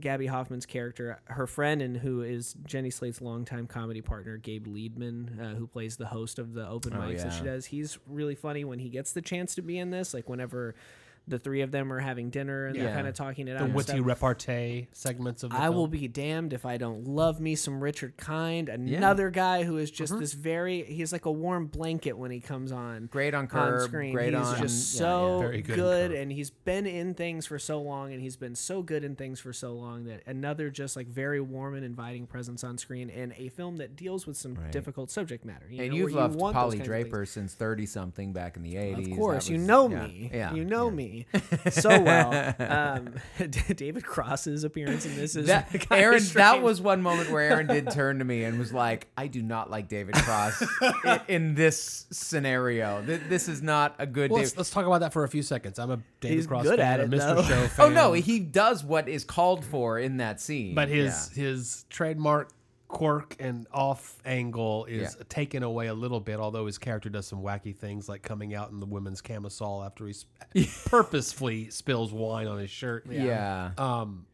Gaby 0.00 0.26
Hoffmann's 0.26 0.66
character, 0.66 1.18
her 1.24 1.46
friend, 1.46 1.80
and 1.80 1.96
who 1.96 2.20
is 2.20 2.54
Jenny 2.66 2.90
Slate's 2.90 3.22
longtime 3.22 3.66
comedy 3.66 4.02
partner, 4.02 4.36
Gabe 4.36 4.66
Liedman, 4.66 5.40
uh, 5.40 5.54
who 5.54 5.66
plays 5.66 5.96
the 5.96 6.06
host 6.06 6.38
of 6.38 6.52
the 6.52 6.68
open 6.68 6.92
Oh, 6.92 6.98
mics 6.98 7.22
that 7.22 7.32
she 7.32 7.42
does. 7.44 7.64
He's 7.64 7.98
really 8.06 8.34
funny 8.34 8.62
when 8.64 8.78
he 8.78 8.90
gets 8.90 9.12
the 9.12 9.22
chance 9.22 9.54
to 9.54 9.62
be 9.62 9.78
in 9.78 9.88
this. 9.90 10.12
Like 10.12 10.28
whenever 10.28 10.74
the 11.28 11.38
three 11.38 11.60
of 11.62 11.72
them 11.72 11.92
are 11.92 11.98
having 11.98 12.30
dinner 12.30 12.66
and 12.66 12.76
they're 12.76 12.84
Yeah. 12.84 12.94
kind 12.94 13.08
of 13.08 13.14
talking 13.14 13.48
it 13.48 13.52
out. 13.56 13.58
The 13.60 13.64
and 13.66 13.74
witty 13.74 13.92
stuff. 13.94 14.06
repartee 14.06 14.88
segments 14.92 15.42
of 15.42 15.50
the 15.50 15.56
I 15.56 15.64
film. 15.64 15.74
will 15.76 15.88
be 15.88 16.06
damned 16.08 16.52
if 16.52 16.64
I 16.64 16.76
don't 16.76 17.04
love 17.08 17.40
me 17.40 17.54
some 17.56 17.82
Richard 17.82 18.16
Kind, 18.16 18.68
another 18.68 19.30
guy 19.30 19.64
who 19.64 19.76
is 19.78 19.90
just 19.90 20.12
uh-huh. 20.12 20.20
this 20.20 20.32
very 20.34 20.84
he's 20.84 21.12
like 21.12 21.24
a 21.24 21.30
warm 21.32 21.66
blanket 21.66 22.16
when 22.16 22.30
he 22.30 22.40
comes 22.40 22.70
on. 22.72 23.06
Great 23.06 23.34
on 23.34 23.36
on 23.46 23.48
Curb, 23.48 23.82
screen. 23.88 24.12
great 24.12 24.34
he's 24.34 24.46
on- 24.46 24.58
just 24.58 24.94
yeah, 24.94 24.98
so 25.00 25.32
yeah. 25.42 25.46
Very 25.48 25.62
good 25.62 25.74
good, 25.76 26.04
in 26.04 26.12
Curb. 26.12 26.20
and 26.22 26.32
he's 26.32 26.50
been 26.50 26.86
in 26.86 27.14
things 27.14 27.46
for 27.46 27.58
so 27.58 27.80
long 27.80 28.12
and 28.12 28.20
he's 28.22 28.36
been 28.36 28.54
so 28.54 28.82
good 28.82 29.02
in 29.04 29.16
things 29.16 29.40
for 29.40 29.52
so 29.52 29.72
long 29.72 30.04
that 30.04 30.22
another 30.26 30.70
just 30.70 30.96
like 30.96 31.06
very 31.08 31.40
warm 31.40 31.74
and 31.74 31.84
inviting 31.84 32.26
presence 32.26 32.62
on 32.64 32.78
screen 32.78 33.10
in 33.10 33.32
a 33.36 33.48
film 33.48 33.76
that 33.78 33.96
deals 33.96 34.26
with 34.26 34.36
some 34.36 34.56
difficult 34.70 35.10
subject 35.10 35.44
matter. 35.44 35.66
you 35.70 35.80
and 35.82 35.90
know, 35.90 35.96
you've 35.96 36.04
where 36.04 36.10
you 36.10 36.16
loved 36.16 36.40
want 36.40 36.54
those 36.54 36.62
Polly 36.62 36.76
kinds 36.78 36.88
of 36.88 36.94
things. 36.94 37.04
Draper 37.08 37.26
since 37.26 37.54
30 37.54 37.86
something 37.86 38.32
back 38.32 38.56
in 38.56 38.62
the 38.62 38.74
80s. 38.74 39.10
Of 39.12 39.16
course, 39.18 39.46
That 39.46 39.52
you 39.52 39.58
know 39.58 39.88
yeah, 39.90 40.06
me. 40.06 40.30
Yeah. 40.32 40.54
you 40.54 40.64
know 40.64 40.88
yeah. 40.88 40.94
Me 41.16 41.70
so 41.70 42.00
well. 42.00 42.54
Um, 42.58 43.14
David 43.76 44.04
Cross's 44.04 44.64
appearance 44.64 45.06
in 45.06 45.16
this 45.16 45.36
is 45.36 45.46
That, 45.46 45.70
kinda 45.70 45.96
Aaron, 45.96 46.22
that 46.34 46.62
was 46.62 46.80
one 46.80 47.02
moment 47.02 47.30
where 47.30 47.42
Aaron 47.42 47.66
did 47.66 47.90
turn 47.90 48.18
to 48.18 48.24
me 48.24 48.44
and 48.44 48.58
was 48.58 48.72
like, 48.72 49.08
"I 49.16 49.26
do 49.26 49.42
not 49.42 49.70
like 49.70 49.88
David 49.88 50.14
Cross 50.16 50.62
in, 51.04 51.20
in 51.28 51.54
this 51.54 52.06
scenario. 52.10 53.02
Th- 53.04 53.20
This 53.28 53.48
is 53.48 53.62
not 53.62 53.94
a 53.98 54.06
good." 54.06 54.30
Well, 54.30 54.38
David- 54.38 54.48
let's, 54.48 54.56
let's 54.56 54.70
talk 54.70 54.86
about 54.86 55.00
that 55.00 55.12
for 55.12 55.24
a 55.24 55.28
few 55.28 55.42
seconds. 55.42 55.78
I'm 55.78 55.90
a 55.90 55.98
David 56.20 56.36
He's 56.36 56.46
Cross 56.46 56.64
good 56.64 56.78
fan, 56.78 56.92
at 56.94 57.00
a 57.00 57.04
it, 57.04 57.10
Mr. 57.10 57.48
though. 57.48 57.68
Show 57.68 57.84
oh 57.84 57.88
no, 57.88 58.12
he 58.12 58.40
does 58.40 58.84
what 58.84 59.08
is 59.08 59.24
called 59.24 59.64
for 59.64 59.98
in 59.98 60.18
that 60.18 60.40
scene. 60.40 60.74
but 60.74 60.88
his 60.88 61.30
his 61.30 61.84
trademark 61.90 62.50
quirk 62.88 63.36
and 63.40 63.66
off 63.72 64.16
angle 64.24 64.84
is 64.86 65.16
Yeah. 65.18 65.24
taken 65.28 65.62
away 65.62 65.88
a 65.88 65.94
little 65.94 66.20
bit. 66.20 66.38
Although 66.38 66.66
his 66.66 66.78
character 66.78 67.08
does 67.08 67.26
some 67.26 67.42
wacky 67.42 67.74
things, 67.76 68.08
like 68.08 68.22
coming 68.22 68.54
out 68.54 68.70
in 68.70 68.80
the 68.80 68.86
women's 68.86 69.20
camisole 69.20 69.82
after 69.82 70.06
he 70.06 70.12
sp- 70.14 70.30
purposefully 70.86 71.70
spills 71.70 72.12
wine 72.12 72.46
on 72.46 72.58
his 72.58 72.70
shirt. 72.70 73.06
yeah. 73.10 73.24
yeah. 73.24 73.70
Um, 73.78 74.26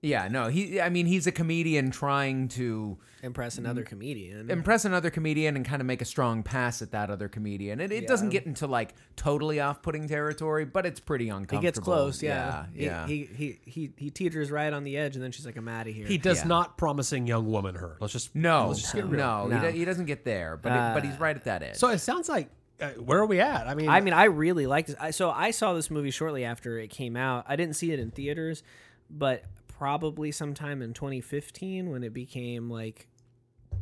Yeah, 0.00 0.28
no, 0.28 0.46
he. 0.46 0.80
I 0.80 0.90
mean, 0.90 1.06
he's 1.06 1.26
a 1.26 1.32
comedian 1.32 1.90
trying 1.90 2.46
to 2.50 2.98
impress 3.20 3.58
another 3.58 3.82
comedian. 3.82 4.48
impress 4.48 4.84
another 4.84 5.10
comedian 5.10 5.56
and 5.56 5.64
kind 5.64 5.82
of 5.82 5.86
make 5.86 6.00
a 6.00 6.04
strong 6.04 6.44
pass 6.44 6.82
at 6.82 6.92
that 6.92 7.10
other 7.10 7.28
comedian. 7.28 7.80
And 7.80 7.92
it 7.92 8.06
doesn't 8.06 8.28
get 8.28 8.46
into 8.46 8.68
like 8.68 8.94
totally 9.16 9.58
off-putting 9.58 10.06
territory, 10.06 10.64
but 10.64 10.86
it's 10.86 11.00
pretty 11.00 11.28
uncomfortable. 11.30 11.60
he 11.60 11.66
gets 11.66 11.80
close, 11.80 12.22
yeah. 12.22 12.66
yeah, 12.72 12.84
yeah. 12.84 13.06
He, 13.08 13.24
he, 13.24 13.58
he, 13.64 13.70
he, 13.70 13.90
he 13.96 14.10
teeters 14.12 14.52
right 14.52 14.72
on 14.72 14.84
the 14.84 14.96
edge, 14.96 15.16
and 15.16 15.24
then 15.24 15.32
she's 15.32 15.44
like, 15.44 15.56
I'm 15.56 15.66
out 15.66 15.88
of 15.88 15.94
here. 15.94 16.06
he 16.06 16.16
does 16.16 16.42
Yeah. 16.42 16.46
not 16.46 16.78
promising 16.78 17.26
young 17.26 17.50
woman 17.50 17.74
her. 17.74 17.96
Let's 18.00 18.12
just 18.12 18.36
no, 18.36 18.68
Let's 18.68 18.82
just 18.82 18.94
get 18.94 19.04
real. 19.06 19.18
no, 19.18 19.46
No. 19.48 19.68
He, 19.70 19.78
he 19.80 19.84
doesn't 19.84 20.06
get 20.06 20.24
there, 20.24 20.56
but 20.56 20.70
it, 20.70 20.94
but 20.94 21.04
he's 21.04 21.18
right 21.18 21.34
at 21.34 21.42
that 21.44 21.64
edge. 21.64 21.74
So 21.74 21.88
it 21.88 21.98
sounds 21.98 22.28
like 22.28 22.50
uh, 22.80 22.90
where 22.90 23.18
are 23.18 23.26
we 23.26 23.40
at? 23.40 23.66
I 23.66 23.74
mean, 23.74 23.88
I 23.88 24.00
mean, 24.00 24.14
I 24.14 24.24
really 24.26 24.68
liked 24.68 24.86
this. 24.88 24.96
I, 25.00 25.10
so 25.10 25.30
I 25.30 25.50
saw 25.50 25.72
this 25.72 25.90
movie 25.90 26.12
shortly 26.12 26.44
after 26.44 26.78
it 26.78 26.90
came 26.90 27.16
out. 27.16 27.46
I 27.48 27.56
didn't 27.56 27.74
see 27.74 27.90
it 27.90 27.98
in 27.98 28.12
theaters, 28.12 28.62
but 29.10 29.42
probably 29.78 30.32
sometime 30.32 30.82
in 30.82 30.92
2015 30.92 31.90
when 31.90 32.02
it 32.02 32.12
became 32.12 32.68
like 32.68 33.06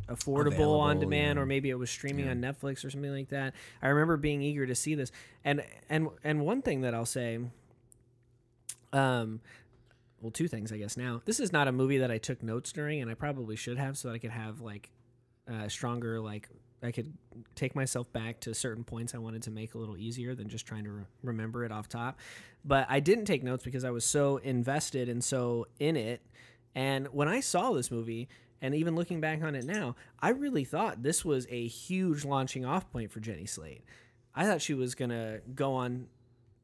affordable 0.07 0.47
Available, 0.47 0.79
on 0.79 0.99
demand 0.99 1.37
yeah. 1.37 1.41
or 1.41 1.45
maybe 1.47 1.71
it 1.71 1.79
was 1.79 1.89
streaming 1.89 2.29
on 2.29 2.39
Netflix 2.39 2.85
or 2.85 2.91
something 2.91 3.11
like 3.11 3.29
that. 3.29 3.55
I 3.81 3.87
remember 3.87 4.15
being 4.15 4.43
eager 4.43 4.67
to 4.67 4.75
see 4.75 4.93
this. 4.93 5.11
And 5.43 5.63
and 5.89 6.09
and 6.23 6.45
one 6.45 6.61
thing 6.61 6.81
that 6.81 6.93
I'll 6.93 7.05
say 7.05 7.39
um 8.93 9.41
well 10.21 10.31
two 10.31 10.47
things 10.47 10.71
I 10.71 10.77
guess 10.77 10.97
now. 10.97 11.21
This 11.25 11.39
is 11.39 11.51
not 11.51 11.67
a 11.67 11.71
movie 11.71 11.97
that 11.97 12.11
I 12.11 12.19
took 12.19 12.43
notes 12.43 12.71
during 12.71 13.01
and 13.01 13.09
I 13.09 13.15
probably 13.15 13.55
should 13.55 13.79
have 13.79 13.97
so 13.97 14.09
that 14.09 14.13
I 14.13 14.19
could 14.19 14.31
have 14.31 14.61
like 14.61 14.91
uh, 15.51 15.67
stronger 15.67 16.19
like 16.19 16.47
I 16.83 16.91
could 16.91 17.13
take 17.55 17.75
myself 17.75 18.11
back 18.13 18.39
to 18.41 18.53
certain 18.53 18.83
points 18.83 19.15
I 19.15 19.17
wanted 19.17 19.43
to 19.43 19.51
make 19.51 19.73
a 19.73 19.77
little 19.77 19.97
easier 19.97 20.35
than 20.35 20.47
just 20.47 20.65
trying 20.65 20.83
to 20.83 20.91
re- 20.91 21.03
remember 21.23 21.65
it 21.65 21.71
off 21.71 21.89
top. 21.89 22.19
But 22.63 22.85
I 22.89 22.99
didn't 22.99 23.25
take 23.25 23.43
notes 23.43 23.63
because 23.63 23.83
I 23.83 23.89
was 23.89 24.05
so 24.05 24.37
invested 24.37 25.09
and 25.09 25.23
so 25.23 25.67
in 25.79 25.95
it. 25.95 26.21
And 26.75 27.07
when 27.07 27.27
I 27.27 27.39
saw 27.39 27.71
this 27.71 27.89
movie, 27.89 28.27
and 28.61 28.75
even 28.75 28.95
looking 28.95 29.21
back 29.21 29.43
on 29.43 29.55
it 29.55 29.65
now, 29.65 29.95
I 30.19 30.29
really 30.29 30.63
thought 30.63 31.03
this 31.03 31.23
was 31.23 31.47
a 31.49 31.67
huge 31.67 32.25
launching 32.25 32.65
off 32.65 32.91
point 32.91 33.11
for 33.11 33.19
Jenny 33.19 33.45
Slate. 33.45 33.83
I 34.35 34.45
thought 34.45 34.61
she 34.61 34.73
was 34.73 34.95
gonna 34.95 35.39
go 35.55 35.73
on 35.73 36.07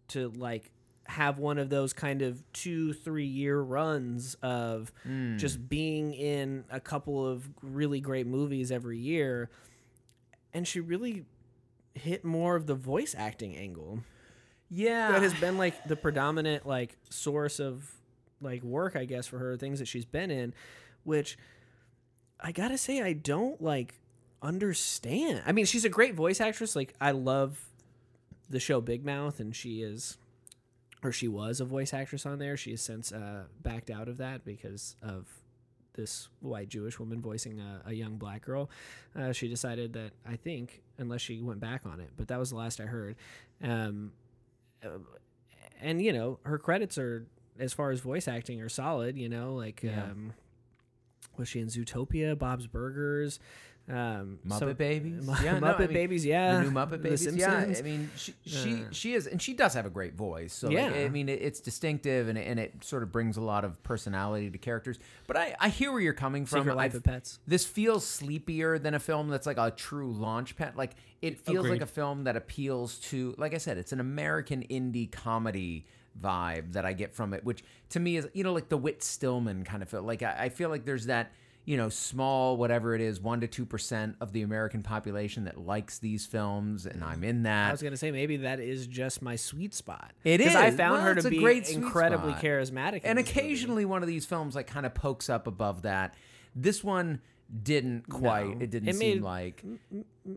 to 0.10 0.30
like 0.30 0.72
have 1.06 1.38
one 1.38 1.58
of 1.58 1.70
those 1.70 1.94
kind 1.94 2.22
of 2.22 2.42
two 2.54 2.94
three 2.94 3.26
year 3.26 3.60
runs 3.60 4.36
of 4.42 4.92
hmm. 5.04 5.38
just 5.38 5.68
being 5.68 6.14
in 6.14 6.64
a 6.72 6.80
couple 6.80 7.28
of 7.28 7.48
really 7.62 8.00
great 8.00 8.26
movies 8.26 8.72
every 8.72 8.98
year 8.98 9.50
and 10.54 10.68
she 10.68 10.80
really 10.80 11.26
hit 11.94 12.24
more 12.24 12.56
of 12.56 12.68
the 12.68 12.76
voice 12.76 13.16
acting 13.18 13.56
angle. 13.56 14.00
Yeah, 14.70 15.12
that 15.12 15.22
has 15.22 15.34
been 15.36 15.58
like 15.58 15.84
the 15.86 15.96
predominant 15.96 16.66
like 16.66 16.98
source 17.10 17.60
of 17.60 17.90
like 18.42 18.62
work 18.62 18.98
i 18.98 19.06
guess 19.06 19.26
for 19.26 19.38
her 19.38 19.56
things 19.56 19.80
that 19.80 19.88
she's 19.88 20.04
been 20.04 20.30
in 20.30 20.54
which 21.06 21.38
i 22.42 22.52
gotta 22.52 22.78
say 22.78 23.02
i 23.02 23.14
don't 23.14 23.62
like 23.62 23.94
understand. 24.44 25.42
I 25.46 25.54
mean 25.54 25.66
she's 25.66 25.86
a 25.86 25.90
great 25.90 26.14
voice 26.14 26.42
actress. 26.42 26.76
Like 26.76 26.94
i 27.00 27.12
love 27.12 27.66
the 28.50 28.60
show 28.60 28.82
big 28.82 29.06
mouth 29.06 29.40
and 29.40 29.56
she 29.56 29.82
is 29.82 30.18
or 31.02 31.12
she 31.12 31.28
was 31.28 31.60
a 31.60 31.66
voice 31.66 31.94
actress 31.94 32.26
on 32.26 32.40
there. 32.40 32.56
She 32.56 32.72
has 32.72 32.82
since 32.82 33.12
uh, 33.12 33.46
backed 33.62 33.90
out 33.90 34.08
of 34.08 34.18
that 34.18 34.46
because 34.46 34.96
of 35.02 35.28
this 35.94 36.30
white 36.40 36.70
Jewish 36.70 37.00
woman 37.00 37.22
voicing 37.22 37.60
a, 37.60 37.82
a 37.88 37.94
young 37.94 38.18
black 38.18 38.44
girl. 38.46 38.70
Uh, 39.16 39.32
she 39.32 39.48
decided 39.48 39.94
that 39.94 40.12
I 40.28 40.36
think, 40.36 40.82
unless 40.98 41.22
she 41.22 41.42
went 41.42 41.60
back 41.60 41.82
on 41.86 42.00
it, 42.00 42.10
but 42.18 42.28
that 42.30 42.40
was 42.40 42.50
the 42.50 42.56
last 42.56 42.80
I 42.82 42.86
heard. 42.86 43.16
Um, 43.62 44.12
uh, 44.84 44.90
and 45.82 46.02
you 46.02 46.14
know, 46.14 46.40
her 46.44 46.58
credits 46.58 46.98
are 46.98 47.28
as 47.60 47.74
far 47.74 47.92
as 47.92 48.00
voice 48.00 48.28
acting 48.28 48.62
are 48.62 48.70
solid. 48.70 49.18
You 49.18 49.30
know, 49.30 49.54
like 49.56 49.84
Yeah. 49.84 50.04
um, 50.04 50.34
was 51.38 51.48
she 51.48 51.60
in 51.60 51.68
Zootopia, 51.68 52.38
Bob's 52.38 52.68
Burgers, 52.68 53.40
um, 53.90 54.40
Muppet 54.48 54.60
so- 54.60 54.74
Babies, 54.74 55.26
Mu- 55.28 55.34
yeah, 55.44 55.60
no, 55.60 55.68
Muppet 55.68 55.76
I 55.76 55.80
mean, 55.80 55.94
Babies, 55.94 56.26
yeah, 56.26 56.56
the 56.58 56.62
new 56.64 56.72
Muppet 56.72 56.90
The 56.92 56.98
Babies. 57.00 57.36
Yeah, 57.36 57.66
I 57.78 57.82
mean, 57.82 58.10
she 58.16 58.34
she, 58.46 58.74
Uh. 58.76 58.78
she 58.92 59.14
is, 59.14 59.28
and 59.28 59.42
she 59.42 59.54
does 59.54 59.74
have 59.74 59.86
a 59.86 59.90
great 59.90 60.14
voice. 60.16 60.54
So 60.54 60.68
like, 60.68 60.78
Yeah. 60.78 60.90
I 60.92 61.10
mean, 61.10 61.28
it, 61.28 61.42
it's 61.42 61.60
distinctive 61.60 62.30
and 62.30 62.38
it, 62.38 62.48
and 62.48 62.60
it 62.60 62.84
sort 62.84 63.04
of 63.04 63.12
brings 63.12 63.36
a 63.36 63.42
lot 63.42 63.66
of 63.66 63.82
personality 63.84 64.50
to 64.50 64.58
characters. 64.58 65.00
But 65.28 65.36
I 65.38 65.56
I 65.60 65.68
hear 65.70 65.92
where 65.92 66.00
you're 66.02 66.14
coming 66.14 66.46
from. 66.46 66.60
Secret 66.62 66.76
Life 66.78 66.92
I've- 66.92 66.98
of 66.98 67.04
Pets. 67.04 67.40
This 67.46 67.66
feels 67.66 68.06
sleepier 68.08 68.80
than 68.80 68.94
a 68.94 69.00
film 69.00 69.28
that's 69.30 69.46
like 69.46 69.58
a 69.58 69.70
true 69.72 70.12
launch 70.14 70.56
pad. 70.56 70.78
Like 70.78 70.92
it 71.22 71.40
feels 71.40 71.68
like 71.68 71.82
a 71.82 71.86
film 71.86 72.24
that 72.24 72.36
appeals 72.38 73.00
to, 73.10 73.36
like 73.38 73.54
I 73.54 73.58
said, 73.58 73.78
it's 73.78 73.92
an 73.92 74.00
American 74.00 74.64
indie 74.70 75.12
comedy 75.12 75.86
vibe 76.22 76.74
that 76.74 76.86
I 76.86 76.94
get 76.94 77.14
from 77.14 77.34
it, 77.34 77.44
which 77.44 77.64
to 77.90 78.00
me 78.00 78.18
is, 78.18 78.28
you 78.34 78.44
know, 78.44 78.54
like 78.54 78.70
the 78.70 78.78
Whit 78.78 79.02
Stillman 79.04 79.64
kind 79.64 79.82
of 79.82 79.90
feel. 79.90 80.04
Like 80.04 80.22
I, 80.22 80.36
I 80.44 80.50
feel 80.50 80.70
like 80.70 80.86
there's 80.86 81.06
that, 81.08 81.32
you 81.66 81.78
know, 81.78 81.90
small 81.90 82.58
whatever 82.58 82.94
it 82.94 83.02
is, 83.02 83.22
one 83.22 83.42
to 83.42 83.48
two 83.48 83.66
percent 83.66 84.16
of 84.20 84.34
the 84.34 84.42
American 84.42 84.84
population 84.84 85.46
that 85.46 85.58
likes 85.58 86.00
these 86.00 86.26
films, 86.26 86.86
and 86.86 87.02
mm. 87.02 87.08
I'm 87.08 87.24
in 87.24 87.44
that. 87.44 87.70
I 87.70 87.72
was 87.72 87.82
gonna 87.82 87.98
say 87.98 88.12
maybe 88.12 88.38
that 88.38 88.60
is 88.60 88.88
just 88.88 89.22
my 89.22 89.36
sweet 89.36 89.74
spot. 89.74 90.12
It 90.24 90.42
is. 90.42 90.56
I 90.56 90.72
found 90.72 90.96
Well, 90.96 91.04
her 91.04 91.16
to 91.16 91.30
be 91.30 91.40
great 91.40 91.70
incredibly 91.70 92.32
spot. 92.32 92.44
charismatic, 92.44 93.02
and 93.04 93.18
this 93.18 93.28
movie. 93.28 93.40
occasionally 93.40 93.86
one 93.86 94.02
of 94.04 94.08
these 94.08 94.26
films 94.26 94.56
like 94.56 94.68
kind 94.68 94.86
of 94.86 94.94
pokes 94.94 95.30
up 95.30 95.48
above 95.48 95.84
that. 95.84 96.16
This 96.56 96.84
one 96.84 97.22
didn't 97.62 98.10
quite. 98.10 98.58
No. 98.58 98.64
It 98.64 98.72
didn't 98.72 98.90
It 98.90 98.96
seem 98.96 99.16
made- 99.18 99.22
like. 99.24 99.64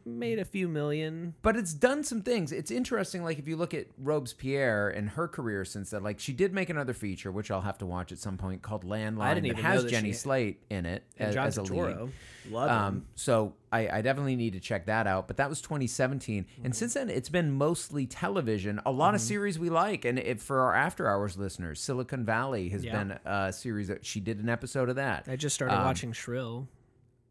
made 0.05 0.39
a 0.41 0.45
few 0.45 0.67
million. 0.69 1.35
But 1.43 1.57
it's 1.57 1.73
done 1.73 2.03
some 2.03 2.21
things. 2.23 2.51
It's 2.51 2.73
interesting. 2.73 3.23
Like 3.23 3.39
if 3.39 3.47
you 3.47 3.57
look 3.57 3.73
at 3.73 3.87
Robespierre 3.99 4.89
and 4.89 5.11
her 5.11 5.29
career 5.29 5.65
since 5.65 5.91
then, 5.91 6.03
like 6.03 6.19
she 6.19 6.33
did 6.33 6.53
make 6.53 6.69
another 6.71 6.93
feature, 6.93 7.31
which 7.31 7.51
I'll 7.53 7.61
have 7.61 7.79
to 7.79 7.87
watch 7.87 8.11
at 8.11 8.19
some 8.19 8.37
point, 8.37 8.63
called 8.63 8.85
Landline. 8.85 9.21
I 9.23 9.35
didn't 9.35 9.47
even 9.47 9.63
know 9.63 9.69
has 9.69 9.85
that 9.85 9.91
Jenny 9.91 10.09
she- 10.11 10.15
Slate 10.15 10.61
in 10.71 10.87
it 10.87 11.05
And 11.19 11.29
as, 11.29 11.35
John 11.37 11.47
as 11.47 11.57
a 11.59 11.63
lead. 11.63 12.11
Love 12.51 12.71
him. 12.71 12.77
Um, 12.77 13.07
so 13.15 13.55
I, 13.73 13.89
I 13.99 14.03
definitely 14.03 14.37
need 14.37 14.53
to 14.55 14.61
check 14.61 14.87
that 14.87 15.07
out. 15.07 15.27
But 15.29 15.37
that 15.39 15.49
was 15.49 15.61
2017, 15.61 16.45
Mm-hmm. 16.45 16.65
and 16.65 16.75
since 16.75 16.95
then 16.95 17.09
it's 17.09 17.29
been 17.29 17.53
mostly 17.53 18.07
television. 18.07 18.81
A 18.87 18.91
lot 18.91 19.15
of 19.15 19.21
Mm-hmm. 19.21 19.29
series 19.29 19.59
we 19.59 19.71
like, 19.71 20.05
and 20.05 20.19
if 20.19 20.43
for 20.43 20.61
our 20.61 20.75
after 20.75 21.09
hours 21.09 21.37
listeners, 21.39 21.81
Silicon 21.81 22.25
Valley 22.25 22.69
has 22.71 22.85
Yeah. 22.85 22.99
been 23.05 23.19
a 23.25 23.53
series 23.53 23.87
that 23.89 24.05
she 24.05 24.19
did 24.21 24.41
an 24.41 24.49
episode 24.49 24.89
of 24.89 24.97
that. 24.97 25.27
I 25.29 25.37
just 25.37 25.55
started 25.55 25.77
um, 25.77 25.85
watching 25.85 26.13
Shrill. 26.13 26.69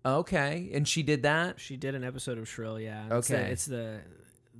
Okay, 0.05 0.69
and 0.73 0.87
she 0.87 1.01
did 1.03 1.23
that. 1.23 1.59
She 1.59 1.77
did 1.77 1.95
an 1.95 2.03
episode 2.03 2.37
of 2.37 2.47
Shrill. 2.47 2.79
Yeah. 2.79 3.17
It's 3.17 3.27
the, 3.27 3.35
Okay. 3.37 3.51
it's 3.51 3.65
the 3.65 3.99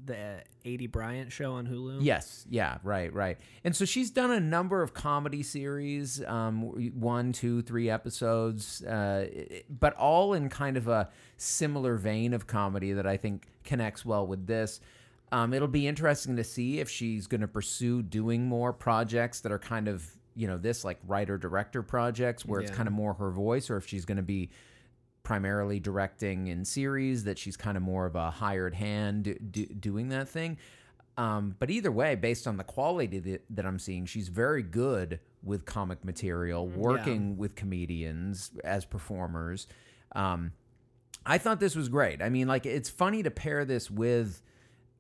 the 0.06 0.44
Aidy 0.64 0.92
Bryant 0.92 1.32
show 1.32 1.54
on 1.54 1.66
Hulu. 1.66 1.98
Yes, 2.02 2.46
yeah, 2.48 2.78
right, 2.84 3.12
right. 3.12 3.40
And 3.64 3.76
so 3.76 3.86
she's 3.86 4.12
done 4.12 4.30
a 4.30 4.40
number 4.40 4.84
of 4.84 4.94
comedy 4.94 5.42
series, 5.42 6.24
um, 6.26 6.62
one, 7.00 7.32
two, 7.32 7.64
three 7.64 7.90
episodes, 7.90 8.84
uh, 8.84 9.28
but 9.68 9.96
all 9.96 10.34
in 10.36 10.50
kind 10.50 10.78
of 10.78 10.88
a 10.88 11.10
similar 11.38 11.96
vein 11.96 12.34
of 12.36 12.46
comedy 12.46 12.94
that 12.94 13.08
I 13.08 13.18
think 13.18 13.48
connects 13.64 14.06
well 14.06 14.28
with 14.28 14.46
this. 14.46 14.80
Um, 15.32 15.56
it'll 15.56 15.68
be 15.68 15.88
interesting 15.88 16.36
to 16.36 16.44
see 16.44 16.80
if 16.80 16.88
she's 16.88 17.26
going 17.26 17.42
to 17.42 17.48
pursue 17.48 18.04
doing 18.04 18.46
more 18.46 18.74
projects 18.74 19.40
that 19.42 19.52
are 19.52 19.58
kind 19.60 19.88
of, 19.88 20.06
you 20.36 20.46
know, 20.48 20.58
this 20.60 20.86
like 20.86 21.00
writer 21.08 21.40
director 21.40 21.82
projects 21.82 22.46
where 22.46 22.62
it's 22.62 22.70
Yeah. 22.70 22.78
kind 22.78 22.88
of 22.88 22.94
more 22.94 23.16
her 23.16 23.32
voice, 23.32 23.72
or 23.72 23.78
if 23.78 23.88
she's 23.88 24.06
going 24.06 24.18
to 24.18 24.24
be 24.24 24.52
primarily 25.26 25.82
directing 25.82 26.48
in 26.48 26.64
series 26.64 27.26
that 27.26 27.38
she's 27.38 27.58
kind 27.58 27.76
of 27.76 27.84
more 27.84 28.06
of 28.06 28.16
a 28.16 28.32
hired 28.32 28.76
hand 28.76 29.24
do, 29.24 29.36
do, 29.36 29.66
doing 29.66 30.08
that 30.10 30.30
thing. 30.30 30.58
Um, 31.18 31.56
but 31.60 31.70
either 31.70 31.92
way, 31.92 32.16
based 32.16 32.48
on 32.48 32.58
the 32.58 32.64
quality 32.64 33.20
that, 33.20 33.44
that 33.50 33.66
I'm 33.66 33.80
seeing, 33.80 34.06
she's 34.06 34.30
very 34.30 34.64
good 34.64 35.20
with 35.44 35.66
comic 35.66 36.04
material, 36.06 36.68
working 36.68 37.38
with 37.38 37.56
comedians 37.56 38.52
as 38.64 38.86
performers. 38.86 39.68
Um, 40.14 40.52
I 41.26 41.38
thought 41.38 41.60
this 41.60 41.76
was 41.76 41.90
great. 41.90 42.22
I 42.22 42.30
mean, 42.30 42.48
like 42.48 42.66
it's 42.66 42.90
funny 42.90 43.24
to 43.24 43.32
pair 43.32 43.66
this 43.66 43.92
with 43.92 44.42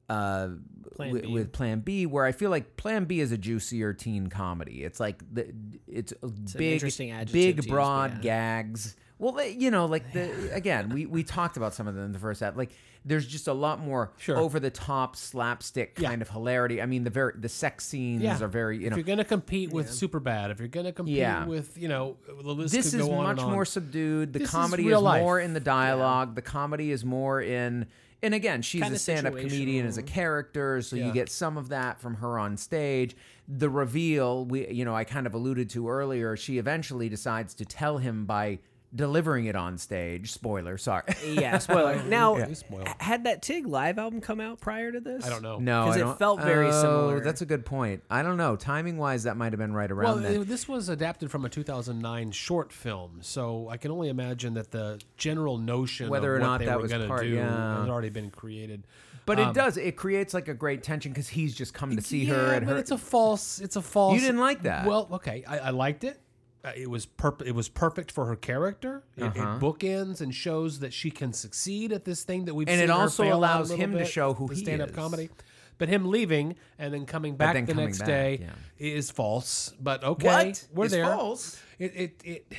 uh 0.07 0.49
Plan 0.95 1.11
with, 1.11 1.25
with 1.25 1.51
Plan 1.51 1.79
B, 1.79 2.05
where 2.05 2.25
I 2.25 2.31
feel 2.31 2.49
like 2.49 2.77
Plan 2.77 3.05
B 3.05 3.19
is 3.19 3.31
a 3.31 3.37
juicier 3.37 3.91
teen 3.91 4.27
comedy. 4.27 4.83
It's 4.83 4.99
like 4.99 5.21
the 5.33 5.51
it's, 5.87 6.13
a 6.23 6.27
an 6.27 6.45
big, 6.55 6.73
interesting 6.73 7.11
adjective 7.11 7.57
to 7.57 7.61
big 7.63 7.69
broad 7.69 8.11
yeah. 8.15 8.21
gags. 8.21 8.95
Well, 9.17 9.43
you 9.45 9.71
know, 9.71 9.85
like 9.85 10.11
the 10.13 10.53
again, 10.53 10.89
we 10.89 11.05
we 11.05 11.23
talked 11.23 11.55
about 11.57 11.73
some 11.73 11.87
of 11.87 11.95
them 11.95 12.05
in 12.05 12.11
the 12.11 12.19
first 12.19 12.41
half. 12.41 12.57
Like, 12.57 12.71
there's 13.05 13.25
just 13.25 13.47
a 13.47 13.53
lot 13.53 13.79
more 13.79 14.11
Sure. 14.17 14.37
over 14.37 14.59
the 14.59 14.69
top 14.69 15.15
slapstick 15.15 15.97
Yeah. 15.99 16.09
kind 16.09 16.21
of 16.21 16.29
hilarity. 16.29 16.81
I 16.81 16.85
mean, 16.85 17.03
the 17.05 17.09
very 17.09 17.33
the 17.37 17.47
sex 17.47 17.85
scenes 17.85 18.23
Yeah. 18.23 18.41
are 18.41 18.47
very 18.47 18.79
you 18.79 18.87
if 18.87 18.95
you're 18.97 19.03
gonna 19.03 19.23
compete 19.23 19.71
with 19.71 19.87
Superbad, 19.89 20.51
if 20.51 20.59
you're 20.59 20.67
gonna 20.67 20.91
compete 20.91 21.15
Yeah. 21.15 21.45
with 21.45 21.77
you 21.77 21.87
know 21.87 22.17
the 22.27 22.33
list 22.53 22.73
This 22.73 22.91
could 22.91 22.99
is 22.99 23.05
go 23.07 23.13
on 23.13 23.23
much 23.23 23.31
and 23.37 23.47
on. 23.47 23.51
more 23.53 23.63
subdued. 23.65 24.33
The 24.33 24.39
This 24.39 24.49
comedy 24.51 24.83
is, 24.83 24.87
real 24.87 25.01
life. 25.01 25.21
more 25.21 25.39
in 25.39 25.53
the 25.53 25.59
dialogue. 25.61 26.35
The 26.35 26.41
comedy 26.41 26.91
is 26.91 27.05
more 27.05 27.41
in. 27.41 27.85
And 28.23 28.33
again, 28.33 28.63
she's 28.63 28.81
Kinda 28.81 28.95
a 28.95 28.99
stand-up 28.99 29.35
comedian 29.37 29.85
as 29.85 29.97
a 29.97 30.01
character, 30.03 30.81
so 30.81 30.95
you 30.95 31.11
get 31.11 31.29
some 31.29 31.57
of 31.57 31.69
that 31.69 31.99
from 32.01 32.15
her 32.15 32.39
on 32.39 32.57
stage. 32.57 33.15
The 33.47 33.69
reveal, 33.69 34.45
we 34.45 34.67
you 34.71 34.83
know, 34.83 34.95
I 34.95 35.03
kind 35.03 35.27
of 35.27 35.33
alluded 35.35 35.69
to 35.71 35.87
earlier. 35.89 36.35
She 36.35 36.57
eventually 36.57 37.07
decides 37.07 37.53
to 37.55 37.65
tell 37.65 37.99
him 37.99 38.25
by 38.25 38.59
delivering 38.95 39.45
it 39.45 39.55
on 39.55 39.77
stage. 39.77 40.31
Spoiler, 40.31 40.77
sorry. 40.77 41.03
Yeah, 41.25 41.57
spoiler. 41.59 42.01
Now, 42.03 42.37
Yeah. 42.37 42.93
Had 42.99 43.25
that 43.25 43.41
Tig 43.41 43.67
live 43.67 43.97
album 43.99 44.21
come 44.21 44.39
out 44.39 44.59
prior 44.59 44.91
to 44.91 44.99
this? 44.99 45.25
I 45.25 45.29
don't 45.29 45.41
know. 45.43 45.59
No, 45.59 45.85
'Cause 45.85 45.95
I 45.95 45.99
it 45.99 46.03
don't- 46.03 46.19
felt 46.19 46.41
very 46.41 46.67
oh, 46.67 46.81
similar. 46.81 47.19
That's 47.21 47.41
a 47.41 47.45
good 47.45 47.65
point. 47.65 48.03
I 48.09 48.21
don't 48.23 48.37
know. 48.37 48.55
Timing 48.55 48.97
wise, 48.97 49.23
that 49.23 49.37
might 49.37 49.51
have 49.53 49.59
been 49.59 49.73
right 49.73 49.89
Well, 49.89 49.99
around 50.15 50.23
then. 50.23 50.41
it- 50.41 50.47
this 50.47 50.67
was 50.67 50.89
adapted 50.89 51.29
from 51.31 51.43
a 51.45 51.49
2009 51.49 52.31
short 52.31 52.71
film, 52.71 53.19
so 53.21 53.67
I 53.69 53.77
can 53.77 53.91
only 53.91 54.09
imagine 54.09 54.53
that 54.55 54.71
the 54.71 54.99
general 55.17 55.57
notion 55.57 56.09
Whether 56.09 56.35
of 56.35 56.37
or 56.37 56.41
what 56.41 56.47
not 56.47 56.59
they 56.59 56.65
that 56.65 56.75
were 56.77 56.81
was 56.83 56.91
going 56.91 57.01
to 57.03 57.07
part- 57.07 57.21
do 57.23 57.27
yeah. 57.29 57.79
had 57.81 57.89
already 57.89 58.09
been 58.09 58.31
created. 58.31 58.83
but 59.25 59.39
um, 59.39 59.49
it 59.49 59.53
does. 59.55 59.75
It 59.77 59.95
creates 59.97 60.33
like 60.33 60.47
a 60.47 60.53
great 60.53 60.83
tension 60.83 61.11
because 61.11 61.27
he's 61.27 61.55
just 61.55 61.73
come 61.73 61.95
to 61.95 62.01
see 62.01 62.25
yeah, 62.25 62.33
her 62.35 62.53
and 62.53 62.65
but 62.65 62.73
her. 62.73 62.77
it's 62.79 62.91
a 62.91 62.97
false. 62.97 63.59
It's 63.59 63.75
a 63.75 63.81
false. 63.81 64.13
You 64.15 64.21
didn't 64.21 64.39
like 64.39 64.61
that? 64.63 64.85
Well, 64.85 65.07
okay, 65.13 65.43
I, 65.47 65.57
I 65.59 65.69
liked 65.71 66.03
it. 66.03 66.19
Uh, 66.65 66.71
it 66.75 66.89
was 66.89 67.05
perp- 67.05 67.45
It 67.45 67.51
was 67.53 67.69
perfect 67.69 68.11
for 68.11 68.25
her 68.25 68.35
character. 68.35 69.03
It, 69.15 69.23
Uh-huh. 69.23 69.57
it 69.57 69.59
bookends 69.61 70.19
and 70.21 70.33
shows 70.33 70.79
that 70.79 70.93
she 70.93 71.11
can 71.11 71.31
succeed 71.31 71.91
at 71.91 72.05
this 72.05 72.23
thing 72.23 72.45
that 72.45 72.55
we've 72.55 72.67
And 72.67 72.81
it 72.81 72.89
also 72.89 73.31
allows 73.31 73.69
him 73.69 73.91
to 73.93 74.05
show 74.05 74.33
who 74.33 74.47
he 74.47 74.55
stand-up 74.55 74.89
is. 74.89 74.95
comedy. 74.95 75.29
But 75.77 75.89
him 75.89 76.05
leaving 76.09 76.55
and 76.79 76.93
then 76.93 77.05
coming 77.05 77.35
back 77.35 77.53
then 77.53 77.65
the 77.65 77.73
coming 77.73 77.85
next 77.87 77.99
back, 77.99 78.07
day 78.07 78.39
yeah. 78.41 78.53
is 78.79 79.11
false. 79.11 79.73
But 79.79 80.03
okay, 80.03 80.27
What? 80.47 80.67
we're 80.73 80.85
It's 80.85 80.93
there. 80.93 81.05
false? 81.05 81.61
It, 81.77 81.91
it, 81.95 82.21
it, 82.23 82.53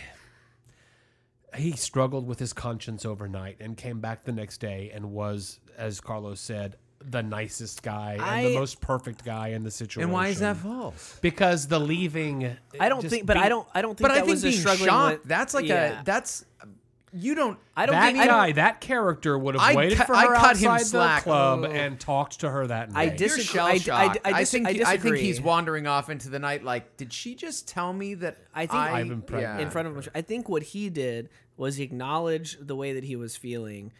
he 1.56 1.72
struggled 1.72 2.26
with 2.26 2.38
his 2.38 2.52
conscience 2.52 3.06
overnight 3.06 3.56
and 3.60 3.76
came 3.76 4.00
back 4.00 4.24
the 4.24 4.32
next 4.32 4.58
day 4.58 4.90
and 4.94 5.12
was, 5.12 5.60
as 5.78 6.00
Carlos 6.00 6.40
said, 6.40 6.76
the 7.08 7.22
nicest 7.22 7.82
guy 7.82 8.18
and 8.20 8.46
the 8.46 8.54
most 8.58 8.80
perfect 8.80 9.24
guy 9.24 9.48
in 9.48 9.62
the 9.62 9.70
situation. 9.70 10.02
and 10.02 10.12
why 10.12 10.28
is 10.28 10.40
that 10.40 10.56
false? 10.56 11.18
Because 11.22 11.68
the 11.68 11.78
leaving. 11.78 12.56
I 12.80 12.88
don't 12.88 13.06
think, 13.08 13.26
but 13.26 13.34
beat- 13.34 13.44
I 13.44 13.48
don't. 13.48 13.66
I 13.74 13.82
don't 13.82 13.96
think 13.96 14.08
But 14.08 14.14
that 14.14 14.18
I 14.18 14.20
think 14.22 14.30
was 14.30 14.44
a 14.44 14.48
being 14.48 14.60
struggling 14.60 14.88
shocked, 14.88 15.18
with- 15.20 15.28
that's 15.28 15.54
like 15.54 15.66
yeah. 15.66 16.00
a 16.00 16.04
that's 16.04 16.44
you 17.12 17.34
don't. 17.34 17.58
I 17.76 17.86
don't 17.86 17.94
That 17.94 18.06
think. 18.08 18.18
I 18.18 18.26
guy, 18.26 18.46
don't, 18.48 18.56
that 18.56 18.80
character 18.80 19.38
would 19.38 19.54
have 19.54 19.62
I 19.62 19.74
waited 19.74 19.96
cut- 19.96 20.06
for 20.08 20.14
I 20.16 20.26
her 20.26 20.34
cut 20.34 20.56
him 20.58 20.70
outside 20.72 21.18
the 21.18 21.22
club 21.22 21.60
Oh. 21.62 21.70
and 21.70 21.98
talked 21.98 22.40
to 22.40 22.50
her 22.50 22.66
that 22.66 22.90
night. 22.92 22.98
I 22.98 23.02
You're 23.04 23.16
disagree- 23.16 23.42
I- 23.42 23.46
shell 23.46 23.66
I- 23.66 23.70
I- 23.70 23.78
shocked. 24.08 24.18
I 24.24 24.30
I 24.30 24.38
dis- 24.40 24.50
think 24.50 24.66
I 24.66 24.72
he- 24.72 24.84
I 24.84 24.96
think 24.98 25.16
he's 25.16 25.40
wandering 25.40 25.86
off 25.86 26.10
into 26.10 26.28
the 26.28 26.38
night. 26.40 26.64
Like, 26.64 26.96
did 26.96 27.12
she 27.12 27.34
just 27.34 27.68
tell 27.68 27.92
me 27.92 28.14
that 28.14 28.36
I 28.54 28.62
think 28.66 28.74
I, 28.74 29.00
I'm 29.00 29.12
impregnant. 29.12 29.60
in 29.60 29.70
front 29.70 29.88
of 29.88 29.96
him. 29.96 30.02
I 30.14 30.20
think 30.22 30.48
what 30.48 30.62
he 30.64 30.90
did 30.90 31.30
was 31.56 31.76
he 31.76 31.84
acknowledged 31.84 32.66
the 32.66 32.76
way 32.76 32.92
that 32.92 33.04
he 33.04 33.16
was 33.16 33.34
feeling, 33.36 33.92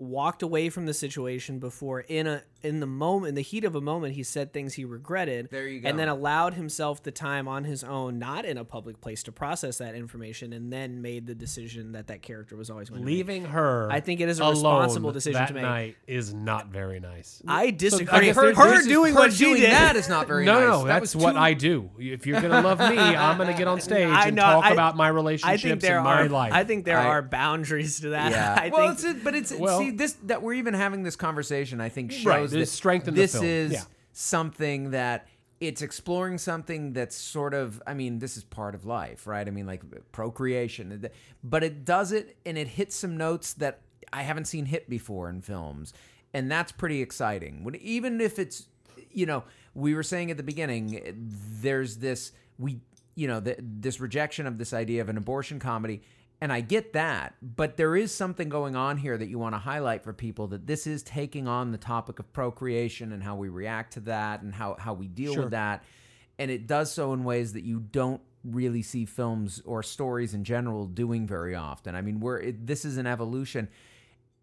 walked 0.00 0.42
away 0.42 0.70
from 0.70 0.86
the 0.86 0.94
situation 0.94 1.58
before 1.58 2.00
in 2.00 2.26
a 2.26 2.42
in 2.62 2.80
the 2.80 2.86
moment 2.86 3.30
in 3.30 3.34
the 3.34 3.42
heat 3.42 3.64
of 3.64 3.74
a 3.74 3.80
moment 3.80 4.14
he 4.14 4.22
said 4.22 4.52
things 4.52 4.74
he 4.74 4.84
regretted. 4.84 5.48
There 5.50 5.66
you 5.66 5.80
go. 5.80 5.88
And 5.88 5.98
then 5.98 6.08
allowed 6.08 6.54
himself 6.54 7.02
the 7.02 7.10
time 7.10 7.48
on 7.48 7.64
his 7.64 7.82
own, 7.84 8.18
not 8.18 8.44
in 8.44 8.58
a 8.58 8.64
public 8.64 9.00
place, 9.00 9.22
to 9.24 9.32
process 9.32 9.78
that 9.78 9.94
information, 9.94 10.52
and 10.52 10.72
then 10.72 11.02
made 11.02 11.26
the 11.26 11.34
decision 11.34 11.92
that 11.92 12.08
that 12.08 12.22
character 12.22 12.56
was 12.56 12.70
always 12.70 12.88
going 12.90 13.00
to 13.02 13.06
make. 13.06 13.14
Leaving 13.16 13.44
her, 13.46 13.88
I 13.90 14.00
think 14.00 14.20
it 14.20 14.28
is 14.28 14.40
a 14.40 14.44
alone 14.44 14.54
responsible 14.54 15.12
decision 15.12 15.40
that 15.40 15.48
to 15.48 15.54
make. 15.54 15.62
night 15.62 15.96
is 16.06 16.32
not 16.34 16.68
very 16.68 17.00
nice. 17.00 17.42
I 17.46 17.70
disagree. 17.70 18.08
I 18.18 18.20
guess 18.26 18.36
her 18.36 18.54
her 18.54 18.68
there's- 18.68 18.86
doing 18.86 19.14
her 19.14 19.20
what 19.20 19.32
she 19.32 19.44
doing 19.44 19.60
did. 19.62 19.70
that 19.72 19.96
is 19.96 20.08
not 20.08 20.26
very 20.26 20.44
no, 20.44 20.54
nice. 20.54 20.62
no, 20.68 20.78
That 20.86 21.00
that's 21.00 21.14
was 21.14 21.24
what 21.24 21.32
too- 21.32 21.38
I 21.38 21.54
do. 21.54 21.90
If 21.98 22.26
you're 22.26 22.40
gonna 22.40 22.60
love 22.62 22.78
me, 22.80 22.98
I'm 22.98 23.38
gonna 23.38 23.56
get 23.56 23.68
on 23.68 23.80
stage 23.80 24.08
I 24.08 24.26
and 24.28 24.36
know, 24.36 24.42
talk 24.42 24.64
I- 24.66 24.72
about 24.72 24.96
my 24.96 25.06
I 25.06 25.08
relationships 25.08 25.62
think 25.62 25.80
there 25.80 25.96
and 25.96 26.04
my 26.04 26.22
are. 26.22 26.28
life. 26.28 26.52
I 26.52 26.64
think 26.64 26.84
there 26.84 26.98
I- 26.98 27.06
are 27.06 27.22
boundaries 27.22 28.00
to 28.00 28.10
that. 28.10 28.30
Yeah. 28.32 28.56
I 28.60 28.68
well, 28.68 28.94
think 28.94 29.14
it's 29.16 29.24
but 29.24 29.34
it's 29.34 29.52
Well- 29.52 29.78
see 29.78 29.90
this 29.90 30.12
that 30.24 30.42
we're 30.42 30.54
even 30.54 30.74
having 30.74 31.02
this 31.02 31.16
conversation. 31.16 31.80
I 31.80 31.88
think 31.88 32.12
shows 32.12 32.24
Right, 32.26 32.49
that 32.50 32.56
there's 32.56 32.70
strength 32.70 33.08
in 33.08 33.14
the 33.14 33.20
this 33.22 33.32
film. 33.32 33.44
is 33.44 33.72
Yeah. 33.72 33.82
something 34.12 34.90
that 34.90 35.26
it's 35.60 35.82
exploring 35.82 36.38
something 36.38 36.92
that's 36.94 37.14
sort 37.14 37.52
of. 37.52 37.82
I 37.86 37.92
mean, 37.94 38.18
this 38.18 38.36
is 38.38 38.44
part 38.44 38.74
of 38.74 38.86
life, 38.86 39.26
right? 39.26 39.46
I 39.46 39.50
mean, 39.50 39.66
like 39.66 39.82
procreation, 40.12 41.06
but 41.44 41.62
it 41.62 41.84
does 41.84 42.12
it 42.12 42.36
and 42.46 42.56
it 42.56 42.66
hits 42.68 42.96
some 42.96 43.16
notes 43.16 43.52
that 43.54 43.80
I 44.12 44.22
haven't 44.22 44.46
seen 44.46 44.66
hit 44.66 44.88
before 44.88 45.28
in 45.28 45.42
films, 45.42 45.92
and 46.32 46.50
that's 46.50 46.72
pretty 46.72 47.02
exciting. 47.02 47.62
When 47.64 47.74
even 47.76 48.20
if 48.20 48.38
it's 48.38 48.68
you 49.10 49.26
know 49.26 49.44
we 49.74 49.94
were 49.94 50.02
saying 50.02 50.30
at 50.30 50.36
the 50.38 50.42
beginning, 50.42 51.00
there's 51.60 51.98
this 51.98 52.32
we 52.58 52.80
you 53.14 53.28
know 53.28 53.40
the, 53.40 53.56
this 53.58 54.00
rejection 54.00 54.46
of 54.46 54.56
this 54.56 54.72
idea 54.72 55.02
of 55.02 55.08
an 55.10 55.16
abortion 55.18 55.58
comedy 55.58 56.00
and 56.40 56.52
I 56.52 56.60
get 56.62 56.94
that, 56.94 57.34
but 57.42 57.76
there 57.76 57.94
is 57.96 58.14
something 58.14 58.48
going 58.48 58.74
on 58.74 58.96
here 58.96 59.18
that 59.18 59.28
you 59.28 59.38
want 59.38 59.54
to 59.54 59.58
highlight 59.58 60.02
for 60.02 60.12
people 60.12 60.46
that 60.48 60.66
this 60.66 60.86
is 60.86 61.02
taking 61.02 61.46
on 61.46 61.70
the 61.70 61.78
topic 61.78 62.18
of 62.18 62.32
procreation 62.32 63.12
and 63.12 63.22
how 63.22 63.36
we 63.36 63.48
react 63.50 63.92
to 63.94 64.00
that 64.00 64.40
and 64.42 64.54
how, 64.54 64.76
how 64.78 64.94
we 64.94 65.06
deal 65.06 65.34
Sure. 65.34 65.42
with 65.42 65.50
that. 65.50 65.84
And 66.38 66.50
it 66.50 66.66
does 66.66 66.90
so 66.90 67.12
in 67.12 67.24
ways 67.24 67.52
that 67.52 67.64
you 67.64 67.80
don't 67.80 68.22
really 68.42 68.80
see 68.80 69.04
films 69.04 69.60
or 69.66 69.82
stories 69.82 70.32
in 70.32 70.44
general 70.44 70.86
doing 70.86 71.26
very 71.26 71.54
often. 71.54 71.94
I 71.94 72.00
mean, 72.00 72.20
we're 72.20 72.38
it, 72.38 72.66
this 72.66 72.86
is 72.86 72.96
an 72.96 73.06
evolution. 73.06 73.68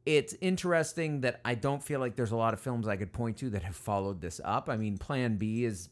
It's 0.06 0.36
interesting 0.40 1.22
that 1.22 1.42
I 1.44 1.56
don't 1.56 1.82
feel 1.84 2.00
like 2.00 2.16
there's 2.16 2.32
a 2.32 2.36
lot 2.38 2.54
of 2.54 2.60
films 2.62 2.88
I 2.88 2.96
could 2.96 3.12
point 3.12 3.38
to 3.38 3.50
that 3.50 3.64
have 3.64 3.76
followed 3.76 4.22
this 4.22 4.40
up. 4.46 4.70
I 4.70 4.78
mean, 4.78 5.00
Plan 5.00 5.38
B 5.38 5.66
is 5.66 5.90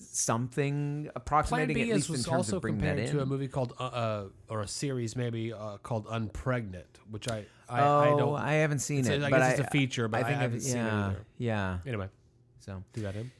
something 0.00 1.02
Plan 1.04 1.12
approximating 1.16 1.74
B 1.74 1.82
at 1.82 1.88
is 1.98 2.08
least 2.08 2.26
in 2.26 2.30
terms 2.32 2.36
also 2.36 2.56
of 2.56 2.62
bringing 2.62 2.80
that 2.80 2.88
compared 2.96 3.08
in. 3.10 3.16
to 3.16 3.22
a 3.22 3.26
movie 3.26 3.48
called 3.48 3.74
uh, 3.78 3.84
uh, 3.84 4.24
or 4.48 4.62
a 4.62 4.68
series 4.68 5.14
maybe 5.16 5.52
uh, 5.52 5.76
called 5.78 6.06
Unpregnant, 6.06 6.84
which 7.10 7.28
I 7.30 7.44
I, 7.68 7.80
oh, 7.82 7.98
I 8.00 8.06
don't. 8.18 8.36
I 8.36 8.52
haven't 8.54 8.80
seen 8.80 9.06
it. 9.06 9.22
I 9.22 9.30
but 9.30 9.38
guess 9.38 9.58
it's 9.58 9.68
a 9.68 9.70
feature, 9.70 10.08
but 10.08 10.20
I 10.20 10.24
think 10.24 10.38
haven't 10.40 10.56
I've- 10.56 10.64
seen 10.64 10.76
it 10.78 10.84
yeah, 10.84 11.06
either. 11.06 11.26
Yeah. 11.38 11.78
anyway, 11.86 12.08
So 12.60 12.82
do 12.92 13.02
that 13.02 13.14
him. 13.14 13.30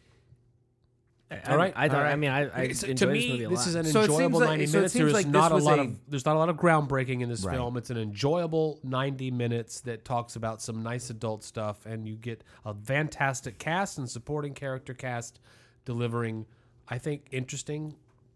All 1.47 1.57
right, 1.57 1.73
I 1.77 1.89
thought. 1.89 1.99
all 1.99 2.03
right. 2.03 2.13
I 2.13 2.17
mean, 2.17 2.31
I, 2.31 2.63
I 2.63 2.73
so 2.73 2.89
enjoyed 2.89 2.97
to 2.99 3.07
this 3.07 3.25
me, 3.25 3.31
movie 3.33 3.45
a 3.45 3.49
this 3.51 3.67
is 3.69 3.77
an 3.77 3.85
So 3.85 4.01
enjoyable 4.03 4.41
like- 4.41 4.49
ninety 4.49 4.67
so 4.67 4.79
minutes. 4.79 4.95
There's 4.95 5.13
like 5.13 5.29
not 5.29 5.53
a 5.53 5.57
lot 5.59 5.79
a- 5.79 5.83
of 5.83 5.97
there's 6.09 6.25
not 6.27 6.35
a 6.35 6.39
lot 6.41 6.49
of 6.49 6.57
groundbreaking 6.57 7.21
in 7.21 7.29
this 7.29 7.45
Right. 7.45 7.55
film. 7.55 7.77
It's 7.77 7.91
an 7.91 7.99
enjoyable 7.99 8.81
ninety 8.83 9.31
minutes 9.31 9.81
that 9.83 10.05
talks 10.05 10.35
about 10.35 10.61
some 10.61 10.83
nice 10.83 11.09
adult 11.09 11.45
stuff, 11.45 11.87
and 11.87 12.05
you 12.09 12.17
get 12.17 12.43
a 12.65 12.75
fantastic 12.75 13.59
cast 13.61 13.97
and 13.99 14.11
supporting 14.11 14.55
character 14.55 14.93
cast 14.93 15.39
delivering, 15.85 16.47
I 16.89 16.99
think, 16.99 17.26
interesting 17.31 17.95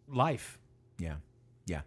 life. 0.08 0.58
yeah, 0.98 1.16
yeah. 1.66 1.82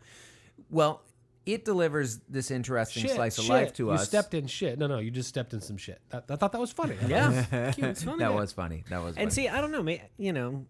Well, 0.69 1.01
it 1.45 1.63
delivers 1.63 2.17
this 2.27 2.51
interesting 2.51 3.03
Shit, 3.03 3.11
slice 3.11 3.37
of 3.37 3.45
shit. 3.45 3.53
life 3.53 3.73
to 3.73 3.83
you 3.85 3.91
us. 3.91 4.05
stepped 4.05 4.33
in 4.33 4.47
shit. 4.47 4.77
No, 4.77 4.87
no, 4.87 4.99
you 4.99 5.09
just 5.11 5.29
stepped 5.29 5.53
in 5.53 5.61
some 5.61 5.77
shit. 5.77 6.01
That, 6.09 6.25
I 6.29 6.35
thought 6.35 6.51
that 6.51 6.59
was 6.59 6.71
funny. 6.73 6.97
yeah, 7.07 7.71
Cute. 7.71 7.87
It's 7.89 8.03
funny. 8.03 8.19
that 8.19 8.33
was 8.33 8.51
funny. 8.51 8.83
That 8.89 9.01
was. 9.01 9.15
And 9.15 9.31
funny. 9.31 9.31
see, 9.31 9.47
I 9.47 9.61
don't 9.61 9.71
know, 9.71 9.81
ma- 9.83 9.93
you 10.17 10.33
know, 10.33 10.65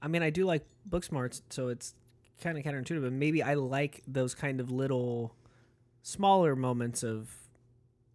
I 0.00 0.08
mean, 0.08 0.22
I 0.22 0.30
do 0.30 0.46
like 0.46 0.64
book 0.86 1.04
smarts, 1.04 1.42
so 1.50 1.68
it's 1.68 1.94
kind 2.40 2.56
of 2.56 2.64
counterintuitive, 2.64 3.02
but 3.02 3.12
maybe 3.12 3.42
I 3.42 3.54
like 3.54 4.02
those 4.06 4.34
kind 4.34 4.60
of 4.60 4.70
little, 4.70 5.34
smaller 6.02 6.56
moments 6.56 7.02
of 7.02 7.28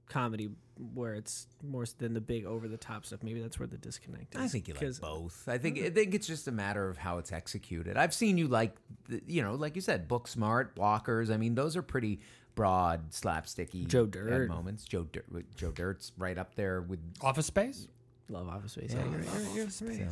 comedy 0.09 0.49
where 0.93 1.13
it's 1.15 1.47
more 1.61 1.85
than 1.99 2.13
the 2.13 2.21
big 2.21 2.45
over 2.45 2.67
the 2.67 2.77
top 2.77 3.05
stuff. 3.05 3.21
Maybe 3.23 3.41
that's 3.41 3.59
where 3.59 3.67
the 3.67 3.77
disconnect 3.77 4.35
is. 4.35 4.41
I 4.41 4.47
think 4.47 4.67
you 4.67 4.73
like 4.73 4.83
'Cause- 4.83 4.99
both. 4.99 5.47
I 5.47 5.57
think 5.57 5.77
I 5.79 5.89
think 5.89 6.13
it's 6.15 6.27
just 6.27 6.47
a 6.47 6.51
matter 6.51 6.89
of 6.89 6.97
how 6.97 7.17
it's 7.19 7.31
executed. 7.31 7.95
I've 7.97 8.13
seen 8.13 8.37
you 8.37 8.47
like, 8.47 8.75
the, 9.07 9.21
you 9.27 9.41
know, 9.41 9.55
like 9.55 9.75
you 9.75 9.81
said, 9.81 10.07
Booksmart 10.09 10.73
blockers. 10.75 11.31
I 11.31 11.37
mean, 11.37 11.55
those 11.55 11.77
are 11.77 11.81
pretty 11.83 12.19
broad, 12.55 13.11
slapsticky 13.11 13.87
Joe 13.87 14.05
Dirt. 14.05 14.49
moments. 14.49 14.83
Joe 14.85 15.03
Dirt, 15.11 15.25
Joe 15.55 15.71
Dirt's 15.71 16.11
right 16.17 16.37
up 16.37 16.55
there 16.55 16.81
with. 16.81 16.99
Office 17.21 17.45
Space. 17.47 17.87
Love 18.29 18.47
Office 18.47 18.71
Space. 18.73 18.93
Yeah, 18.93 19.03
you're, 19.05 19.21
you're, 19.55 19.67
you're, 19.81 19.91
you're- 19.91 20.09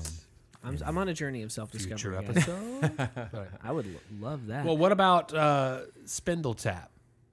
I'm, 0.63 0.77
I'm 0.85 0.97
on 0.99 1.07
a 1.09 1.13
journey 1.15 1.41
of 1.41 1.51
self 1.51 1.71
Future 1.71 1.89
discovery. 1.89 2.17
episode. 2.17 3.09
Right. 3.33 3.47
I 3.63 3.71
would 3.71 3.87
lo- 3.87 4.29
love 4.29 4.47
that. 4.47 4.63
Well, 4.63 4.77
what 4.77 4.91
about 4.91 5.33
uh, 5.33 5.81
Spindletap? 6.05 6.87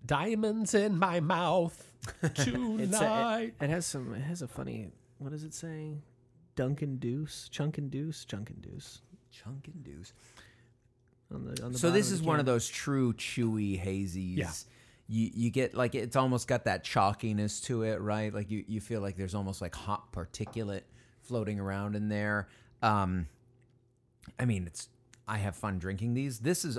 Diamonds 0.06 0.72
in 0.74 0.98
my 0.98 1.20
mouth 1.20 1.74
it's 1.74 1.84
a, 1.84 1.87
tonight. 2.34 3.54
it, 3.60 3.64
it 3.64 3.70
has 3.70 3.86
some. 3.86 4.14
It 4.14 4.22
has 4.22 4.42
a 4.42 4.48
funny. 4.48 4.90
What 5.18 5.30
does 5.30 5.44
it 5.44 5.54
say? 5.54 5.98
Dunkin' 6.56 6.98
Deuce, 6.98 7.48
Chunkin' 7.52 7.88
Deuce, 7.88 8.24
Chunkin' 8.24 8.60
Deuce. 8.60 9.02
Chunkin' 9.32 9.74
and 9.74 9.84
deuce. 9.84 10.12
On 11.32 11.44
the, 11.44 11.62
on 11.62 11.72
the 11.72 11.78
So 11.78 11.88
bottom 11.88 12.00
this 12.00 12.08
the 12.08 12.14
is 12.16 12.22
one 12.22 12.40
of 12.40 12.46
those 12.46 12.68
true 12.68 13.12
chewy 13.12 13.82
hazies. 13.82 14.36
Yeah. 14.36 14.50
You 15.10 15.30
you 15.32 15.50
get 15.50 15.74
like 15.74 15.94
it's 15.94 16.16
almost 16.16 16.48
got 16.48 16.64
that 16.64 16.84
chalkiness 16.84 17.62
to 17.64 17.82
it, 17.82 18.00
right? 18.00 18.32
Like 18.32 18.50
you, 18.50 18.64
you 18.66 18.80
feel 18.80 19.00
like 19.00 19.16
there's 19.16 19.34
almost 19.34 19.62
like 19.62 19.74
hot 19.74 20.12
particulate 20.12 20.82
floating 21.22 21.58
around 21.60 21.96
in 21.96 22.08
there. 22.08 22.48
Um, 22.82 23.26
I 24.38 24.44
mean, 24.44 24.66
it's 24.66 24.88
I 25.26 25.38
have 25.38 25.56
fun 25.56 25.78
drinking 25.78 26.14
these. 26.14 26.40
This 26.40 26.64
is 26.64 26.78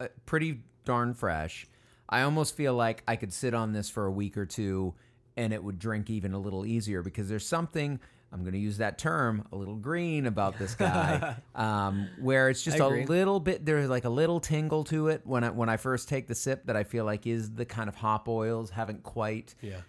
uh, 0.00 0.08
pretty 0.24 0.60
darn 0.84 1.12
fresh. 1.12 1.66
I 2.08 2.22
almost 2.22 2.56
feel 2.56 2.74
like 2.74 3.02
I 3.06 3.16
could 3.16 3.32
sit 3.32 3.54
on 3.54 3.72
this 3.72 3.90
for 3.90 4.06
a 4.06 4.10
week 4.10 4.36
or 4.36 4.46
two 4.46 4.94
and 5.36 5.52
it 5.52 5.62
would 5.62 5.78
drink 5.78 6.10
even 6.10 6.32
a 6.32 6.38
little 6.38 6.64
easier 6.66 7.02
because 7.02 7.28
there's 7.28 7.46
something 7.46 8.00
I'm 8.32 8.40
going 8.42 8.52
to 8.52 8.58
use 8.58 8.76
that 8.78 8.98
term 8.98 9.46
a 9.52 9.56
little 9.56 9.76
green 9.76 10.26
about 10.26 10.58
this 10.58 10.74
guy, 10.74 11.36
um, 11.54 12.08
where 12.20 12.50
it's 12.50 12.62
just 12.62 12.78
a 12.78 12.88
little 12.88 13.40
bit 13.40 13.64
there's 13.64 13.88
like 13.88 14.04
a 14.04 14.10
little 14.10 14.38
tingle 14.38 14.84
to 14.84 15.08
it 15.08 15.22
when 15.24 15.44
I 15.44 15.50
when 15.50 15.68
I 15.70 15.78
first 15.78 16.08
take 16.10 16.26
the 16.28 16.34
sip 16.34 16.66
that 16.66 16.76
I 16.76 16.84
feel 16.84 17.04
like 17.06 17.26
is 17.26 17.52
the 17.52 17.64
kind 17.64 17.88
of 17.88 17.94
hop 17.94 18.28
oils 18.28 18.68
haven't 18.70 19.02
quite 19.02 19.54
Yeah. 19.62 19.80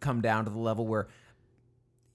come 0.00 0.20
down 0.22 0.44
to 0.46 0.50
the 0.50 0.58
level 0.58 0.86
where 0.86 1.06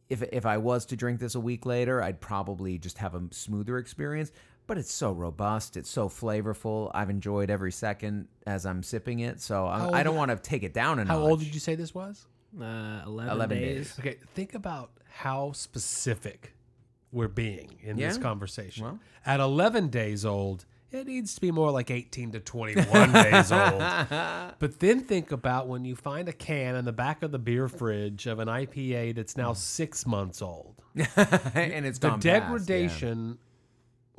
if 0.10 0.22
if 0.34 0.46
I 0.46 0.58
was 0.58 0.86
to 0.88 0.96
drink 0.98 1.20
this 1.20 1.36
a 1.36 1.40
week 1.40 1.66
later, 1.66 2.02
I'd 2.02 2.20
probably 2.20 2.78
just 2.78 2.98
have 2.98 3.16
a 3.16 3.22
smoother 3.32 3.78
experience. 3.78 4.32
But 4.70 4.78
it's 4.78 4.94
so 4.94 5.12
robust, 5.12 5.76
it's 5.78 5.90
so 5.90 6.08
flavorful. 6.08 6.92
I've 6.94 7.10
enjoyed 7.10 7.50
every 7.50 7.72
second 7.72 8.28
as 8.46 8.66
I'm 8.68 8.84
sipping 8.84 9.20
it, 9.22 9.42
so 9.42 9.66
I, 9.66 9.84
old- 9.86 9.96
I 9.96 10.04
don't 10.04 10.16
want 10.16 10.30
to 10.30 10.38
take 10.38 10.62
it 10.62 10.74
down 10.76 11.00
a 11.00 11.06
How 11.06 11.18
notch. 11.18 11.30
old 11.30 11.40
did 11.40 11.54
you 11.56 11.60
say 11.60 11.74
this 11.74 11.94
was? 11.96 12.28
uh, 12.60 13.02
11, 13.08 13.34
11 13.34 13.58
days. 13.58 13.96
days. 13.96 14.00
Okay, 14.00 14.18
think 14.36 14.54
about 14.54 14.92
how 15.12 15.52
specific 15.54 16.54
we're 17.12 17.28
being 17.28 17.80
in 17.82 17.98
this 17.98 18.18
conversation. 18.20 18.84
Well. 18.86 19.00
At 19.26 19.40
11 19.40 19.90
days 19.90 20.24
old, 20.24 20.66
it 20.92 21.08
needs 21.08 21.34
to 21.34 21.42
be 21.42 21.50
more 21.52 21.72
like 21.72 21.90
18 21.90 22.32
to 22.34 22.40
21 22.40 23.12
days 23.14 23.52
old. 23.52 23.82
But 24.60 24.80
then 24.80 25.00
think 25.02 25.32
about 25.32 25.68
when 25.68 25.84
you 25.86 25.96
find 25.96 26.28
a 26.30 26.34
can 26.34 26.76
in 26.76 26.86
the 26.86 26.92
back 26.92 27.24
of 27.24 27.32
the 27.32 27.40
beer 27.40 27.68
fridge 27.68 28.28
of 28.28 28.38
an 28.40 28.48
IPA 28.48 29.16
that's 29.16 29.36
now 29.38 29.54
six 29.54 30.06
months 30.06 30.42
old. 30.44 30.76
and 30.96 31.86
it's 31.88 31.98
The 32.00 32.10
gone 32.10 32.20
past, 32.22 32.70
yeah. 32.70 33.34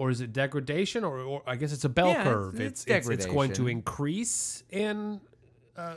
Or 0.00 0.08
is 0.08 0.22
it 0.22 0.32
degradation, 0.32 1.04
or, 1.04 1.18
or 1.20 1.42
I 1.46 1.56
guess 1.56 1.74
it's 1.74 1.84
a 1.84 1.88
bell 1.90 2.08
Yeah, 2.08 2.24
curve. 2.24 2.58
it's 2.58 2.86
It's, 2.86 3.06
it's, 3.06 3.08
it's 3.10 3.26
going 3.26 3.52
to 3.52 3.68
increase 3.68 4.64
in 4.70 5.20
uh, 5.76 5.96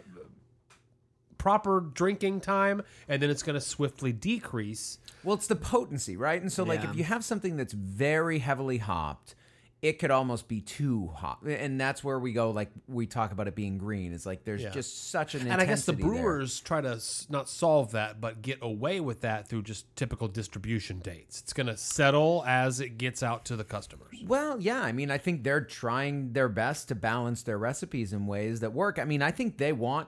proper 1.37 1.79
drinking 1.79 2.41
time, 2.41 2.81
and 3.07 3.21
then 3.21 3.29
it's 3.29 3.41
going 3.43 3.53
to 3.53 3.61
swiftly 3.61 4.11
decrease. 4.11 4.99
Well, 5.23 5.35
it's 5.35 5.47
the 5.47 5.55
potency, 5.55 6.17
right? 6.17 6.41
And 6.41 6.51
so, 6.51 6.65
like, 6.65 6.83
Yeah. 6.83 6.89
if 6.89 6.97
you 6.97 7.05
have 7.05 7.23
something 7.23 7.55
that's 7.55 7.71
very 7.71 8.39
heavily 8.39 8.79
hopped, 8.79 9.35
it 9.83 9.99
could 9.99 10.11
almost 10.11 10.47
be 10.47 10.61
too 10.61 11.07
hot, 11.13 11.41
and 11.43 11.79
that's 11.79 12.05
where 12.05 12.17
we 12.17 12.31
go. 12.31 12.51
Like 12.51 12.71
we 12.87 13.05
talk 13.05 13.33
about 13.33 13.49
it 13.49 13.53
being 13.53 13.77
green. 13.77 14.13
It's 14.13 14.25
like 14.25 14.45
there's 14.45 14.63
Yeah. 14.63 14.69
just 14.69 15.09
such 15.11 15.35
an 15.35 15.41
And 15.41 15.61
I 15.61 15.65
guess 15.65 15.83
the 15.85 15.91
intensity 15.91 16.03
there. 16.03 16.23
brewers 16.23 16.59
try 16.61 16.79
to 16.79 17.01
not 17.29 17.49
solve 17.49 17.91
that, 17.91 18.21
but 18.21 18.41
get 18.41 18.59
away 18.61 19.01
with 19.01 19.19
that 19.21 19.49
through 19.49 19.63
just 19.63 19.93
typical 19.97 20.29
distribution 20.29 20.99
dates. 20.99 21.41
It's 21.41 21.51
going 21.51 21.67
to 21.67 21.75
settle 21.75 22.45
as 22.47 22.79
it 22.79 22.97
gets 22.97 23.21
out 23.21 23.43
to 23.45 23.57
the 23.57 23.65
customers. 23.65 24.23
Well, 24.25 24.57
yeah. 24.61 24.81
I 24.81 24.93
mean, 24.93 25.11
I 25.11 25.17
think 25.17 25.43
they're 25.43 25.59
trying 25.59 26.31
their 26.31 26.47
best 26.47 26.87
to 26.87 26.95
balance 26.95 27.43
their 27.43 27.57
recipes 27.57 28.13
in 28.13 28.25
ways 28.25 28.61
that 28.61 28.71
work. 28.71 28.97
I 28.99 29.03
mean, 29.03 29.21
I 29.21 29.31
think 29.31 29.57
they 29.57 29.73
want, 29.73 30.07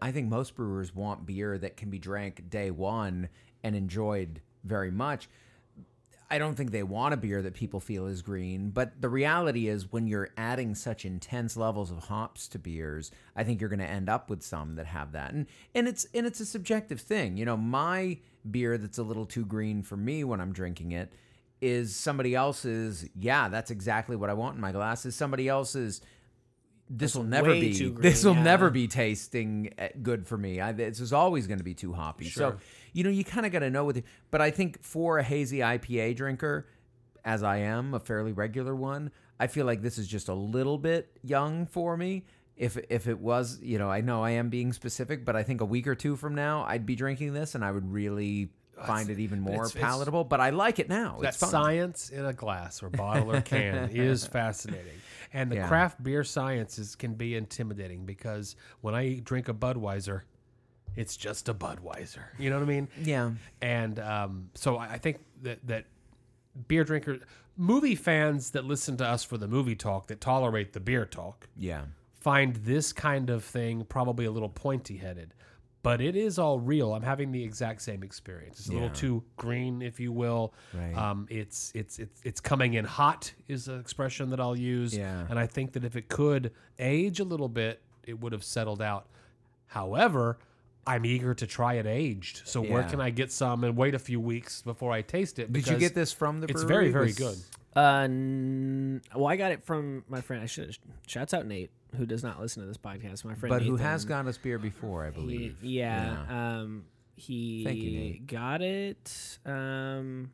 I 0.00 0.12
think 0.12 0.28
most 0.28 0.54
brewers 0.54 0.94
want 0.94 1.26
beer 1.26 1.58
that 1.58 1.76
can 1.76 1.90
be 1.90 1.98
drank 1.98 2.48
day 2.48 2.70
one 2.70 3.30
and 3.64 3.74
enjoyed 3.74 4.42
very 4.62 4.92
much. 4.92 5.28
I 6.30 6.38
don't 6.38 6.56
think 6.56 6.72
they 6.72 6.82
want 6.82 7.14
a 7.14 7.16
beer 7.16 7.40
that 7.40 7.54
people 7.54 7.80
feel 7.80 8.06
is 8.06 8.20
green, 8.20 8.68
but 8.70 9.00
the 9.00 9.08
reality 9.08 9.66
is 9.66 9.90
when 9.90 10.06
you're 10.06 10.28
adding 10.36 10.74
such 10.74 11.06
intense 11.06 11.56
levels 11.56 11.90
of 11.90 12.04
hops 12.04 12.48
to 12.48 12.58
beers, 12.58 13.10
I 13.34 13.44
think 13.44 13.60
you're 13.60 13.70
going 13.70 13.78
to 13.78 13.86
end 13.86 14.10
up 14.10 14.28
with 14.28 14.42
some 14.42 14.74
that 14.74 14.86
have 14.86 15.12
that. 15.12 15.32
And 15.32 15.46
and 15.74 15.88
it's 15.88 16.06
and 16.12 16.26
it's 16.26 16.40
a 16.40 16.46
subjective 16.46 17.00
thing. 17.00 17.38
You 17.38 17.46
know, 17.46 17.56
my 17.56 18.18
beer 18.48 18.76
that's 18.76 18.98
a 18.98 19.02
little 19.02 19.24
too 19.24 19.46
green 19.46 19.82
for 19.82 19.96
me 19.96 20.22
when 20.22 20.40
I'm 20.40 20.52
drinking 20.52 20.92
it 20.92 21.12
is 21.60 21.96
somebody 21.96 22.34
else's, 22.34 23.08
yeah, 23.18 23.48
that's 23.48 23.70
exactly 23.70 24.14
what 24.14 24.30
I 24.30 24.34
want 24.34 24.54
in 24.54 24.60
my 24.60 24.72
glass. 24.72 25.06
Is 25.06 25.16
somebody 25.16 25.48
else's 25.48 26.02
this 26.90 27.14
will 27.14 27.24
never 27.24 27.52
be 27.52 27.90
this 27.90 28.24
will 28.24 28.34
yeah. 28.34 28.42
never 28.42 28.70
be 28.70 28.88
tasting 28.88 29.72
uh, 29.78 29.88
good 30.02 30.26
for 30.26 30.36
me. 30.36 30.60
I, 30.60 30.72
this 30.72 31.00
is 31.00 31.12
always 31.12 31.46
going 31.46 31.58
to 31.58 31.64
be 31.64 31.74
too 31.74 31.92
hoppy. 31.92 32.28
So 32.28 32.56
you 32.92 33.04
know 33.04 33.10
you 33.10 33.24
kind 33.24 33.46
of 33.46 33.52
got 33.52 33.60
to 33.60 33.70
know 33.70 33.84
with 33.84 33.98
it. 33.98 34.04
But 34.30 34.40
I 34.40 34.50
think 34.50 34.82
for 34.82 35.18
a 35.18 35.22
hazy 35.22 35.58
IPA 35.58 36.16
drinker, 36.16 36.66
as 37.24 37.42
I 37.42 37.58
am 37.58 37.94
a 37.94 38.00
fairly 38.00 38.32
regular 38.32 38.74
one, 38.74 39.10
I 39.38 39.46
feel 39.46 39.66
like 39.66 39.82
this 39.82 39.98
is 39.98 40.08
just 40.08 40.28
a 40.28 40.34
little 40.34 40.78
bit 40.78 41.10
young 41.22 41.66
for 41.66 41.96
me. 41.96 42.24
If 42.56 42.76
if 42.90 43.06
it 43.06 43.18
was, 43.18 43.60
you 43.62 43.78
know, 43.78 43.90
I 43.90 44.00
know 44.00 44.24
I 44.24 44.30
am 44.30 44.48
being 44.48 44.72
specific, 44.72 45.24
but 45.24 45.36
I 45.36 45.42
think 45.42 45.60
a 45.60 45.66
week 45.66 45.86
or 45.86 45.94
two 45.94 46.16
from 46.16 46.34
now, 46.34 46.64
I'd 46.64 46.86
be 46.86 46.96
drinking 46.96 47.32
this 47.34 47.54
and 47.54 47.64
I 47.64 47.70
would 47.70 47.92
really 47.92 48.50
find 48.86 49.10
it 49.10 49.18
even 49.18 49.40
more 49.40 49.54
it's- 49.54 49.70
it's- 49.70 49.84
palatable. 49.84 50.24
But 50.24 50.40
I 50.40 50.50
like 50.50 50.78
it 50.78 50.88
now. 50.88 51.18
That 51.20 51.28
it's 51.28 51.38
science 51.38 52.10
in 52.10 52.24
a 52.24 52.32
glass 52.32 52.82
or 52.82 52.90
bottle 52.90 53.32
or 53.32 53.40
can 53.40 53.90
is 53.92 54.26
fascinating. 54.26 54.98
And 55.32 55.50
the 55.50 55.56
Yeah. 55.56 55.68
craft 55.68 56.02
beer 56.02 56.24
sciences 56.24 56.94
can 56.96 57.14
be 57.14 57.34
intimidating 57.36 58.06
because 58.06 58.56
when 58.80 58.94
I 58.94 59.20
drink 59.22 59.48
a 59.48 59.54
Budweiser, 59.54 60.22
it's 60.96 61.16
just 61.16 61.48
a 61.48 61.54
Budweiser. 61.54 62.24
You 62.38 62.50
know 62.50 62.56
what 62.56 62.62
I 62.64 62.66
mean? 62.68 62.88
Yeah. 63.02 63.32
And 63.60 63.98
um, 64.00 64.50
so 64.54 64.76
I 64.76 64.94
I 64.94 64.98
think 64.98 65.18
that 65.42 65.66
that 65.66 65.84
beer 66.66 66.82
drinkers, 66.84 67.20
movie 67.56 67.94
fans 67.94 68.50
that 68.52 68.64
listen 68.64 68.96
to 68.96 69.06
us 69.06 69.22
for 69.22 69.36
the 69.36 69.46
movie 69.48 69.76
talk, 69.76 70.06
that 70.08 70.20
tolerate 70.20 70.72
the 70.72 70.80
beer 70.80 71.04
talk, 71.04 71.48
Yeah. 71.56 71.84
find 72.20 72.56
this 72.56 72.92
kind 72.92 73.30
of 73.30 73.44
thing 73.44 73.84
probably 73.84 74.24
a 74.24 74.30
little 74.30 74.48
pointy 74.48 74.96
headed. 74.96 75.34
But 75.82 76.00
it 76.00 76.16
is 76.16 76.38
all 76.38 76.58
real. 76.58 76.92
I'm 76.92 77.02
having 77.02 77.30
the 77.30 77.42
exact 77.42 77.82
same 77.82 78.02
experience. 78.02 78.58
It's 78.58 78.68
a 78.68 78.72
little 78.72 78.90
too 78.90 79.22
green, 79.36 79.80
if 79.80 80.00
you 80.00 80.10
will. 80.10 80.52
Right. 80.74 80.94
Um, 80.96 81.26
it's 81.30 81.70
it's 81.74 81.98
it's 82.00 82.20
it's 82.24 82.40
coming 82.40 82.74
in 82.74 82.84
hot 82.84 83.32
is 83.46 83.68
an 83.68 83.78
expression 83.78 84.30
that 84.30 84.40
I'll 84.40 84.56
use. 84.56 84.96
Yeah. 84.96 85.24
And 85.30 85.38
I 85.38 85.46
think 85.46 85.72
that 85.74 85.84
if 85.84 85.94
it 85.94 86.08
could 86.08 86.52
age 86.78 87.20
a 87.20 87.24
little 87.24 87.48
bit, 87.48 87.80
it 88.04 88.18
would 88.20 88.32
have 88.32 88.42
settled 88.42 88.82
out. 88.82 89.06
However, 89.66 90.38
I'm 90.86 91.04
eager 91.04 91.34
to 91.34 91.46
try 91.46 91.74
it 91.74 91.86
aged. 91.86 92.42
So 92.44 92.60
where 92.62 92.82
can 92.82 93.00
I 93.00 93.10
get 93.10 93.30
some 93.30 93.62
and 93.62 93.76
wait 93.76 93.94
a 93.94 93.98
few 93.98 94.18
weeks 94.20 94.62
before 94.62 94.90
I 94.90 95.02
taste 95.02 95.38
it? 95.38 95.52
Did 95.52 95.68
you 95.68 95.76
get 95.76 95.94
this 95.94 96.12
from 96.12 96.40
the 96.40 96.46
Brewery? 96.48 96.62
It's 96.62 96.68
very 96.68 96.90
very 96.90 97.12
good. 97.12 97.36
Uh, 97.76 98.00
n- 98.04 99.02
well, 99.14 99.26
I 99.28 99.36
got 99.36 99.52
it 99.52 99.64
from 99.64 100.02
my 100.08 100.22
friend. 100.22 100.42
I 100.42 100.46
should 100.46 100.76
shouts 101.06 101.32
out 101.34 101.46
Nate, 101.46 101.70
who 101.96 102.06
does 102.06 102.22
not 102.22 102.40
listen 102.40 102.62
to 102.62 102.66
this 102.66 102.76
podcast. 102.76 103.24
My 103.24 103.34
friend, 103.34 103.50
But 103.50 103.62
who 103.62 103.76
has 103.76 104.04
got 104.04 104.26
us 104.26 104.36
beer 104.38 104.58
before, 104.58 105.04
I 105.04 105.10
he- 105.10 105.14
believe. 105.14 105.56
yeah, 105.62 106.24
Um, 106.60 106.84
he 107.16 107.64
Thank 107.64 107.78
you, 107.78 107.90
Nate. 107.98 108.26
got 108.26 108.62
it. 108.62 109.38
Um, 109.46 110.30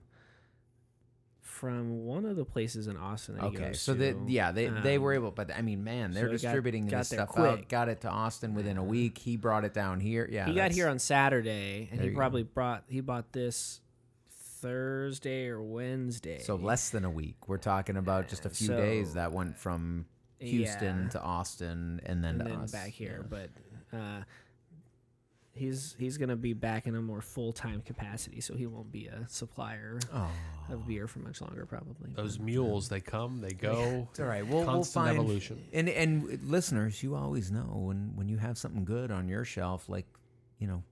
from 1.41 2.05
one 2.05 2.25
of 2.27 2.37
the 2.37 2.45
places 2.45 2.89
in 2.89 2.97
Austin. 2.97 3.37
That 3.37 3.45
Okay, 3.45 3.73
so 3.75 3.93
to. 3.95 3.99
they, 3.99 4.15
yeah, 4.27 4.51
they 4.51 4.69
they 4.69 4.99
were 4.99 5.13
Um, 5.13 5.19
able, 5.23 5.31
but 5.31 5.55
I 5.55 5.63
mean, 5.63 5.85
man, 5.85 6.11
they're 6.13 6.27
so 6.27 6.33
distributing 6.33 6.87
got 6.87 6.99
this 6.99 7.11
there 7.11 7.19
stuff 7.21 7.39
out. 7.39 7.57
quick. 7.59 7.69
Got 7.69 7.89
it 7.89 8.01
to 8.03 8.09
Austin 8.11 8.55
within 8.55 8.77
a 8.77 8.83
week. 8.85 9.19
He 9.19 9.37
brought 9.37 9.65
it 9.65 9.73
down 9.73 10.01
here. 10.01 10.29
Yeah, 10.31 10.47
he 10.47 10.55
got 10.55 10.73
here 10.73 10.89
on 10.89 10.99
Saturday, 10.99 11.89
and 11.93 12.01
he 12.01 12.07
you 12.09 12.13
go. 12.13 12.19
probably 12.19 12.43
brought 12.43 12.85
he 12.89 13.01
bought 13.01 13.33
this 13.33 13.81
Thursday 14.29 15.47
or 15.47 15.63
Wednesday. 15.63 16.39
So 16.41 16.57
less 16.57 16.91
than 16.91 17.05
a 17.05 17.11
week. 17.11 17.49
We're 17.49 17.59
talking 17.59 17.97
about 17.97 18.29
just 18.29 18.47
a 18.47 18.51
few 18.51 18.69
So- 18.69 18.77
days 18.77 19.15
that 19.15 19.33
went 19.33 19.57
from 19.57 20.07
Houston 20.39 21.03
Yeah. 21.05 21.09
to 21.11 21.22
Austin 21.22 22.01
and 22.05 22.22
then 22.22 22.32
and 22.37 22.39
to 22.41 22.45
then 22.47 22.61
us. 22.61 22.72
back 22.72 22.91
here, 22.91 23.20
Yeah. 23.22 23.26
but 23.93 23.97
uh, 23.99 24.22
he's 25.53 25.95
he's 25.99 26.18
gonna 26.18 26.37
be 26.37 26.53
back 26.53 26.87
in 26.87 26.95
a 26.97 27.01
more 27.03 27.20
full 27.20 27.53
time 27.53 27.80
capacity, 27.82 28.41
so 28.41 28.55
he 28.55 28.66
won't 28.66 28.91
be 28.91 29.07
a 29.07 29.26
supplier 29.28 29.99
Oh, 30.12 30.30
of 30.71 30.87
beer 30.87 31.07
for 31.07 31.21
much 31.21 31.41
longer, 31.41 31.64
probably. 31.67 32.11
Those 32.14 32.38
mules, 32.38 32.88
they 32.88 33.00
come, 33.00 33.41
they 33.41 33.53
go. 33.53 34.09
it's 34.11 34.21
all 34.21 34.26
right. 34.26 34.46
We'll, 34.46 34.64
we'll 34.64 34.84
find 34.84 35.17
evolution. 35.18 35.63
And 35.72 35.88
and 35.88 36.41
listeners, 36.45 37.03
you 37.03 37.14
always 37.14 37.50
know 37.50 37.63
when 37.87 38.13
when 38.17 38.29
you 38.29 38.38
have 38.38 38.59
something 38.59 38.84
good 38.84 39.11
on 39.11 39.29
your 39.29 39.45
shelf, 39.45 39.88
like 39.88 40.07
you 40.59 40.67
know, 40.67 40.83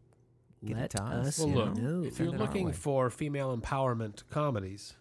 Get 0.65 0.77
it 0.77 0.81
let 0.81 0.91
to 0.91 1.03
us. 1.03 1.27
us 1.27 1.39
Well, 1.41 1.49
you 1.49 1.55
look, 1.57 1.77
know. 1.77 2.03
if 2.05 2.19
you're 2.19 2.29
Send 2.29 2.35
it 2.35 2.41
our 2.41 2.47
looking 2.47 2.73
for 2.73 3.11
female 3.11 3.57
empowerment 3.57 4.23
comedies 4.31 4.95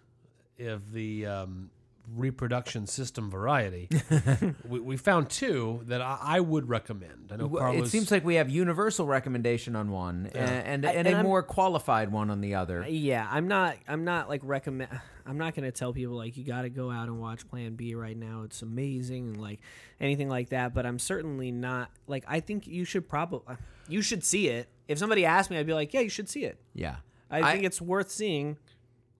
if 0.57 0.82
the 0.91 1.26
um, 1.26 1.70
reproduction 2.15 2.88
system 2.88 3.30
variety, 3.30 3.90
we, 4.68 4.80
we 4.80 4.98
found 4.98 5.30
two 5.30 5.82
that 5.86 6.02
I, 6.02 6.18
I 6.22 6.40
would 6.40 6.68
recommend. 6.69 7.30
I 7.32 7.38
know 7.38 7.48
Well, 7.48 7.61
Carlos. 7.64 7.88
it 7.88 7.91
seems 7.91 8.11
like 8.11 8.26
we 8.26 8.36
have 8.36 8.49
universal 8.49 9.06
recommendation 9.06 9.76
on 9.76 9.91
one 9.91 10.30
and 10.34 10.49
and, 10.49 10.86
I- 10.86 10.91
and, 10.91 11.07
and 11.07 11.15
a 11.15 11.18
I'm- 11.18 11.26
more 11.26 11.44
qualified 11.44 12.11
one 12.11 12.30
on 12.30 12.41
the 12.41 12.56
other. 12.56 12.84
Uh, 12.84 12.88
yeah, 12.88 13.28
I'm 13.30 13.48
not. 13.48 13.78
I'm 13.88 14.03
not 14.03 14.30
like 14.30 14.41
recommend. 14.44 14.90
I'm 15.26 15.38
not 15.38 15.53
gonna 15.53 15.72
tell 15.72 15.94
people 15.94 16.15
like 16.15 16.36
you 16.36 16.44
got 16.44 16.64
to 16.64 16.69
go 16.69 16.90
out 16.90 17.07
and 17.07 17.19
watch 17.22 17.48
Plan 17.48 17.76
B 17.76 17.94
right 17.94 18.18
now. 18.18 18.41
It's 18.44 18.64
amazing 18.64 19.28
and 19.30 19.38
like 19.41 19.60
anything 19.99 20.28
like 20.30 20.49
that. 20.49 20.73
But 20.73 20.86
I'm 20.86 20.98
certainly 20.99 21.52
not 21.52 21.91
like. 22.07 22.26
I 22.28 22.40
think 22.40 22.65
you 22.68 22.86
should 22.86 23.07
probably 23.07 23.41
uh, 23.48 23.56
you 23.88 24.02
should 24.02 24.23
see 24.23 24.48
it. 24.48 24.68
If 24.88 24.98
somebody 24.98 25.23
asked 25.26 25.49
me, 25.52 25.57
I'd 25.57 25.68
be 25.68 25.73
like, 25.76 25.94
yeah, 25.94 26.02
you 26.02 26.10
should 26.10 26.28
see 26.28 26.44
it. 26.44 26.57
yeah, 26.73 26.98
I, 27.30 27.53
think 27.53 27.64
it's 27.64 27.80
worth 27.80 28.10
seeing, 28.11 28.57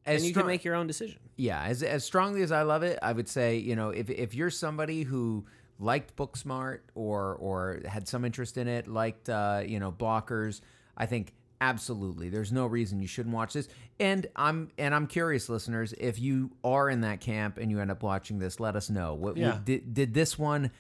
and 0.06 0.22
you 0.22 0.32
strong- 0.32 0.44
can 0.44 0.48
make 0.48 0.66
your 0.66 0.76
own 0.76 0.86
decision. 0.88 1.20
Yeah 1.38 1.64
as 1.64 1.82
as 1.84 2.04
strongly 2.04 2.42
as 2.44 2.52
I 2.52 2.62
love 2.64 2.84
it. 2.84 3.00
I 3.02 3.14
would 3.14 3.28
say 3.30 3.58
you 3.58 3.76
know 3.76 3.90
if 3.90 4.10
if 4.10 4.34
you're 4.36 4.50
somebody 4.50 5.04
who 5.04 5.46
liked 5.80 6.16
Booksmart 6.16 6.80
or 6.96 7.36
or 7.36 7.82
had 7.86 8.08
some 8.08 8.24
interest 8.26 8.58
in 8.58 8.68
it, 8.68 8.88
liked 8.88 9.30
uh, 9.30 9.64
you 9.66 9.80
know 9.80 9.92
blockers, 9.92 10.62
I 10.98 11.06
think 11.08 11.34
absolutely 11.60 12.28
there's 12.30 12.52
no 12.52 12.66
reason 12.66 13.02
you 13.02 13.08
shouldn't 13.08 13.36
watch 13.36 13.54
this. 13.54 13.68
And 14.00 14.26
I'm 14.36 14.70
and 14.78 14.94
I'm 14.96 15.08
curious, 15.08 15.48
listeners, 15.50 15.94
if 15.94 16.20
you 16.20 16.52
are 16.64 16.90
in 16.90 17.02
that 17.02 17.22
camp 17.22 17.58
and 17.58 17.70
you 17.72 17.80
end 17.80 17.92
up 17.92 18.04
watching 18.04 18.40
this, 18.40 18.60
let 18.60 18.76
us 18.76 18.90
know. 18.90 19.14
What, 19.14 19.38
Yeah. 19.38 19.60
did 19.64 19.94
did 19.94 20.14
this 20.14 20.38
one 20.40 20.72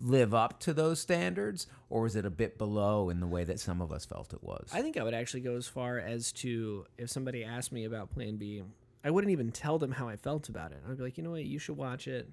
live 0.00 0.32
up 0.34 0.58
to 0.60 0.72
those 0.72 0.98
standards, 1.00 1.66
or 1.90 2.02
was 2.02 2.16
it 2.16 2.24
a 2.24 2.30
bit 2.30 2.56
below 2.58 3.08
in 3.10 3.20
the 3.20 3.26
way 3.26 3.44
that 3.44 3.60
some 3.60 3.80
of 3.80 3.92
us 3.92 4.04
felt 4.04 4.32
it 4.32 4.42
was? 4.42 4.68
I 4.72 4.80
think 4.82 4.96
I 4.96 5.02
would 5.04 5.14
actually 5.14 5.42
go 5.42 5.54
as 5.56 5.68
far 5.68 5.98
as 5.98 6.32
to 6.32 6.86
if 6.98 7.10
somebody 7.10 7.44
asked 7.44 7.70
me 7.70 7.84
about 7.84 8.10
Plan 8.10 8.36
B, 8.36 8.62
I 9.04 9.10
wouldn't 9.10 9.30
even 9.30 9.50
tell 9.50 9.78
them 9.78 9.92
how 9.92 10.08
I 10.08 10.16
felt 10.16 10.48
about 10.48 10.72
it. 10.72 10.78
I'd 10.88 10.96
be 10.96 11.02
like, 11.02 11.16
you 11.16 11.24
know 11.24 11.30
what, 11.30 11.44
you 11.44 11.58
should 11.58 11.76
watch 11.76 12.06
it. 12.06 12.28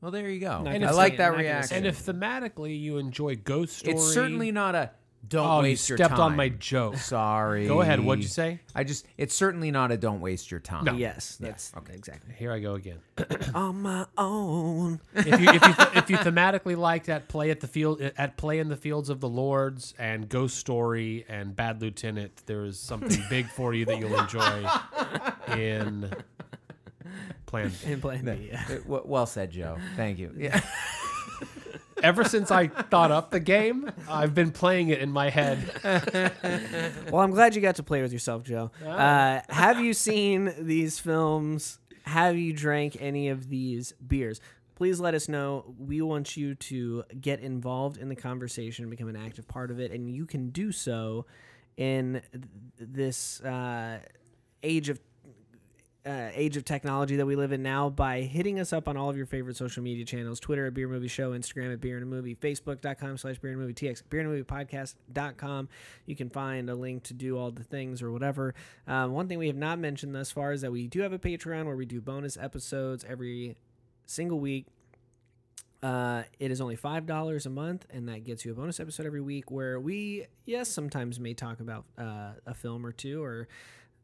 well, 0.00 0.10
there 0.10 0.28
you 0.28 0.40
go. 0.40 0.62
Not 0.62 0.68
I 0.68 0.78
gonna 0.78 0.92
like 0.92 1.12
say- 1.12 1.16
that 1.18 1.24
not 1.26 1.32
gonna 1.32 1.42
reaction. 1.42 1.76
and 1.78 1.86
if 1.86 2.04
thematically 2.04 2.78
you 2.80 2.98
enjoy 2.98 3.36
Ghost 3.36 3.78
Story, 3.78 3.94
it's 3.94 4.12
certainly 4.12 4.50
not 4.50 4.74
a 4.74 4.90
don't 5.26 5.46
oh, 5.46 5.56
you 5.58 5.62
waste 5.62 5.88
your 5.88 5.98
time. 5.98 6.06
stepped 6.08 6.20
on 6.20 6.34
my 6.36 6.48
joke. 6.48 6.96
Sorry. 6.96 7.68
Go 7.68 7.80
ahead. 7.80 8.00
What'd 8.00 8.24
you 8.24 8.28
say? 8.28 8.58
I 8.74 8.82
just 8.82 9.06
it's 9.16 9.34
certainly 9.34 9.70
not 9.70 9.92
a 9.92 9.96
don't 9.96 10.20
waste 10.20 10.50
your 10.50 10.58
time. 10.58 10.84
No. 10.84 10.94
Yes, 10.94 11.36
that's 11.38 11.72
okay. 11.78 11.94
Exactly. 11.94 12.34
Here 12.36 12.50
I 12.50 12.58
go 12.58 12.74
again. 12.74 12.98
On 13.54 13.80
my 13.80 14.06
own. 14.18 15.00
if 15.14 15.40
you 15.40 15.48
if 15.48 15.62
you 15.62 15.74
if 15.94 16.10
you 16.10 16.16
thematically 16.16 16.76
liked 16.76 17.08
at 17.08 17.28
play 17.28 17.50
at 17.50 17.60
the 17.60 17.68
field 17.68 18.00
at 18.00 18.36
play 18.36 18.58
in 18.58 18.68
the 18.68 18.76
fields 18.76 19.10
of 19.10 19.20
the 19.20 19.28
lords 19.28 19.94
and 19.96 20.28
ghost 20.28 20.56
story 20.56 21.24
and 21.28 21.54
bad 21.54 21.80
lieutenant 21.80 22.42
there 22.46 22.64
is 22.64 22.78
something 22.78 23.22
big 23.30 23.46
for 23.46 23.74
you 23.74 23.84
that 23.84 23.98
you'll 23.98 24.18
enjoy 24.18 24.66
in 25.48 26.10
plan 27.46 27.68
B. 27.84 27.92
In 27.92 28.00
Plan 28.00 28.24
B. 28.24 28.48
Yeah. 28.50 28.64
Uh, 28.68 28.74
w- 28.78 29.02
Well 29.04 29.26
said, 29.26 29.50
Joe. 29.50 29.76
Thank 29.96 30.18
you. 30.18 30.32
Yeah. 30.36 30.60
ever 32.02 32.24
since 32.24 32.50
i 32.50 32.66
thought 32.66 33.12
up 33.12 33.30
the 33.30 33.38
game 33.38 33.88
i've 34.08 34.34
been 34.34 34.50
playing 34.50 34.88
it 34.88 34.98
in 34.98 35.08
my 35.12 35.30
head 35.30 35.58
Well, 37.12 37.20
I'm 37.22 37.30
glad 37.30 37.54
you 37.54 37.62
got 37.62 37.76
to 37.76 37.84
play 37.84 38.02
with 38.02 38.12
yourself, 38.12 38.42
Joe. 38.42 38.72
Uh, 38.84 39.40
have 39.48 39.78
you 39.78 39.92
seen 39.94 40.52
these 40.58 40.98
films? 40.98 41.78
Have 42.04 42.36
you 42.36 42.52
drank 42.52 42.96
any 43.00 43.28
of 43.28 43.48
these 43.48 43.92
beers? 44.04 44.40
Please 44.74 44.98
let 44.98 45.14
us 45.14 45.28
know. 45.28 45.74
We 45.78 46.00
want 46.02 46.36
you 46.36 46.56
to 46.56 47.04
get 47.20 47.38
involved 47.38 47.98
in 47.98 48.08
the 48.08 48.16
conversation, 48.16 48.90
become 48.90 49.08
an 49.08 49.14
active 49.16 49.46
part 49.46 49.70
of 49.70 49.78
it, 49.78 49.92
and 49.92 50.10
you 50.10 50.26
can 50.26 50.50
do 50.50 50.72
so 50.72 51.26
in 51.76 52.20
th- 52.32 52.44
this 52.78 53.40
uh, 53.42 54.00
age 54.64 54.88
of 54.88 54.98
uh, 56.04 56.30
age 56.34 56.56
of 56.56 56.64
technology 56.64 57.16
that 57.16 57.26
we 57.26 57.36
live 57.36 57.52
in 57.52 57.62
now 57.62 57.88
by 57.88 58.22
hitting 58.22 58.58
us 58.58 58.72
up 58.72 58.88
on 58.88 58.96
all 58.96 59.08
of 59.08 59.16
your 59.16 59.26
favorite 59.26 59.56
social 59.56 59.82
media 59.82 60.04
channels 60.04 60.40
Twitter 60.40 60.66
at 60.66 60.74
Beer 60.74 60.88
Movie 60.88 61.08
Show, 61.08 61.30
Instagram 61.30 61.72
at 61.72 61.80
Beer 61.80 61.96
and 61.96 62.02
a 62.02 62.06
Movie, 62.06 62.34
Facebook.com 62.34 63.16
slash 63.18 63.38
Beer 63.38 63.52
and 63.52 63.60
Movie, 63.60 63.74
TX, 63.74 64.02
Beer 64.10 64.20
and 64.20 64.28
Movie 64.28 64.42
Podcast.com. 64.42 65.68
You 66.06 66.16
can 66.16 66.28
find 66.28 66.68
a 66.68 66.74
link 66.74 67.04
to 67.04 67.14
do 67.14 67.38
all 67.38 67.52
the 67.52 67.62
things 67.62 68.02
or 68.02 68.10
whatever. 68.10 68.54
Um, 68.88 69.12
one 69.12 69.28
thing 69.28 69.38
we 69.38 69.46
have 69.46 69.56
not 69.56 69.78
mentioned 69.78 70.14
thus 70.14 70.32
far 70.32 70.52
is 70.52 70.62
that 70.62 70.72
we 70.72 70.88
do 70.88 71.02
have 71.02 71.12
a 71.12 71.18
Patreon 71.18 71.66
where 71.66 71.76
we 71.76 71.86
do 71.86 72.00
bonus 72.00 72.36
episodes 72.36 73.04
every 73.08 73.56
single 74.06 74.40
week. 74.40 74.66
Uh, 75.84 76.22
it 76.38 76.50
is 76.50 76.60
only 76.60 76.76
five 76.76 77.06
dollars 77.06 77.44
a 77.44 77.50
month, 77.50 77.86
and 77.90 78.08
that 78.08 78.22
gets 78.22 78.44
you 78.44 78.52
a 78.52 78.54
bonus 78.54 78.78
episode 78.78 79.04
every 79.04 79.20
week. 79.20 79.50
Where 79.50 79.80
we, 79.80 80.26
yes, 80.44 80.68
sometimes 80.68 81.18
may 81.18 81.34
talk 81.34 81.58
about 81.58 81.84
uh, 81.98 82.32
a 82.46 82.54
film 82.54 82.86
or 82.86 82.92
two, 82.92 83.22
or 83.22 83.48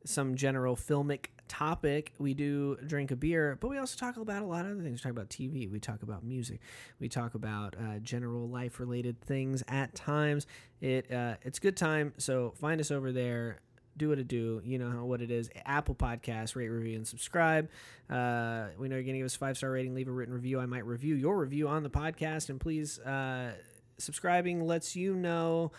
some 0.05 0.35
general 0.35 0.75
filmic 0.75 1.27
topic. 1.49 2.13
We 2.19 2.35
do 2.35 2.77
drink 2.87 3.11
a 3.11 3.17
beer, 3.17 3.57
but 3.61 3.69
we 3.69 3.79
also 3.79 3.97
talk 3.97 4.17
about 4.17 4.43
a 4.43 4.47
lot 4.47 4.65
of 4.65 4.73
other 4.73 4.83
things. 4.83 5.01
We 5.01 5.11
talk 5.11 5.13
about 5.13 5.31
TV. 5.31 5.71
We 5.71 5.81
talk 5.81 6.03
about 6.03 6.25
music. 6.25 6.61
We 7.01 7.09
talk 7.09 7.35
about 7.35 7.77
uh, 7.77 7.99
general 8.01 8.49
life 8.49 8.81
related 8.81 9.21
things 9.21 9.63
at 9.69 9.95
times. 9.95 10.47
It 10.81 11.11
uh, 11.13 11.35
it's 11.43 11.59
good 11.59 11.77
time. 11.77 12.13
So 12.19 12.55
find 12.61 12.81
us 12.81 12.91
over 12.91 13.13
there. 13.13 13.61
Do 13.97 14.11
what 14.11 14.19
it 14.19 14.29
do. 14.29 14.63
You 14.65 14.79
know 14.79 15.05
what 15.05 15.21
it 15.21 15.31
is. 15.31 15.51
Apple 15.67 15.95
Podcast, 15.95 16.55
rate, 16.55 16.69
review, 16.69 16.97
and 16.97 17.07
subscribe. 17.07 17.69
Uh, 18.09 18.67
we 18.79 18.89
know 18.89 18.95
you're 18.95 19.03
going 19.03 19.15
to 19.15 19.19
give 19.19 19.27
us 19.27 19.35
a 19.35 19.39
five 19.39 19.57
star 19.57 19.71
rating. 19.71 19.95
Leave 19.95 20.09
a 20.09 20.13
written 20.13 20.33
review. 20.33 20.61
I 20.61 20.67
might 20.67 20.87
review 20.87 21.17
your 21.17 21.37
review 21.37 21.67
on 21.67 21.83
the 21.83 21.91
podcast. 21.91 22.49
And 22.49 22.61
please, 22.61 23.01
uh, 23.01 23.53
subscribing 23.99 24.65
lets 24.65 24.95
you 24.95 25.15
know 25.15 25.73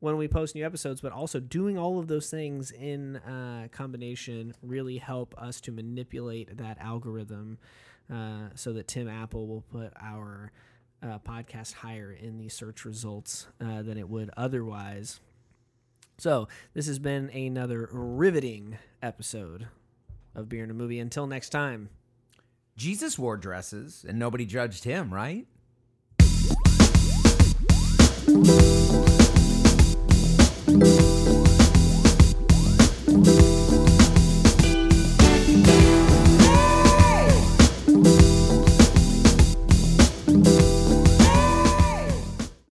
when 0.00 0.16
we 0.16 0.28
post 0.28 0.54
new 0.54 0.64
episodes, 0.64 1.00
but 1.00 1.12
also 1.12 1.40
doing 1.40 1.78
all 1.78 1.98
of 1.98 2.06
those 2.08 2.30
things 2.30 2.70
in 2.70 3.16
uh, 3.16 3.68
combination 3.72 4.54
really 4.62 4.98
help 4.98 5.34
us 5.36 5.60
to 5.62 5.72
manipulate 5.72 6.56
that 6.56 6.78
algorithm 6.80 7.58
uh, 8.12 8.48
so 8.54 8.72
that 8.72 8.88
Tim 8.88 9.08
Apple 9.08 9.46
will 9.46 9.62
put 9.62 9.92
our 10.00 10.52
uh, 11.02 11.18
podcast 11.18 11.74
higher 11.74 12.12
in 12.12 12.38
the 12.38 12.48
search 12.48 12.84
results 12.84 13.46
uh, 13.60 13.82
than 13.82 13.98
it 13.98 14.08
would 14.08 14.30
otherwise. 14.36 15.20
So, 16.16 16.48
this 16.74 16.86
has 16.88 16.98
been 16.98 17.30
another 17.30 17.88
riveting 17.92 18.78
episode 19.02 19.68
of 20.34 20.48
Beer 20.48 20.62
and 20.62 20.70
a 20.70 20.74
Movie. 20.74 20.98
Until 20.98 21.26
next 21.26 21.50
time. 21.50 21.90
Jesus 22.76 23.18
wore 23.18 23.36
dresses 23.36 24.04
and 24.08 24.18
nobody 24.20 24.46
judged 24.46 24.84
him, 24.84 25.12
right? 25.12 25.46